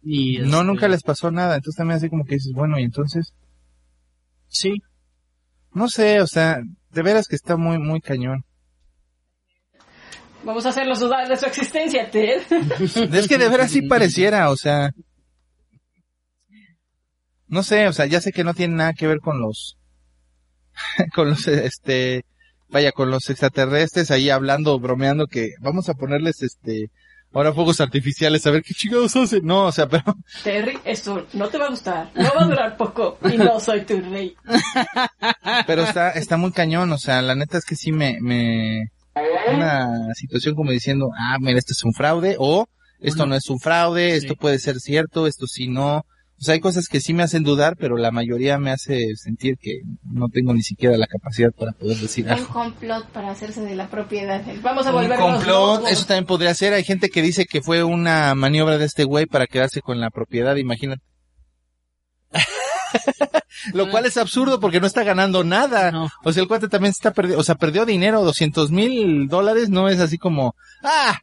Y, 0.04 0.38
no, 0.40 0.46
este, 0.46 0.64
nunca 0.64 0.88
les 0.88 1.04
pasó 1.04 1.30
nada, 1.30 1.56
entonces 1.56 1.78
también 1.78 1.98
así 1.98 2.10
como 2.10 2.26
que 2.26 2.36
dices, 2.36 2.54
bueno, 2.54 2.80
y 2.80 2.84
entonces, 2.84 3.34
Sí, 4.52 4.82
no 5.74 5.88
sé, 5.88 6.22
o 6.22 6.28
sea, 6.28 6.62
de 6.90 7.02
veras 7.02 7.28
que 7.28 7.36
está 7.36 7.56
muy, 7.56 7.78
muy 7.80 8.02
cañón. 8.02 8.44
Vamos 10.44 10.66
a 10.66 10.70
hacerlos 10.70 11.00
dudar 11.00 11.28
de 11.30 11.38
su 11.38 11.46
existencia, 11.46 12.10
Ted. 12.12 12.42
Es 13.14 13.28
que 13.28 13.38
de 13.38 13.48
veras 13.48 13.72
sí 13.72 13.84
pareciera, 13.84 14.50
o 14.50 14.58
sea. 14.58 14.92
No 17.48 17.64
sé, 17.64 17.88
o 17.88 17.94
sea, 17.94 18.06
ya 18.06 18.22
sé 18.22 18.32
que 18.32 18.44
no 18.44 18.54
tiene 18.54 18.76
nada 18.76 18.94
que 18.94 19.08
ver 19.08 19.20
con 19.20 19.40
los. 19.40 19.78
con 21.16 21.30
los, 21.30 21.48
este. 21.48 22.26
Vaya, 22.70 22.92
con 22.92 23.12
los 23.12 23.30
extraterrestres 23.30 24.12
ahí 24.12 24.30
hablando, 24.30 24.80
bromeando 24.80 25.28
que 25.28 25.52
vamos 25.62 25.88
a 25.90 25.94
ponerles 25.94 26.42
este. 26.42 26.90
Ahora 27.34 27.54
fuegos 27.54 27.80
artificiales, 27.80 28.46
a 28.46 28.52
ver 28.52 28.62
qué 28.62 28.74
chingados 28.74 29.16
hacen. 29.16 29.46
No, 29.46 29.66
o 29.66 29.72
sea, 29.72 29.88
pero. 29.90 30.04
Terry, 30.44 30.78
esto 30.84 31.26
no 31.34 31.48
te 31.48 31.58
va 31.58 31.66
a 31.66 31.70
gustar. 31.70 32.12
No 32.16 32.30
va 32.36 32.44
a 32.44 32.46
durar 32.46 32.78
poco. 32.78 33.18
Y 33.32 33.38
no 33.38 33.60
soy 33.60 33.82
tu 33.86 34.02
rey. 34.02 34.36
Pero 35.66 35.84
está, 35.84 36.12
está 36.12 36.38
muy 36.38 36.52
cañón, 36.52 36.92
o 36.92 36.98
sea, 36.98 37.22
la 37.22 37.36
neta 37.36 37.58
es 37.58 37.66
que 37.66 37.76
sí 37.76 37.92
me, 37.92 38.18
me. 38.22 38.92
Una 39.54 40.14
situación 40.14 40.56
como 40.56 40.72
diciendo, 40.72 41.10
ah, 41.18 41.38
mira, 41.40 41.58
esto 41.58 41.74
es 41.74 41.84
un 41.84 41.94
fraude, 41.94 42.36
o 42.40 42.68
esto 43.00 43.26
no 43.26 43.36
es 43.36 43.50
un 43.50 43.60
fraude, 43.60 44.16
esto 44.16 44.34
sí. 44.34 44.40
puede 44.40 44.60
ser 44.60 44.80
cierto, 44.80 45.28
esto 45.28 45.48
sí 45.48 45.68
no. 45.68 46.06
Sea, 46.44 46.54
hay 46.56 46.60
cosas 46.60 46.88
que 46.88 47.00
sí 47.00 47.14
me 47.14 47.22
hacen 47.22 47.44
dudar, 47.44 47.78
pero 47.78 47.98
la 47.98 48.10
mayoría 48.10 48.58
me 48.58 48.72
hace 48.72 49.16
sentir 49.16 49.58
que 49.60 49.82
no 50.04 50.28
tengo 50.28 50.54
ni 50.56 50.64
siquiera 50.64 50.98
la 50.98 51.06
capacidad 51.06 51.52
para 51.52 51.72
poder 51.74 51.98
decir 51.98 52.26
Un 52.26 52.32
algo. 52.32 52.48
complot 52.48 53.06
para 53.10 53.30
hacerse 53.30 53.62
de 53.62 53.76
la 53.76 53.88
propiedad. 53.90 54.42
Vamos 54.64 54.88
a 54.88 54.90
Un 54.90 54.96
volver 54.96 55.20
complot, 55.20 55.88
eso 55.88 56.06
también 56.06 56.26
podría 56.26 56.56
ser. 56.56 56.74
Hay 56.74 56.84
gente 56.84 57.10
que 57.10 57.22
dice 57.22 57.46
que 57.46 57.62
fue 57.62 57.84
una 57.84 58.34
maniobra 58.34 58.80
de 58.80 58.86
este 58.86 59.04
güey 59.04 59.28
para 59.28 59.46
quedarse 59.46 59.82
con 59.82 60.00
la 60.00 60.10
propiedad, 60.10 60.56
imagínate. 60.56 61.04
Lo 63.74 63.92
cual 63.92 64.06
es 64.06 64.18
absurdo 64.18 64.60
porque 64.60 64.80
no 64.80 64.88
está 64.88 65.04
ganando 65.04 65.44
nada. 65.44 65.92
No. 65.92 66.10
O 66.24 66.34
sea, 66.34 66.42
el 66.42 66.48
cuate 66.48 66.68
también 66.68 66.92
está 66.92 67.12
perdiendo, 67.12 67.40
o 67.40 67.44
sea, 67.44 67.56
perdió 67.56 67.86
dinero, 67.86 68.24
200 68.24 68.72
mil 68.72 69.28
dólares, 69.28 69.70
no 69.70 69.90
es 69.90 70.00
así 70.00 70.18
como, 70.18 70.56
ah, 70.84 71.20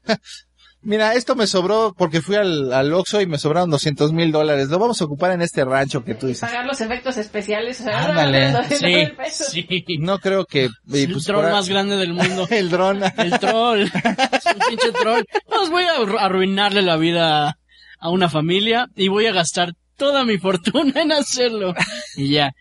mira, 0.89 1.15
esto 1.15 1.37
me 1.37 1.47
sobró 1.47 1.95
porque 1.97 2.21
fui 2.23 2.35
al, 2.37 2.73
al 2.73 2.93
Oxxo 2.93 3.21
y 3.21 3.27
me 3.27 3.39
sobraron 3.39 3.71
200 3.71 4.13
mil 4.13 4.33
dólares, 4.33 4.69
lo 4.69 4.79
vamos 4.79 5.01
a 5.01 5.05
ocupar 5.05 5.31
en 5.33 5.43
este 5.43 5.65
rancho 5.65 6.03
que 6.05 6.15
tú 6.15 6.27
dices. 6.27 6.41
Pagar 6.41 6.67
los 6.67 6.81
efectos 6.81 7.17
especiales. 7.19 7.81
O 7.81 7.85
sea, 7.85 8.07
Ándale. 8.09 8.53
Sí, 8.77 8.85
mil 8.87 9.13
pesos. 9.13 9.47
sí. 9.49 9.67
No 10.01 10.19
creo 10.19 10.45
que, 10.47 10.69
y 10.89 10.99
el 11.05 11.13
pues, 11.13 11.25
troll 11.25 11.43
por- 11.45 11.53
más 11.53 11.69
grande 11.69 11.97
del 11.97 12.13
mundo. 12.15 12.47
el 12.51 12.71
dron. 12.71 13.01
El 13.17 13.39
troll. 13.39 13.83
Es 13.83 14.47
un 14.47 14.61
pinche 14.69 14.93
troll. 14.93 15.23
Pues 15.47 15.71
voy 15.71 15.85
a 15.85 15.97
arru- 15.99 16.19
arruinarle 16.19 16.83
la 16.83 16.97
vida 16.97 17.59
a 18.01 18.11
una 18.11 18.29
familia 18.29 18.89
y 18.97 19.09
voy 19.09 19.27
a 19.27 19.33
gastar 19.33 19.75
toda 19.97 20.25
mi 20.25 20.39
fortuna 20.39 21.03
en 21.03 21.13
hacerlo. 21.13 21.75
Y 22.17 22.31
ya. 22.31 22.53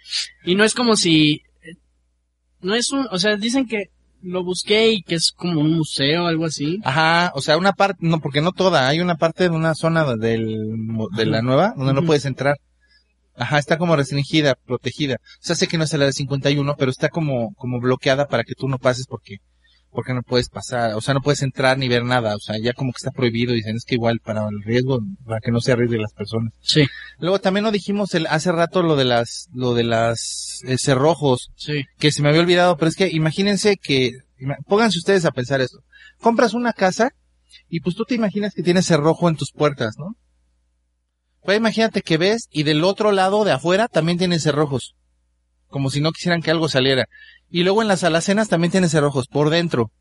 Y 0.43 0.55
no 0.55 0.63
es 0.63 0.73
como 0.73 0.95
si... 0.95 1.41
No 2.61 2.73
es 2.75 2.91
un... 2.91 3.07
O 3.11 3.19
sea, 3.19 3.35
dicen 3.35 3.67
que 3.67 3.91
lo 4.21 4.43
busqué 4.43 4.91
y 4.91 5.01
que 5.01 5.15
es 5.15 5.31
como 5.35 5.61
un 5.61 5.75
museo 5.75 6.23
o 6.23 6.27
algo 6.27 6.45
así. 6.45 6.79
Ajá, 6.83 7.31
o 7.35 7.41
sea, 7.41 7.57
una 7.57 7.73
parte, 7.73 7.99
no, 8.01 8.19
porque 8.19 8.41
no 8.41 8.51
toda, 8.51 8.87
hay 8.87 8.99
una 8.99 9.15
parte 9.15 9.45
de 9.45 9.49
una 9.49 9.75
zona 9.75 10.03
del, 10.15 10.57
de 11.15 11.25
la 11.25 11.41
nueva 11.41 11.73
donde 11.75 11.93
no 11.93 12.03
puedes 12.03 12.25
entrar. 12.25 12.57
Ajá, 13.35 13.59
está 13.59 13.77
como 13.77 13.95
restringida, 13.95 14.55
protegida. 14.55 15.15
O 15.15 15.45
sea, 15.45 15.55
sé 15.55 15.67
que 15.67 15.77
no 15.77 15.83
es 15.83 15.93
la 15.93 16.05
de 16.05 16.13
51, 16.13 16.75
pero 16.77 16.89
está 16.89 17.09
como, 17.09 17.53
como 17.55 17.79
bloqueada 17.79 18.27
para 18.27 18.43
que 18.43 18.55
tú 18.55 18.67
no 18.67 18.79
pases 18.79 19.05
porque, 19.07 19.37
porque 19.91 20.13
no 20.13 20.21
puedes 20.21 20.49
pasar, 20.49 20.93
o 20.93 21.01
sea, 21.01 21.13
no 21.13 21.21
puedes 21.21 21.41
entrar 21.41 21.77
ni 21.77 21.87
ver 21.87 22.03
nada, 22.03 22.35
o 22.35 22.39
sea, 22.39 22.57
ya 22.61 22.73
como 22.73 22.91
que 22.91 22.97
está 22.97 23.11
prohibido, 23.11 23.53
dicen, 23.53 23.75
es 23.75 23.85
que 23.85 23.95
igual 23.95 24.19
para 24.19 24.47
el 24.47 24.61
riesgo, 24.63 24.99
para 25.25 25.39
que 25.39 25.51
no 25.51 25.59
se 25.59 25.71
arriesguen 25.71 26.01
las 26.01 26.13
personas. 26.13 26.53
Sí, 26.61 26.85
Luego 27.19 27.39
también 27.39 27.63
no 27.63 27.71
dijimos 27.71 28.13
el, 28.13 28.27
hace 28.27 28.51
rato 28.51 28.83
lo 28.83 28.95
de 28.95 29.05
las, 29.05 29.47
lo 29.53 29.73
de 29.73 29.83
las 29.83 30.61
eh, 30.65 30.77
cerrojos, 30.77 31.49
sí. 31.55 31.83
que 31.97 32.11
se 32.11 32.21
me 32.21 32.29
había 32.29 32.41
olvidado, 32.41 32.77
pero 32.77 32.89
es 32.89 32.95
que 32.95 33.09
imagínense 33.09 33.77
que, 33.77 34.11
pónganse 34.67 34.99
ustedes 34.99 35.25
a 35.25 35.31
pensar 35.31 35.61
esto. 35.61 35.79
Compras 36.19 36.53
una 36.53 36.73
casa 36.73 37.09
y 37.69 37.79
pues 37.79 37.95
tú 37.95 38.03
te 38.05 38.15
imaginas 38.15 38.53
que 38.53 38.63
tienes 38.63 38.85
cerrojo 38.85 39.29
en 39.29 39.35
tus 39.35 39.51
puertas, 39.51 39.95
¿no? 39.97 40.15
Pues 41.41 41.57
imagínate 41.57 42.01
que 42.01 42.17
ves 42.17 42.47
y 42.51 42.63
del 42.63 42.83
otro 42.83 43.11
lado 43.11 43.45
de 43.45 43.51
afuera 43.51 43.87
también 43.87 44.17
tienen 44.17 44.39
cerrojos. 44.39 44.95
Como 45.67 45.89
si 45.89 46.01
no 46.01 46.11
quisieran 46.11 46.41
que 46.41 46.51
algo 46.51 46.69
saliera. 46.69 47.07
Y 47.49 47.63
luego 47.63 47.81
en 47.81 47.87
las 47.87 48.03
alacenas 48.03 48.49
también 48.49 48.71
tienen 48.71 48.89
cerrojos 48.89 49.27
por 49.27 49.49
dentro. 49.49 49.91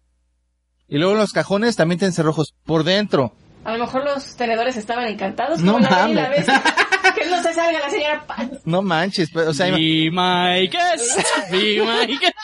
Y 0.89 0.99
luego 0.99 1.13
en 1.13 1.19
los 1.19 1.33
cajones 1.33 1.77
también 1.77 1.99
tienen 1.99 2.13
cerrojos 2.13 2.55
por 2.65 2.85
dentro. 2.85 3.33
A 3.67 3.73
lo 3.73 3.79
mejor 3.85 4.05
los 4.05 4.37
tenedores 4.37 4.77
estaban 4.77 5.07
encantados. 5.09 5.61
No 5.61 5.73
como 5.75 5.87
y 5.87 5.91
la 5.91 5.97
mames. 6.23 6.31
Bestia. 6.47 6.62
que 7.17 7.27
no 7.29 7.43
se 7.43 7.53
salga 7.53 7.81
la 7.81 7.91
señora 7.91 8.25
Paz. 8.27 8.49
No 8.64 8.81
manches, 8.83 9.31
pues, 9.33 9.49
o 9.49 9.53
sea, 9.55 9.67
Be 9.73 10.09
my 10.12 10.69
guest. 10.69 11.19
Be 11.51 11.83
my 11.83 12.07
guest. 12.19 12.35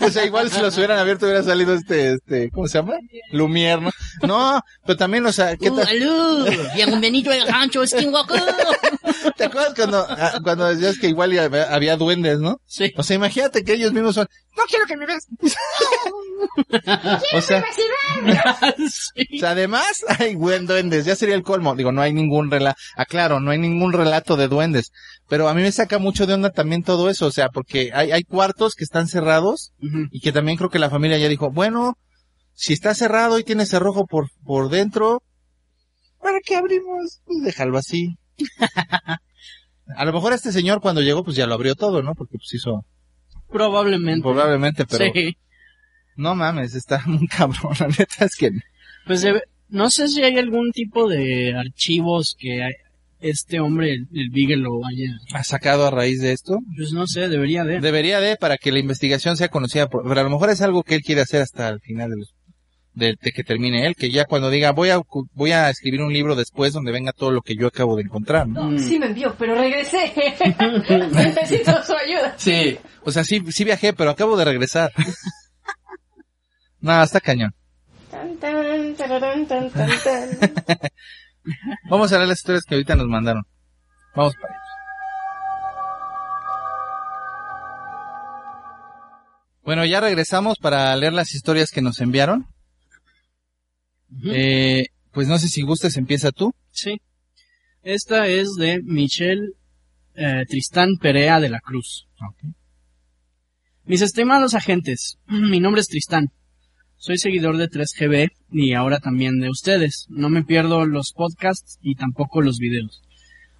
O 0.00 0.10
sea, 0.10 0.24
igual 0.24 0.50
si 0.50 0.60
los 0.60 0.76
hubieran 0.76 0.98
abierto 0.98 1.26
hubiera 1.26 1.42
salido 1.42 1.74
este, 1.74 2.12
este, 2.12 2.50
¿cómo 2.50 2.68
se 2.68 2.78
llama? 2.78 2.94
Lumière, 3.32 3.80
¿no? 3.80 3.90
No, 4.22 4.62
pero 4.84 4.96
también, 4.96 5.26
o 5.26 5.32
sea, 5.32 5.56
¿qué 5.56 5.70
Uh, 5.70 5.76
tal? 5.76 5.88
aló. 5.88 6.44
Bienvenido 6.74 7.32
al 7.32 7.48
rancho 7.48 7.86
Skinwalker. 7.86 8.42
¿Te 9.36 9.44
acuerdas 9.44 9.74
cuando, 9.74 10.06
ah, 10.08 10.38
cuando 10.42 10.66
decías 10.68 10.98
que 10.98 11.08
igual 11.08 11.36
había, 11.38 11.64
había 11.74 11.96
duendes, 11.96 12.38
no? 12.38 12.60
Sí. 12.66 12.92
O 12.96 13.02
sea, 13.02 13.16
imagínate 13.16 13.64
que 13.64 13.72
ellos 13.74 13.92
mismos 13.92 14.14
son, 14.14 14.28
no 14.56 14.62
quiero 14.68 14.86
que 14.86 14.96
me 14.96 15.06
veas. 15.06 15.26
o 17.34 17.40
sea, 17.40 17.64
Sí. 17.74 17.82
o 19.36 19.38
sea, 19.40 19.50
además 19.50 20.04
hay 20.18 20.34
buen 20.46 20.66
duendes, 20.66 21.04
ya 21.04 21.14
sería 21.16 21.34
el 21.34 21.42
colmo. 21.42 21.74
Digo, 21.76 21.92
no 21.92 22.00
hay 22.02 22.12
ningún 22.12 22.50
relato, 22.50 22.78
aclaro, 22.96 23.40
no 23.40 23.50
hay 23.50 23.58
ningún 23.58 23.92
relato 23.92 24.36
de 24.36 24.48
duendes. 24.48 24.92
Pero 25.28 25.48
a 25.48 25.54
mí 25.54 25.62
me 25.62 25.72
saca 25.72 25.98
mucho 25.98 26.26
de 26.26 26.34
onda 26.34 26.50
también 26.50 26.82
todo 26.82 27.10
eso, 27.10 27.26
o 27.26 27.30
sea, 27.32 27.48
porque 27.50 27.90
hay, 27.92 28.12
hay 28.12 28.22
cuartos 28.24 28.74
que 28.74 28.84
están 28.84 29.08
cerrados 29.08 29.72
y 30.10 30.20
que 30.20 30.32
también 30.32 30.56
creo 30.56 30.70
que 30.70 30.78
la 30.78 30.90
familia 30.90 31.18
ya 31.18 31.28
dijo, 31.28 31.50
bueno, 31.50 31.98
si 32.54 32.72
está 32.72 32.94
cerrado 32.94 33.38
y 33.38 33.44
tiene 33.44 33.66
cerrojo 33.66 34.06
por, 34.06 34.28
por 34.44 34.68
dentro, 34.70 35.22
¿para 36.22 36.38
qué 36.44 36.56
abrimos? 36.56 37.20
Pues 37.24 37.42
déjalo 37.42 37.76
así. 37.78 38.16
A 39.96 40.04
lo 40.04 40.12
mejor 40.12 40.32
este 40.32 40.50
señor 40.52 40.80
cuando 40.80 41.00
llegó 41.00 41.22
pues 41.24 41.36
ya 41.36 41.46
lo 41.46 41.54
abrió 41.54 41.74
todo, 41.76 42.02
¿no? 42.02 42.14
Porque 42.14 42.38
pues 42.38 42.52
hizo, 42.54 42.84
Probablemente. 43.48 44.22
probablemente, 44.22 44.84
pero 44.86 45.04
Sí. 45.12 45.36
no 46.16 46.34
mames, 46.34 46.74
está 46.74 47.02
muy 47.06 47.26
cabrón, 47.28 47.74
la 47.78 47.88
neta 47.88 48.24
es 48.24 48.36
que 48.36 48.50
Pues 49.06 49.22
debe- 49.22 49.42
no 49.68 49.90
sé 49.90 50.08
si 50.08 50.22
hay 50.22 50.38
algún 50.38 50.72
tipo 50.72 51.08
de 51.08 51.54
archivos 51.56 52.36
que 52.38 52.62
hay- 52.62 52.72
este 53.18 53.60
hombre, 53.60 53.92
el, 53.94 54.06
el 54.14 54.28
Bigelow, 54.30 54.82
haya... 54.86 55.08
ha 55.32 55.42
sacado 55.42 55.86
a 55.86 55.90
raíz 55.90 56.20
de 56.20 56.32
esto. 56.32 56.58
Pues 56.76 56.92
no 56.92 57.06
sé, 57.06 57.28
debería 57.28 57.64
de. 57.64 57.80
Debería 57.80 58.20
de 58.20 58.36
para 58.36 58.58
que 58.58 58.70
la 58.70 58.78
investigación 58.78 59.36
sea 59.38 59.48
conocida, 59.48 59.88
por- 59.88 60.06
pero 60.06 60.20
a 60.20 60.24
lo 60.24 60.30
mejor 60.30 60.50
es 60.50 60.60
algo 60.60 60.82
que 60.82 60.96
él 60.96 61.02
quiere 61.02 61.22
hacer 61.22 61.40
hasta 61.40 61.68
el 61.70 61.80
final 61.80 62.10
de, 62.10 62.16
los- 62.18 62.34
de, 62.92 63.16
de 63.20 63.32
que 63.32 63.42
termine 63.42 63.86
él, 63.86 63.96
que 63.96 64.10
ya 64.10 64.26
cuando 64.26 64.50
diga 64.50 64.72
voy 64.72 64.90
a 64.90 65.00
voy 65.32 65.50
a 65.52 65.70
escribir 65.70 66.02
un 66.02 66.12
libro 66.12 66.34
después 66.36 66.74
donde 66.74 66.92
venga 66.92 67.12
todo 67.12 67.30
lo 67.30 67.40
que 67.40 67.56
yo 67.56 67.66
acabo 67.68 67.96
de 67.96 68.02
encontrar, 68.02 68.46
¿no? 68.48 68.70
No, 68.70 68.78
sí 68.78 68.98
me 68.98 69.06
envió, 69.06 69.34
pero 69.38 69.54
regresé. 69.54 70.12
Necesito 71.14 71.72
su 71.84 71.94
ayuda. 71.94 72.34
Sí, 72.36 72.78
o 73.02 73.10
sea, 73.10 73.24
sí, 73.24 73.42
sí 73.50 73.64
viajé, 73.64 73.94
pero 73.94 74.10
acabo 74.10 74.36
de 74.36 74.44
regresar. 74.44 74.92
no, 76.80 77.02
está 77.02 77.20
cañón. 77.20 77.54
Tan, 78.40 78.64
tan, 78.64 78.96
tararán, 78.96 79.46
tan, 79.46 79.70
tan, 79.70 79.90
tan. 80.04 80.38
Vamos 81.90 82.12
a 82.12 82.18
ver 82.18 82.28
las 82.28 82.38
historias 82.38 82.64
que 82.64 82.74
ahorita 82.74 82.96
nos 82.96 83.06
mandaron. 83.06 83.44
Vamos 84.14 84.34
para 84.34 84.54
ellos. 84.54 84.66
Bueno, 89.62 89.84
ya 89.84 90.00
regresamos 90.00 90.58
para 90.58 90.94
leer 90.96 91.12
las 91.12 91.34
historias 91.34 91.70
que 91.70 91.82
nos 91.82 92.00
enviaron. 92.00 92.46
Eh, 94.24 94.86
pues 95.12 95.28
no 95.28 95.38
sé 95.38 95.48
si 95.48 95.62
gustes, 95.62 95.96
empieza 95.96 96.30
tú. 96.30 96.54
Sí. 96.70 97.00
Esta 97.82 98.26
es 98.28 98.54
de 98.54 98.80
Michelle 98.82 99.52
eh, 100.14 100.44
Tristán 100.48 100.96
Perea 101.00 101.40
de 101.40 101.48
la 101.48 101.60
Cruz. 101.60 102.08
Mis 103.84 104.02
estimados 104.02 104.54
agentes, 104.54 105.18
mi 105.26 105.60
nombre 105.60 105.80
es 105.80 105.88
Tristán. 105.88 106.32
Soy 106.98 107.18
seguidor 107.18 107.56
de 107.56 107.68
3GB 107.68 108.30
y 108.50 108.72
ahora 108.72 108.98
también 108.98 109.38
de 109.38 109.50
ustedes. 109.50 110.06
No 110.08 110.28
me 110.28 110.42
pierdo 110.42 110.86
los 110.86 111.12
podcasts 111.12 111.78
y 111.82 111.94
tampoco 111.94 112.40
los 112.40 112.58
videos. 112.58 113.02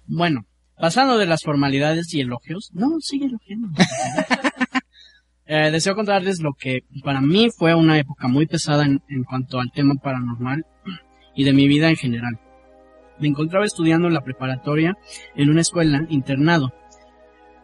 Bueno, 0.05 0.45
pasando 0.79 1.17
de 1.17 1.27
las 1.27 1.43
formalidades 1.43 2.13
y 2.13 2.21
elogios. 2.21 2.71
No, 2.73 2.99
sigue 2.99 3.25
elogiando. 3.25 3.69
Eh, 5.49 5.71
deseo 5.71 5.95
contarles 5.95 6.41
lo 6.41 6.51
que 6.51 6.83
para 7.05 7.21
mí 7.21 7.47
fue 7.57 7.73
una 7.73 7.97
época 7.97 8.27
muy 8.27 8.47
pesada 8.47 8.83
en, 8.83 9.01
en 9.07 9.23
cuanto 9.23 9.61
al 9.61 9.71
tema 9.71 9.95
paranormal 9.95 10.65
y 11.35 11.45
de 11.45 11.53
mi 11.53 11.69
vida 11.69 11.87
en 11.87 11.95
general. 11.95 12.37
Me 13.17 13.29
encontraba 13.29 13.63
estudiando 13.63 14.09
en 14.09 14.13
la 14.13 14.25
preparatoria 14.25 14.97
en 15.37 15.49
una 15.49 15.61
escuela 15.61 16.05
internado, 16.09 16.73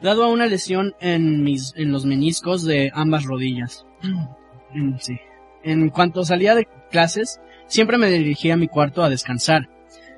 dado 0.02 0.24
a 0.24 0.30
una 0.30 0.46
lesión 0.46 0.94
en 1.02 1.44
mis 1.44 1.74
en 1.76 1.92
los 1.92 2.06
meniscos 2.06 2.64
de 2.64 2.90
ambas 2.94 3.26
rodillas. 3.26 3.86
Sí. 5.00 5.20
En 5.64 5.90
cuanto 5.90 6.24
salía 6.24 6.56
de 6.56 6.68
clases, 6.92 7.40
siempre 7.68 7.98
me 7.98 8.10
dirigía 8.10 8.54
a 8.56 8.58
mi 8.58 8.68
cuarto 8.68 9.04
a 9.04 9.10
descansar. 9.10 9.70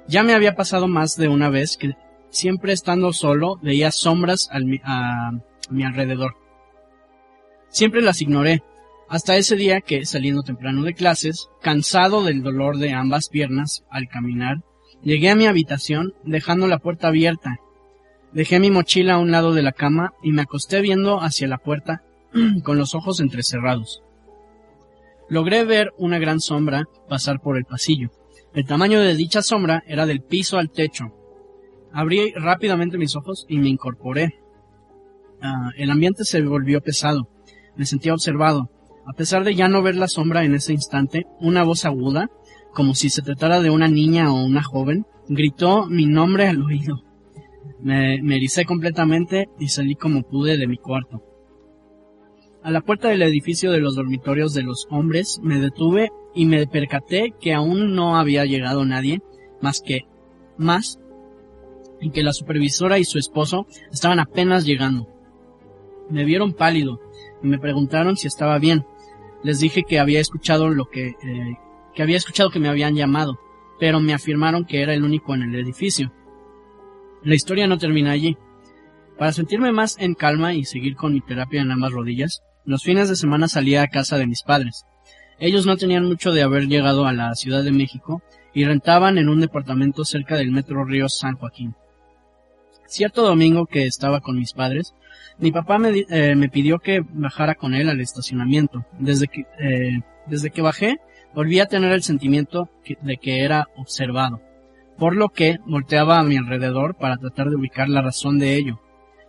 Ya 0.07 0.23
me 0.23 0.33
había 0.33 0.55
pasado 0.55 0.87
más 0.87 1.15
de 1.15 1.27
una 1.27 1.49
vez 1.49 1.77
que 1.77 1.93
siempre 2.29 2.73
estando 2.73 3.13
solo 3.13 3.57
veía 3.61 3.91
sombras 3.91 4.49
mi- 4.63 4.81
a, 4.83 5.29
a 5.29 5.31
mi 5.69 5.83
alrededor. 5.83 6.35
Siempre 7.69 8.01
las 8.01 8.21
ignoré, 8.21 8.63
hasta 9.09 9.35
ese 9.37 9.55
día 9.55 9.81
que, 9.81 10.05
saliendo 10.05 10.41
temprano 10.43 10.83
de 10.83 10.93
clases, 10.93 11.49
cansado 11.61 12.23
del 12.23 12.41
dolor 12.41 12.77
de 12.77 12.93
ambas 12.93 13.29
piernas 13.29 13.83
al 13.89 14.07
caminar, 14.07 14.57
llegué 15.03 15.29
a 15.29 15.35
mi 15.35 15.45
habitación 15.45 16.13
dejando 16.23 16.67
la 16.67 16.79
puerta 16.79 17.09
abierta. 17.09 17.57
Dejé 18.31 18.59
mi 18.59 18.71
mochila 18.71 19.13
a 19.13 19.17
un 19.19 19.31
lado 19.31 19.53
de 19.53 19.61
la 19.61 19.71
cama 19.71 20.13
y 20.23 20.31
me 20.31 20.41
acosté 20.41 20.81
viendo 20.81 21.21
hacia 21.21 21.47
la 21.47 21.57
puerta 21.59 22.03
con 22.63 22.77
los 22.77 22.95
ojos 22.95 23.19
entrecerrados. 23.19 24.01
Logré 25.27 25.63
ver 25.63 25.91
una 25.97 26.19
gran 26.19 26.39
sombra 26.39 26.85
pasar 27.09 27.41
por 27.41 27.57
el 27.57 27.65
pasillo. 27.65 28.09
El 28.53 28.65
tamaño 28.65 29.01
de 29.01 29.15
dicha 29.15 29.41
sombra 29.41 29.83
era 29.87 30.05
del 30.05 30.21
piso 30.21 30.57
al 30.57 30.69
techo. 30.69 31.05
Abrí 31.91 32.31
rápidamente 32.33 32.97
mis 32.97 33.15
ojos 33.15 33.45
y 33.49 33.57
me 33.57 33.69
incorporé. 33.69 34.35
Ah, 35.41 35.71
el 35.77 35.89
ambiente 35.89 36.25
se 36.25 36.41
volvió 36.41 36.81
pesado. 36.81 37.27
Me 37.75 37.85
sentía 37.85 38.13
observado. 38.13 38.69
A 39.05 39.13
pesar 39.13 39.43
de 39.43 39.55
ya 39.55 39.67
no 39.67 39.81
ver 39.81 39.95
la 39.95 40.07
sombra 40.07 40.43
en 40.45 40.55
ese 40.55 40.73
instante, 40.73 41.25
una 41.39 41.63
voz 41.63 41.85
aguda, 41.85 42.29
como 42.73 42.93
si 42.95 43.09
se 43.09 43.21
tratara 43.21 43.61
de 43.61 43.69
una 43.69 43.87
niña 43.87 44.31
o 44.31 44.45
una 44.45 44.63
joven, 44.63 45.05
gritó 45.27 45.87
mi 45.87 46.05
nombre 46.05 46.47
al 46.47 46.61
oído. 46.61 47.01
Me, 47.81 48.21
me 48.21 48.35
ericé 48.35 48.65
completamente 48.65 49.49
y 49.59 49.69
salí 49.69 49.95
como 49.95 50.23
pude 50.23 50.57
de 50.57 50.67
mi 50.67 50.77
cuarto. 50.77 51.23
A 52.65 52.71
la 52.71 52.81
puerta 52.81 53.09
del 53.09 53.21
edificio 53.21 53.71
de 53.71 53.79
los 53.79 53.95
dormitorios 53.95 54.55
de 54.55 54.63
los 54.63 54.87
hombres 54.89 55.39
me 55.43 55.59
detuve 55.59 56.09
y 56.33 56.47
me 56.47 56.65
percaté 56.65 57.35
que 57.39 57.53
aún 57.53 57.93
no 57.93 58.17
había 58.17 58.43
llegado 58.45 58.83
nadie 58.85 59.21
más 59.61 59.83
que 59.85 60.07
más 60.57 60.99
y 62.01 62.09
que 62.09 62.23
la 62.23 62.33
supervisora 62.33 62.97
y 62.97 63.03
su 63.03 63.19
esposo 63.19 63.67
estaban 63.91 64.19
apenas 64.19 64.65
llegando. 64.65 65.07
Me 66.09 66.25
vieron 66.25 66.53
pálido 66.53 66.99
y 67.43 67.45
me 67.45 67.59
preguntaron 67.59 68.17
si 68.17 68.25
estaba 68.25 68.57
bien. 68.57 68.83
Les 69.43 69.59
dije 69.59 69.83
que 69.87 69.99
había 69.99 70.19
escuchado 70.19 70.69
lo 70.69 70.85
que, 70.85 71.09
eh, 71.09 71.57
que 71.93 72.01
había 72.01 72.17
escuchado 72.17 72.49
que 72.49 72.59
me 72.59 72.69
habían 72.69 72.95
llamado, 72.95 73.37
pero 73.79 73.99
me 73.99 74.15
afirmaron 74.15 74.65
que 74.65 74.81
era 74.81 74.95
el 74.95 75.03
único 75.03 75.35
en 75.35 75.43
el 75.43 75.53
edificio. 75.53 76.11
La 77.21 77.35
historia 77.35 77.67
no 77.67 77.77
termina 77.77 78.09
allí. 78.09 78.35
Para 79.19 79.33
sentirme 79.33 79.71
más 79.71 79.97
en 79.99 80.15
calma 80.15 80.55
y 80.55 80.65
seguir 80.65 80.95
con 80.95 81.13
mi 81.13 81.21
terapia 81.21 81.61
en 81.61 81.71
ambas 81.71 81.91
rodillas, 81.91 82.41
los 82.65 82.83
fines 82.83 83.09
de 83.09 83.15
semana 83.15 83.47
salía 83.47 83.83
a 83.83 83.87
casa 83.87 84.17
de 84.17 84.27
mis 84.27 84.43
padres. 84.43 84.85
Ellos 85.39 85.65
no 85.65 85.77
tenían 85.77 86.05
mucho 86.05 86.31
de 86.31 86.41
haber 86.41 86.67
llegado 86.67 87.05
a 87.05 87.13
la 87.13 87.35
Ciudad 87.35 87.63
de 87.63 87.71
México 87.71 88.21
y 88.53 88.65
rentaban 88.65 89.17
en 89.17 89.29
un 89.29 89.41
departamento 89.41 90.05
cerca 90.05 90.37
del 90.37 90.51
Metro 90.51 90.85
Río 90.85 91.09
San 91.09 91.35
Joaquín. 91.35 91.75
Cierto 92.87 93.23
domingo 93.23 93.65
que 93.65 93.85
estaba 93.85 94.21
con 94.21 94.37
mis 94.37 94.53
padres, 94.53 94.93
mi 95.37 95.51
papá 95.51 95.77
me, 95.77 96.05
eh, 96.09 96.49
pidió 96.51 96.79
que 96.79 97.01
bajara 97.01 97.55
con 97.55 97.73
él 97.73 97.89
al 97.89 97.99
estacionamiento. 97.99 98.85
Desde 98.99 99.27
que, 99.27 99.41
eh, 99.59 99.99
desde 100.27 100.51
que 100.51 100.61
bajé, 100.61 100.97
volví 101.33 101.59
a 101.59 101.65
tener 101.65 101.91
el 101.91 102.03
sentimiento 102.03 102.69
de 103.01 103.17
que 103.17 103.43
era 103.43 103.67
observado, 103.75 104.41
por 104.97 105.15
lo 105.15 105.29
que 105.29 105.57
volteaba 105.65 106.19
a 106.19 106.23
mi 106.23 106.37
alrededor 106.37 106.95
para 106.95 107.17
tratar 107.17 107.49
de 107.49 107.57
ubicar 107.57 107.89
la 107.89 108.01
razón 108.01 108.39
de 108.39 108.55
ello. 108.55 108.79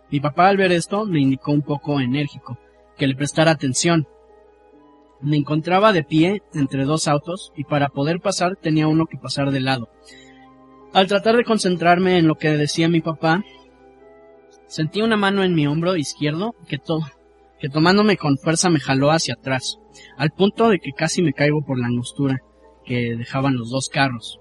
Mi 0.09 0.21
papá 0.21 0.47
al 0.47 0.55
ver 0.55 0.71
esto 0.71 1.05
me 1.05 1.19
indicó 1.19 1.51
un 1.51 1.63
poco 1.63 1.99
enérgico, 1.99 2.57
que 2.97 3.07
le 3.07 3.15
prestara 3.15 3.51
atención. 3.51 4.07
Me 5.21 5.37
encontraba 5.37 5.93
de 5.93 6.03
pie 6.03 6.43
entre 6.53 6.85
dos 6.85 7.07
autos 7.07 7.51
y 7.55 7.63
para 7.63 7.89
poder 7.89 8.19
pasar 8.19 8.55
tenía 8.55 8.87
uno 8.87 9.07
que 9.07 9.17
pasar 9.17 9.51
de 9.51 9.59
lado. 9.59 9.89
Al 10.93 11.07
tratar 11.07 11.35
de 11.37 11.43
concentrarme 11.43 12.17
en 12.17 12.27
lo 12.27 12.35
que 12.35 12.49
decía 12.49 12.87
mi 12.89 13.01
papá, 13.01 13.43
sentí 14.67 15.01
una 15.01 15.17
mano 15.17 15.43
en 15.43 15.53
mi 15.53 15.67
hombro 15.67 15.95
izquierdo 15.95 16.55
que, 16.67 16.77
to 16.77 17.01
que 17.59 17.69
tomándome 17.69 18.17
con 18.17 18.37
fuerza 18.37 18.69
me 18.69 18.79
jaló 18.79 19.11
hacia 19.11 19.35
atrás, 19.35 19.79
al 20.17 20.31
punto 20.31 20.69
de 20.69 20.79
que 20.79 20.91
casi 20.91 21.21
me 21.21 21.33
caigo 21.33 21.63
por 21.65 21.79
la 21.79 21.87
angostura 21.87 22.41
que 22.85 23.15
dejaban 23.15 23.57
los 23.57 23.69
dos 23.69 23.89
carros. 23.89 24.39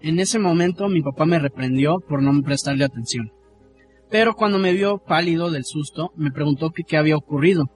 En 0.00 0.18
ese 0.18 0.38
momento 0.38 0.88
mi 0.88 1.02
papá 1.02 1.26
me 1.26 1.38
reprendió 1.38 2.00
por 2.00 2.22
no 2.22 2.42
prestarle 2.42 2.84
atención. 2.84 3.32
Pero 4.10 4.34
cuando 4.34 4.58
me 4.58 4.72
vio 4.72 4.98
pálido 4.98 5.50
del 5.50 5.64
susto, 5.64 6.12
me 6.16 6.32
preguntó 6.32 6.70
que 6.70 6.82
qué 6.84 6.96
había 6.96 7.16
ocurrido. 7.16 7.70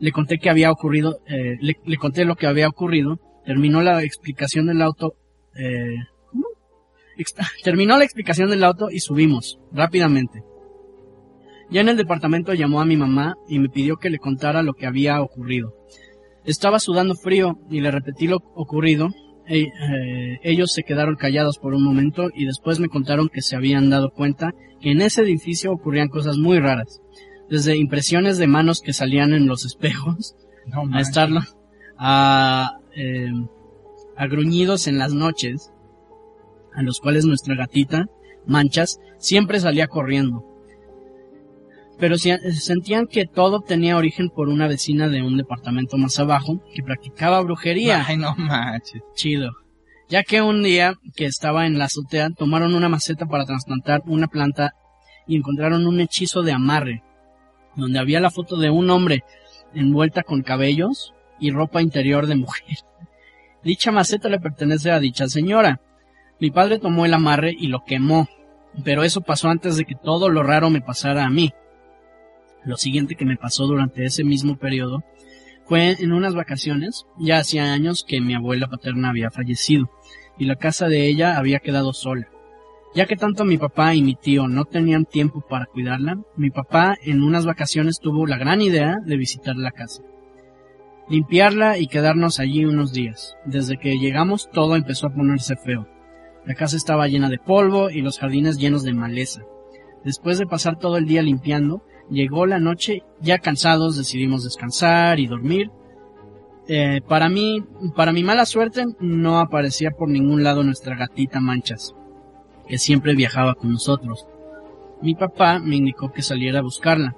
Le 0.00 0.12
conté 0.12 0.38
que 0.38 0.50
había 0.50 0.72
ocurrido, 0.72 1.20
eh, 1.26 1.56
le, 1.60 1.96
conté 1.96 2.24
lo 2.24 2.34
que 2.34 2.46
había 2.46 2.68
ocurrido, 2.68 3.20
terminó 3.44 3.82
la 3.82 4.02
explicación 4.02 4.66
del 4.66 4.82
auto, 4.82 5.14
eh, 5.56 5.94
¿cómo? 6.30 6.46
Terminó 7.62 7.96
la 7.98 8.04
explicación 8.04 8.50
del 8.50 8.64
auto 8.64 8.90
y 8.90 9.00
subimos, 9.00 9.60
rápidamente. 9.72 10.42
Ya 11.70 11.82
en 11.82 11.88
el 11.88 11.96
departamento 11.96 12.52
llamó 12.52 12.80
a 12.80 12.84
mi 12.84 12.96
mamá 12.96 13.36
y 13.48 13.60
me 13.60 13.68
pidió 13.68 13.96
que 13.96 14.10
le 14.10 14.18
contara 14.18 14.62
lo 14.62 14.72
que 14.72 14.86
había 14.86 15.22
ocurrido. 15.22 15.74
Estaba 16.44 16.80
sudando 16.80 17.14
frío 17.14 17.58
y 17.70 17.80
le 17.80 17.90
repetí 17.92 18.26
lo 18.26 18.38
ocurrido. 18.54 19.10
E- 19.46 19.64
eh, 19.64 20.38
ellos 20.42 20.72
se 20.72 20.82
quedaron 20.82 21.14
callados 21.16 21.58
por 21.58 21.74
un 21.74 21.84
momento 21.84 22.28
y 22.34 22.46
después 22.46 22.80
me 22.80 22.88
contaron 22.88 23.28
que 23.28 23.42
se 23.42 23.54
habían 23.54 23.90
dado 23.90 24.10
cuenta 24.10 24.52
que 24.80 24.90
en 24.90 25.02
ese 25.02 25.22
edificio 25.22 25.72
ocurrían 25.72 26.08
cosas 26.08 26.38
muy 26.38 26.58
raras. 26.58 27.00
Desde 27.50 27.76
impresiones 27.76 28.38
de 28.38 28.46
manos 28.46 28.80
que 28.80 28.92
salían 28.92 29.32
en 29.34 29.46
los 29.46 29.64
espejos 29.64 30.36
No 30.66 30.82
a 30.96 31.00
estarlo, 31.00 31.40
a, 31.98 32.78
eh, 32.96 33.32
a 34.16 34.26
gruñidos 34.26 34.86
en 34.86 34.98
las 34.98 35.12
noches, 35.12 35.72
a 36.74 36.82
los 36.82 37.00
cuales 37.00 37.24
nuestra 37.24 37.56
gatita, 37.56 38.06
Manchas, 38.46 38.98
siempre 39.18 39.60
salía 39.60 39.88
corriendo. 39.88 40.44
Pero 41.98 42.16
si- 42.16 42.32
sentían 42.52 43.06
que 43.06 43.26
todo 43.26 43.60
tenía 43.60 43.96
origen 43.96 44.30
por 44.30 44.48
una 44.48 44.66
vecina 44.68 45.08
de 45.08 45.22
un 45.22 45.36
departamento 45.36 45.98
más 45.98 46.18
abajo 46.18 46.62
que 46.74 46.82
practicaba 46.82 47.40
brujería. 47.42 48.04
Ay, 48.06 48.16
no 48.16 48.34
manches. 48.36 49.02
Chido. 49.14 49.50
Ya 50.08 50.22
que 50.22 50.40
un 50.40 50.62
día 50.62 50.94
que 51.14 51.26
estaba 51.26 51.66
en 51.66 51.78
la 51.78 51.84
azotea 51.84 52.30
tomaron 52.30 52.74
una 52.74 52.88
maceta 52.88 53.26
para 53.26 53.44
trasplantar 53.44 54.02
una 54.06 54.28
planta 54.28 54.72
y 55.26 55.36
encontraron 55.36 55.86
un 55.86 56.00
hechizo 56.00 56.42
de 56.42 56.52
amarre, 56.52 57.02
donde 57.76 57.98
había 57.98 58.20
la 58.20 58.30
foto 58.30 58.56
de 58.56 58.70
un 58.70 58.90
hombre 58.90 59.24
envuelta 59.74 60.22
con 60.22 60.42
cabellos 60.42 61.14
y 61.38 61.50
ropa 61.50 61.82
interior 61.82 62.26
de 62.26 62.36
mujer. 62.36 62.78
Dicha 63.64 63.92
maceta 63.92 64.28
le 64.28 64.40
pertenece 64.40 64.90
a 64.90 65.00
dicha 65.00 65.28
señora. 65.28 65.80
Mi 66.40 66.50
padre 66.50 66.78
tomó 66.78 67.04
el 67.04 67.12
amarre 67.12 67.54
y 67.56 67.68
lo 67.68 67.84
quemó, 67.84 68.26
pero 68.84 69.04
eso 69.04 69.20
pasó 69.20 69.50
antes 69.50 69.76
de 69.76 69.84
que 69.84 69.94
todo 69.94 70.30
lo 70.30 70.42
raro 70.42 70.70
me 70.70 70.80
pasara 70.80 71.24
a 71.24 71.30
mí. 71.30 71.52
Lo 72.64 72.76
siguiente 72.76 73.16
que 73.16 73.26
me 73.26 73.36
pasó 73.36 73.66
durante 73.66 74.04
ese 74.04 74.24
mismo 74.24 74.56
periodo 74.56 75.04
fue 75.66 75.96
en 76.00 76.12
unas 76.12 76.34
vacaciones, 76.34 77.06
ya 77.18 77.38
hacía 77.38 77.72
años 77.72 78.04
que 78.06 78.20
mi 78.20 78.34
abuela 78.34 78.66
paterna 78.66 79.10
había 79.10 79.30
fallecido, 79.30 79.90
y 80.38 80.46
la 80.46 80.56
casa 80.56 80.88
de 80.88 81.06
ella 81.06 81.36
había 81.36 81.60
quedado 81.60 81.92
sola. 81.92 82.28
Ya 82.94 83.06
que 83.06 83.16
tanto 83.16 83.44
mi 83.44 83.56
papá 83.56 83.94
y 83.94 84.02
mi 84.02 84.16
tío 84.16 84.48
no 84.48 84.64
tenían 84.64 85.04
tiempo 85.04 85.42
para 85.48 85.66
cuidarla, 85.66 86.18
mi 86.36 86.50
papá 86.50 86.96
en 87.02 87.22
unas 87.22 87.46
vacaciones 87.46 88.00
tuvo 88.00 88.26
la 88.26 88.36
gran 88.36 88.60
idea 88.60 88.96
de 89.04 89.16
visitar 89.16 89.54
la 89.56 89.70
casa. 89.70 90.02
Limpiarla 91.08 91.78
y 91.78 91.86
quedarnos 91.86 92.40
allí 92.40 92.64
unos 92.64 92.92
días. 92.92 93.36
Desde 93.44 93.78
que 93.78 93.98
llegamos 93.98 94.48
todo 94.52 94.74
empezó 94.74 95.06
a 95.06 95.14
ponerse 95.14 95.56
feo. 95.56 95.86
La 96.46 96.54
casa 96.54 96.76
estaba 96.76 97.06
llena 97.06 97.28
de 97.28 97.38
polvo 97.38 97.90
y 97.90 98.00
los 98.00 98.18
jardines 98.18 98.58
llenos 98.58 98.82
de 98.82 98.92
maleza. 98.92 99.42
Después 100.04 100.38
de 100.38 100.46
pasar 100.46 100.78
todo 100.78 100.96
el 100.96 101.06
día 101.06 101.22
limpiando, 101.22 101.82
llegó 102.10 102.46
la 102.46 102.58
noche, 102.58 103.02
ya 103.20 103.38
cansados 103.38 103.96
decidimos 103.96 104.44
descansar 104.44 105.20
y 105.20 105.26
dormir. 105.26 105.70
Eh, 106.66 107.00
para 107.06 107.28
mí, 107.28 107.64
para 107.94 108.12
mi 108.12 108.22
mala 108.22 108.46
suerte, 108.46 108.86
no 109.00 109.40
aparecía 109.40 109.90
por 109.90 110.08
ningún 110.08 110.42
lado 110.42 110.62
nuestra 110.62 110.96
gatita 110.96 111.40
Manchas, 111.40 111.94
que 112.70 112.78
siempre 112.78 113.16
viajaba 113.16 113.56
con 113.56 113.72
nosotros. 113.72 114.26
Mi 115.02 115.16
papá 115.16 115.58
me 115.58 115.74
indicó 115.74 116.12
que 116.12 116.22
saliera 116.22 116.60
a 116.60 116.62
buscarla. 116.62 117.16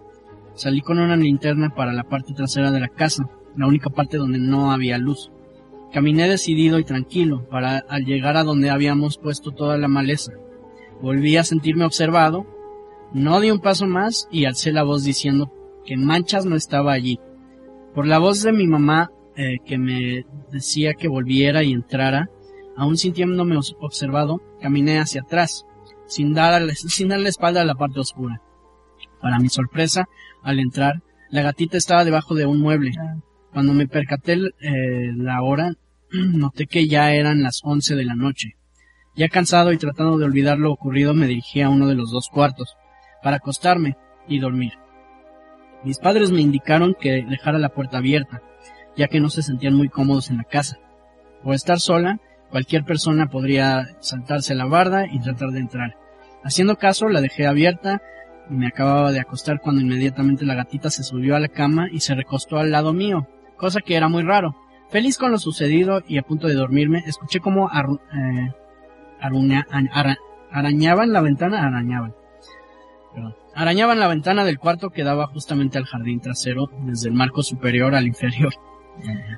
Salí 0.55 0.81
con 0.81 0.99
una 0.99 1.15
linterna 1.15 1.74
para 1.74 1.93
la 1.93 2.05
parte 2.05 2.33
trasera 2.33 2.70
de 2.70 2.81
la 2.81 2.89
casa, 2.89 3.29
la 3.55 3.66
única 3.66 3.91
parte 3.91 4.16
donde 4.16 4.39
no 4.39 4.73
había 4.73 4.97
luz. 4.97 5.31
Caminé 5.93 6.27
decidido 6.27 6.79
y 6.79 6.85
tranquilo 6.85 7.47
para 7.51 7.79
al 7.87 8.07
llegar 8.07 8.39
a 8.39 8.45
donde 8.45 8.70
habíamos 8.70 9.19
puesto 9.19 9.51
toda 9.51 9.77
la 9.77 9.89
maleza. 9.89 10.33
Volví 11.03 11.37
a 11.37 11.45
sentirme 11.45 11.85
observado, 11.85 12.47
no 13.12 13.39
di 13.41 13.51
un 13.51 13.61
paso 13.61 13.87
más 13.87 14.29
y 14.31 14.47
alcé 14.47 14.73
la 14.73 14.85
voz 14.85 15.05
diciendo 15.05 15.53
que 15.85 15.99
Manchas 15.99 16.47
no 16.47 16.57
estaba 16.57 16.93
allí. 16.93 17.20
Por 17.95 18.07
la 18.07 18.19
voz 18.19 18.43
de 18.43 18.53
mi 18.53 18.66
mamá 18.66 19.11
eh, 19.37 19.59
que 19.66 19.77
me 19.77 20.24
decía 20.51 20.95
que 20.95 21.09
volviera 21.09 21.62
y 21.62 21.73
entrara, 21.73 22.31
aún 22.77 22.97
sintiéndome 22.97 23.59
observado, 23.81 24.40
caminé 24.61 24.99
hacia 24.99 25.23
atrás, 25.23 25.66
sin 26.07 26.35
dar, 26.35 26.70
sin 26.74 27.09
dar 27.09 27.20
la 27.20 27.28
espalda 27.28 27.62
a 27.62 27.65
la 27.65 27.74
parte 27.74 28.01
oscura. 28.01 28.40
Para 29.20 29.39
mi 29.39 29.49
sorpresa, 29.49 30.09
al 30.43 30.59
entrar, 30.59 31.03
la 31.31 31.43
gatita 31.43 31.77
estaba 31.77 32.05
debajo 32.05 32.35
de 32.35 32.47
un 32.47 32.61
mueble. 32.61 32.93
Cuando 33.53 33.73
me 33.73 33.86
percaté 33.86 34.35
eh, 34.35 35.12
la 35.16 35.43
hora, 35.43 35.74
noté 36.12 36.66
que 36.66 36.89
ya 36.89 37.12
eran 37.12 37.43
las 37.43 37.61
once 37.62 37.94
de 37.94 38.05
la 38.05 38.15
noche. 38.15 38.57
Ya 39.15 39.28
cansado 39.28 39.73
y 39.73 39.78
tratando 39.78 40.19
de 40.19 40.24
olvidar 40.24 40.59
lo 40.59 40.73
ocurrido, 40.73 41.15
me 41.15 41.27
dirigí 41.27 41.61
a 41.61 41.69
uno 41.69 41.86
de 41.86 41.94
los 41.94 42.11
dos 42.11 42.28
cuartos, 42.28 42.77
para 43.23 43.36
acostarme 43.36 43.97
y 44.27 44.39
dormir. 44.39 44.73
Mis 45.85 45.99
padres 45.99 46.31
me 46.31 46.40
indicaron 46.40 46.94
que 46.99 47.24
dejara 47.28 47.59
la 47.59 47.69
puerta 47.70 47.99
abierta, 47.99 48.43
ya 48.97 49.09
que 49.09 49.20
no 49.20 49.31
se 49.31 49.43
sentían 49.43 49.74
muy 49.74 49.89
cómodos 49.89 50.31
en 50.31 50.39
la 50.39 50.44
casa. 50.44 50.78
Por 51.43 51.55
estar 51.55 51.81
sola, 51.81 52.20
cualquier 52.53 52.85
persona 52.85 53.27
podría 53.27 53.89
saltarse 54.01 54.55
la 54.55 54.66
barda 54.66 55.07
y 55.11 55.19
tratar 55.19 55.49
de 55.49 55.61
entrar. 55.61 55.97
Haciendo 56.45 56.77
caso, 56.77 57.09
la 57.09 57.23
dejé 57.23 57.47
abierta, 57.47 58.03
me 58.51 58.66
acababa 58.66 59.11
de 59.11 59.20
acostar 59.20 59.61
cuando 59.61 59.81
inmediatamente 59.81 60.45
la 60.45 60.55
gatita 60.55 60.91
se 60.91 61.03
subió 61.03 61.35
a 61.35 61.41
la 61.41 61.49
cama 61.49 61.89
y 61.91 62.01
se 62.01 62.15
recostó 62.15 62.59
al 62.59 62.70
lado 62.70 62.93
mío, 62.93 63.27
cosa 63.57 63.81
que 63.81 63.97
era 63.97 64.09
muy 64.09 64.23
raro. 64.23 64.55
Feliz 64.91 65.16
con 65.16 65.33
lo 65.33 65.39
sucedido 65.39 66.03
y 66.07 66.19
a 66.19 66.23
punto 66.23 66.47
de 66.47 66.55
dormirme, 66.55 67.03
escuché 67.07 67.41
cómo 67.41 67.70
eh, 67.70 68.53
arañaban 70.51 71.12
la 71.12 71.20
ventana, 71.23 71.66
arañaban. 71.66 72.15
Arañaban 73.55 73.99
la 73.99 74.09
ventana 74.09 74.45
del 74.45 74.59
cuarto 74.59 74.91
que 74.91 75.05
daba 75.05 75.27
justamente 75.27 75.79
al 75.79 75.87
jardín 75.87 76.20
trasero, 76.20 76.69
desde 76.85 77.09
el 77.09 77.15
marco 77.15 77.43
superior 77.43 77.95
al 77.95 78.07
inferior. 78.07 78.53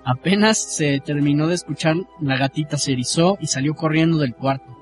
Apenas 0.05 0.59
se 0.59 1.01
terminó 1.01 1.47
de 1.47 1.55
escuchar, 1.55 1.97
la 2.21 2.37
gatita 2.37 2.77
se 2.77 2.93
erizó 2.93 3.39
y 3.41 3.47
salió 3.47 3.75
corriendo 3.75 4.19
del 4.19 4.35
cuarto. 4.35 4.75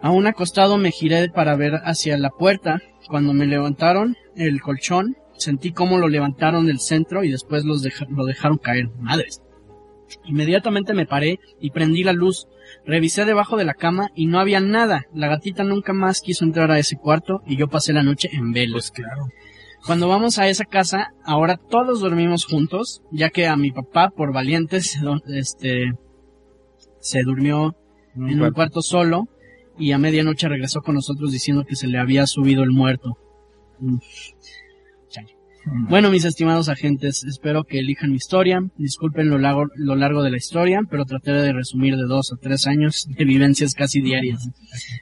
Aún 0.00 0.26
acostado 0.26 0.78
me 0.78 0.90
giré 0.90 1.28
para 1.28 1.54
ver 1.54 1.80
hacia 1.84 2.18
la 2.18 2.30
puerta. 2.30 2.80
Cuando 3.08 3.32
me 3.32 3.46
levantaron 3.46 4.16
el 4.36 4.60
colchón, 4.60 5.16
sentí 5.36 5.72
cómo 5.72 5.98
lo 5.98 6.08
levantaron 6.08 6.66
del 6.66 6.80
centro 6.80 7.22
y 7.22 7.30
después 7.30 7.64
los 7.64 7.86
lo 8.08 8.24
dejaron 8.24 8.58
caer. 8.58 8.88
Madres. 8.98 9.42
Inmediatamente 10.24 10.92
me 10.92 11.06
paré 11.06 11.38
y 11.60 11.70
prendí 11.70 12.02
la 12.02 12.12
luz. 12.12 12.48
Revisé 12.84 13.24
debajo 13.24 13.56
de 13.56 13.64
la 13.64 13.74
cama 13.74 14.10
y 14.14 14.26
no 14.26 14.40
había 14.40 14.60
nada. 14.60 15.06
La 15.14 15.28
gatita 15.28 15.62
nunca 15.62 15.92
más 15.92 16.20
quiso 16.20 16.44
entrar 16.44 16.70
a 16.72 16.78
ese 16.80 16.96
cuarto 16.96 17.42
y 17.46 17.56
yo 17.56 17.68
pasé 17.68 17.92
la 17.92 18.02
noche 18.02 18.28
en 18.32 18.52
vela. 18.52 18.72
Pues 18.72 18.90
claro. 18.90 19.28
Cuando 19.84 20.08
vamos 20.08 20.38
a 20.38 20.48
esa 20.48 20.64
casa, 20.64 21.08
ahora 21.24 21.56
todos 21.56 22.00
dormimos 22.00 22.44
juntos, 22.44 23.02
ya 23.10 23.30
que 23.30 23.46
a 23.46 23.56
mi 23.56 23.72
papá, 23.72 24.10
por 24.10 24.32
valiente, 24.32 24.80
se, 24.82 24.98
este, 25.34 25.92
se 27.00 27.22
durmió 27.22 27.76
en 28.14 28.42
un 28.42 28.52
cuarto 28.52 28.82
solo 28.82 29.28
y 29.78 29.92
a 29.92 29.98
medianoche 29.98 30.48
regresó 30.48 30.82
con 30.82 30.94
nosotros 30.94 31.32
diciendo 31.32 31.64
que 31.64 31.76
se 31.76 31.88
le 31.88 31.98
había 31.98 32.26
subido 32.26 32.62
el 32.62 32.70
muerto. 32.70 33.16
Mm. 33.80 33.98
Chale. 35.08 35.36
Bueno, 35.88 36.10
mis 36.10 36.24
estimados 36.24 36.68
agentes, 36.68 37.24
espero 37.24 37.64
que 37.64 37.78
elijan 37.78 38.10
mi 38.10 38.16
historia. 38.16 38.60
Disculpen 38.76 39.30
lo 39.30 39.38
largo, 39.38 39.66
lo 39.76 39.96
largo 39.96 40.22
de 40.22 40.30
la 40.30 40.36
historia, 40.36 40.80
pero 40.88 41.04
trataré 41.04 41.42
de 41.42 41.52
resumir 41.52 41.96
de 41.96 42.04
dos 42.04 42.32
a 42.32 42.36
tres 42.36 42.66
años 42.66 43.08
de 43.16 43.24
vivencias 43.24 43.74
casi 43.74 44.00
diarias. 44.00 44.48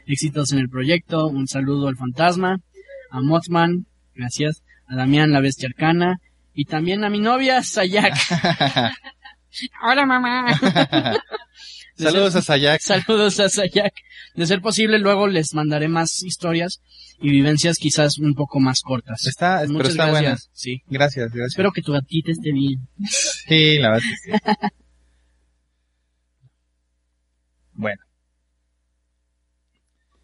Éxitos 0.06 0.52
en 0.52 0.60
el 0.60 0.68
proyecto, 0.68 1.26
un 1.26 1.48
saludo 1.48 1.88
al 1.88 1.96
fantasma, 1.96 2.60
a 3.10 3.20
Mothman, 3.20 3.86
gracias, 4.14 4.62
a 4.90 4.96
Damián 4.96 5.30
la 5.30 5.40
bestia 5.40 5.68
arcana, 5.68 6.20
y 6.52 6.64
también 6.64 7.04
a 7.04 7.10
mi 7.10 7.20
novia, 7.20 7.62
Sayak. 7.62 8.14
Hola 9.82 10.04
mamá. 10.04 10.46
Saludos 11.96 12.34
a 12.34 12.42
Sayak. 12.42 12.80
Saludos 12.80 13.38
a 13.40 13.48
Sayak. 13.48 13.92
De 14.34 14.46
ser 14.46 14.60
posible, 14.60 14.98
luego 14.98 15.26
les 15.26 15.54
mandaré 15.54 15.88
más 15.88 16.22
historias 16.22 16.80
y 17.20 17.30
vivencias 17.30 17.76
quizás 17.78 18.18
un 18.18 18.34
poco 18.34 18.58
más 18.58 18.80
cortas. 18.80 19.26
Está, 19.26 19.60
pero 19.60 19.72
Muchas 19.74 19.90
está 19.90 20.06
gracias. 20.06 20.22
buena. 20.22 20.38
Sí. 20.52 20.82
Gracias, 20.88 21.26
gracias. 21.26 21.48
Espero 21.52 21.72
que 21.72 21.82
tu 21.82 21.92
gatita 21.92 22.32
esté 22.32 22.52
bien. 22.52 22.88
Sí, 23.06 23.78
la 23.78 23.90
verdad 23.90 24.08
es 24.12 24.22
que 24.22 24.38
sí. 24.38 24.56
Bueno. 27.72 28.02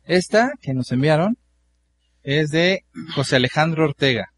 Esta 0.05 0.52
que 0.60 0.74
nos 0.74 0.93
enviaron 0.93 1.38
es 2.22 2.51
de 2.51 2.84
José 3.14 3.36
Alejandro 3.36 3.84
Ortega. 3.84 4.32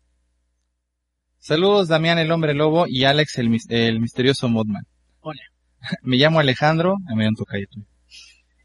Saludos 1.49 1.89
Damián 1.89 2.19
el 2.19 2.31
hombre 2.31 2.53
lobo 2.53 2.85
y 2.87 3.05
Alex 3.05 3.39
el, 3.39 3.59
el 3.71 4.01
misterioso 4.01 4.51
Modman. 4.51 4.85
Hola. 5.23 5.41
Me 6.03 6.19
llamo 6.19 6.41
Alejandro, 6.41 6.97
me. 7.17 7.27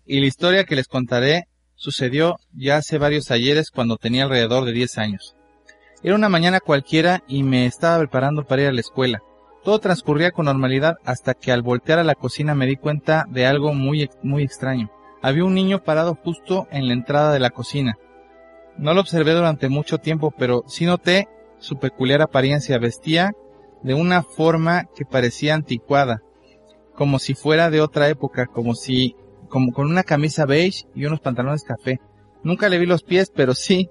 Y 0.05 0.19
la 0.19 0.26
historia 0.26 0.65
que 0.65 0.76
les 0.76 0.89
contaré 0.89 1.45
sucedió 1.76 2.35
ya 2.51 2.76
hace 2.76 2.97
varios 2.97 3.31
ayeres 3.31 3.72
cuando 3.72 3.95
tenía 3.95 4.26
alrededor 4.26 4.65
de 4.65 4.73
10 4.73 4.97
años. 4.97 5.34
Era 6.03 6.15
una 6.15 6.27
mañana 6.27 6.60
cualquiera 6.60 7.23
y 7.26 7.43
me 7.43 7.68
estaba 7.68 7.99
preparando 7.99 8.45
para 8.45 8.64
ir 8.64 8.68
a 8.68 8.73
la 8.73 8.81
escuela. 8.81 9.22
Todo 9.64 9.80
transcurría 9.80 10.31
con 10.31 10.47
normalidad 10.47 10.97
hasta 11.05 11.35
que 11.35 11.53
al 11.53 11.61
voltear 11.61 11.99
a 11.99 12.03
la 12.03 12.15
cocina 12.15 12.53
me 12.53 12.65
di 12.65 12.76
cuenta 12.76 13.23
de 13.30 13.45
algo 13.45 13.73
muy, 13.73 14.10
muy 14.23 14.43
extraño. 14.43 14.91
Había 15.22 15.45
un 15.45 15.53
niño 15.53 15.85
parado 15.85 16.15
justo 16.22 16.68
en 16.69 16.88
la 16.88 16.93
entrada 16.93 17.31
de 17.31 17.39
la 17.39 17.49
cocina. 17.49 17.97
No 18.77 18.93
lo 18.93 18.99
observé 18.99 19.31
durante 19.31 19.69
mucho 19.69 19.99
tiempo, 19.99 20.34
pero 20.38 20.65
sí 20.68 20.85
noté 20.85 21.30
su 21.64 21.77
peculiar 21.77 22.22
apariencia. 22.22 22.77
Vestía 22.77 23.31
de 23.81 23.94
una 23.94 24.22
forma 24.22 24.85
que 24.95 25.06
parecía 25.06 25.56
anticuada, 25.56 26.22
como 26.95 27.19
si 27.19 27.34
fuera 27.34 27.69
de 27.69 27.81
otra 27.81 28.10
época, 28.10 28.48
como 28.48 28.76
si, 28.76 29.15
como 29.49 29.72
con 29.72 29.90
una 29.90 30.03
camisa 30.03 30.45
beige 30.45 30.85
y 30.94 31.06
unos 31.06 31.22
pantalones 31.22 31.64
café. 31.64 31.99
Nunca 32.44 32.68
le 32.68 32.77
vi 32.77 32.85
los 32.85 33.03
pies, 33.03 33.31
pero 33.34 33.56
sí. 33.56 33.90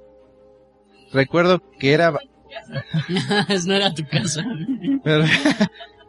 Recuerdo 1.13 1.61
que 1.79 1.93
era 1.93 2.13
no 3.67 3.75
era 3.75 3.95
tu 3.95 4.05
casa. 4.07 4.45
pero, 5.05 5.25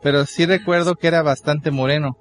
pero 0.02 0.26
sí 0.26 0.46
recuerdo 0.46 0.96
que 0.96 1.08
era 1.08 1.22
bastante 1.22 1.72
moreno. 1.72 2.18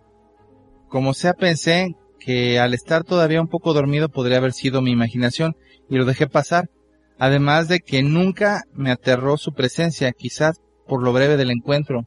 Como 0.89 1.15
sea 1.15 1.35
pensé 1.35 1.97
que 2.21 2.61
al 2.61 2.75
estar 2.75 3.03
todavía 3.03 3.41
un 3.41 3.49
poco 3.49 3.75
dormido 3.75 4.09
podría 4.09 4.39
haber 4.39 4.53
sido 4.53 4.83
mi 4.83 4.93
imaginación 4.93 5.57
y 5.91 5.97
lo 5.97 6.05
dejé 6.05 6.29
pasar. 6.29 6.71
Además 7.19 7.69
de 7.69 7.81
que 7.81 8.03
nunca 8.03 8.63
me 8.73 8.91
aterró 8.91 9.37
su 9.37 9.53
presencia, 9.53 10.13
quizás 10.13 10.61
por 10.87 11.03
lo 11.03 11.13
breve 11.13 11.37
del 11.37 11.51
encuentro. 11.51 12.07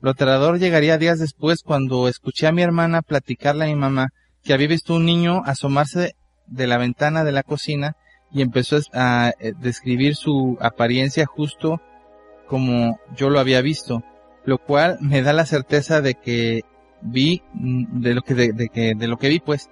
Lo 0.00 0.10
aterrador 0.10 0.58
llegaría 0.58 0.98
días 0.98 1.18
después 1.18 1.62
cuando 1.62 2.08
escuché 2.08 2.46
a 2.46 2.52
mi 2.52 2.62
hermana 2.62 3.02
platicarle 3.02 3.64
a 3.64 3.68
mi 3.68 3.76
mamá 3.76 4.08
que 4.42 4.52
había 4.52 4.68
visto 4.68 4.94
un 4.94 5.04
niño 5.04 5.42
asomarse 5.44 6.14
de 6.46 6.66
la 6.66 6.78
ventana 6.78 7.24
de 7.24 7.32
la 7.32 7.42
cocina 7.42 7.96
y 8.32 8.42
empezó 8.42 8.78
a 8.94 9.32
eh, 9.38 9.52
describir 9.60 10.16
su 10.16 10.58
apariencia 10.60 11.26
justo 11.26 11.80
como 12.46 12.98
yo 13.16 13.30
lo 13.30 13.38
había 13.38 13.62
visto, 13.62 14.02
lo 14.44 14.58
cual 14.58 14.98
me 15.00 15.22
da 15.22 15.32
la 15.32 15.46
certeza 15.46 16.00
de 16.00 16.14
que 16.14 16.62
vi, 17.00 17.42
mm, 17.54 18.00
de 18.00 18.14
lo 18.14 18.22
que, 18.22 18.34
de, 18.34 18.52
de 18.52 18.68
que, 18.68 18.94
de 18.94 19.06
lo 19.08 19.16
que 19.18 19.28
vi 19.28 19.40
pues, 19.40 19.70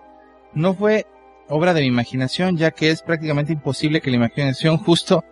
no 0.54 0.74
fue 0.74 1.06
obra 1.50 1.74
de 1.74 1.82
mi 1.82 1.86
imaginación, 1.88 2.56
ya 2.56 2.70
que 2.70 2.90
es 2.90 3.02
prácticamente 3.02 3.52
imposible 3.52 4.00
que 4.00 4.10
la 4.10 4.16
imaginación 4.16 4.78
justo, 4.78 5.24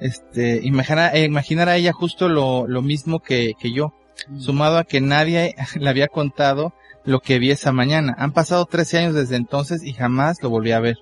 este, 0.00 0.60
imaginara, 0.62 1.14
eh, 1.14 1.24
imaginara 1.24 1.72
a 1.72 1.76
ella 1.76 1.92
justo 1.92 2.28
lo, 2.28 2.66
lo 2.66 2.82
mismo 2.82 3.20
que, 3.20 3.54
que 3.58 3.72
yo, 3.72 3.92
sumado 4.38 4.78
a 4.78 4.84
que 4.84 5.00
nadie 5.00 5.54
le 5.78 5.88
había 5.90 6.08
contado 6.08 6.72
lo 7.04 7.20
que 7.20 7.38
vi 7.38 7.50
esa 7.50 7.72
mañana. 7.72 8.14
Han 8.18 8.32
pasado 8.32 8.64
13 8.66 8.98
años 8.98 9.14
desde 9.14 9.36
entonces 9.36 9.82
y 9.82 9.92
jamás 9.92 10.42
lo 10.42 10.50
volví 10.50 10.72
a 10.72 10.80
ver. 10.80 10.98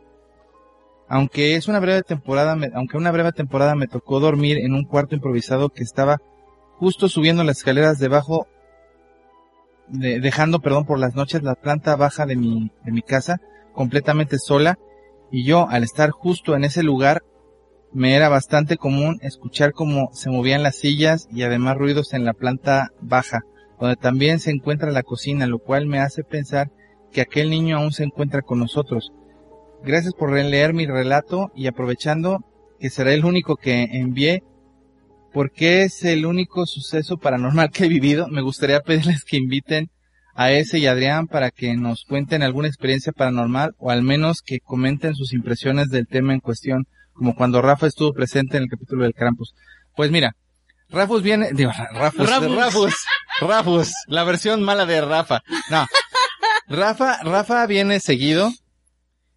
Aunque 1.08 1.56
es 1.56 1.68
una 1.68 1.78
breve 1.80 2.02
temporada, 2.02 2.56
me- 2.56 2.70
aunque 2.74 2.96
una 2.96 3.10
breve 3.12 3.32
temporada 3.32 3.74
me 3.74 3.86
tocó 3.86 4.18
dormir 4.18 4.58
en 4.58 4.74
un 4.74 4.84
cuarto 4.84 5.14
improvisado 5.14 5.68
que 5.68 5.82
estaba 5.82 6.18
justo 6.78 7.08
subiendo 7.08 7.44
las 7.44 7.58
escaleras 7.58 7.98
debajo, 7.98 8.46
de- 9.88 10.20
dejando, 10.20 10.60
perdón, 10.60 10.86
por 10.86 10.98
las 10.98 11.14
noches 11.14 11.42
la 11.42 11.54
planta 11.54 11.96
baja 11.96 12.24
de 12.26 12.36
mi, 12.36 12.70
de 12.84 12.92
mi 12.92 13.02
casa 13.02 13.40
completamente 13.72 14.38
sola 14.38 14.78
y 15.30 15.44
yo 15.44 15.68
al 15.68 15.82
estar 15.82 16.10
justo 16.10 16.54
en 16.54 16.64
ese 16.64 16.82
lugar 16.82 17.22
me 17.92 18.14
era 18.14 18.28
bastante 18.28 18.76
común 18.76 19.18
escuchar 19.22 19.72
cómo 19.72 20.10
se 20.12 20.30
movían 20.30 20.62
las 20.62 20.76
sillas 20.76 21.28
y 21.30 21.42
además 21.42 21.76
ruidos 21.76 22.14
en 22.14 22.24
la 22.24 22.32
planta 22.32 22.90
baja, 23.00 23.40
donde 23.78 23.96
también 23.96 24.40
se 24.40 24.50
encuentra 24.50 24.90
la 24.90 25.02
cocina, 25.02 25.46
lo 25.46 25.58
cual 25.58 25.86
me 25.86 25.98
hace 25.98 26.24
pensar 26.24 26.70
que 27.12 27.20
aquel 27.20 27.50
niño 27.50 27.76
aún 27.76 27.92
se 27.92 28.04
encuentra 28.04 28.42
con 28.42 28.58
nosotros. 28.58 29.12
Gracias 29.84 30.14
por 30.14 30.30
releer 30.30 30.72
mi 30.72 30.86
relato 30.86 31.50
y 31.54 31.66
aprovechando 31.66 32.38
que 32.78 32.88
será 32.88 33.12
el 33.12 33.24
único 33.24 33.56
que 33.56 33.82
envié, 33.92 34.42
porque 35.32 35.82
es 35.82 36.04
el 36.04 36.24
único 36.24 36.66
suceso 36.66 37.18
paranormal 37.18 37.70
que 37.70 37.84
he 37.84 37.88
vivido, 37.88 38.28
me 38.28 38.42
gustaría 38.42 38.80
pedirles 38.80 39.24
que 39.24 39.36
inviten 39.36 39.90
a 40.34 40.50
ese 40.50 40.78
y 40.78 40.86
Adrián 40.86 41.26
para 41.26 41.50
que 41.50 41.74
nos 41.74 42.04
cuenten 42.04 42.42
alguna 42.42 42.68
experiencia 42.68 43.12
paranormal 43.12 43.74
o 43.78 43.90
al 43.90 44.02
menos 44.02 44.42
que 44.42 44.60
comenten 44.60 45.14
sus 45.14 45.32
impresiones 45.32 45.90
del 45.90 46.06
tema 46.06 46.32
en 46.32 46.40
cuestión, 46.40 46.86
como 47.12 47.34
cuando 47.34 47.62
Rafa 47.62 47.86
estuvo 47.86 48.12
presente 48.12 48.56
en 48.56 48.64
el 48.64 48.68
capítulo 48.68 49.04
del 49.04 49.14
Krampus. 49.14 49.54
Pues 49.94 50.10
mira, 50.10 50.34
Rafus 50.88 51.22
viene, 51.22 51.50
digo, 51.52 51.72
Rafus, 51.94 52.28
Rafus. 52.28 52.56
Rafus, 52.56 52.94
Rafus, 53.40 53.92
la 54.06 54.24
versión 54.24 54.62
mala 54.62 54.84
de 54.86 55.00
Rafa. 55.00 55.42
No, 55.70 55.86
Rafa, 56.68 57.22
Rafa 57.22 57.66
viene 57.66 57.98
seguido, 58.00 58.50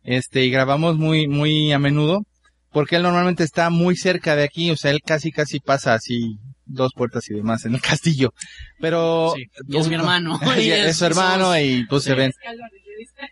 este, 0.04 0.44
y 0.44 0.52
grabamos 0.52 0.98
muy, 0.98 1.28
muy 1.28 1.72
a 1.72 1.80
menudo, 1.80 2.26
porque 2.76 2.98
él 2.98 3.04
normalmente 3.04 3.46
está 3.46 3.70
muy 3.70 3.96
cerca 3.96 4.36
de 4.36 4.44
aquí, 4.44 4.70
o 4.70 4.76
sea, 4.76 4.92
él 4.92 5.00
casi, 5.02 5.32
casi 5.32 5.62
pasa 5.62 5.94
así 5.94 6.36
dos 6.66 6.92
puertas 6.94 7.30
y 7.30 7.34
demás 7.34 7.64
en 7.64 7.74
el 7.76 7.80
castillo. 7.92 8.34
Pero, 8.82 9.32
Sí, 9.34 9.46
y 9.70 9.78
es 9.78 9.88
mi 9.88 9.96
hermano. 9.96 10.38
y 10.60 10.72
es, 10.72 10.88
es- 10.90 10.98
su 10.98 11.06
hermano 11.06 11.46
somos- 11.54 11.62
y 11.62 11.86
pues 11.86 12.04
se 12.04 12.16
ven. 12.16 12.34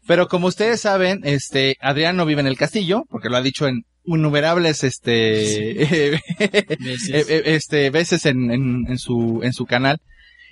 Pero 0.08 0.30
como 0.30 0.48
ustedes 0.48 0.80
saben, 0.80 1.20
este, 1.26 1.76
Adrián 1.82 2.16
no 2.16 2.26
vive 2.26 2.40
en 2.40 2.48
el 2.48 2.56
castillo, 2.58 3.04
porque 3.10 3.28
lo 3.30 3.36
ha 3.36 3.42
dicho 3.42 3.68
en 3.68 3.84
innumerables, 4.06 4.86
este, 4.86 6.20
Veces. 6.80 7.10
eh, 7.10 7.26
eh, 7.28 7.42
este, 7.48 7.90
veces 7.90 8.26
en, 8.26 8.50
en, 8.50 8.86
en 8.88 8.98
su, 8.98 9.42
en 9.44 9.52
su 9.52 9.66
canal. 9.66 9.98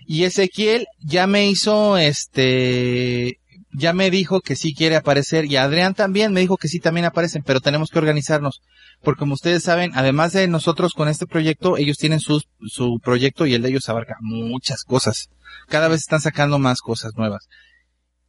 Y 0.06 0.24
Ezequiel 0.26 0.86
ya 1.00 1.28
me 1.28 1.48
hizo, 1.48 1.98
este, 1.98 3.38
ya 3.74 3.94
me 3.94 4.10
dijo 4.10 4.42
que 4.42 4.56
sí 4.56 4.74
quiere 4.74 4.96
aparecer 4.96 5.46
y 5.46 5.56
Adrián 5.56 5.94
también 5.94 6.34
me 6.34 6.42
dijo 6.42 6.58
que 6.58 6.68
sí 6.68 6.80
también 6.80 7.06
aparecen, 7.06 7.44
pero 7.44 7.62
tenemos 7.62 7.90
que 7.90 8.00
organizarnos. 8.00 8.62
Porque 9.02 9.20
como 9.20 9.34
ustedes 9.34 9.64
saben, 9.64 9.92
además 9.96 10.34
de 10.34 10.48
nosotros 10.48 10.94
con 10.94 11.08
este 11.08 11.26
proyecto, 11.26 11.78
ellos 11.78 11.98
tienen 11.98 12.20
su, 12.20 12.42
su 12.68 13.00
proyecto 13.04 13.46
y 13.46 13.54
el 13.54 13.62
de 13.62 13.70
ellos 13.70 13.90
abarca 13.90 14.16
muchas 14.22 14.84
cosas. 14.84 15.30
Cada 15.68 15.88
vez 15.88 16.02
están 16.02 16.22
sacando 16.22 16.60
más 16.60 16.82
cosas 16.82 17.14
nuevas. 17.16 17.48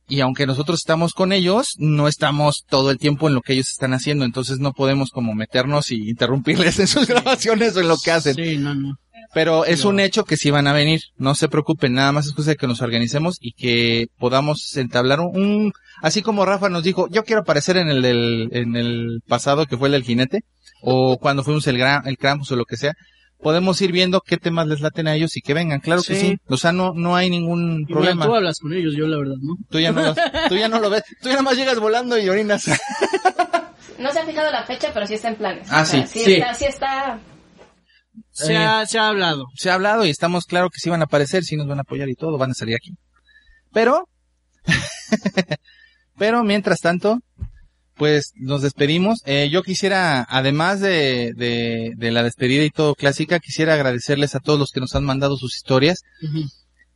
Y 0.09 0.21
aunque 0.21 0.47
nosotros 0.47 0.81
estamos 0.81 1.13
con 1.13 1.33
ellos, 1.33 1.75
no 1.79 2.09
estamos 2.09 2.65
todo 2.69 2.91
el 2.91 2.99
tiempo 2.99 3.29
en 3.29 3.35
lo 3.35 3.41
que 3.41 3.55
ellos 3.55 3.71
están 3.71 3.95
haciendo, 3.95 4.25
entonces 4.25 4.59
no 4.59 4.73
podemos 4.73 5.11
como 5.11 5.35
meternos 5.35 5.91
y 5.91 6.09
interrumpirles 6.11 6.79
en 6.81 6.87
sus 6.87 7.07
grabaciones 7.09 7.77
o 7.77 7.81
en 7.81 7.89
lo 7.89 7.97
que 7.97 8.11
hacen. 8.11 8.35
Sí, 8.35 8.59
no, 8.59 8.75
no. 8.75 8.99
Pero 9.35 9.65
es 9.65 9.85
un 9.85 9.99
hecho 10.01 10.25
que 10.25 10.37
sí 10.37 10.51
van 10.51 10.67
a 10.67 10.73
venir. 10.73 11.01
No 11.17 11.35
se 11.35 11.49
preocupen, 11.49 11.95
nada 11.95 12.13
más 12.13 12.27
es 12.27 12.33
cosa 12.33 12.51
de 12.51 12.57
que 12.57 12.67
nos 12.67 12.83
organicemos 12.83 13.37
y 13.41 13.53
que 13.53 14.07
podamos 14.19 14.77
entablar 14.77 15.21
un, 15.21 15.37
un- 15.37 15.73
así 16.03 16.21
como 16.23 16.45
Rafa 16.45 16.69
nos 16.69 16.83
dijo, 16.85 17.09
yo 17.11 17.25
quiero 17.25 17.43
aparecer 17.43 17.77
en 17.77 17.89
el 17.89 18.03
del, 18.03 18.49
en 18.53 18.77
el 18.77 19.21
pasado 19.27 19.67
que 19.67 19.77
fue 19.77 19.89
el 19.89 19.93
del 19.93 20.05
jinete, 20.05 20.41
o 20.83 21.19
cuando 21.19 21.43
fuimos 21.45 21.67
el 21.67 21.79
gran, 21.79 22.07
el 22.07 22.19
Krampus 22.19 22.53
o 22.53 22.57
lo 22.57 22.65
que 22.65 22.77
sea, 22.77 22.93
podemos 23.39 23.81
ir 23.83 23.91
viendo 23.91 24.21
qué 24.21 24.37
temas 24.37 24.67
les 24.69 24.81
laten 24.81 25.09
a 25.09 25.15
ellos 25.17 25.37
y 25.37 25.41
que 25.41 25.55
vengan, 25.55 25.81
claro 25.81 26.03
que 26.03 26.15
Sí. 26.15 26.37
O 26.49 26.57
sea, 26.57 26.73
no, 26.73 26.93
no 26.95 27.17
hay 27.17 27.29
ningún 27.31 27.87
Y 27.89 27.93
problema. 27.93 28.25
tú 28.27 28.35
hablas 28.35 28.59
con 28.61 28.73
ellos, 28.73 28.95
yo 28.97 29.07
la 29.07 29.17
verdad, 29.19 29.35
¿no? 29.41 29.57
Tú 29.71 29.81
ya 29.81 29.91
no, 29.93 30.03
los- 30.03 30.17
tú 30.49 30.57
ya 30.57 30.69
no 30.69 30.79
lo 30.79 30.91
ves, 30.91 31.03
tú 31.21 31.29
ya 31.29 31.33
nada 31.33 31.43
más 31.43 31.57
llegas 31.57 31.79
volando 31.81 32.19
y 32.19 32.29
orinas. 32.29 32.67
No 33.99 34.11
se 34.13 34.19
ha 34.19 34.27
fijado 34.27 34.51
la 34.51 34.65
fecha, 34.65 34.91
pero 34.93 35.07
sí 35.07 35.15
está 35.15 35.29
en 35.29 35.37
planes. 35.37 35.69
Ah, 35.71 35.83
O 35.83 35.85
sea, 35.85 36.05
sí, 36.07 36.19
sí. 36.21 36.25
sí. 36.25 36.33
Está, 36.35 36.55
sí 36.55 36.65
está. 36.65 37.21
Se, 38.33 38.55
Eh. 38.55 38.57
ha, 38.57 38.85
se 38.87 38.99
ha 38.99 39.09
hablado. 39.09 39.45
se 39.57 39.71
ha 39.71 39.75
hablado 39.75 40.05
y 40.07 40.11
estamos 40.11 40.47
claro 40.47 40.71
que 40.71 40.81
sí 40.81 40.89
van 40.91 41.03
a 41.03 41.05
aparecer, 41.05 41.45
sí 41.45 41.57
nos 41.57 41.67
van 41.69 41.79
a 41.79 41.83
apoyar 41.83 42.09
y 42.09 42.15
todo, 42.15 42.39
van 42.39 42.51
a 42.51 42.55
salir 42.55 42.75
aquí. 42.77 42.93
Pero, 43.73 44.09
pero 46.19 46.43
mientras 46.45 46.81
tanto, 46.81 47.19
pues 47.95 48.33
nos 48.37 48.63
despedimos. 48.63 49.21
Eh, 49.27 49.49
yo 49.51 49.63
quisiera, 49.63 50.27
además 50.29 50.81
de, 50.81 51.33
de, 51.37 51.93
de 51.97 52.11
la 52.11 52.23
despedida 52.23 52.65
y 52.65 52.71
todo 52.71 52.95
clásica, 52.95 53.39
quisiera 53.39 53.75
agradecerles 53.75 54.35
a 54.35 54.41
todos 54.41 54.59
los 54.59 54.71
que 54.71 54.81
nos 54.81 54.95
han 54.95 55.05
mandado 55.05 55.37
sus 55.37 55.55
historias. 55.57 56.01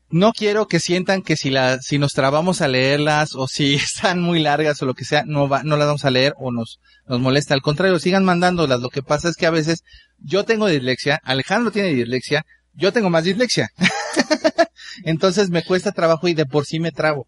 No 0.08 0.32
quiero 0.32 0.68
que 0.68 0.78
sientan 0.78 1.22
que 1.22 1.36
si 1.36 1.50
la, 1.50 1.80
si 1.80 1.98
nos 1.98 2.12
trabamos 2.12 2.60
a 2.60 2.68
leerlas 2.68 3.34
o 3.34 3.48
si 3.48 3.74
están 3.74 4.20
muy 4.20 4.40
largas 4.40 4.80
o 4.82 4.86
lo 4.86 4.94
que 4.94 5.04
sea, 5.04 5.24
no 5.26 5.48
va, 5.48 5.62
no 5.62 5.76
las 5.76 5.86
vamos 5.86 6.04
a 6.04 6.10
leer 6.10 6.34
o 6.38 6.52
nos, 6.52 6.80
nos 7.06 7.20
molesta. 7.20 7.54
Al 7.54 7.62
contrario, 7.62 7.98
sigan 7.98 8.24
mandándolas. 8.24 8.80
Lo 8.80 8.90
que 8.90 9.02
pasa 9.02 9.28
es 9.28 9.36
que 9.36 9.46
a 9.46 9.50
veces 9.50 9.82
yo 10.18 10.44
tengo 10.44 10.66
dislexia, 10.66 11.20
Alejandro 11.24 11.70
tiene 11.70 11.92
dislexia, 11.92 12.46
yo 12.72 12.92
tengo 12.92 13.10
más 13.10 13.24
dislexia. 13.24 13.70
Entonces 15.04 15.50
me 15.50 15.64
cuesta 15.64 15.92
trabajo 15.92 16.28
y 16.28 16.34
de 16.34 16.46
por 16.46 16.64
sí 16.64 16.80
me 16.80 16.92
trabo. 16.92 17.26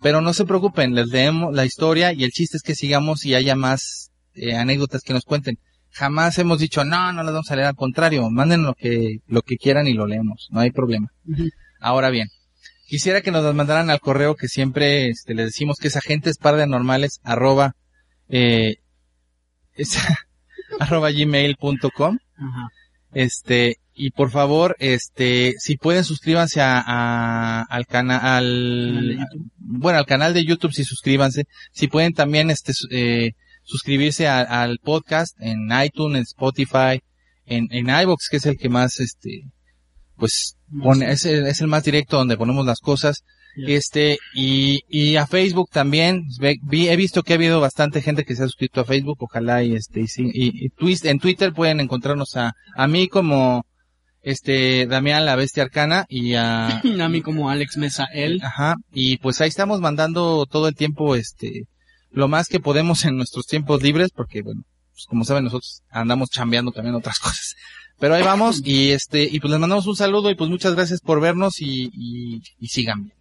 Pero 0.00 0.20
no 0.20 0.32
se 0.32 0.44
preocupen, 0.44 0.94
les 0.94 1.08
leemos 1.08 1.52
la 1.54 1.64
historia 1.64 2.12
y 2.12 2.22
el 2.22 2.30
chiste 2.30 2.56
es 2.56 2.62
que 2.62 2.76
sigamos 2.76 3.24
y 3.24 3.34
haya 3.34 3.56
más 3.56 4.12
eh, 4.34 4.54
anécdotas 4.54 5.02
que 5.02 5.12
nos 5.12 5.24
cuenten. 5.24 5.58
Jamás 5.90 6.38
hemos 6.38 6.60
dicho, 6.60 6.84
no, 6.84 7.12
no 7.12 7.22
las 7.22 7.32
vamos 7.32 7.50
a 7.50 7.56
leer, 7.56 7.68
al 7.68 7.74
contrario, 7.74 8.30
manden 8.30 8.62
lo 8.62 8.74
que, 8.74 9.18
lo 9.26 9.42
que 9.42 9.56
quieran 9.56 9.88
y 9.88 9.94
lo 9.94 10.06
leemos, 10.06 10.48
no 10.50 10.60
hay 10.60 10.70
problema. 10.70 11.10
Ahora 11.80 12.10
bien, 12.10 12.28
quisiera 12.86 13.20
que 13.20 13.30
nos 13.30 13.44
las 13.44 13.54
mandaran 13.54 13.90
al 13.90 14.00
correo 14.00 14.34
que 14.34 14.48
siempre 14.48 15.08
este, 15.08 15.34
les 15.34 15.46
decimos 15.46 15.76
que 15.80 15.88
es 15.88 15.96
agentes 15.96 16.38
paranormales 16.38 17.20
arroba, 17.22 17.74
eh, 18.28 18.76
es, 19.74 19.96
arroba 20.80 21.10
gmail.com. 21.10 22.18
Este, 23.12 23.76
y 23.94 24.10
por 24.10 24.30
favor, 24.30 24.76
este, 24.78 25.54
si 25.58 25.76
pueden 25.76 26.04
suscríbanse 26.04 26.60
a, 26.60 26.82
a- 26.86 27.62
al 27.62 27.86
canal, 27.86 28.20
al, 28.22 29.18
bueno, 29.56 29.98
al 29.98 30.06
canal 30.06 30.34
de 30.34 30.44
YouTube, 30.44 30.72
si 30.72 30.84
suscríbanse. 30.84 31.44
Si 31.72 31.88
pueden 31.88 32.12
también, 32.12 32.50
este, 32.50 32.72
eh, 32.90 33.32
suscribirse 33.64 34.28
a- 34.28 34.42
al 34.62 34.78
podcast 34.78 35.34
en 35.40 35.68
iTunes, 35.84 36.16
en 36.18 36.22
Spotify, 36.24 37.00
en, 37.46 37.66
en 37.70 37.88
iVoox, 37.88 38.28
que 38.30 38.36
es 38.36 38.46
el 38.46 38.56
que 38.58 38.68
más, 38.68 39.00
este, 39.00 39.44
pues, 40.16 40.57
pone, 40.82 41.10
es, 41.10 41.24
el- 41.26 41.46
es 41.46 41.60
el 41.60 41.66
más 41.68 41.84
directo 41.84 42.16
donde 42.18 42.36
ponemos 42.36 42.64
las 42.66 42.80
cosas. 42.80 43.22
Este, 43.66 44.18
y, 44.34 44.82
y 44.88 45.16
a 45.16 45.26
Facebook 45.26 45.68
también, 45.72 46.22
vi- 46.62 46.88
he 46.88 46.94
visto 46.96 47.22
que 47.24 47.32
ha 47.32 47.36
habido 47.36 47.60
bastante 47.60 48.00
gente 48.02 48.24
que 48.24 48.36
se 48.36 48.42
ha 48.44 48.46
suscrito 48.46 48.80
a 48.80 48.84
Facebook, 48.84 49.16
ojalá 49.20 49.64
y 49.64 49.74
este, 49.74 50.00
y, 50.02 50.04
y- 50.06 50.66
y 50.66 50.68
twist- 50.70 51.06
en 51.08 51.18
Twitter 51.18 51.52
pueden 51.52 51.80
encontrarnos 51.80 52.36
a, 52.36 52.52
a 52.76 52.86
mí 52.86 53.08
como, 53.08 53.66
este, 54.22 54.86
Damián 54.86 55.24
la 55.24 55.34
Bestia 55.36 55.64
Arcana 55.64 56.04
y 56.08 56.34
a, 56.34 56.68
A 57.02 57.08
mí 57.08 57.20
como 57.22 57.50
Alex 57.50 57.76
Mesa, 57.78 58.06
él. 58.12 58.40
ajá, 58.44 58.76
y 58.92 59.16
pues 59.18 59.40
ahí 59.40 59.48
estamos 59.48 59.80
mandando 59.80 60.46
todo 60.46 60.68
el 60.68 60.74
tiempo, 60.74 61.16
este, 61.16 61.64
lo 62.10 62.28
más 62.28 62.46
que 62.48 62.60
podemos 62.60 63.04
en 63.06 63.16
nuestros 63.16 63.46
tiempos 63.46 63.82
libres, 63.82 64.10
porque 64.14 64.42
bueno, 64.42 64.62
pues 64.92 65.06
como 65.08 65.24
saben 65.24 65.44
nosotros 65.44 65.82
andamos 65.90 66.30
chambeando 66.30 66.70
también 66.70 66.94
otras 66.94 67.18
cosas. 67.18 67.54
Pero 68.00 68.14
ahí 68.14 68.22
vamos 68.22 68.60
y 68.64 68.92
este, 68.92 69.24
y 69.24 69.40
pues 69.40 69.50
les 69.50 69.60
mandamos 69.60 69.86
un 69.86 69.96
saludo 69.96 70.30
y 70.30 70.34
pues 70.36 70.48
muchas 70.50 70.74
gracias 70.74 71.00
por 71.00 71.20
vernos 71.20 71.60
y, 71.60 71.90
y, 71.92 72.42
y 72.60 72.68
sigan 72.68 73.04
bien. 73.04 73.14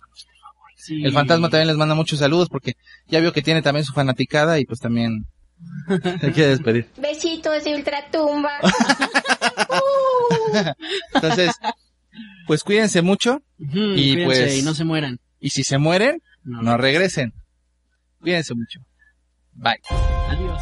Sí. 0.76 1.04
El 1.04 1.12
fantasma 1.12 1.50
también 1.50 1.68
les 1.68 1.76
manda 1.78 1.96
muchos 1.96 2.20
saludos 2.20 2.48
porque 2.50 2.74
ya 3.08 3.20
vio 3.20 3.34
que 3.34 3.42
tiene 3.42 3.62
también 3.62 3.84
su 3.84 3.94
fanaticada 3.94 4.60
y 4.60 4.66
pues 4.66 4.80
también 4.80 5.26
se 6.22 6.32
quiere 6.32 6.50
despedir. 6.50 6.88
Besitos 6.98 7.64
de 7.64 7.76
ultratumba. 7.76 8.52
Entonces, 11.14 11.52
pues 12.46 12.64
cuídense 12.64 13.02
mucho 13.02 13.42
y 13.58 14.14
cuídense 14.14 14.26
pues- 14.26 14.60
y 14.60 14.62
no 14.62 14.74
se 14.74 14.84
mueran. 14.86 15.20
y 15.40 15.50
si 15.50 15.64
se 15.64 15.78
mueren, 15.78 16.22
No. 16.44 16.62
no 16.62 16.78
regresen. 16.78 17.34
Cuídense 18.22 18.54
mucho. 18.56 18.80
Bye. 19.54 19.80
Adiós. 20.30 20.62